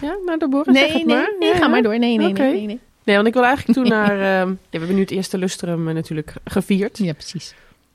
Ja, 0.01 0.15
nou, 0.25 0.39
de 0.39 0.47
Boris, 0.49 0.73
Nee, 0.73 0.91
nee, 0.93 1.05
maar. 1.05 1.33
nee, 1.39 1.49
Ja, 1.49 1.55
ga 1.55 1.61
ja. 1.61 1.67
maar 1.67 1.81
door. 1.81 1.99
Nee, 1.99 2.17
nee, 2.17 2.31
nee, 2.33 2.51
nee, 2.51 2.65
nee. 2.65 2.79
Nee, 3.03 3.15
want 3.15 3.27
ik 3.27 3.33
wil 3.33 3.43
eigenlijk 3.45 3.79
toen 3.79 3.87
naar... 3.97 4.11
ehm, 4.11 4.49
ja, 4.49 4.55
we 4.69 4.77
hebben 4.77 4.95
nu 4.95 5.01
het 5.01 5.11
eerste 5.11 5.37
lustrum 5.37 5.87
eh, 5.87 5.93
natuurlijk 5.93 6.33
gevierd. 6.45 6.97
Ja, 6.97 7.13
precies. 7.13 7.53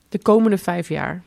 De 0.09 0.17
komende 0.19 0.57
vijf 0.57 0.89
jaar. 0.89 1.21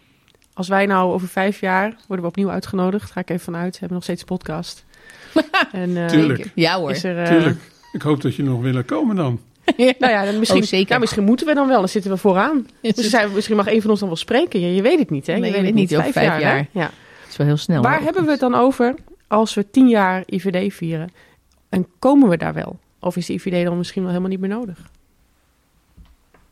Als 0.55 0.68
wij 0.68 0.87
nou 0.87 1.12
over 1.12 1.29
vijf 1.29 1.61
jaar 1.61 1.97
worden 2.07 2.24
we 2.24 2.31
opnieuw 2.31 2.51
uitgenodigd. 2.51 3.11
Ga 3.11 3.20
ik 3.20 3.31
even 3.31 3.45
vanuit. 3.45 3.70
We 3.72 3.77
hebben 3.79 3.97
nog 3.97 4.03
steeds 4.05 4.20
een 4.20 4.27
podcast. 4.27 4.85
en, 5.72 5.97
eh, 5.97 6.07
Tuurlijk. 6.07 6.51
Ja 6.55 6.79
hoor. 6.79 6.91
Is 6.91 7.05
er, 7.05 7.18
eh, 7.22 7.29
Tuurlijk, 7.29 7.59
ik 7.93 8.03
hoop 8.03 8.20
dat 8.22 8.35
je 8.35 8.43
nog 8.43 8.61
willen 8.61 8.85
komen 8.85 9.16
dan. 9.16 9.41
Nou 9.77 10.12
ja, 10.12 10.24
dan 10.24 10.39
misschien, 10.39 10.62
Oh, 10.62 10.66
zeker. 10.68 10.93
ja, 10.93 10.99
misschien 10.99 11.24
moeten 11.24 11.47
we 11.47 11.55
dan 11.55 11.68
wel. 11.68 11.79
Dan 11.79 11.89
zitten 11.89 12.11
we 12.11 12.16
vooraan. 12.16 12.66
Dus 12.81 12.95
zijn, 13.11 13.29
we- 13.29 13.35
misschien 13.35 13.57
mag 13.57 13.66
een 13.66 13.81
van 13.81 13.91
ons 13.91 13.99
dan 14.01 14.09
wel 14.09 14.16
spreken. 14.16 14.61
Je, 14.61 14.74
je 14.74 14.83
weet 14.83 14.99
het 14.99 15.11
niet, 15.11 15.27
hè? 15.27 15.33
Nee, 15.33 15.41
je 15.43 15.47
je 15.47 15.53
weet 15.53 15.64
het 15.66 15.74
niet, 15.74 15.97
over 15.97 16.12
vijf 16.12 16.41
jaar. 16.41 16.66
Ja. 16.70 16.83
Het 16.83 17.31
is 17.31 17.37
wel 17.37 17.47
heel 17.47 17.57
snel. 17.57 17.83
Waar 17.83 17.95
hoor. 17.95 18.05
hebben 18.05 18.24
we 18.24 18.31
het 18.31 18.41
dan 18.41 18.55
over 18.55 18.95
als 19.27 19.55
we 19.55 19.70
tien 19.70 19.89
jaar 19.89 20.22
IVD 20.27 20.74
vieren? 20.74 21.11
En 21.68 21.87
komen 21.99 22.29
we 22.29 22.37
daar 22.37 22.55
wel? 22.55 22.79
Of 22.99 23.16
is 23.16 23.27
de 23.27 23.33
IVD 23.33 23.64
dan 23.64 23.77
misschien 23.77 24.03
wel 24.03 24.11
helemaal 24.11 24.31
niet 24.31 24.41
meer 24.41 24.49
nodig? 24.49 24.91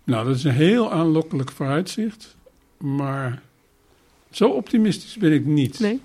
Nou, 0.04 0.26
dat 0.26 0.36
is 0.36 0.44
een 0.44 0.52
heel 0.52 0.92
aanlokkelijk 0.92 1.50
vooruitzicht, 1.50 2.36
maar 2.78 3.42
zo 4.30 4.48
optimistisch 4.48 5.16
ben 5.16 5.32
ik 5.32 5.44
niet. 5.44 5.78
Nee? 5.78 6.00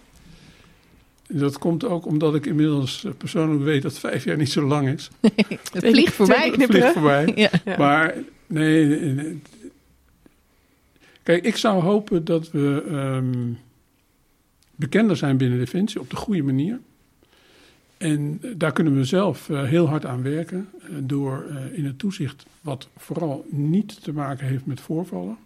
Dat 1.27 1.57
komt 1.57 1.85
ook 1.85 2.05
omdat 2.05 2.35
ik 2.35 2.45
inmiddels 2.45 3.05
eh, 3.05 3.11
persoonlijk 3.17 3.63
weet 3.63 3.81
dat 3.81 3.99
vijf 3.99 4.23
jaar 4.23 4.37
niet 4.37 4.51
zo 4.51 4.61
lang 4.61 4.87
is. 4.89 5.09
Het 5.21 5.69
vliegt 5.71 6.13
voorbij. 6.13 6.53
Het 6.55 6.63
vliegt 6.63 6.91
voorbij. 6.93 7.31
Ja. 7.65 7.77
Maar 7.77 8.15
Nee, 8.49 9.41
kijk, 11.23 11.43
ik 11.43 11.55
zou 11.55 11.81
hopen 11.83 12.25
dat 12.25 12.51
we 12.51 12.83
ehm, 12.89 13.51
bekender 14.79 15.17
zijn 15.17 15.37
binnen 15.37 15.59
Defensie 15.59 15.99
op 15.99 16.09
de 16.09 16.15
goede 16.15 16.43
manier. 16.43 16.79
En 17.97 18.41
daar 18.57 18.71
kunnen 18.71 18.95
we 18.95 19.03
zelf 19.03 19.49
eh, 19.49 19.63
heel 19.63 19.87
hard 19.87 20.05
aan 20.05 20.21
werken 20.21 20.69
eh, 20.81 20.89
door 21.01 21.45
eh, 21.49 21.77
in 21.77 21.85
het 21.85 21.99
toezicht, 21.99 22.45
wat 22.61 22.89
vooral 22.97 23.45
niet 23.49 24.03
te 24.03 24.13
maken 24.13 24.47
heeft 24.47 24.65
met 24.65 24.81
voorvallen, 24.81 25.37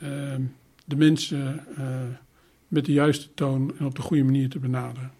ehm, 0.00 0.42
de 0.84 0.96
mensen 0.96 1.64
eh, 1.76 1.84
met 2.68 2.84
de 2.84 2.92
juiste 2.92 3.28
toon 3.34 3.72
en 3.78 3.86
op 3.86 3.94
de 3.94 4.02
goede 4.02 4.24
manier 4.24 4.48
te 4.48 4.58
benaderen. 4.58 5.10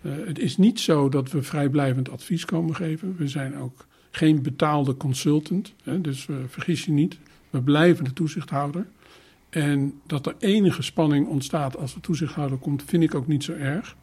Eh, 0.00 0.12
het 0.24 0.38
is 0.38 0.56
niet 0.56 0.80
zo 0.80 1.08
dat 1.08 1.30
we 1.30 1.42
vrijblijvend 1.42 2.10
advies 2.10 2.44
komen 2.44 2.74
geven. 2.74 3.16
We 3.16 3.28
zijn 3.28 3.56
ook 3.56 3.86
geen 4.10 4.42
betaalde 4.42 4.96
consultant, 4.96 5.74
dus 5.84 6.26
vergis 6.46 6.84
je 6.84 6.92
niet. 6.92 7.18
We 7.50 7.60
blijven 7.60 8.04
de 8.04 8.12
toezichthouder. 8.12 8.86
En 9.50 10.00
dat 10.06 10.26
er 10.26 10.34
enige 10.38 10.82
spanning 10.82 11.26
ontstaat 11.26 11.76
als 11.76 11.94
de 11.94 12.00
toezichthouder 12.00 12.58
komt, 12.58 12.82
vind 12.82 13.02
ik 13.02 13.14
ook 13.14 13.26
niet 13.26 13.44
zo 13.44 13.52
erg. 13.52 13.96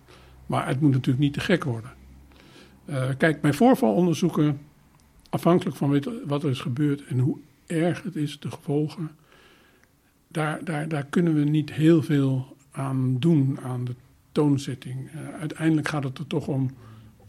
Maar 0.46 0.68
het 0.68 0.82
moet 0.82 0.92
natuurlijk 0.92 1.24
niet 1.24 1.34
te 1.34 1.40
gek 1.40 1.64
worden. 1.64 1.92
Uh, 2.86 3.10
kijk, 3.18 3.42
bij 3.42 3.54
voorvalonderzoeken, 3.54 4.60
afhankelijk 5.30 5.78
van 5.78 6.04
wat 6.26 6.44
er 6.44 6.50
is 6.50 6.60
gebeurd 6.60 7.06
en 7.06 7.20
hoe 7.20 7.38
erg 7.66 8.04
het 8.04 8.16
is, 8.16 8.40
de 8.40 8.52
gevolgen, 8.52 9.12
daar, 10.28 10.64
daar, 10.64 10.88
daar 10.88 11.06
kunnen 11.06 11.34
we 11.34 11.44
niet 11.44 11.72
heel 11.72 12.04
veel 12.04 12.56
aan 12.72 13.20
doen, 13.20 13.60
aan 13.64 13.86
de 13.86 13.96
toonzetting. 14.32 15.10
Uh, 15.16 15.40
uiteindelijk 15.40 15.88
gaat 15.88 16.04
het 16.04 16.18
er 16.18 16.28
toch 16.28 16.48
om, 16.48 16.72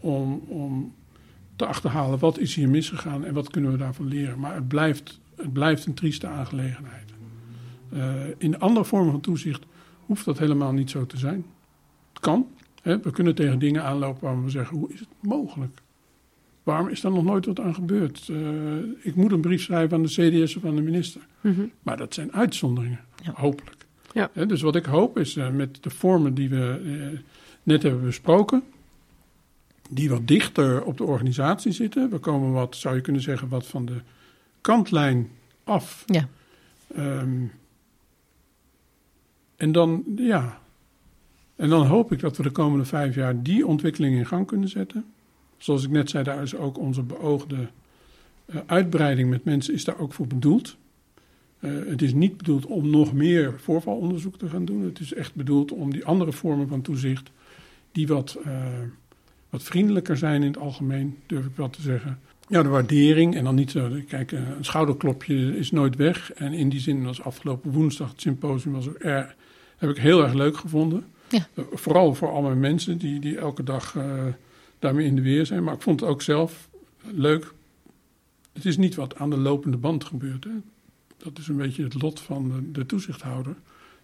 om, 0.01 0.43
om 0.49 0.95
te 1.57 1.67
achterhalen 1.67 2.19
wat 2.19 2.39
is 2.39 2.55
hier 2.55 2.69
misgegaan 2.69 3.25
en 3.25 3.35
wat 3.35 3.51
kunnen 3.51 3.73
we 3.73 3.79
daarvan 3.79 4.09
leren. 4.09 4.39
Maar 4.39 4.55
het 4.55 4.69
blijft, 4.69 5.21
het 5.37 5.53
blijft 5.53 5.87
een 5.87 5.95
trieste 5.95 6.27
aangelegenheid. 6.27 7.15
Uh, 7.93 8.15
in 8.39 8.59
andere 8.59 8.85
vormen 8.85 9.11
van 9.11 9.21
toezicht 9.21 9.65
hoeft 10.07 10.25
dat 10.25 10.39
helemaal 10.39 10.73
niet 10.73 10.91
zo 10.91 11.07
te 11.07 11.19
zijn. 11.19 11.47
Het 12.13 12.21
kan. 12.21 12.47
Hè? 12.83 13.01
We 13.01 13.11
kunnen 13.11 13.35
tegen 13.35 13.59
dingen 13.59 13.85
aanlopen 13.85 14.23
waar 14.23 14.45
we 14.45 14.51
zeggen, 14.51 14.77
hoe 14.77 14.93
is 14.93 15.01
het 15.01 15.09
mogelijk? 15.21 15.83
Waarom 16.63 16.89
is 16.89 17.01
daar 17.01 17.13
nog 17.13 17.25
nooit 17.25 17.47
wat 17.47 17.61
aan 17.61 17.75
gebeurd? 17.75 18.29
Uh, 18.29 18.39
ik 19.01 19.15
moet 19.15 19.33
een 19.33 19.41
brief 19.41 19.63
schrijven 19.63 19.97
aan 19.97 20.03
de 20.03 20.43
CDS 20.43 20.57
of 20.57 20.65
aan 20.65 20.77
de 20.77 20.83
minister. 20.83 21.21
Mm 21.41 21.55
-hmm. 21.55 21.71
Maar 21.83 21.97
dat 21.97 22.15
zijn 22.15 22.33
uitzonderingen, 22.33 23.01
ja. 23.23 23.33
hopelijk. 23.35 23.87
Ja. 24.13 24.31
Hè? 24.33 24.47
Dus 24.47 24.61
wat 24.61 24.77
ik 24.77 24.85
hoop 24.85 25.19
is 25.19 25.37
uh, 25.37 25.51
met 25.51 25.83
de 25.83 25.91
vormen 25.91 26.35
die 26.35 26.49
we 26.49 27.19
net 27.63 27.83
hebben 27.83 28.05
besproken, 28.05 28.63
die 29.91 30.11
wat 30.11 30.27
dichter 30.27 30.85
op 30.85 30.97
de 30.97 31.05
organisatie 31.05 31.73
zitten. 31.73 32.11
We 32.11 32.19
komen 32.19 32.53
wat, 32.53 32.77
zou 32.77 32.95
je 32.95 33.01
kunnen 33.01 33.23
zeggen, 33.23 33.49
wat 33.49 33.67
van 33.67 33.87
de 33.87 34.01
kantlijn 34.61 35.29
af. 35.65 36.03
Ja. 36.07 36.29
Um, 36.99 37.53
en 39.57 39.73
dan, 39.73 40.05
ja. 40.17 40.61
En 41.57 41.69
dan 41.69 41.87
hoop 41.87 42.13
ik 42.13 42.21
dat 42.21 42.37
we 42.37 42.43
de 42.43 42.51
komende 42.51 42.85
vijf 42.85 43.15
jaar 43.15 43.43
die 43.43 43.67
ontwikkeling 43.67 44.17
in 44.17 44.27
gang 44.27 44.47
kunnen 44.47 44.69
zetten. 44.69 45.05
Zoals 45.57 45.85
ik 45.85 45.91
net 45.91 46.11
zei, 46.11 46.25
daar 46.25 46.43
is 46.43 46.55
ook 46.55 46.79
onze 46.79 47.03
beoogde 47.03 47.57
uh, 48.47 48.61
uitbreiding 48.67 49.31
met 49.31 49.45
mensen 49.45 49.75
is 49.75 49.85
daar 49.85 49.99
ook 49.99 50.13
voor 50.13 50.27
bedoeld. 50.27 50.77
Uh, 51.61 51.89
het 51.89 52.03
is 52.03 52.15
niet 52.15 52.37
bedoeld 52.37 52.67
om 52.67 52.91
nog 52.91 53.13
meer 53.13 53.61
voorvalonderzoek 53.61 54.39
te 54.39 54.49
gaan 54.49 54.65
doen. 54.65 54.83
Het 54.83 55.01
is 55.01 55.13
echt 55.13 55.35
bedoeld 55.35 55.73
om 55.73 55.93
die 55.93 56.05
andere 56.05 56.33
vormen 56.33 56.69
van 56.69 56.83
toezicht, 56.83 57.31
die 57.93 58.07
wat, 58.07 58.39
uh, 58.47 58.53
wat 59.51 59.63
vriendelijker 59.63 60.17
zijn 60.17 60.43
in 60.43 60.49
het 60.49 60.59
algemeen, 60.59 61.17
durf 61.27 61.47
ik 61.47 61.57
wel 61.57 61.71
te 61.71 61.83
zeggen. 61.83 62.19
Ja, 62.49 62.63
de 62.63 62.69
waardering 62.69 63.37
en 63.37 63.45
dan 63.45 63.55
niet 63.55 63.71
zo. 63.71 63.91
Kijk, 64.09 64.33
een 64.33 64.65
schouderklopje 64.65 65.59
is 65.59 65.71
nooit 65.71 65.97
weg. 65.97 66.33
En 66.33 66.53
in 66.53 66.69
die 66.69 66.81
zin 66.81 67.05
was 67.05 67.23
afgelopen 67.23 67.71
woensdag 67.71 68.11
het 68.11 68.21
symposium 68.21 68.73
was 68.75 68.93
erg, 68.93 69.37
heb 69.77 69.91
ik 69.91 69.97
heel 69.97 70.23
erg 70.23 70.33
leuk 70.33 70.57
gevonden. 70.57 71.05
Ja. 71.29 71.49
Uh, 71.55 71.65
vooral 71.73 72.15
voor 72.15 72.31
alle 72.31 72.55
mensen 72.55 72.99
die, 72.99 73.21
die 73.21 73.39
elke 73.39 73.63
dag 73.63 73.95
uh, 73.95 74.05
daarmee 74.79 75.07
in 75.07 75.17
de 75.17 75.23
weer 75.23 75.47
zijn. 75.47 75.65
Maar 75.65 75.75
ik 75.75 75.83
vond 75.83 76.01
het 76.01 76.09
ook 76.09 76.23
zelf 76.23 76.69
leuk. 77.11 77.53
Het 78.53 78.65
is 78.65 78.77
niet 78.77 78.95
wat 78.95 79.17
aan 79.17 79.31
de 79.31 79.39
lopende 79.39 79.77
band 79.77 80.05
gebeurt. 80.05 80.45
Hè. 80.45 80.51
Dat 81.17 81.39
is 81.39 81.49
een 81.49 81.57
beetje 81.57 81.83
het 81.83 82.03
lot 82.03 82.21
van 82.21 82.49
de, 82.49 82.73
de 82.73 82.87
toezichthouder. 82.87 83.55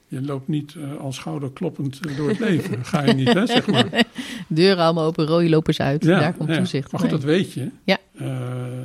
Je 0.06 0.22
loopt 0.22 0.48
niet 0.48 0.74
uh, 0.74 0.96
als 0.96 1.16
schouderkloppend 1.16 2.16
door 2.16 2.28
het 2.28 2.38
leven. 2.48 2.84
Ga 2.84 3.02
je 3.02 3.12
niet, 3.12 3.32
hè, 3.32 3.46
zeg 3.46 3.66
maar. 3.66 4.04
Deuren 4.48 4.84
allemaal 4.84 5.06
open, 5.06 5.26
rode 5.26 5.48
lopers 5.48 5.80
uit. 5.80 6.04
Ja, 6.04 6.18
Daar 6.18 6.34
komt 6.34 6.48
ja. 6.48 6.56
toezicht. 6.56 6.92
Maar 6.92 7.00
goed, 7.00 7.10
dat 7.10 7.22
weet 7.22 7.52
je. 7.52 7.70
Ja. 7.84 7.98
Uh, 8.20 8.28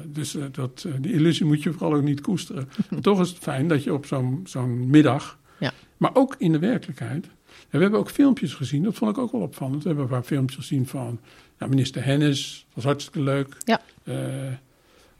dus 0.05 0.37
dat, 0.51 0.87
die 0.99 1.13
illusie 1.13 1.45
moet 1.45 1.63
je 1.63 1.71
vooral 1.71 1.93
ook 1.93 2.03
niet 2.03 2.21
koesteren. 2.21 2.69
Maar 2.89 3.01
toch 3.09 3.21
is 3.21 3.29
het 3.29 3.37
fijn 3.37 3.67
dat 3.67 3.83
je 3.83 3.93
op 3.93 4.05
zo'n 4.05 4.41
zo'n 4.45 4.89
middag. 4.89 5.37
Maar 5.97 6.15
ook 6.15 6.35
in 6.37 6.51
de 6.51 6.59
werkelijkheid. 6.59 7.25
En 7.25 7.77
we 7.77 7.79
hebben 7.79 7.99
ook 7.99 8.09
filmpjes 8.09 8.53
gezien, 8.53 8.83
dat 8.83 8.95
vond 8.95 9.11
ik 9.11 9.17
ook 9.17 9.31
wel 9.31 9.41
opvallend. 9.41 9.81
We 9.81 9.87
hebben 9.87 10.05
een 10.05 10.11
paar 10.11 10.23
filmpjes 10.23 10.59
gezien 10.59 10.87
van 10.87 11.19
nou, 11.57 11.71
minister 11.71 12.05
Hennis, 12.05 12.65
dat 12.65 12.75
was 12.75 12.83
hartstikke 12.83 13.21
leuk. 13.21 13.57
Ja. 13.65 13.81
Uh, 14.03 14.15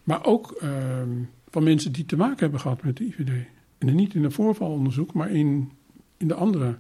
maar 0.04 0.26
ook 0.26 0.52
ehm, 0.52 1.10
van 1.50 1.64
mensen 1.64 1.92
die 1.92 2.06
te 2.06 2.16
maken 2.16 2.40
hebben 2.40 2.60
gehad 2.60 2.84
met 2.84 2.98
de 2.98 3.06
IVD. 3.06 3.46
En 3.78 3.96
niet 3.96 4.14
in 4.14 4.24
een 4.24 4.32
voorvalonderzoek, 4.32 5.14
maar 5.14 5.32
in, 5.32 5.72
in 6.18 6.28
de 6.28 6.34
andere. 6.34 6.78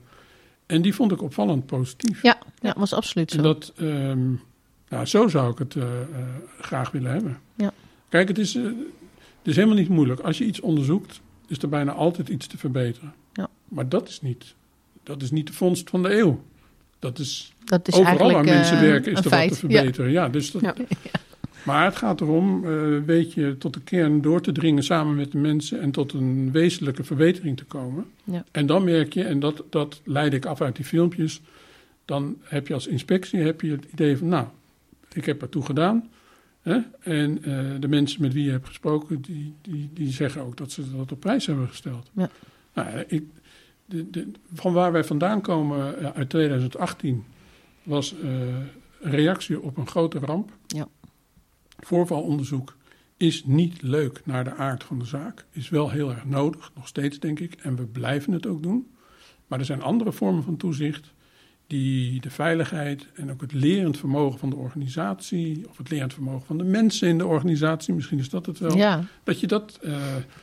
En 0.65 0.81
die 0.81 0.95
vond 0.95 1.11
ik 1.11 1.21
opvallend 1.21 1.65
positief. 1.65 2.21
Ja, 2.21 2.37
ja, 2.61 2.73
was 2.77 2.93
absoluut 2.93 3.31
zo. 3.31 3.37
En 3.37 3.43
dat, 3.43 3.73
um, 3.81 4.41
nou, 4.89 5.05
zo 5.05 5.27
zou 5.27 5.51
ik 5.51 5.57
het 5.57 5.75
uh, 5.75 5.83
uh, 5.83 6.17
graag 6.59 6.91
willen 6.91 7.11
hebben. 7.11 7.39
Ja. 7.55 7.73
Kijk, 8.09 8.27
het 8.27 8.37
is, 8.37 8.53
het 8.53 8.75
is 9.43 9.55
helemaal 9.55 9.77
niet 9.77 9.89
moeilijk. 9.89 10.19
Als 10.19 10.37
je 10.37 10.45
iets 10.45 10.59
onderzoekt, 10.59 11.21
is 11.47 11.57
er 11.57 11.69
bijna 11.69 11.91
altijd 11.91 12.29
iets 12.29 12.47
te 12.47 12.57
verbeteren. 12.57 13.13
Maar 13.67 13.89
dat 13.89 14.07
is 14.07 14.21
niet, 14.21 14.55
dat 15.03 15.21
is 15.21 15.31
niet 15.31 15.47
de 15.47 15.53
vondst 15.53 15.89
van 15.89 16.03
de 16.03 16.17
eeuw. 16.17 16.43
Dat 16.99 17.19
is, 17.19 17.53
dat 17.65 17.87
is 17.87 17.93
overal 17.93 18.31
waar 18.31 18.43
mensen 18.43 18.75
uh, 18.75 18.81
werken 18.81 19.11
is 19.11 19.17
er 19.17 19.29
feit. 19.29 19.49
wat 19.49 19.59
te 19.59 19.67
verbeteren. 19.67 20.11
Ja, 20.11 20.23
ja 20.23 20.29
dus 20.29 20.51
dat, 20.51 20.61
Ja. 20.61 20.75
Maar 21.67 21.85
het 21.85 21.95
gaat 21.95 22.21
erom, 22.21 22.63
uh, 22.63 23.03
weet 23.05 23.33
je, 23.33 23.55
tot 23.57 23.73
de 23.73 23.81
kern 23.81 24.21
door 24.21 24.41
te 24.41 24.51
dringen 24.51 24.83
samen 24.83 25.15
met 25.15 25.31
de 25.31 25.37
mensen 25.37 25.81
en 25.81 25.91
tot 25.91 26.13
een 26.13 26.51
wezenlijke 26.51 27.03
verbetering 27.03 27.57
te 27.57 27.65
komen. 27.65 28.05
Ja. 28.23 28.43
En 28.51 28.65
dan 28.65 28.83
merk 28.83 29.13
je, 29.13 29.23
en 29.23 29.39
dat, 29.39 29.63
dat 29.69 30.01
leid 30.03 30.33
ik 30.33 30.45
af 30.45 30.61
uit 30.61 30.75
die 30.75 30.85
filmpjes, 30.85 31.41
dan 32.05 32.37
heb 32.41 32.67
je 32.67 32.73
als 32.73 32.87
inspectie 32.87 33.39
heb 33.39 33.61
je 33.61 33.71
het 33.71 33.85
idee 33.91 34.17
van, 34.17 34.27
nou, 34.27 34.47
ik 35.13 35.25
heb 35.25 35.41
ertoe 35.41 35.65
gedaan. 35.65 36.09
Hè? 36.61 36.79
En 36.99 37.37
uh, 37.49 37.71
de 37.79 37.87
mensen 37.87 38.21
met 38.21 38.33
wie 38.33 38.43
je 38.43 38.51
hebt 38.51 38.67
gesproken, 38.67 39.21
die, 39.21 39.53
die, 39.61 39.89
die 39.93 40.11
zeggen 40.11 40.41
ook 40.41 40.57
dat 40.57 40.71
ze 40.71 40.95
dat 40.95 41.11
op 41.11 41.19
prijs 41.19 41.45
hebben 41.45 41.67
gesteld. 41.67 42.09
Ja. 42.13 42.29
Nou, 42.73 43.03
ik, 43.07 43.23
de, 43.87 44.09
de, 44.09 44.31
van 44.53 44.73
waar 44.73 44.91
wij 44.91 45.03
vandaan 45.03 45.41
komen 45.41 46.01
uh, 46.01 46.09
uit 46.09 46.29
2018 46.29 47.25
was 47.83 48.15
uh, 48.23 48.29
een 49.01 49.11
reactie 49.11 49.61
op 49.61 49.77
een 49.77 49.87
grote 49.87 50.19
ramp. 50.19 50.51
Ja. 50.67 50.87
Voorvalonderzoek 51.79 52.77
is 53.17 53.43
niet 53.45 53.81
leuk 53.81 54.21
naar 54.25 54.43
de 54.43 54.53
aard 54.53 54.83
van 54.83 54.99
de 54.99 55.05
zaak. 55.05 55.45
Is 55.51 55.69
wel 55.69 55.89
heel 55.89 56.09
erg 56.09 56.25
nodig, 56.25 56.71
nog 56.75 56.87
steeds 56.87 57.19
denk 57.19 57.39
ik. 57.39 57.53
En 57.53 57.75
we 57.75 57.85
blijven 57.85 58.33
het 58.33 58.45
ook 58.45 58.63
doen. 58.63 58.91
Maar 59.47 59.59
er 59.59 59.65
zijn 59.65 59.81
andere 59.81 60.11
vormen 60.11 60.43
van 60.43 60.57
toezicht 60.57 61.13
die 61.67 62.21
de 62.21 62.29
veiligheid 62.29 63.07
en 63.13 63.31
ook 63.31 63.41
het 63.41 63.53
lerend 63.53 63.97
vermogen 63.97 64.39
van 64.39 64.49
de 64.49 64.55
organisatie, 64.55 65.69
of 65.69 65.77
het 65.77 65.89
lerend 65.89 66.13
vermogen 66.13 66.45
van 66.45 66.57
de 66.57 66.63
mensen 66.63 67.07
in 67.07 67.17
de 67.17 67.25
organisatie, 67.25 67.93
misschien 67.93 68.19
is 68.19 68.29
dat 68.29 68.45
het 68.45 68.59
wel, 68.59 68.77
ja. 68.77 69.03
dat 69.23 69.39
je 69.39 69.47
dat 69.47 69.79
uh, 69.83 69.97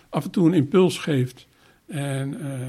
af 0.09 0.25
en 0.25 0.31
toe 0.31 0.47
een 0.47 0.55
impuls 0.55 0.99
geeft. 0.99 1.47
En 1.87 2.35
uh, 2.35 2.67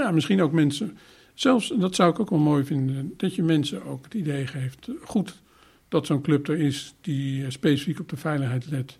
ja, 0.00 0.10
misschien 0.10 0.42
ook 0.42 0.52
mensen, 0.52 0.98
zelfs, 1.34 1.72
dat 1.78 1.94
zou 1.94 2.10
ik 2.10 2.20
ook 2.20 2.30
wel 2.30 2.38
mooi 2.38 2.64
vinden, 2.64 3.14
dat 3.16 3.34
je 3.34 3.42
mensen 3.42 3.84
ook 3.84 4.04
het 4.04 4.14
idee 4.14 4.46
geeft, 4.46 4.88
goed 5.04 5.44
dat 5.88 6.06
zo'n 6.06 6.20
club 6.20 6.48
er 6.48 6.58
is 6.58 6.94
die 7.00 7.40
uh, 7.40 7.50
specifiek 7.50 8.00
op 8.00 8.08
de 8.08 8.16
veiligheid 8.16 8.70
let. 8.70 8.98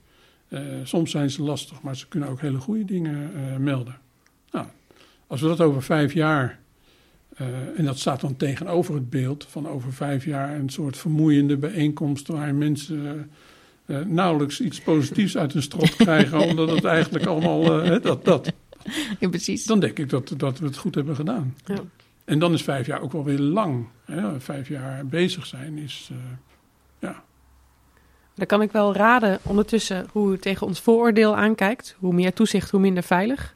Uh, 0.48 0.60
soms 0.84 1.10
zijn 1.10 1.30
ze 1.30 1.42
lastig, 1.42 1.82
maar 1.82 1.96
ze 1.96 2.08
kunnen 2.08 2.28
ook 2.28 2.40
hele 2.40 2.58
goede 2.58 2.84
dingen 2.84 3.30
uh, 3.34 3.56
melden. 3.56 3.98
Nou, 4.50 4.66
als 5.26 5.40
we 5.40 5.46
dat 5.46 5.60
over 5.60 5.82
vijf 5.82 6.12
jaar, 6.12 6.58
uh, 7.40 7.46
en 7.76 7.84
dat 7.84 7.98
staat 7.98 8.20
dan 8.20 8.36
tegenover 8.36 8.94
het 8.94 9.10
beeld 9.10 9.46
van 9.48 9.68
over 9.68 9.92
vijf 9.92 10.24
jaar 10.24 10.54
een 10.54 10.68
soort 10.68 10.96
vermoeiende 10.96 11.56
bijeenkomst 11.56 12.28
waar 12.28 12.54
mensen 12.54 13.30
nauwelijks 14.06 14.60
iets 14.60 14.80
positiefs 14.80 15.36
uit 15.36 15.52
hun 15.52 15.62
strot 15.62 15.96
krijgen, 15.96 16.40
omdat 16.48 16.70
het 16.70 16.84
eigenlijk 16.84 17.26
allemaal 17.26 17.62
dat, 18.00 18.24
dat. 18.24 18.52
Ja, 19.20 19.28
precies. 19.28 19.64
Dan 19.64 19.80
denk 19.80 19.98
ik 19.98 20.10
dat, 20.10 20.32
dat 20.36 20.58
we 20.58 20.66
het 20.66 20.76
goed 20.76 20.94
hebben 20.94 21.14
gedaan. 21.16 21.56
Ja. 21.64 21.80
En 22.24 22.38
dan 22.38 22.52
is 22.52 22.62
vijf 22.62 22.86
jaar 22.86 23.00
ook 23.00 23.12
wel 23.12 23.24
weer 23.24 23.38
lang. 23.38 23.86
Hè? 24.04 24.40
Vijf 24.40 24.68
jaar 24.68 25.06
bezig 25.06 25.46
zijn 25.46 25.78
is. 25.78 26.08
Uh, 26.12 26.18
ja. 26.98 27.22
Dan 28.34 28.46
kan 28.46 28.62
ik 28.62 28.72
wel 28.72 28.94
raden 28.94 29.38
ondertussen 29.42 30.06
hoe 30.12 30.32
u 30.32 30.38
tegen 30.38 30.66
ons 30.66 30.80
vooroordeel 30.80 31.36
aankijkt. 31.36 31.96
Hoe 31.98 32.14
meer 32.14 32.32
toezicht, 32.32 32.70
hoe 32.70 32.80
minder 32.80 33.02
veilig. 33.02 33.54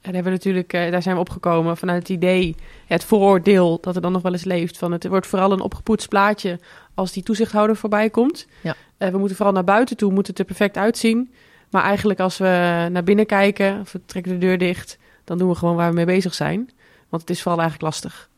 En 0.00 0.14
hebben 0.14 0.32
we 0.32 0.38
natuurlijk, 0.38 0.72
uh, 0.72 0.90
daar 0.90 1.02
zijn 1.02 1.14
we 1.14 1.20
opgekomen 1.20 1.76
vanuit 1.76 1.98
het 1.98 2.08
idee, 2.08 2.54
het 2.86 3.04
vooroordeel 3.04 3.78
dat 3.80 3.96
er 3.96 4.02
dan 4.02 4.12
nog 4.12 4.22
wel 4.22 4.32
eens 4.32 4.44
leeft. 4.44 4.78
Van 4.78 4.92
het 4.92 5.06
wordt 5.06 5.26
vooral 5.26 5.52
een 5.52 5.60
opgepoetst 5.60 6.08
plaatje 6.08 6.58
als 6.94 7.12
die 7.12 7.22
toezichthouder 7.22 7.76
voorbij 7.76 8.10
komt. 8.10 8.46
Ja. 8.60 8.74
Uh, 8.98 9.08
we 9.08 9.18
moeten 9.18 9.36
vooral 9.36 9.54
naar 9.54 9.64
buiten 9.64 9.96
toe, 9.96 10.12
moet 10.12 10.26
het 10.26 10.38
er 10.38 10.44
perfect 10.44 10.76
uitzien. 10.76 11.32
Maar 11.72 11.82
eigenlijk 11.82 12.20
als 12.20 12.38
we 12.38 12.88
naar 12.90 13.04
binnen 13.04 13.26
kijken, 13.26 13.80
of 13.80 13.92
we 13.92 14.00
trekken 14.06 14.32
de 14.32 14.38
deur 14.38 14.58
dicht, 14.58 14.98
dan 15.24 15.38
doen 15.38 15.48
we 15.48 15.54
gewoon 15.54 15.76
waar 15.76 15.88
we 15.88 15.94
mee 15.94 16.04
bezig 16.04 16.34
zijn. 16.34 16.70
Want 17.08 17.22
het 17.22 17.30
is 17.30 17.42
vooral 17.42 17.60
eigenlijk 17.60 17.92
lastig 17.92 18.28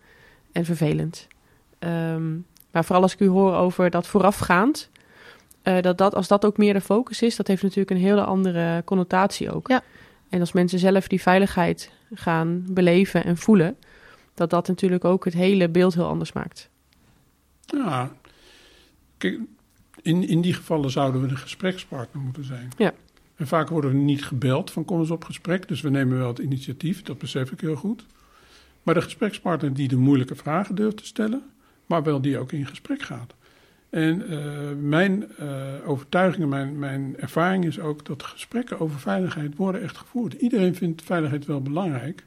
en 0.52 0.64
vervelend. 0.64 1.26
Ehm, 1.78 2.32
maar 2.70 2.84
vooral 2.84 3.02
als 3.02 3.12
ik 3.12 3.20
u 3.20 3.28
hoor 3.28 3.54
over 3.54 3.90
dat 3.90 4.06
voorafgaand, 4.06 4.90
eh, 5.62 5.80
dat 5.80 5.98
dat, 5.98 6.14
als 6.14 6.28
dat 6.28 6.44
ook 6.44 6.56
meer 6.56 6.72
de 6.72 6.80
focus 6.80 7.22
is, 7.22 7.36
dat 7.36 7.46
heeft 7.46 7.62
natuurlijk 7.62 7.90
een 7.90 7.96
hele 7.96 8.24
andere 8.24 8.82
connotatie 8.84 9.52
ook. 9.52 9.68
Ja. 9.68 9.82
En 10.28 10.40
als 10.40 10.52
mensen 10.52 10.78
zelf 10.78 11.08
die 11.08 11.22
veiligheid 11.22 11.90
gaan 12.14 12.64
beleven 12.68 13.24
en 13.24 13.36
voelen, 13.36 13.76
dat 14.34 14.50
dat 14.50 14.68
natuurlijk 14.68 15.04
ook 15.04 15.24
het 15.24 15.34
hele 15.34 15.68
beeld 15.68 15.94
heel 15.94 16.08
anders 16.08 16.32
maakt. 16.32 16.68
Ja, 17.66 18.12
kijk, 19.16 19.38
in, 20.02 20.28
in 20.28 20.40
die 20.40 20.54
gevallen 20.54 20.90
zouden 20.90 21.20
we 21.20 21.26
de 21.26 21.36
gesprekspartner 21.36 22.22
moeten 22.22 22.44
zijn. 22.44 22.70
Ja. 22.76 22.92
En 23.44 23.50
vaak 23.50 23.68
worden 23.68 23.90
we 23.90 23.96
niet 23.96 24.24
gebeld 24.24 24.70
van 24.70 24.84
kom 24.84 25.00
eens 25.00 25.10
op 25.10 25.24
gesprek, 25.24 25.68
dus 25.68 25.80
we 25.80 25.90
nemen 25.90 26.18
wel 26.18 26.28
het 26.28 26.38
initiatief, 26.38 27.02
dat 27.02 27.18
besef 27.18 27.50
ik 27.50 27.60
heel 27.60 27.76
goed. 27.76 28.06
Maar 28.82 28.94
de 28.94 29.02
gesprekspartner 29.02 29.74
die 29.74 29.88
de 29.88 29.96
moeilijke 29.96 30.34
vragen 30.34 30.74
durft 30.74 30.96
te 30.96 31.06
stellen, 31.06 31.42
maar 31.86 32.02
wel 32.02 32.20
die 32.20 32.38
ook 32.38 32.52
in 32.52 32.66
gesprek 32.66 33.02
gaat. 33.02 33.34
En 33.90 34.28
eh, 34.28 34.38
mijn 34.80 35.24
uh, 35.40 35.48
overtuiging 35.86 36.42
en 36.42 36.48
mijn, 36.48 36.78
mijn 36.78 37.16
ervaring 37.18 37.64
is 37.64 37.80
ook 37.80 38.06
dat 38.06 38.22
gesprekken 38.22 38.80
over 38.80 39.00
veiligheid 39.00 39.56
worden 39.56 39.82
echt 39.82 39.96
gevoerd. 39.96 40.32
Iedereen 40.32 40.74
vindt 40.74 41.02
veiligheid 41.02 41.46
wel 41.46 41.62
belangrijk 41.62 42.24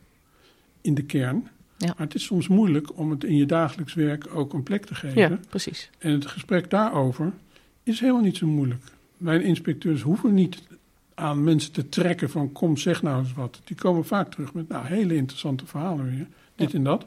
in 0.81 0.93
de 0.93 1.03
kern. 1.03 1.47
Ja. 1.77 1.87
Maar 1.87 2.05
het 2.05 2.15
is 2.15 2.23
soms 2.23 2.47
moeilijk 2.47 2.97
om 2.97 3.11
het 3.11 3.23
in 3.23 3.35
je 3.35 3.45
dagelijks 3.45 3.93
werk 3.93 4.35
ook 4.35 4.53
een 4.53 4.63
plek 4.63 4.85
te 4.85 4.95
geven. 4.95 5.21
Ja, 5.21 5.39
precies. 5.49 5.89
En 5.97 6.11
het 6.11 6.25
gesprek 6.25 6.69
daarover 6.69 7.33
is 7.83 7.99
helemaal 7.99 8.21
niet 8.21 8.37
zo 8.37 8.47
moeilijk. 8.47 8.83
Mijn 9.17 9.41
inspecteurs 9.41 10.01
hoeven 10.01 10.33
niet 10.33 10.61
aan 11.19 11.43
mensen 11.43 11.71
te 11.71 11.89
trekken 11.89 12.29
van 12.29 12.51
kom 12.51 12.77
zeg 12.77 13.01
nou 13.01 13.19
eens 13.19 13.33
wat. 13.33 13.61
Die 13.63 13.75
komen 13.75 14.05
vaak 14.05 14.31
terug 14.31 14.53
met 14.53 14.67
nou, 14.67 14.85
hele 14.85 15.15
interessante 15.15 15.65
verhalen 15.65 16.05
weer. 16.05 16.27
Dit 16.55 16.73
en 16.73 16.83
dat. 16.83 17.05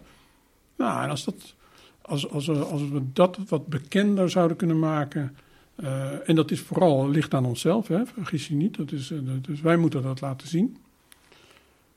Nou, 0.76 1.02
en 1.02 1.10
als, 1.10 1.24
dat, 1.24 1.54
als, 2.02 2.30
als, 2.30 2.48
als 2.48 2.88
we 2.88 3.02
dat 3.12 3.38
wat 3.48 3.66
bekender 3.66 4.30
zouden 4.30 4.56
kunnen 4.56 4.78
maken... 4.78 5.36
Uh, 5.76 6.28
en 6.28 6.34
dat 6.34 6.50
is 6.50 6.60
vooral, 6.60 7.08
ligt 7.08 7.34
aan 7.34 7.44
onszelf, 7.44 7.88
hè, 7.88 8.06
vergis 8.06 8.48
je 8.48 8.54
niet. 8.54 8.76
Dat 8.76 8.92
is, 8.92 9.10
uh, 9.10 9.20
dus 9.40 9.60
wij 9.60 9.76
moeten 9.76 10.02
dat 10.02 10.20
laten 10.20 10.48
zien. 10.48 10.76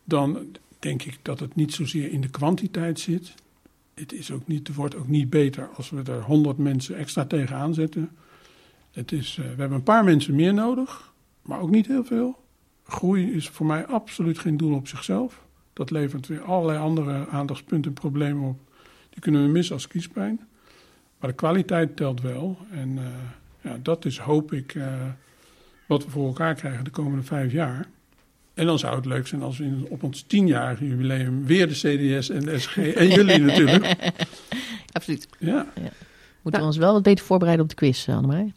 Dan 0.04 0.46
denk 0.80 1.04
ik 1.04 1.20
dat 1.22 1.40
het 1.40 1.56
niet 1.56 1.74
zozeer 1.74 2.12
in 2.12 2.22
de 2.22 2.30
kwantiteit 2.30 3.00
zit. 3.00 3.34
Het, 3.94 4.14
is 4.14 4.32
ook 4.32 4.48
niet, 4.48 4.68
het 4.68 4.76
wordt 4.76 4.96
ook 4.96 5.08
niet 5.08 5.30
beter 5.30 5.70
als 5.76 5.90
we 5.90 6.02
er 6.12 6.22
honderd 6.22 6.58
mensen 6.58 6.96
extra 6.96 7.26
tegenaan 7.26 7.74
zetten. 7.74 8.12
Het 8.92 9.12
is, 9.12 9.38
uh, 9.40 9.46
we 9.46 9.60
hebben 9.60 9.78
een 9.78 9.84
paar 9.84 10.04
mensen 10.04 10.36
meer 10.36 10.54
nodig, 10.54 11.13
maar 11.44 11.60
ook 11.60 11.70
niet 11.70 11.88
heel 11.88 12.04
veel. 12.04 12.36
Groei 12.84 13.32
is 13.32 13.50
voor 13.50 13.66
mij 13.66 13.86
absoluut 13.86 14.40
geen 14.40 14.58
doel 14.58 14.76
op 14.76 14.88
zichzelf. 14.88 15.46
Dat 15.74 15.92
levert 15.92 16.28
weer 16.28 16.42
allerlei 16.42 16.80
andere 16.80 17.28
aandachtspunten 17.28 17.92
en 17.92 17.98
problemen 17.98 18.50
op. 18.50 18.60
Die 19.10 19.22
kunnen 19.22 19.44
we 19.44 19.50
missen 19.50 19.76
als 19.76 19.88
kiespijn. 19.88 20.40
Maar 21.20 21.30
de 21.30 21.36
kwaliteit 21.36 21.96
telt 21.96 22.22
wel. 22.22 22.58
En 22.72 22.90
uh, 22.90 23.04
ja, 23.62 23.78
dat 23.82 24.06
is, 24.06 24.18
hoop 24.18 24.54
ik, 24.54 24.74
uh, 24.74 24.86
wat 25.88 26.06
we 26.06 26.10
voor 26.10 26.28
elkaar 26.28 26.56
krijgen 26.56 26.84
de 26.84 26.90
komende 26.90 27.24
vijf 27.24 27.52
jaar. 27.52 27.88
En 28.54 28.66
dan 28.66 28.80
zou 28.80 28.96
het 28.96 29.06
leuk 29.06 29.28
zijn 29.28 29.42
als 29.42 29.58
we 29.58 29.64
in, 29.64 29.86
op 29.90 30.04
ons 30.04 30.22
tienjarige 30.22 30.88
jubileum 30.88 31.46
weer 31.46 31.68
de 31.68 31.74
CDS 31.74 32.30
en 32.30 32.40
de 32.40 32.60
SG 32.60 32.78
en 32.78 33.08
jullie 33.18 33.40
natuurlijk. 33.40 33.98
Absoluut. 34.92 35.28
Ja. 35.40 35.68
ja. 35.76 35.90
Moeten 36.42 36.62
we 36.62 36.68
ons 36.68 36.78
wel 36.78 36.94
wat 36.94 37.04
beter 37.04 37.26
voorbereiden 37.26 37.66
op 37.66 37.72
de 37.72 37.78
quiz, 37.78 38.10
Annemarij? 38.10 38.54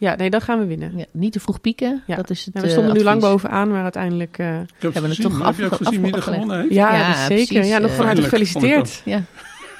Ja, 0.00 0.14
nee, 0.16 0.30
dan 0.30 0.40
gaan 0.40 0.58
we 0.58 0.64
winnen. 0.66 0.96
Ja, 0.96 1.04
niet 1.12 1.32
te 1.32 1.40
vroeg 1.40 1.60
pieken, 1.60 2.02
Ja. 2.06 2.16
dat 2.16 2.30
is 2.30 2.44
het 2.44 2.54
Ja, 2.54 2.60
we 2.60 2.68
stonden 2.68 2.92
uh, 2.92 2.98
nu 2.98 3.04
lang 3.04 3.20
bovenaan, 3.20 3.70
maar 3.70 3.82
uiteindelijk... 3.82 4.38
uh, 4.38 4.60
Ik 4.60 4.66
heb, 4.78 4.92
Hebben 4.92 5.02
we 5.02 5.08
het 5.08 5.16
gezien, 5.16 5.30
toch 5.38 5.46
heb 5.46 5.56
je 5.70 5.76
gezien 5.84 6.02
wie 6.02 6.12
er 6.14 6.22
gewonnen 6.22 6.60
heeft? 6.60 6.74
ja, 6.74 7.26
zeker. 7.26 7.46
precies, 7.46 7.68
Ja, 7.68 7.78
nog 7.78 7.90
eh, 7.90 7.96
van 7.96 8.06
harte 8.06 8.22
gefeliciteerd. 8.22 9.02
Ja, 9.04 9.22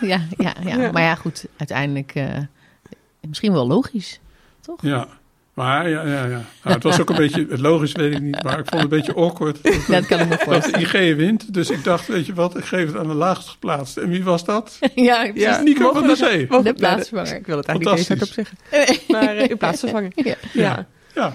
ja, 0.00 0.20
ja, 0.38 0.54
ja. 0.64 0.76
Ja. 0.80 0.92
maar 0.92 1.02
ja, 1.02 1.14
goed, 1.14 1.46
uiteindelijk 1.56 2.12
uh, 2.14 2.24
misschien 3.20 3.52
wel 3.52 3.66
logisch. 3.66 4.20
Toch? 4.60 4.82
Ja. 4.82 5.08
Maar 5.64 5.88
ja, 5.88 6.02
ja, 6.02 6.24
ja. 6.24 6.40
Nou, 6.62 6.74
het 6.74 6.82
was 6.82 7.00
ook 7.00 7.11
een 7.11 7.16
beetje, 7.26 7.46
het 7.50 7.61
logisch 7.61 7.92
weet 7.92 8.14
ik 8.14 8.20
niet, 8.20 8.42
maar 8.42 8.59
ik 8.59 8.66
vond 8.68 8.82
het 8.82 8.92
een 8.92 8.98
beetje 8.98 9.14
awkward. 9.14 9.62
Dat, 9.62 9.74
Dat 9.88 10.06
kan 10.06 10.18
ik 10.20 10.24
me 10.28 10.30
dat 10.36 10.42
voorstellen. 10.42 10.90
de 10.90 10.98
IG 10.98 11.16
wint. 11.16 11.54
Dus 11.54 11.70
ik 11.70 11.84
dacht, 11.84 12.06
weet 12.06 12.26
je 12.26 12.34
wat, 12.34 12.56
ik 12.56 12.64
geef 12.64 12.86
het 12.86 12.96
aan 12.96 13.06
de 13.09 13.14
laagst 13.14 13.48
geplaatste. 13.48 14.00
En 14.00 14.09
wie 14.09 14.24
was 14.24 14.44
dat? 14.44 14.78
ja, 14.94 15.20
precies. 15.22 15.42
Ja. 15.42 15.61
Nico 15.62 15.92
van 15.92 16.06
dat- 16.06 16.18
Zee. 16.18 16.46
De 16.62 16.72
plaatsvervanger. 16.74 17.36
Ik 17.36 17.46
wil 17.46 17.56
het 17.56 17.66
eigenlijk 17.66 17.98
niet 17.98 18.09
eens 18.09 18.09
hardop 18.09 18.28
Fantastisch. 18.28 18.59
zeggen. 18.74 19.04
Maar 19.09 19.36
uh, 19.36 19.48
in 19.50 19.56
plaatsvervanger. 19.56 20.11
Ja. 20.14 20.34
Ja. 20.52 20.86
Ja, 21.14 21.34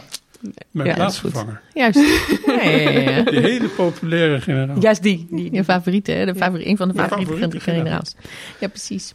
mijn 0.71 0.88
Ja, 0.88 0.93
plaatsvervanger. 0.93 1.61
Juist. 1.74 1.99
Ja, 2.45 2.61
ja, 2.63 2.89
ja, 2.89 2.99
ja. 2.99 3.21
Die 3.24 3.39
hele 3.39 3.67
populaire 3.67 4.41
generaal. 4.41 4.80
Juist 4.80 5.03
die. 5.03 5.28
die, 5.30 5.53
Je 5.53 5.63
favoriete, 5.63 6.11
hè? 6.11 6.26
De 6.26 6.36
favori 6.36 6.65
een 6.67 6.78
van 6.78 6.88
de 6.88 6.93
favoriete 6.93 7.32
favoriete 7.34 7.59
generaals. 7.59 8.15
Ja, 8.59 8.67
precies. 8.67 9.11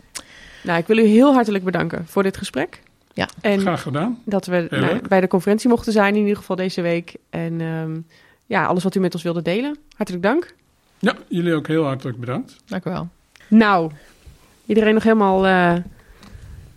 Nou, 0.63 0.79
ik 0.79 0.87
wil 0.87 0.97
u 0.99 1.03
heel 1.05 1.33
hartelijk 1.35 1.65
bedanken 1.65 2.05
voor 2.09 2.23
dit 2.23 2.37
gesprek. 2.37 2.81
Ja. 3.19 3.29
En 3.41 3.61
Graag 3.61 3.83
gedaan. 3.83 4.19
dat 4.25 4.47
we 4.47 4.67
nou, 4.71 5.09
bij 5.09 5.21
de 5.21 5.27
conferentie 5.29 5.69
mochten 5.69 5.93
zijn 5.93 6.15
in 6.15 6.21
ieder 6.21 6.37
geval 6.37 6.57
deze 6.57 6.81
week. 6.81 7.15
En 7.31 7.61
um, 7.61 8.07
ja, 8.47 8.65
alles 8.65 8.83
wat 8.83 8.95
u 8.95 9.01
met 9.01 9.15
ons 9.15 9.23
wilde 9.23 9.43
delen. 9.43 9.77
Hartelijk 9.97 10.25
dank. 10.25 10.55
Ja, 10.99 11.15
jullie 11.29 11.55
ook 11.55 11.67
heel 11.67 11.85
hartelijk 11.85 12.19
bedankt. 12.21 12.57
Dank 12.67 12.85
u 12.85 12.91
wel. 12.91 13.09
Nou, 13.49 13.91
iedereen 14.67 14.95
nog 14.95 15.03
helemaal... 15.03 15.47
Uh, 15.47 15.75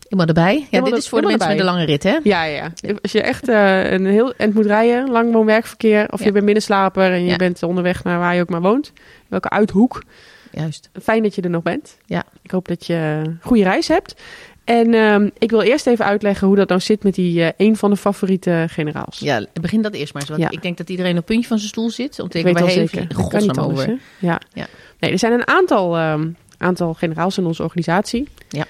Helemaal 0.03 0.35
erbij. 0.35 0.57
Ja, 0.59 0.65
Helemaal 0.69 0.91
dit 0.91 0.99
is 0.99 1.09
voor 1.09 1.21
de 1.21 1.27
mensen 1.27 1.47
met 1.47 1.57
de 1.57 1.63
lange 1.63 1.83
rit, 1.85 2.03
hè? 2.03 2.17
ja, 2.23 2.43
ja. 2.43 2.71
Als 3.01 3.11
je 3.11 3.21
echt 3.21 3.49
uh, 3.49 3.91
een 3.91 4.05
heel 4.05 4.33
eind 4.33 4.53
moet 4.53 4.65
rijden, 4.65 5.09
lang 5.09 5.33
woon-werkverkeer... 5.33 6.11
of 6.11 6.19
Ja. 6.19 6.25
je 6.25 6.31
bent 6.31 6.45
binnenslaper 6.45 7.11
en 7.11 7.23
je 7.23 7.29
Ja. 7.29 7.35
bent 7.35 7.63
onderweg 7.63 8.03
naar 8.03 8.19
waar 8.19 8.35
je 8.35 8.41
ook 8.41 8.49
maar 8.49 8.61
woont. 8.61 8.91
Welke 9.27 9.49
uithoek. 9.49 10.03
Juist. 10.51 10.89
Fijn 11.01 11.23
dat 11.23 11.35
je 11.35 11.41
er 11.41 11.49
nog 11.49 11.63
bent. 11.63 11.97
Ja. 12.05 12.23
Ik 12.41 12.51
hoop 12.51 12.67
dat 12.67 12.85
je 12.85 12.93
een 12.93 13.39
goede 13.41 13.63
reis 13.63 13.87
hebt. 13.87 14.21
En 14.64 14.93
um, 14.93 15.32
ik 15.38 15.49
wil 15.49 15.62
eerst 15.62 15.88
even 15.88 16.05
uitleggen 16.05 16.47
hoe 16.47 16.55
dat 16.55 16.70
nou 16.70 16.82
zit 16.82 17.03
met 17.03 17.16
die 17.16 17.39
uh, 17.39 17.49
een 17.57 17.78
van 17.78 17.89
de 17.89 17.95
favoriete 17.95 18.66
generaals. 18.70 19.20
Ja, 19.20 19.45
begin 19.62 19.82
dat 19.82 19.93
eerst 19.93 20.14
maar 20.14 20.22
eens. 20.22 20.32
Want 20.32 20.41
Ja. 20.41 20.49
ik 20.49 20.62
denk 20.62 20.78
dat 20.78 20.89
iedereen 20.89 21.12
op 21.12 21.18
het 21.18 21.26
puntje 21.26 21.47
van 21.47 21.57
zijn 21.57 21.70
stoel 21.70 21.89
zit. 21.89 22.20
Om 22.20 22.30
te 22.30 22.41
denken, 22.41 22.64
waar 22.64 22.72
heeft 22.72 22.99
niet 22.99 23.14
godsnaam 23.14 23.57
anders, 23.57 23.82
over? 23.82 23.99
Ja. 24.20 24.39
Ja. 24.53 24.68
Nee, 24.99 25.12
er 25.12 25.20
zijn 25.20 25.34
een 25.34 25.47
aantal, 25.47 25.99
um, 25.99 26.36
aantal 26.57 26.93
generaals 26.93 27.38
in 27.38 27.45
onze 27.45 27.64
organisatie. 27.64 28.28
Ja. 28.49 28.66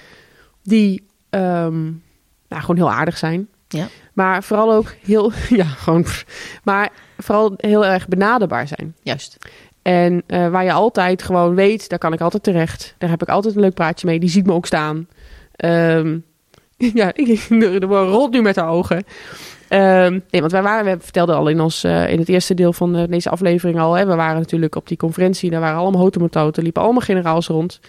Die 0.62 1.02
um, 1.30 2.02
nou, 2.48 2.60
gewoon 2.60 2.76
heel 2.76 2.90
aardig 2.90 3.18
zijn. 3.18 3.48
Ja. 3.68 3.88
Maar 4.12 4.42
vooral 4.42 4.72
ook 4.72 4.94
heel, 5.02 5.32
ja, 5.48 5.64
gewoon, 5.64 6.04
maar 6.62 6.92
vooral 7.18 7.54
heel 7.56 7.86
erg 7.86 8.08
benaderbaar 8.08 8.68
zijn. 8.68 8.94
Juist. 9.02 9.36
En 9.82 10.22
uh, 10.26 10.48
waar 10.48 10.64
je 10.64 10.72
altijd 10.72 11.22
gewoon 11.22 11.54
weet, 11.54 11.88
daar 11.88 11.98
kan 11.98 12.12
ik 12.12 12.20
altijd 12.20 12.42
terecht. 12.42 12.94
Daar 12.98 13.10
heb 13.10 13.22
ik 13.22 13.28
altijd 13.28 13.54
een 13.54 13.60
leuk 13.60 13.74
praatje 13.74 14.06
mee. 14.06 14.20
Die 14.20 14.28
ziet 14.28 14.46
me 14.46 14.52
ook 14.52 14.66
staan. 14.66 15.06
Um, 15.56 16.24
ja, 17.00 17.10
ik, 17.14 17.46
de, 17.48 17.78
rolt 17.86 18.32
nu 18.32 18.42
met 18.42 18.56
haar 18.56 18.68
ogen. 18.68 18.96
Um, 18.96 20.24
nee, 20.30 20.40
want 20.40 20.52
wij 20.52 20.62
waren, 20.62 20.84
we 20.84 21.02
vertelden 21.02 21.36
al 21.36 21.48
in, 21.48 21.60
ons, 21.60 21.84
uh, 21.84 22.08
in 22.08 22.18
het 22.18 22.28
eerste 22.28 22.54
deel 22.54 22.72
van 22.72 22.96
uh, 22.96 23.02
deze 23.08 23.30
aflevering 23.30 23.78
al. 23.78 23.94
Hè, 23.94 24.06
we 24.06 24.14
waren 24.14 24.38
natuurlijk 24.38 24.74
op 24.74 24.88
die 24.88 24.96
conferentie. 24.96 25.50
Daar 25.50 25.60
waren 25.60 25.78
allemaal 25.78 26.00
hotemototen. 26.00 26.62
liepen 26.62 26.82
allemaal 26.82 27.00
generaals 27.00 27.46
rond. 27.46 27.80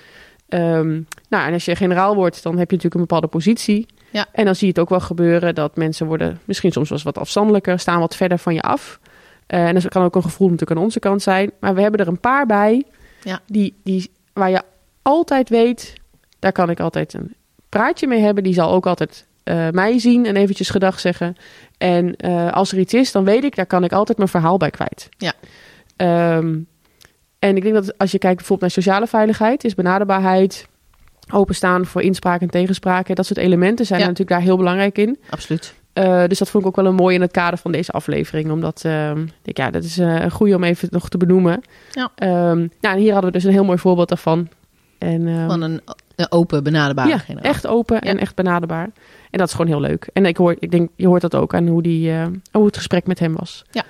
Um, 0.50 1.08
nou, 1.30 1.48
en 1.48 1.54
als 1.54 1.66
je 1.66 1.76
generaal 1.76 2.16
wordt, 2.16 2.44
dan 2.44 2.58
heb 2.58 2.70
je 2.70 2.76
natuurlijk 2.76 2.94
een 2.94 3.08
bepaalde 3.08 3.28
positie. 3.28 3.86
Ja. 4.10 4.26
En 4.32 4.46
dan 4.46 4.56
zie 4.56 4.68
je 4.68 4.74
het 4.74 4.82
ook 4.82 4.90
wel 4.90 5.00
gebeuren 5.00 5.56
dat 5.56 5.76
mensen 5.76 6.08
worden 6.08 6.40
misschien 6.46 6.72
soms 6.72 6.90
wel 6.90 6.98
eens 6.98 7.08
wat 7.08 7.18
afstandelijker, 7.18 7.80
staan 7.80 8.00
wat 8.00 8.16
verder 8.16 8.38
van 8.38 8.54
je 8.54 8.62
af. 8.62 9.00
Uh, 9.48 9.68
en 9.68 9.74
dat 9.74 9.88
kan 9.88 10.04
ook 10.04 10.16
een 10.16 10.22
gevoel 10.22 10.50
natuurlijk 10.50 10.80
aan 10.80 10.86
onze 10.86 11.00
kant 11.00 11.22
zijn. 11.22 11.52
Maar 11.60 11.76
we 11.76 11.82
hebben 11.82 12.00
er 12.00 12.08
een 12.08 12.20
paar 12.20 12.46
bij 12.46 12.84
ja. 13.24 13.40
die, 13.46 13.76
die, 13.84 14.12
waar 14.34 14.50
je 14.50 14.62
altijd 15.02 15.50
weet, 15.50 15.94
daar 16.40 16.52
kan 16.52 16.70
ik 16.70 16.80
altijd 16.80 17.14
een 17.14 17.36
praatje 17.74 18.08
mee 18.08 18.22
hebben. 18.22 18.44
Die 18.44 18.54
zal 18.54 18.72
ook 18.72 18.86
altijd 18.86 19.26
uh, 19.44 19.70
mij 19.70 20.00
zien 20.00 20.26
en 20.26 20.36
eventjes 20.36 20.70
gedag 20.70 21.00
zeggen. 21.00 21.36
En 21.78 22.16
uh, 22.26 22.52
als 22.52 22.72
er 22.72 22.80
iets 22.80 22.94
is, 22.94 23.12
dan 23.12 23.24
weet 23.24 23.44
ik, 23.44 23.56
daar 23.56 23.66
kan 23.66 23.84
ik 23.84 23.92
altijd 23.92 24.18
mijn 24.18 24.30
verhaal 24.30 24.58
bij 24.58 24.70
kwijt. 24.70 25.10
Ja. 25.18 25.34
Um, 26.38 26.68
en 27.40 27.56
ik 27.56 27.64
denk 27.64 27.74
dat 27.76 27.98
als 27.98 28.12
je 28.12 28.18
kijkt 28.18 28.38
bijvoorbeeld 28.38 28.74
naar 28.74 28.84
sociale 28.84 29.08
veiligheid, 29.08 29.64
is 29.64 29.76
benaderbaarheid, 29.76 30.68
openstaan 31.32 31.86
voor 31.86 32.02
inspraak 32.02 32.42
en 32.42 32.50
tegenspraak. 32.50 33.16
Dat 33.16 33.26
soort 33.26 33.40
elementen 33.40 33.86
zijn 33.86 34.00
Ja. 34.00 34.06
natuurlijk 34.06 34.38
daar 34.38 34.48
heel 34.48 34.58
belangrijk 34.58 34.98
in. 34.98 35.20
Absoluut. 35.30 35.74
Uh, 35.94 36.24
dus 36.28 36.40
dat 36.40 36.50
vond 36.50 36.64
ik 36.64 36.70
ook 36.70 36.76
wel 36.76 36.86
een 36.86 36.96
mooi 36.96 37.16
in 37.16 37.22
het 37.22 37.32
kader 37.32 37.60
van 37.60 37.72
deze 37.72 37.92
aflevering. 37.92 38.52
Omdat, 38.52 38.84
uh, 38.86 39.12
ik, 39.44 39.58
ja, 39.58 39.72
dat 39.72 39.84
is 39.84 40.00
uh, 40.00 40.22
een 40.22 40.32
goede 40.32 40.56
om 40.56 40.64
even 40.64 40.88
nog 40.92 41.10
te 41.10 41.18
benoemen. 41.18 41.62
Ja. 41.92 42.04
Um, 42.50 42.72
nou, 42.82 42.96
en 42.96 42.98
hier 42.98 43.14
hadden 43.14 43.32
we 43.32 43.38
dus 43.38 43.46
een 43.46 43.54
heel 43.54 43.64
mooi 43.64 43.78
voorbeeld 43.78 44.10
daarvan. 44.10 44.50
En, 44.98 45.28
um, 45.28 45.48
Van 45.48 45.62
een 45.62 45.82
open, 46.30 46.64
benaderbare 46.64 47.10
ja, 47.10 47.18
generaal. 47.18 47.52
echt 47.52 47.68
open 47.68 48.02
en 48.02 48.18
echt 48.18 48.36
benaderbaar. 48.36 48.92
En 49.30 49.40
dat 49.40 49.48
is 49.48 49.54
gewoon 49.54 49.68
heel 49.68 49.80
leuk. 49.80 50.10
En 50.14 50.26
ik, 50.26 50.38
hoor, 50.38 50.56
ik 50.60 50.72
denk, 50.72 50.90
je 50.96 51.08
hoort 51.08 51.22
dat 51.22 51.36
ook 51.36 51.54
aan 51.54 51.68
hoe, 51.68 51.82
die, 51.82 52.12
uh, 52.12 52.26
hoe 52.52 52.66
het 52.66 52.78
gesprek 52.78 53.08
met 53.08 53.20
hem 53.20 53.34
was. 53.36 53.66
Ja. 53.72 53.84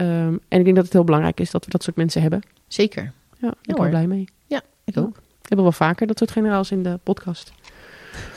Um, 0.00 0.40
en 0.48 0.58
ik 0.58 0.64
denk 0.64 0.76
dat 0.76 0.84
het 0.84 0.92
heel 0.92 1.04
belangrijk 1.04 1.40
is 1.40 1.50
dat 1.50 1.64
we 1.64 1.70
dat 1.70 1.82
soort 1.82 1.96
mensen 1.96 2.22
hebben. 2.22 2.42
Zeker. 2.68 3.12
Ja, 3.38 3.48
ik 3.48 3.74
ben 3.74 3.84
er 3.84 3.90
blij 3.90 4.06
mee. 4.06 4.28
Ja, 4.46 4.60
ik 4.84 4.96
ook. 4.96 5.14
We 5.14 5.54
hebben 5.54 5.66
wel 5.66 5.88
vaker 5.88 6.06
dat 6.06 6.18
soort 6.18 6.30
generaals 6.30 6.70
in 6.70 6.82
de 6.82 6.98
podcast. 7.02 7.52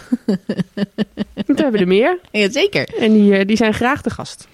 we 1.45 1.53
hebben 1.55 1.81
er 1.81 1.87
meer. 1.87 2.19
Ja, 2.31 2.49
zeker. 2.49 2.95
En 2.99 3.13
die, 3.13 3.39
uh, 3.39 3.45
die 3.45 3.57
zijn 3.57 3.73
graag 3.73 4.01
de 4.01 4.09
gast. 4.09 4.47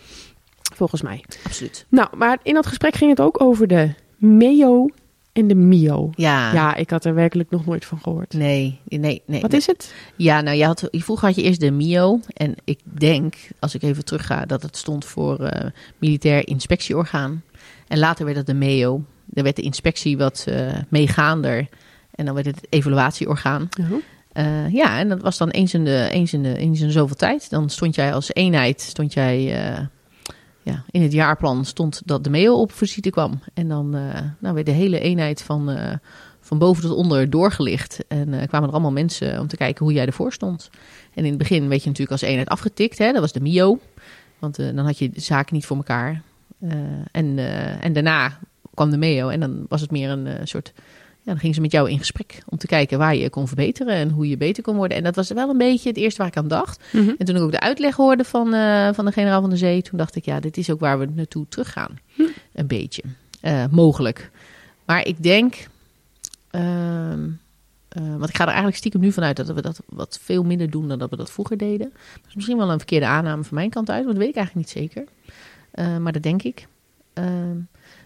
volgens 0.75 1.01
mij. 1.01 1.23
Absoluut. 1.43 1.85
Nou, 1.89 2.17
maar 2.17 2.39
in 2.43 2.53
dat 2.53 2.65
gesprek 2.65 2.95
ging 2.95 3.09
het 3.09 3.21
ook 3.21 3.41
over 3.41 3.67
de 3.67 3.93
MEO 4.17 4.89
en 5.37 5.47
de 5.47 5.55
MIO. 5.55 6.09
Ja. 6.15 6.53
Ja, 6.53 6.75
ik 6.75 6.89
had 6.89 7.05
er 7.05 7.13
werkelijk 7.13 7.49
nog 7.49 7.65
nooit 7.65 7.85
van 7.85 7.99
gehoord. 7.99 8.33
Nee, 8.33 8.79
nee, 8.85 9.21
nee. 9.25 9.41
Wat 9.41 9.53
is 9.53 9.67
het? 9.67 9.93
Ja, 10.15 10.41
nou, 10.41 10.57
je 10.57 10.65
had, 10.65 10.87
vroeger 10.91 11.27
had 11.27 11.35
je 11.35 11.43
eerst 11.43 11.59
de 11.59 11.71
MIO. 11.71 12.19
En 12.33 12.55
ik 12.63 12.79
denk, 12.83 13.35
als 13.59 13.75
ik 13.75 13.81
even 13.81 14.05
terugga, 14.05 14.45
dat 14.45 14.61
het 14.61 14.77
stond 14.77 15.05
voor 15.05 15.39
eh, 15.39 15.69
Militair 15.97 16.47
Inspectieorgaan. 16.47 17.43
En 17.87 17.99
later 17.99 18.25
werd 18.25 18.37
het 18.37 18.45
de 18.45 18.53
MEO. 18.53 19.03
Er 19.33 19.43
werd 19.43 19.55
de 19.55 19.61
inspectie 19.61 20.17
wat 20.17 20.45
eh, 20.47 20.73
meegaander. 20.89 21.67
En 22.11 22.25
dan 22.25 22.33
werd 22.33 22.45
het 22.45 22.55
het 22.55 22.67
evaluatieorgaan. 22.69 23.69
Eh, 24.31 24.73
ja, 24.73 24.99
en 24.99 25.09
dat 25.09 25.21
was 25.21 25.37
dan 25.37 25.49
eens 25.49 25.73
in, 25.73 25.85
de, 25.85 26.07
eens, 26.11 26.33
in 26.33 26.43
de, 26.43 26.57
eens 26.57 26.81
in 26.81 26.91
zoveel 26.91 27.15
tijd. 27.15 27.49
Dan 27.49 27.69
stond 27.69 27.95
jij 27.95 28.13
als 28.13 28.33
eenheid, 28.33 28.81
stond 28.81 29.13
jij, 29.13 29.53
ja, 30.67 30.83
in 30.91 31.01
het 31.01 31.11
jaarplan 31.11 31.65
stond 31.65 32.01
dat 32.05 32.23
de 32.23 32.29
MEO 32.29 32.61
op 32.61 32.71
visite 32.71 33.09
kwam. 33.09 33.39
En 33.53 33.67
dan 33.67 33.95
eh, 33.95 34.21
nou, 34.39 34.53
werd 34.53 34.65
de 34.65 34.71
hele 34.71 34.99
eenheid 34.99 35.41
van, 35.41 35.69
eh, 35.69 35.93
van 36.39 36.57
boven 36.57 36.83
tot 36.83 36.95
onder 36.95 37.29
doorgelicht. 37.29 37.99
En 38.07 38.33
eh, 38.33 38.47
kwamen 38.47 38.67
er 38.67 38.73
allemaal 38.73 38.91
mensen 38.91 39.39
om 39.39 39.47
te 39.47 39.57
kijken 39.57 39.85
hoe 39.85 39.93
jij 39.93 40.05
ervoor 40.05 40.33
stond. 40.33 40.69
En 41.13 41.23
in 41.23 41.29
het 41.29 41.37
begin 41.37 41.67
werd 41.67 41.81
je 41.81 41.87
natuurlijk 41.87 42.21
als 42.21 42.29
eenheid 42.29 42.49
afgetikt. 42.49 42.97
Hè? 42.97 43.11
Dat 43.11 43.21
was 43.21 43.31
de 43.31 43.39
MIO. 43.39 43.79
Want 44.39 44.55
dan 44.55 44.77
had 44.77 44.97
je 44.97 45.09
de 45.09 45.19
zaken 45.19 45.55
niet 45.55 45.65
voor 45.65 45.77
elkaar. 45.77 46.21
En, 47.11 47.37
en 47.81 47.93
daarna 47.93 48.39
kwam 48.73 48.89
de 48.89 48.97
MEO. 48.97 49.29
En 49.29 49.39
dan 49.39 49.65
was 49.69 49.81
het 49.81 49.91
meer 49.91 50.09
een 50.09 50.47
soort... 50.47 50.73
Dan 51.27 51.37
gingen 51.37 51.55
ze 51.55 51.61
met 51.61 51.71
jou 51.71 51.89
in 51.89 51.97
gesprek 51.97 52.41
om 52.45 52.57
te 52.57 52.67
kijken 52.67 52.97
waar 52.97 53.15
je 53.15 53.29
kon 53.29 53.47
verbeteren 53.47 53.93
en 53.93 54.09
hoe 54.09 54.29
je 54.29 54.37
beter 54.37 54.63
kon 54.63 54.75
worden. 54.75 54.97
En 54.97 55.03
dat 55.03 55.15
was 55.15 55.29
wel 55.29 55.49
een 55.49 55.57
beetje 55.57 55.89
het 55.89 55.97
eerste 55.97 56.17
waar 56.17 56.27
ik 56.27 56.37
aan 56.37 56.47
dacht. 56.47 56.83
Mhm. 56.91 57.13
En 57.17 57.25
toen 57.25 57.35
ik 57.35 57.41
ook 57.41 57.51
de 57.51 57.59
uitleg 57.59 57.95
hoorde 57.95 58.23
van, 58.23 58.53
eh, 58.53 58.93
van 58.93 59.05
de 59.05 59.11
generaal 59.11 59.41
van 59.41 59.49
de 59.49 59.57
zee, 59.57 59.81
toen 59.81 59.97
dacht 59.97 60.15
ik, 60.15 60.25
ja, 60.25 60.39
dit 60.39 60.57
is 60.57 60.69
ook 60.69 60.79
waar 60.79 60.99
we 60.99 61.07
naartoe 61.13 61.45
teruggaan. 61.49 61.99
Een 62.53 62.67
beetje. 62.67 63.03
Eh, 63.41 63.65
mogelijk. 63.71 64.31
Maar 64.85 65.05
ik 65.05 65.23
denk, 65.23 65.67
eh, 66.49 66.61
want 67.89 68.29
ik 68.29 68.35
ga 68.35 68.41
er 68.41 68.47
eigenlijk 68.47 68.77
stiekem 68.77 69.01
nu 69.01 69.11
vanuit 69.11 69.35
dat 69.35 69.47
we 69.47 69.61
dat 69.61 69.79
wat 69.85 70.19
veel 70.21 70.43
minder 70.43 70.69
doen 70.69 70.87
dan 70.87 70.99
dat 70.99 71.09
we 71.09 71.15
dat 71.15 71.31
vroeger 71.31 71.57
deden. 71.57 71.89
Dat 72.13 72.27
is 72.27 72.35
misschien 72.35 72.57
wel 72.57 72.71
een 72.71 72.77
verkeerde 72.77 73.05
aanname 73.05 73.43
van 73.43 73.57
mijn 73.57 73.69
kant 73.69 73.89
uit, 73.89 74.05
want 74.05 74.15
dat 74.15 74.25
weet 74.25 74.35
ik 74.35 74.41
eigenlijk 74.41 74.67
niet 74.67 74.83
zeker. 74.83 75.03
Maar 76.01 76.11
dat 76.11 76.23
denk 76.23 76.43
ik. 76.43 76.67
Ehm, 77.13 77.57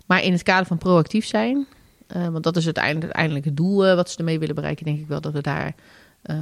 maar 0.05 0.23
in 0.23 0.31
het 0.31 0.43
kader 0.43 0.65
van 0.65 0.77
proactief 0.77 1.25
zijn, 1.25 1.67
eh, 2.13 2.27
want 2.27 2.43
dat 2.43 2.57
is 2.57 2.65
het 2.65 2.77
doel 3.53 3.85
eh, 3.85 3.95
wat 3.95 4.09
ze 4.09 4.17
ermee 4.17 4.39
willen 4.39 4.55
bereiken, 4.55 4.85
denk 4.85 4.99
ik 4.99 5.07
wel 5.07 5.21
dat 5.21 5.33
we 5.33 5.41
daar 5.41 5.75
eh, 6.21 6.35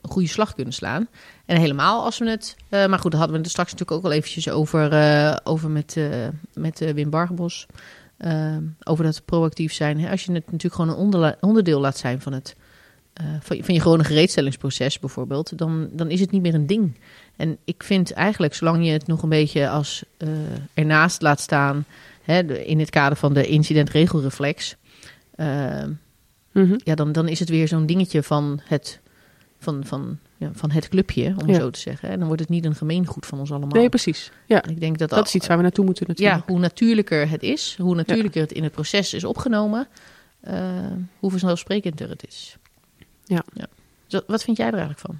een 0.00 0.10
goede 0.10 0.28
slag 0.28 0.54
kunnen 0.54 0.72
slaan. 0.72 1.08
En 1.46 1.56
helemaal 1.60 2.04
als 2.04 2.18
we 2.18 2.30
het. 2.30 2.56
maar 2.68 2.98
goed, 2.98 3.10
daar 3.10 3.20
hadden 3.20 3.36
we 3.36 3.42
het 3.42 3.50
straks 3.50 3.72
natuurlijk 3.72 3.98
ook 3.98 4.04
al 4.04 4.16
eventjes 4.16 4.48
over, 4.48 5.40
over 5.44 5.70
met, 5.70 5.96
met 6.54 6.78
Wim 6.78 7.10
Bargebos. 7.10 7.66
Eh, 8.16 8.56
over 8.82 9.04
dat 9.04 9.22
proactief 9.24 9.72
zijn. 9.72 10.08
Als 10.08 10.24
je 10.24 10.32
het 10.32 10.44
natuurlijk 10.52 10.74
gewoon 10.74 11.18
een 11.20 11.36
onderdeel 11.40 11.80
laat 11.80 11.98
zijn 11.98 12.20
van, 12.20 12.32
het, 12.32 12.56
van, 13.40 13.56
je- 13.56 13.64
van 13.64 13.74
je 13.74 13.80
gewone 13.80 14.04
gereedstellingsproces 14.04 14.98
bijvoorbeeld, 14.98 15.58
dan, 15.58 15.88
dan 15.92 16.10
is 16.10 16.20
het 16.20 16.30
niet 16.30 16.42
meer 16.42 16.54
een 16.54 16.66
ding. 16.66 16.94
En 17.36 17.58
ik 17.64 17.82
vind 17.82 18.12
eigenlijk, 18.12 18.54
zolang 18.54 18.84
je 18.86 18.92
het 18.92 19.06
nog 19.06 19.22
een 19.22 19.28
beetje 19.28 19.68
als 19.68 20.04
ernaast 20.74 21.22
laat 21.22 21.40
staan, 21.40 21.84
hè, 22.22 22.38
in 22.64 22.78
het 22.78 22.90
kader 22.90 23.16
van 23.18 23.32
de 23.34 23.46
incidentregelreflex, 23.46 24.76
eh, 25.36 25.84
Mhm. 26.52 26.74
ja, 26.84 26.94
dan, 26.94 27.12
dan 27.12 27.28
is 27.28 27.38
het 27.38 27.48
weer 27.48 27.68
zo'n 27.68 27.86
dingetje 27.86 28.22
van 28.22 28.60
het, 28.64 29.00
van, 29.58 29.84
van, 29.84 30.18
ja, 30.36 30.50
van 30.54 30.70
het 30.70 30.88
clubje, 30.88 31.34
om 31.42 31.48
Ja. 31.48 31.54
zo 31.58 31.70
te 31.70 31.78
zeggen. 31.80 32.08
En 32.08 32.16
dan 32.18 32.26
wordt 32.26 32.42
het 32.42 32.50
niet 32.50 32.64
een 32.64 32.74
gemeengoed 32.74 33.26
van 33.26 33.38
ons 33.38 33.50
allemaal. 33.50 33.68
Nee, 33.80 33.88
precies. 33.88 34.30
Ja, 34.46 34.62
En 34.62 34.70
ik 34.70 34.80
denk 34.80 34.98
dat, 34.98 35.10
dat 35.10 35.26
is 35.26 35.34
iets 35.34 35.46
waar 35.46 35.56
we 35.56 35.62
naartoe 35.62 35.84
moeten 35.84 36.04
ja, 36.08 36.12
natuurlijk. 36.12 36.48
hoe 36.48 36.58
natuurlijker 36.58 37.28
het 37.30 37.42
is, 37.42 37.76
hoe 37.80 37.94
natuurlijker 37.94 38.40
het 38.40 38.52
in 38.52 38.62
het 38.62 38.72
proces 38.72 39.14
is 39.14 39.24
opgenomen, 39.24 39.88
eh, 40.40 40.54
hoe 41.18 41.30
vanzelfsprekender 41.30 42.08
het 42.08 42.26
is. 42.26 42.56
Ja. 43.24 43.44
Zo, 44.06 44.20
wat 44.26 44.42
vind 44.44 44.56
jij 44.56 44.66
er 44.66 44.72
eigenlijk 44.72 45.00
van? 45.06 45.18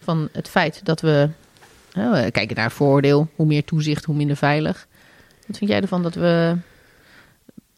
Van 0.00 0.28
het 0.32 0.48
feit 0.48 0.80
dat 0.84 1.00
we, 1.00 1.28
we 1.92 2.28
kijken 2.32 2.56
naar 2.56 2.72
voordeel, 2.72 3.28
hoe 3.36 3.46
meer 3.46 3.64
toezicht, 3.64 4.04
hoe 4.04 4.16
minder 4.16 4.36
veilig. 4.36 4.86
Wat 5.46 5.56
vind 5.58 5.70
jij 5.70 5.80
ervan 5.80 6.02
dat 6.02 6.14
we 6.14 6.56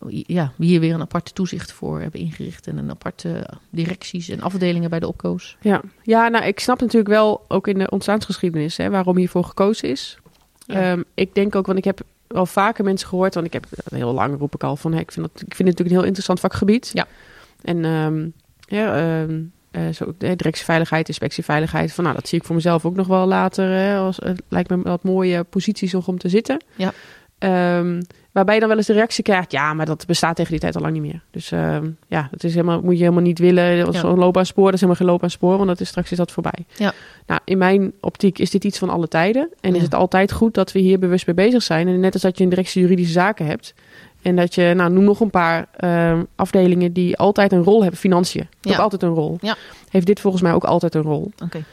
ja, 0.08 0.52
hier 0.56 0.80
weer 0.80 0.94
een 0.94 1.00
aparte 1.00 1.32
toezicht 1.32 1.72
voor 1.72 2.00
hebben 2.00 2.20
ingericht 2.20 2.66
en 2.66 2.78
een 2.78 2.90
aparte 2.90 3.48
directies 3.70 4.28
en 4.28 4.40
afdelingen 4.40 4.90
bij 4.90 5.00
de 5.00 5.08
opkoos? 5.08 5.56
Ja. 5.60 5.80
ja, 6.02 6.28
nou, 6.28 6.44
ik 6.44 6.60
snap 6.60 6.80
natuurlijk 6.80 7.08
wel, 7.08 7.44
ook 7.48 7.68
in 7.68 7.78
de 7.78 7.90
ontstaansgeschiedenis, 7.90 8.76
hè, 8.76 8.90
waarom 8.90 9.16
hiervoor 9.16 9.44
gekozen 9.44 9.88
is. 9.88 10.18
Ja. 10.66 10.90
Ehm, 10.90 11.02
ik 11.14 11.34
denk 11.34 11.54
ook, 11.54 11.66
want 11.66 11.78
ik 11.78 11.84
heb 11.84 12.00
wel 12.26 12.46
vaker 12.46 12.84
mensen 12.84 13.08
gehoord, 13.08 13.34
want 13.34 13.46
ik 13.46 13.52
heb 13.52 13.66
heel 13.90 14.12
lang 14.12 14.38
roep 14.38 14.54
ik 14.54 14.62
al 14.62 14.76
van, 14.76 14.92
hè, 14.92 15.00
ik, 15.00 15.12
vind 15.12 15.26
dat, 15.26 15.42
ik 15.42 15.54
vind 15.54 15.68
het 15.68 15.78
natuurlijk 15.78 15.88
een 15.88 15.96
heel 15.96 16.06
interessant 16.06 16.40
vakgebied. 16.40 16.90
Ja. 16.92 17.06
En 17.62 17.84
um, 17.84 18.32
ja, 18.60 19.20
um, 19.22 19.52
uh, 19.72 19.92
zo, 19.92 20.14
de 20.18 20.36
directieveiligheid, 20.36 21.08
inspectieveiligheid, 21.08 21.92
van 21.92 22.04
nou, 22.04 22.16
dat 22.16 22.28
zie 22.28 22.38
ik 22.38 22.44
voor 22.44 22.54
mezelf 22.54 22.84
ook 22.84 22.96
nog 22.96 23.06
wel 23.06 23.26
later. 23.26 23.70
Hè, 23.70 23.96
als, 23.96 24.18
uh, 24.18 24.30
lijkt 24.48 24.70
me 24.70 24.82
wat 24.82 25.02
mooie 25.02 25.44
posities 25.44 25.94
om 25.94 26.18
te 26.18 26.28
zitten. 26.28 26.64
Ja. 26.76 26.92
Um, 27.78 28.00
waarbij 28.36 28.54
je 28.54 28.60
dan 28.60 28.68
wel 28.68 28.78
eens 28.78 28.86
de 28.86 28.92
reactie 28.92 29.24
krijgt, 29.24 29.52
ja, 29.52 29.74
maar 29.74 29.86
dat 29.86 30.06
bestaat 30.06 30.36
tegen 30.36 30.50
die 30.50 30.60
tijd 30.60 30.76
al 30.76 30.82
lang 30.82 30.92
niet 30.92 31.02
meer. 31.02 31.20
Dus 31.30 31.52
uh, 31.52 31.76
ja, 32.06 32.28
dat 32.30 32.44
is 32.44 32.54
helemaal, 32.54 32.80
moet 32.80 32.92
je 32.92 33.02
helemaal 33.02 33.22
niet 33.22 33.38
willen. 33.38 33.84
Dat 33.84 33.94
is 33.94 34.00
ja. 34.00 34.08
een 34.08 34.18
loopbaanspoor, 34.18 34.64
dat 34.64 34.74
is 34.74 34.80
helemaal 34.80 35.00
geen 35.00 35.10
loopbaanspoor, 35.10 35.56
want 35.56 35.68
dat 35.68 35.80
is, 35.80 35.88
straks 35.88 36.10
is 36.10 36.16
dat 36.16 36.32
voorbij. 36.32 36.64
Ja. 36.76 36.92
Nou, 37.26 37.40
in 37.44 37.58
mijn 37.58 37.92
optiek 38.00 38.38
is 38.38 38.50
dit 38.50 38.64
iets 38.64 38.78
van 38.78 38.90
alle 38.90 39.08
tijden. 39.08 39.48
En 39.60 39.70
ja. 39.70 39.76
is 39.76 39.82
het 39.82 39.94
altijd 39.94 40.32
goed 40.32 40.54
dat 40.54 40.72
we 40.72 40.78
hier 40.78 40.98
bewust 40.98 41.26
mee 41.26 41.36
bezig 41.36 41.62
zijn. 41.62 41.88
En 41.88 42.00
net 42.00 42.12
als 42.12 42.22
dat 42.22 42.38
je 42.38 42.44
een 42.44 42.50
directie 42.50 42.82
juridische 42.82 43.12
zaken 43.12 43.46
hebt. 43.46 43.74
En 44.22 44.36
dat 44.36 44.54
je, 44.54 44.72
nou, 44.76 44.92
noem 44.92 45.04
nog 45.04 45.20
een 45.20 45.30
paar 45.30 45.68
uh, 45.80 46.18
afdelingen 46.34 46.92
die 46.92 47.16
altijd 47.16 47.52
een 47.52 47.62
rol 47.62 47.80
hebben. 47.80 48.00
Financiën, 48.00 48.48
ja. 48.60 48.72
ook 48.72 48.78
altijd 48.78 49.02
een 49.02 49.14
rol. 49.14 49.38
Ja. 49.40 49.56
Heeft 49.88 50.06
dit 50.06 50.20
volgens 50.20 50.42
mij 50.42 50.52
ook 50.52 50.64
altijd 50.64 50.94
een 50.94 51.02
rol. 51.02 51.32
Okay. 51.44 51.64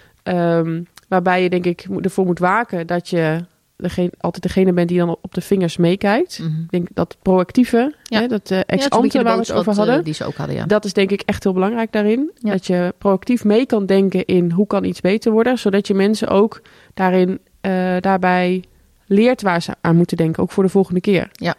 Um, 0.57 0.87
waarbij 1.07 1.43
je 1.43 1.49
denk 1.49 1.65
ik 1.65 1.87
ervoor 2.01 2.25
moet 2.25 2.39
waken 2.39 2.87
dat 2.87 3.09
je 3.09 3.45
degene, 3.83 4.11
altijd 4.19 4.43
degene 4.43 4.73
bent 4.73 4.89
die 4.89 4.97
dan 4.97 5.17
op 5.21 5.33
de 5.33 5.41
vingers 5.41 5.77
meekijkt. 5.77 6.39
Mm 6.39 6.45
-hmm. 6.45 6.63
Ik 6.63 6.71
denk 6.71 6.87
dat 6.93 7.17
proactieve, 7.21 7.95
ja. 8.03 8.19
hè, 8.19 8.27
dat 8.27 8.51
uh, 8.51 8.59
ex 8.65 8.89
ante 8.89 9.17
ja, 9.17 9.23
waar 9.23 9.33
we 9.33 9.39
het 9.39 9.51
over 9.51 9.75
hadden, 9.75 9.97
uh, 9.97 10.03
die 10.03 10.13
ze 10.13 10.25
ook 10.25 10.35
hadden 10.35 10.55
ja. 10.55 10.65
dat 10.65 10.85
is 10.85 10.93
denk 10.93 11.11
ik 11.11 11.21
echt 11.21 11.43
heel 11.43 11.53
belangrijk 11.53 11.91
daarin. 11.91 12.31
Dat 12.39 12.67
je 12.67 12.93
proactief 12.97 13.43
mee 13.43 13.65
kan 13.65 13.85
denken 13.85 14.25
in 14.25 14.51
hoe 14.51 14.67
kan 14.67 14.83
iets 14.83 15.01
beter 15.01 15.31
worden, 15.31 15.57
zodat 15.57 15.87
je 15.87 15.93
mensen 15.93 16.27
ook 16.27 16.61
daarin 16.93 17.29
uh, 17.61 17.95
daarbij 17.99 18.63
leert 19.05 19.41
waar 19.41 19.61
ze 19.61 19.75
aan 19.81 19.95
moeten 19.95 20.17
denken, 20.17 20.43
ook 20.43 20.51
voor 20.51 20.63
de 20.63 20.69
volgende 20.69 21.01
keer. 21.01 21.29
Ja. 21.31 21.55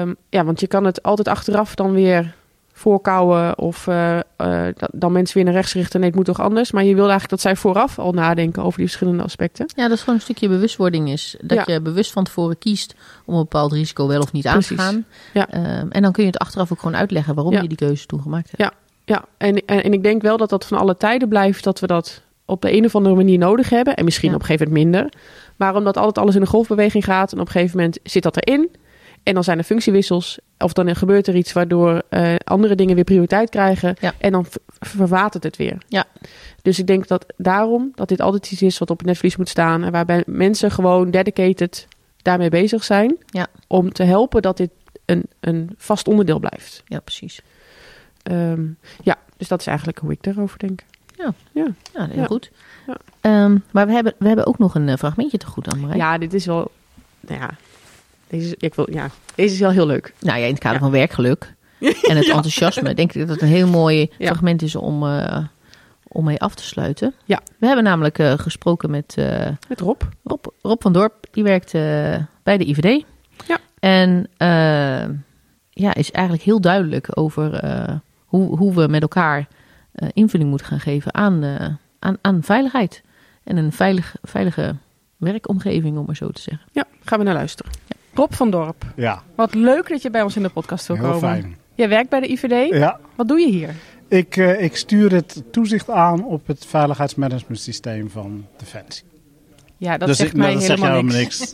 Um, 0.00 0.16
ja, 0.28 0.44
want 0.44 0.60
je 0.60 0.66
kan 0.66 0.84
het 0.84 1.02
altijd 1.02 1.28
achteraf 1.28 1.74
dan 1.74 1.92
weer 1.92 2.34
voorkouwen 2.82 3.58
of 3.58 3.86
uh, 3.86 4.18
uh, 4.38 4.66
dan 4.92 5.12
mensen 5.12 5.36
weer 5.36 5.44
naar 5.44 5.54
rechts 5.54 5.74
richten. 5.74 6.00
Nee, 6.00 6.08
het 6.08 6.18
moet 6.18 6.26
toch 6.26 6.40
anders. 6.40 6.72
Maar 6.72 6.84
je 6.84 6.94
wil 6.94 7.08
eigenlijk 7.08 7.30
dat 7.30 7.40
zij 7.40 7.56
vooraf 7.56 7.98
al 7.98 8.12
nadenken 8.12 8.62
over 8.62 8.78
die 8.78 8.86
verschillende 8.86 9.22
aspecten. 9.22 9.66
Ja, 9.76 9.82
dat 9.82 9.92
is 9.92 10.00
gewoon 10.00 10.14
een 10.14 10.20
stukje 10.20 10.48
bewustwording 10.48 11.10
is. 11.10 11.36
Dat 11.40 11.66
ja. 11.66 11.74
je 11.74 11.80
bewust 11.80 12.12
van 12.12 12.24
tevoren 12.24 12.58
kiest 12.58 12.94
om 13.24 13.34
een 13.34 13.40
bepaald 13.40 13.72
risico 13.72 14.06
wel 14.06 14.20
of 14.20 14.32
niet 14.32 14.46
aan 14.46 14.60
te 14.60 14.76
gaan. 14.76 15.04
Ja. 15.32 15.78
Um, 15.80 15.90
en 15.90 16.02
dan 16.02 16.12
kun 16.12 16.24
je 16.24 16.30
het 16.30 16.38
achteraf 16.38 16.72
ook 16.72 16.78
gewoon 16.78 16.96
uitleggen 16.96 17.34
waarom 17.34 17.52
ja. 17.52 17.62
je 17.62 17.68
die 17.68 17.76
keuze 17.76 18.06
toen 18.06 18.22
gemaakt 18.22 18.50
hebt. 18.50 18.62
Ja, 18.62 18.72
ja. 19.04 19.24
En, 19.36 19.64
en, 19.66 19.82
en 19.82 19.92
ik 19.92 20.02
denk 20.02 20.22
wel 20.22 20.36
dat 20.36 20.50
dat 20.50 20.66
van 20.66 20.78
alle 20.78 20.96
tijden 20.96 21.28
blijft 21.28 21.64
dat 21.64 21.80
we 21.80 21.86
dat 21.86 22.22
op 22.44 22.62
de 22.62 22.72
een 22.72 22.84
of 22.84 22.94
andere 22.94 23.14
manier 23.14 23.38
nodig 23.38 23.70
hebben. 23.70 23.96
En 23.96 24.04
misschien 24.04 24.28
Ja. 24.28 24.34
op 24.34 24.40
een 24.40 24.46
gegeven 24.46 24.72
moment 24.72 24.84
minder. 24.84 25.12
Maar 25.56 25.74
omdat 25.74 25.96
altijd 25.96 26.18
alles 26.18 26.34
in 26.34 26.40
een 26.40 26.46
golfbeweging 26.46 27.04
gaat 27.04 27.32
en 27.32 27.40
op 27.40 27.46
een 27.46 27.52
gegeven 27.52 27.76
moment 27.76 27.98
zit 28.02 28.22
dat 28.22 28.36
erin. 28.36 28.70
En 29.22 29.34
dan 29.34 29.44
zijn 29.44 29.58
er 29.58 29.64
functiewissels. 29.64 30.38
Of 30.58 30.72
dan 30.72 30.96
gebeurt 30.96 31.26
er 31.26 31.36
iets 31.36 31.52
waardoor 31.52 32.02
uh, 32.10 32.34
andere 32.44 32.74
dingen 32.74 32.94
weer 32.94 33.04
prioriteit 33.04 33.50
krijgen. 33.50 33.96
Ja. 34.00 34.14
En 34.18 34.32
dan 34.32 34.46
verwatert 34.80 35.44
het 35.44 35.56
weer. 35.56 35.78
Ja. 35.88 36.04
Dus 36.62 36.78
ik 36.78 36.86
denk 36.86 37.06
dat 37.06 37.26
daarom 37.36 37.92
dat 37.94 38.08
dit 38.08 38.20
altijd 38.20 38.52
iets 38.52 38.62
is 38.62 38.78
wat 38.78 38.90
op 38.90 38.98
het 38.98 39.06
netvlies 39.06 39.36
moet 39.36 39.48
staan. 39.48 39.84
En 39.84 39.92
waarbij 39.92 40.22
mensen 40.26 40.70
gewoon 40.70 41.10
dedicated 41.10 41.88
daarmee 42.22 42.48
bezig 42.48 42.84
zijn. 42.84 43.16
Ja. 43.26 43.46
Om 43.66 43.92
te 43.92 44.02
helpen 44.02 44.42
dat 44.42 44.56
dit 44.56 44.70
een, 45.04 45.24
een 45.40 45.70
vast 45.76 46.08
onderdeel 46.08 46.38
blijft. 46.38 46.82
Ja, 46.86 47.00
precies. 47.00 47.40
Um, 48.30 48.76
ja, 49.02 49.16
dus 49.36 49.48
dat 49.48 49.60
is 49.60 49.66
eigenlijk 49.66 49.98
hoe 49.98 50.12
ik 50.12 50.22
daarover 50.22 50.58
denk. 50.58 50.82
Ja, 51.16 51.34
ja. 51.52 51.66
ja 51.94 52.06
heel 52.06 52.16
ja. 52.16 52.26
goed. 52.26 52.50
Ja. 52.86 53.44
Um, 53.44 53.64
maar 53.70 53.86
we 53.86 53.92
hebben, 53.92 54.14
we 54.18 54.26
hebben 54.26 54.46
ook 54.46 54.58
nog 54.58 54.74
een 54.74 54.88
uh, 54.88 54.94
fragmentje 54.94 55.38
te 55.38 55.46
goed, 55.46 55.68
Anne 55.68 55.96
Ja, 55.96 56.18
dit 56.18 56.34
is 56.34 56.46
wel... 56.46 56.70
Nou 57.20 57.40
ja, 57.40 57.50
deze, 58.32 58.54
ik 58.58 58.74
wil, 58.74 58.90
ja, 58.90 59.10
deze 59.34 59.54
is 59.54 59.60
wel 59.60 59.70
heel 59.70 59.86
leuk. 59.86 60.14
Nou 60.20 60.38
ja, 60.38 60.44
in 60.44 60.50
het 60.50 60.62
kader 60.62 60.78
ja. 60.78 60.82
van 60.84 60.92
werkgeluk 60.92 61.54
en 62.08 62.16
het 62.16 62.28
enthousiasme 62.28 62.94
denk 62.94 63.12
ik 63.12 63.20
dat 63.20 63.28
het 63.28 63.42
een 63.42 63.48
heel 63.48 63.68
mooi 63.68 64.10
Ja. 64.18 64.26
fragment 64.26 64.62
is 64.62 64.76
om, 64.76 65.02
uh, 65.02 65.38
om 66.08 66.24
mee 66.24 66.40
af 66.40 66.54
te 66.54 66.62
sluiten. 66.62 67.14
Ja. 67.24 67.40
We 67.58 67.66
hebben 67.66 67.84
namelijk 67.84 68.18
uh, 68.18 68.32
gesproken 68.32 68.90
met, 68.90 69.14
uh, 69.18 69.48
met 69.68 69.80
Rob. 69.80 70.02
Rob. 70.24 70.44
Rob 70.62 70.82
van 70.82 70.92
Dorp, 70.92 71.26
die 71.30 71.42
werkt 71.42 71.72
bij 72.42 72.56
de 72.58 72.68
IVD. 72.68 73.04
Ja. 73.46 73.58
En 73.78 74.30
ja, 75.70 75.94
is 75.94 76.10
eigenlijk 76.10 76.44
heel 76.44 76.60
duidelijk 76.60 77.08
over 77.10 77.60
hoe, 78.24 78.56
hoe 78.56 78.74
we 78.74 78.86
met 78.88 79.02
elkaar 79.02 79.48
invulling 80.12 80.50
moeten 80.50 80.66
gaan 80.66 80.80
geven 80.80 81.14
aan, 81.14 81.44
aan, 81.98 82.16
aan 82.20 82.42
veiligheid. 82.42 83.02
En 83.44 83.56
een 83.56 83.72
veilig, 83.72 84.14
veilige 84.22 84.76
werkomgeving, 85.16 85.98
om 85.98 86.06
maar 86.06 86.16
zo 86.16 86.30
te 86.30 86.40
zeggen. 86.40 86.66
Ja, 86.72 86.84
gaan 87.04 87.18
we 87.18 87.24
naar 87.24 87.34
luisteren. 87.34 87.72
Rob 88.14 88.32
van 88.32 88.50
Dorp, 88.50 88.84
Ja, 88.96 89.22
wat 89.34 89.54
leuk 89.54 89.88
dat 89.88 90.02
je 90.02 90.10
bij 90.10 90.22
ons 90.22 90.36
in 90.36 90.42
de 90.42 90.48
podcast 90.48 90.86
wil 90.86 90.96
heel 90.96 91.04
komen. 91.04 91.20
fijn. 91.20 91.56
Jij 91.74 91.88
werkt 91.88 92.10
bij 92.10 92.20
de 92.20 92.30
IVD. 92.32 92.74
Ja, 92.74 93.00
Wat 93.16 93.28
doe 93.28 93.40
je 93.40 93.48
hier? 93.50 93.74
ik, 94.08 94.36
eh, 94.36 94.62
ik 94.62 94.76
stuur 94.76 95.12
het 95.12 95.42
toezicht 95.50 95.90
aan 95.90 96.24
op 96.24 96.46
het 96.46 96.66
veiligheidsmanagementsysteem 96.66 98.10
van 98.10 98.46
Defensie. 98.56 99.04
Ja, 99.76 99.98
dat 99.98 100.08
dus 100.08 100.16
zegt 100.16 100.30
ik, 100.30 100.36
mij 100.36 100.54
nou, 100.54 100.58
dat 100.66 100.68
helemaal 100.78 101.02
zegt 101.02 101.12
jou 101.12 101.22
niks. 101.22 101.52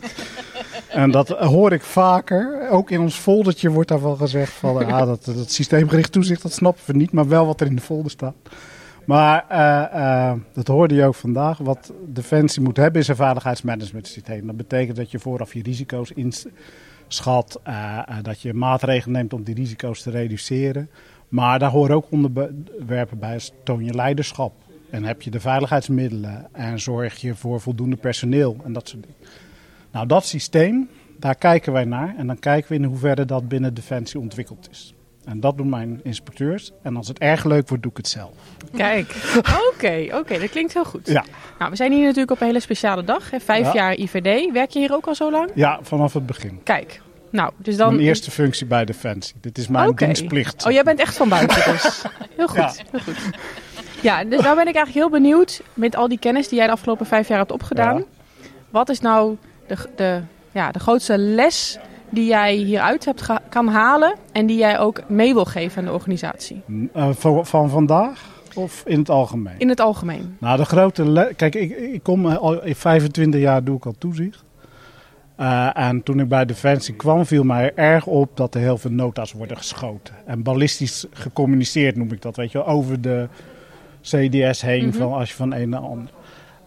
en 0.87 1.11
dat 1.11 1.27
hoor 1.29 1.71
ik 1.73 1.81
vaker. 1.81 2.69
Ook 2.69 2.91
in 2.91 2.99
ons 2.99 3.15
foldertje 3.15 3.69
wordt 3.69 3.89
daarvan 3.89 4.17
gezegd 4.17 4.51
van 4.51 4.87
ja, 4.87 5.05
dat, 5.05 5.25
dat 5.25 5.51
systeemgericht 5.51 6.11
toezicht, 6.11 6.41
dat 6.41 6.51
snappen 6.53 6.83
we 6.85 6.93
niet, 6.93 7.11
maar 7.11 7.27
wel 7.27 7.45
wat 7.45 7.61
er 7.61 7.67
in 7.67 7.75
de 7.75 7.81
folder 7.81 8.11
staat. 8.11 8.35
Maar 9.09 9.45
eh, 9.47 10.29
eh, 10.29 10.37
dat 10.53 10.67
hoorde 10.67 10.95
je 10.95 11.05
ook 11.05 11.15
vandaag. 11.15 11.57
Wat 11.57 11.93
Defensie 12.05 12.61
moet 12.61 12.77
hebben 12.77 13.01
is 13.01 13.07
een 13.07 13.15
veiligheidsmanagementsysteem. 13.15 14.47
Dat 14.47 14.57
betekent 14.57 14.97
dat 14.97 15.11
je 15.11 15.19
vooraf 15.19 15.53
je 15.53 15.63
risico's 15.63 16.11
inschat, 16.11 17.59
eh, 17.63 17.99
dat 18.21 18.41
je 18.41 18.53
maatregelen 18.53 19.15
neemt 19.15 19.33
om 19.33 19.43
die 19.43 19.55
risico's 19.55 20.01
te 20.01 20.09
reduceren. 20.09 20.89
Maar 21.27 21.59
daar 21.59 21.69
horen 21.69 21.95
ook 21.95 22.11
onderwerpen 22.11 23.19
bij 23.19 23.39
toon 23.63 23.85
je 23.85 23.93
leiderschap. 23.93 24.53
En 24.89 25.03
heb 25.03 25.21
je 25.21 25.31
de 25.31 25.39
veiligheidsmiddelen 25.39 26.47
en 26.51 26.79
zorg 26.79 27.21
je 27.21 27.35
voor 27.35 27.61
voldoende 27.61 27.97
personeel 27.97 28.57
en 28.63 28.73
dat 28.73 28.89
soort 28.89 29.03
dingen. 29.03 29.17
Nou, 29.91 30.07
dat 30.07 30.25
systeem, 30.25 30.89
daar 31.17 31.35
kijken 31.35 31.73
wij 31.73 31.85
naar. 31.85 32.15
En 32.17 32.27
dan 32.27 32.39
kijken 32.39 32.69
we 32.69 32.77
in 32.77 32.83
hoeverre 32.83 33.25
dat 33.25 33.47
binnen 33.47 33.73
Defensie 33.73 34.19
ontwikkeld 34.19 34.67
is. 34.71 34.93
En 35.29 35.39
dat 35.39 35.57
doen 35.57 35.69
mijn 35.69 35.99
inspecteurs. 36.03 36.71
En 36.83 36.95
als 36.95 37.07
het 37.07 37.19
erg 37.19 37.43
leuk 37.45 37.67
wordt, 37.67 37.83
doe 37.83 37.91
ik 37.91 37.97
het 37.97 38.07
zelf. 38.07 38.31
Kijk, 38.75 39.15
oké, 39.73 40.07
oké, 40.11 40.39
dat 40.39 40.49
klinkt 40.49 40.73
heel 40.73 40.85
goed. 40.85 41.07
Ja, 41.07 41.23
Nou, 41.59 41.69
we 41.71 41.75
zijn 41.75 41.91
hier 41.91 42.01
natuurlijk 42.03 42.31
op 42.31 42.39
een 42.41 42.47
hele 42.47 42.59
speciale 42.59 43.03
dag. 43.03 43.31
Hè? 43.31 43.39
Vijf 43.39 43.65
Ja. 43.65 43.73
jaar 43.73 43.93
IVD. 43.97 44.51
Werk 44.51 44.69
je 44.69 44.79
hier 44.79 44.93
ook 44.93 45.05
al 45.07 45.15
zo 45.15 45.31
lang? 45.31 45.49
ja 45.55 45.79
vanaf 45.81 46.13
het 46.13 46.25
begin. 46.25 46.59
Kijk, 46.63 47.01
nou, 47.29 47.51
dus 47.57 47.77
dan... 47.77 47.93
Mijn 47.95 48.07
eerste 48.07 48.31
functie 48.31 48.65
bij 48.65 48.85
Defensie. 48.85 49.35
Dit 49.41 49.57
is 49.57 49.67
mijn 49.67 49.95
dienstplicht. 49.95 50.65
Oh, 50.65 50.71
jij 50.71 50.83
bent 50.83 50.99
echt 50.99 51.17
van 51.17 51.29
buiten 51.29 51.71
dus. 51.71 52.03
Heel 52.37 52.47
goed, 52.47 52.57
Ja. 52.57 52.73
heel 52.91 52.99
goed. 52.99 53.17
Ja, 54.01 54.23
dus 54.23 54.41
nou 54.41 54.55
ben 54.55 54.67
ik 54.67 54.75
eigenlijk 54.75 54.93
heel 54.93 55.09
benieuwd 55.09 55.61
met 55.73 55.95
al 55.95 56.07
die 56.07 56.19
kennis 56.19 56.47
die 56.47 56.57
jij 56.57 56.67
de 56.67 56.73
afgelopen 56.73 57.05
vijf 57.05 57.27
jaar 57.27 57.37
hebt 57.37 57.51
opgedaan. 57.51 57.97
Ja. 57.97 58.03
Wat 58.69 58.89
is 58.89 58.99
nou 58.99 59.37
de, 59.67 59.75
de, 59.95 60.21
ja, 60.51 60.71
de 60.71 60.79
grootste 60.79 61.17
les 61.17 61.77
die 62.09 62.27
jij 62.27 62.55
hieruit 62.55 63.05
hebt 63.05 63.27
kan 63.49 63.67
halen 63.67 64.15
en 64.31 64.45
die 64.45 64.57
jij 64.57 64.79
ook 64.79 65.01
mee 65.09 65.33
wil 65.33 65.45
geven 65.45 65.77
aan 65.79 65.85
de 65.87 65.91
organisatie? 65.93 66.61
Eh, 66.93 67.09
van, 67.11 67.45
van 67.45 67.69
vandaag 67.69 68.37
of 68.55 68.83
in 68.85 68.99
het 68.99 69.09
algemeen? 69.09 69.53
In 69.57 69.69
het 69.69 69.79
algemeen. 69.79 70.35
Nou, 70.39 70.57
de 70.57 70.65
grote... 70.65 71.09
le- 71.09 71.33
Kijk, 71.35 71.55
ik, 71.55 71.77
ik 71.77 72.03
kom 72.03 72.25
eh, 72.29 72.37
al 72.37 72.63
in 72.63 72.75
25 72.75 73.39
jaar 73.41 73.63
doe 73.63 73.77
ik 73.77 73.85
al 73.85 73.95
toezicht. 73.97 74.43
Eh, 75.35 75.69
en 75.77 76.03
toen 76.03 76.19
ik 76.19 76.27
bij 76.27 76.45
Defensie 76.45 76.95
kwam, 76.95 77.25
viel 77.25 77.43
mij 77.43 77.71
erg 77.75 78.05
op 78.05 78.37
dat 78.37 78.55
er 78.55 78.61
heel 78.61 78.77
veel 78.77 78.91
nota's 78.91 79.31
worden 79.31 79.57
geschoten. 79.57 80.13
En 80.25 80.43
ballistisch 80.43 81.05
gecommuniceerd 81.11 81.95
noem 81.95 82.11
ik 82.11 82.21
dat, 82.21 82.35
weet 82.35 82.51
je 82.51 82.57
wel, 82.57 82.67
over 82.67 83.01
de 83.01 83.27
CDS 84.01 84.61
heen, 84.61 84.85
Mhm. 84.87 84.97
van 84.97 85.13
als 85.13 85.29
je 85.29 85.35
van 85.35 85.53
een 85.53 85.69
naar 85.69 85.79
ander. 85.81 86.09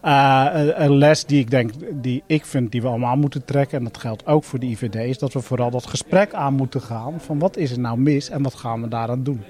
Eh, 0.03 0.47
een- 0.75 0.97
les 0.97 1.25
die 1.25 1.39
ik 1.39 1.49
denk, 1.49 1.71
die 1.93 2.23
ik 2.27 2.45
vind 2.45 2.71
die 2.71 2.81
we 2.81 2.87
allemaal 2.87 3.15
moeten 3.15 3.45
trekken, 3.45 3.77
en 3.77 3.83
dat 3.83 3.97
geldt 3.97 4.25
ook 4.25 4.43
voor 4.43 4.59
de 4.59 4.65
IVD, 4.65 4.95
is 4.95 5.17
dat 5.17 5.33
we 5.33 5.39
vooral 5.39 5.69
dat 5.71 5.85
gesprek 5.87 6.33
aan 6.33 6.53
moeten 6.53 6.81
gaan 6.81 7.13
van 7.17 7.39
wat 7.39 7.57
is 7.57 7.71
er 7.71 7.79
nou 7.79 7.97
mis 7.99 8.29
en 8.29 8.43
wat 8.43 8.53
gaan 8.55 8.81
we 8.81 8.87
daaraan 8.87 9.23
doen. 9.23 9.41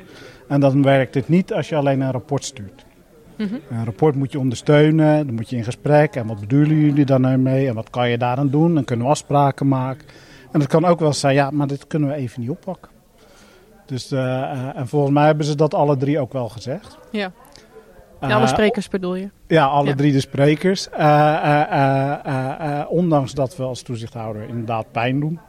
En 0.47 0.59
dan 0.59 0.83
werkt 0.83 1.15
het 1.15 1.29
niet 1.29 1.53
als 1.53 1.69
je 1.69 1.75
alleen 1.75 2.01
een 2.01 2.11
rapport 2.11 2.45
stuurt. 2.45 2.85
Mhm. 3.37 3.53
Een 3.69 3.85
rapport 3.85 4.15
moet 4.15 4.31
je 4.31 4.39
ondersteunen, 4.39 5.25
dan 5.25 5.35
moet 5.35 5.49
je 5.49 5.55
in 5.55 5.63
gesprek. 5.63 6.15
En 6.15 6.27
wat 6.27 6.39
bedoelen 6.39 6.79
jullie 6.79 7.05
daar 7.05 7.19
nou 7.19 7.37
mee? 7.37 7.67
En 7.67 7.75
wat 7.75 7.89
kan 7.89 8.09
je 8.09 8.17
daaraan 8.17 8.49
doen? 8.49 8.73
Dan 8.73 8.83
kunnen 8.83 9.05
we 9.05 9.11
afspraken 9.11 9.67
maken. 9.67 10.05
En 10.51 10.59
het 10.59 10.69
kan 10.69 10.85
ook 10.85 10.99
wel 10.99 11.13
zijn, 11.13 11.35
ja, 11.35 11.49
maar 11.51 11.67
dit 11.67 11.87
kunnen 11.87 12.09
we 12.09 12.15
even 12.15 12.41
niet 12.41 12.49
oppakken. 12.49 12.91
Dus, 13.85 14.11
eh, 14.11 14.41
eh, 14.41 14.77
en 14.77 14.87
volgens 14.87 15.13
mij 15.13 15.25
hebben 15.25 15.45
ze 15.45 15.55
dat 15.55 15.73
alle 15.73 15.97
drie 15.97 16.19
ook 16.19 16.33
wel 16.33 16.49
gezegd. 16.49 16.97
Ja. 17.11 17.31
Eh, 18.23 18.29
Ja, 18.29 18.35
alle 18.35 18.47
sprekers 18.47 18.87
bedoel 18.89 19.15
je? 19.15 19.29
ja, 19.47 19.65
alle 19.65 19.87
Ja. 19.87 19.95
drie 19.95 20.11
de 20.11 20.19
sprekers. 20.19 20.89
Eh, 20.89 21.61
eh, 22.79 22.85
ondanks 22.89 23.31
dat 23.33 23.55
we 23.55 23.63
als 23.63 23.81
toezichthouder 23.81 24.47
inderdaad 24.47 24.91
pijn 24.91 25.19
doen. 25.19 25.39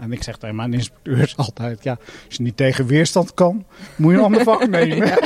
En 0.00 0.12
ik 0.12 0.22
zeg 0.22 0.36
tegen 0.36 0.56
mijn 0.56 0.72
inspecteurs 0.72 1.36
altijd, 1.46 1.82
ja, 1.84 1.96
als 2.26 2.36
je 2.36 2.42
niet 2.42 2.56
tegen 2.56 2.86
weerstand 2.86 3.34
kan, 3.34 3.64
moet 3.96 4.12
je 4.12 4.18
een 4.18 4.24
ander 4.24 4.42
vak 4.42 4.68
nemen. 4.78 5.12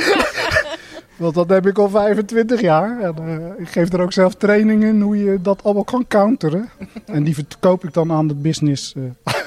Want 1.17 1.33
dat 1.33 1.49
heb 1.49 1.67
ik 1.67 1.77
al 1.77 1.89
25 1.89 2.61
jaar. 2.61 2.99
En, 3.01 3.15
ik 3.57 3.69
geef 3.69 3.93
er 3.93 4.01
ook 4.01 4.13
zelf 4.13 4.35
trainingen 4.35 4.89
in 4.89 5.01
hoe 5.01 5.23
je 5.23 5.41
dat 5.41 5.63
allemaal 5.63 5.83
kan 5.83 6.07
counteren. 6.07 6.69
En 7.05 7.23
die 7.23 7.33
verkoop 7.33 7.83
ik 7.83 7.93
dan 7.93 8.11
aan 8.11 8.27
de 8.27 8.35
business. 8.35 8.93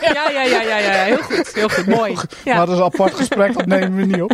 Ja, 0.00 0.30
ja, 0.30 0.42
ja, 0.42 0.42
ja, 0.62 0.78
ja, 0.78 1.02
heel 1.04 1.16
goed. 1.22 1.54
Heel 1.54 1.68
goed, 1.68 1.86
mooi. 1.86 2.14
Ja. 2.44 2.56
Maar 2.56 2.66
dat 2.66 2.74
is 2.74 2.80
een 2.80 2.86
apart 2.92 3.14
gesprek, 3.14 3.52
dat 3.54 3.66
nemen 3.66 3.96
we 3.96 4.04
niet 4.04 4.22
op. 4.22 4.30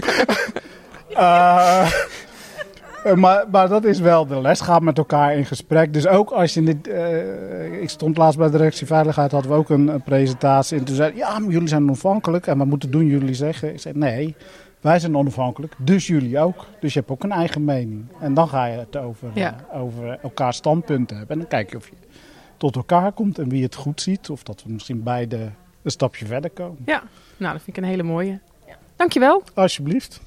Eh, 1.14 1.90
maar, 3.14 3.44
maar 3.50 3.68
dat 3.68 3.84
is 3.84 4.00
wel 4.00 4.26
de 4.26 4.40
les. 4.40 4.60
Ga 4.60 4.78
met 4.78 4.98
elkaar 4.98 5.36
in 5.36 5.44
gesprek. 5.44 5.92
Dus 5.92 6.06
ook 6.06 6.30
als 6.30 6.54
je 6.54 6.62
dit. 6.62 6.88
eh, 6.88 7.82
ik 7.82 7.88
stond 7.90 8.16
laatst 8.16 8.38
bij 8.38 8.46
de 8.50 8.56
directie 8.56 8.86
Veiligheid, 8.86 9.32
hadden 9.32 9.50
we 9.50 9.56
ook 9.56 9.68
een, 9.70 9.88
een 9.88 10.02
presentatie. 10.02 10.78
En 10.78 10.84
toen 10.84 10.94
zei 10.94 11.16
ja, 11.16 11.38
maar 11.38 11.50
jullie 11.50 11.68
zijn 11.68 11.82
onafhankelijk. 11.82 12.46
En 12.46 12.58
wat 12.58 12.66
moeten 12.66 12.90
doen 12.90 13.06
jullie 13.06 13.34
zeggen? 13.34 13.72
Ik 13.72 13.80
zei 13.80 13.98
nee, 13.98 14.34
wij 14.80 14.98
zijn 14.98 15.16
onafhankelijk. 15.16 15.74
Dus 15.78 16.06
jullie 16.06 16.38
ook. 16.38 16.66
Dus 16.80 16.92
je 16.92 16.98
hebt 16.98 17.10
ook 17.10 17.22
een 17.24 17.32
eigen 17.32 17.64
mening. 17.64 18.04
En 18.20 18.34
dan 18.34 18.48
ga 18.48 18.64
je 18.66 18.78
het 18.78 18.96
over, 18.96 19.28
Ja. 19.34 19.56
eh, 19.72 19.80
over 19.82 20.18
elkaar 20.22 20.54
standpunten 20.54 21.16
hebben. 21.16 21.34
En 21.34 21.40
dan 21.40 21.50
kijk 21.50 21.70
je 21.70 21.76
of 21.76 21.86
je 21.88 21.94
tot 22.56 22.76
elkaar 22.76 23.12
komt 23.12 23.38
en 23.38 23.48
wie 23.48 23.62
het 23.62 23.74
goed 23.74 24.00
ziet. 24.00 24.30
Of 24.30 24.42
dat 24.42 24.62
we 24.66 24.72
misschien 24.72 25.02
beide 25.02 25.38
een 25.82 25.90
stapje 25.90 26.26
verder 26.26 26.50
komen. 26.50 26.78
Ja, 26.86 27.02
nou, 27.36 27.52
dat 27.52 27.62
vind 27.62 27.76
ik 27.76 27.82
een 27.82 27.88
hele 27.88 28.02
mooie. 28.02 28.38
Dankjewel. 28.96 29.42
Alsjeblieft. 29.54 30.20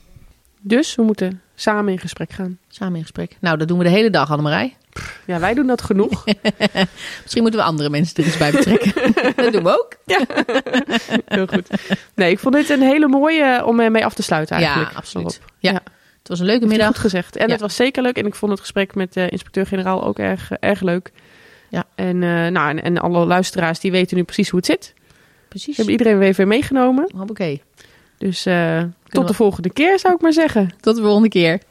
Dus 0.61 0.95
we 0.95 1.03
moeten 1.03 1.41
samen 1.55 1.91
in 1.91 1.99
gesprek 1.99 2.31
gaan. 2.31 2.57
Samen 2.67 2.95
in 2.95 3.01
gesprek. 3.01 3.37
Nou, 3.39 3.57
dat 3.57 3.67
doen 3.67 3.77
we 3.77 3.83
de 3.83 3.89
hele 3.89 4.09
dag, 4.09 4.29
Annemarij. 4.31 4.75
Ja, 5.25 5.39
wij 5.39 5.53
doen 5.53 5.67
dat 5.67 5.81
genoeg. 5.81 6.23
Misschien 7.21 7.41
moeten 7.41 7.59
we 7.59 7.65
andere 7.65 7.89
mensen 7.89 8.15
er 8.17 8.23
eens 8.25 8.37
bij 8.37 8.51
betrekken. 8.51 8.93
dat 9.43 9.53
doen 9.53 9.63
we 9.63 9.69
ook. 9.69 9.97
Heel 11.25 11.47
goed. 11.47 11.67
Nee, 12.15 12.31
ik 12.31 12.39
vond 12.39 12.55
dit 12.55 12.69
een 12.69 12.81
hele 12.81 13.07
mooie 13.07 13.65
om 13.65 13.75
mee 13.91 14.05
af 14.05 14.13
te 14.13 14.23
sluiten 14.23 14.55
eigenlijk. 14.55 14.91
Ja, 14.91 14.97
absoluut. 14.97 15.41
Ja. 15.59 15.71
Ja. 15.71 15.81
Het 16.19 16.27
was 16.29 16.39
een 16.39 16.45
leuke 16.45 16.65
middag. 16.65 16.87
goed 16.87 16.97
gezegd. 16.97 17.35
En 17.35 17.45
Ja. 17.45 17.51
het 17.51 17.61
was 17.61 17.75
zeker 17.75 18.01
leuk. 18.03 18.17
En 18.17 18.25
ik 18.25 18.35
vond 18.35 18.51
het 18.51 18.59
gesprek 18.59 18.95
met 18.95 19.13
de 19.13 19.29
inspecteur-generaal 19.29 20.03
ook 20.03 20.19
erg, 20.19 20.51
erg 20.51 20.81
leuk. 20.81 21.11
Ja. 21.69 21.83
En, 21.95 22.23
eh, 22.23 22.29
nou, 22.47 22.69
en, 22.69 22.81
en 22.83 22.97
alle 22.97 23.25
luisteraars 23.25 23.79
die 23.79 23.91
weten 23.91 24.17
nu 24.17 24.23
precies 24.23 24.49
hoe 24.49 24.59
het 24.59 24.67
zit. 24.67 24.93
Precies. 25.47 25.75
hebben 25.75 25.93
iedereen 25.93 26.17
weer 26.17 26.27
even 26.27 26.47
meegenomen. 26.47 27.11
Oké. 27.29 27.57
Dus 28.17 28.45
eh, 28.45 28.83
tot 29.11 29.27
de 29.27 29.33
volgende 29.33 29.69
keer 29.69 29.99
zou 29.99 30.13
ik 30.13 30.21
maar 30.21 30.33
zeggen. 30.33 30.73
Tot 30.79 30.95
de 30.95 31.01
volgende 31.01 31.29
keer. 31.29 31.61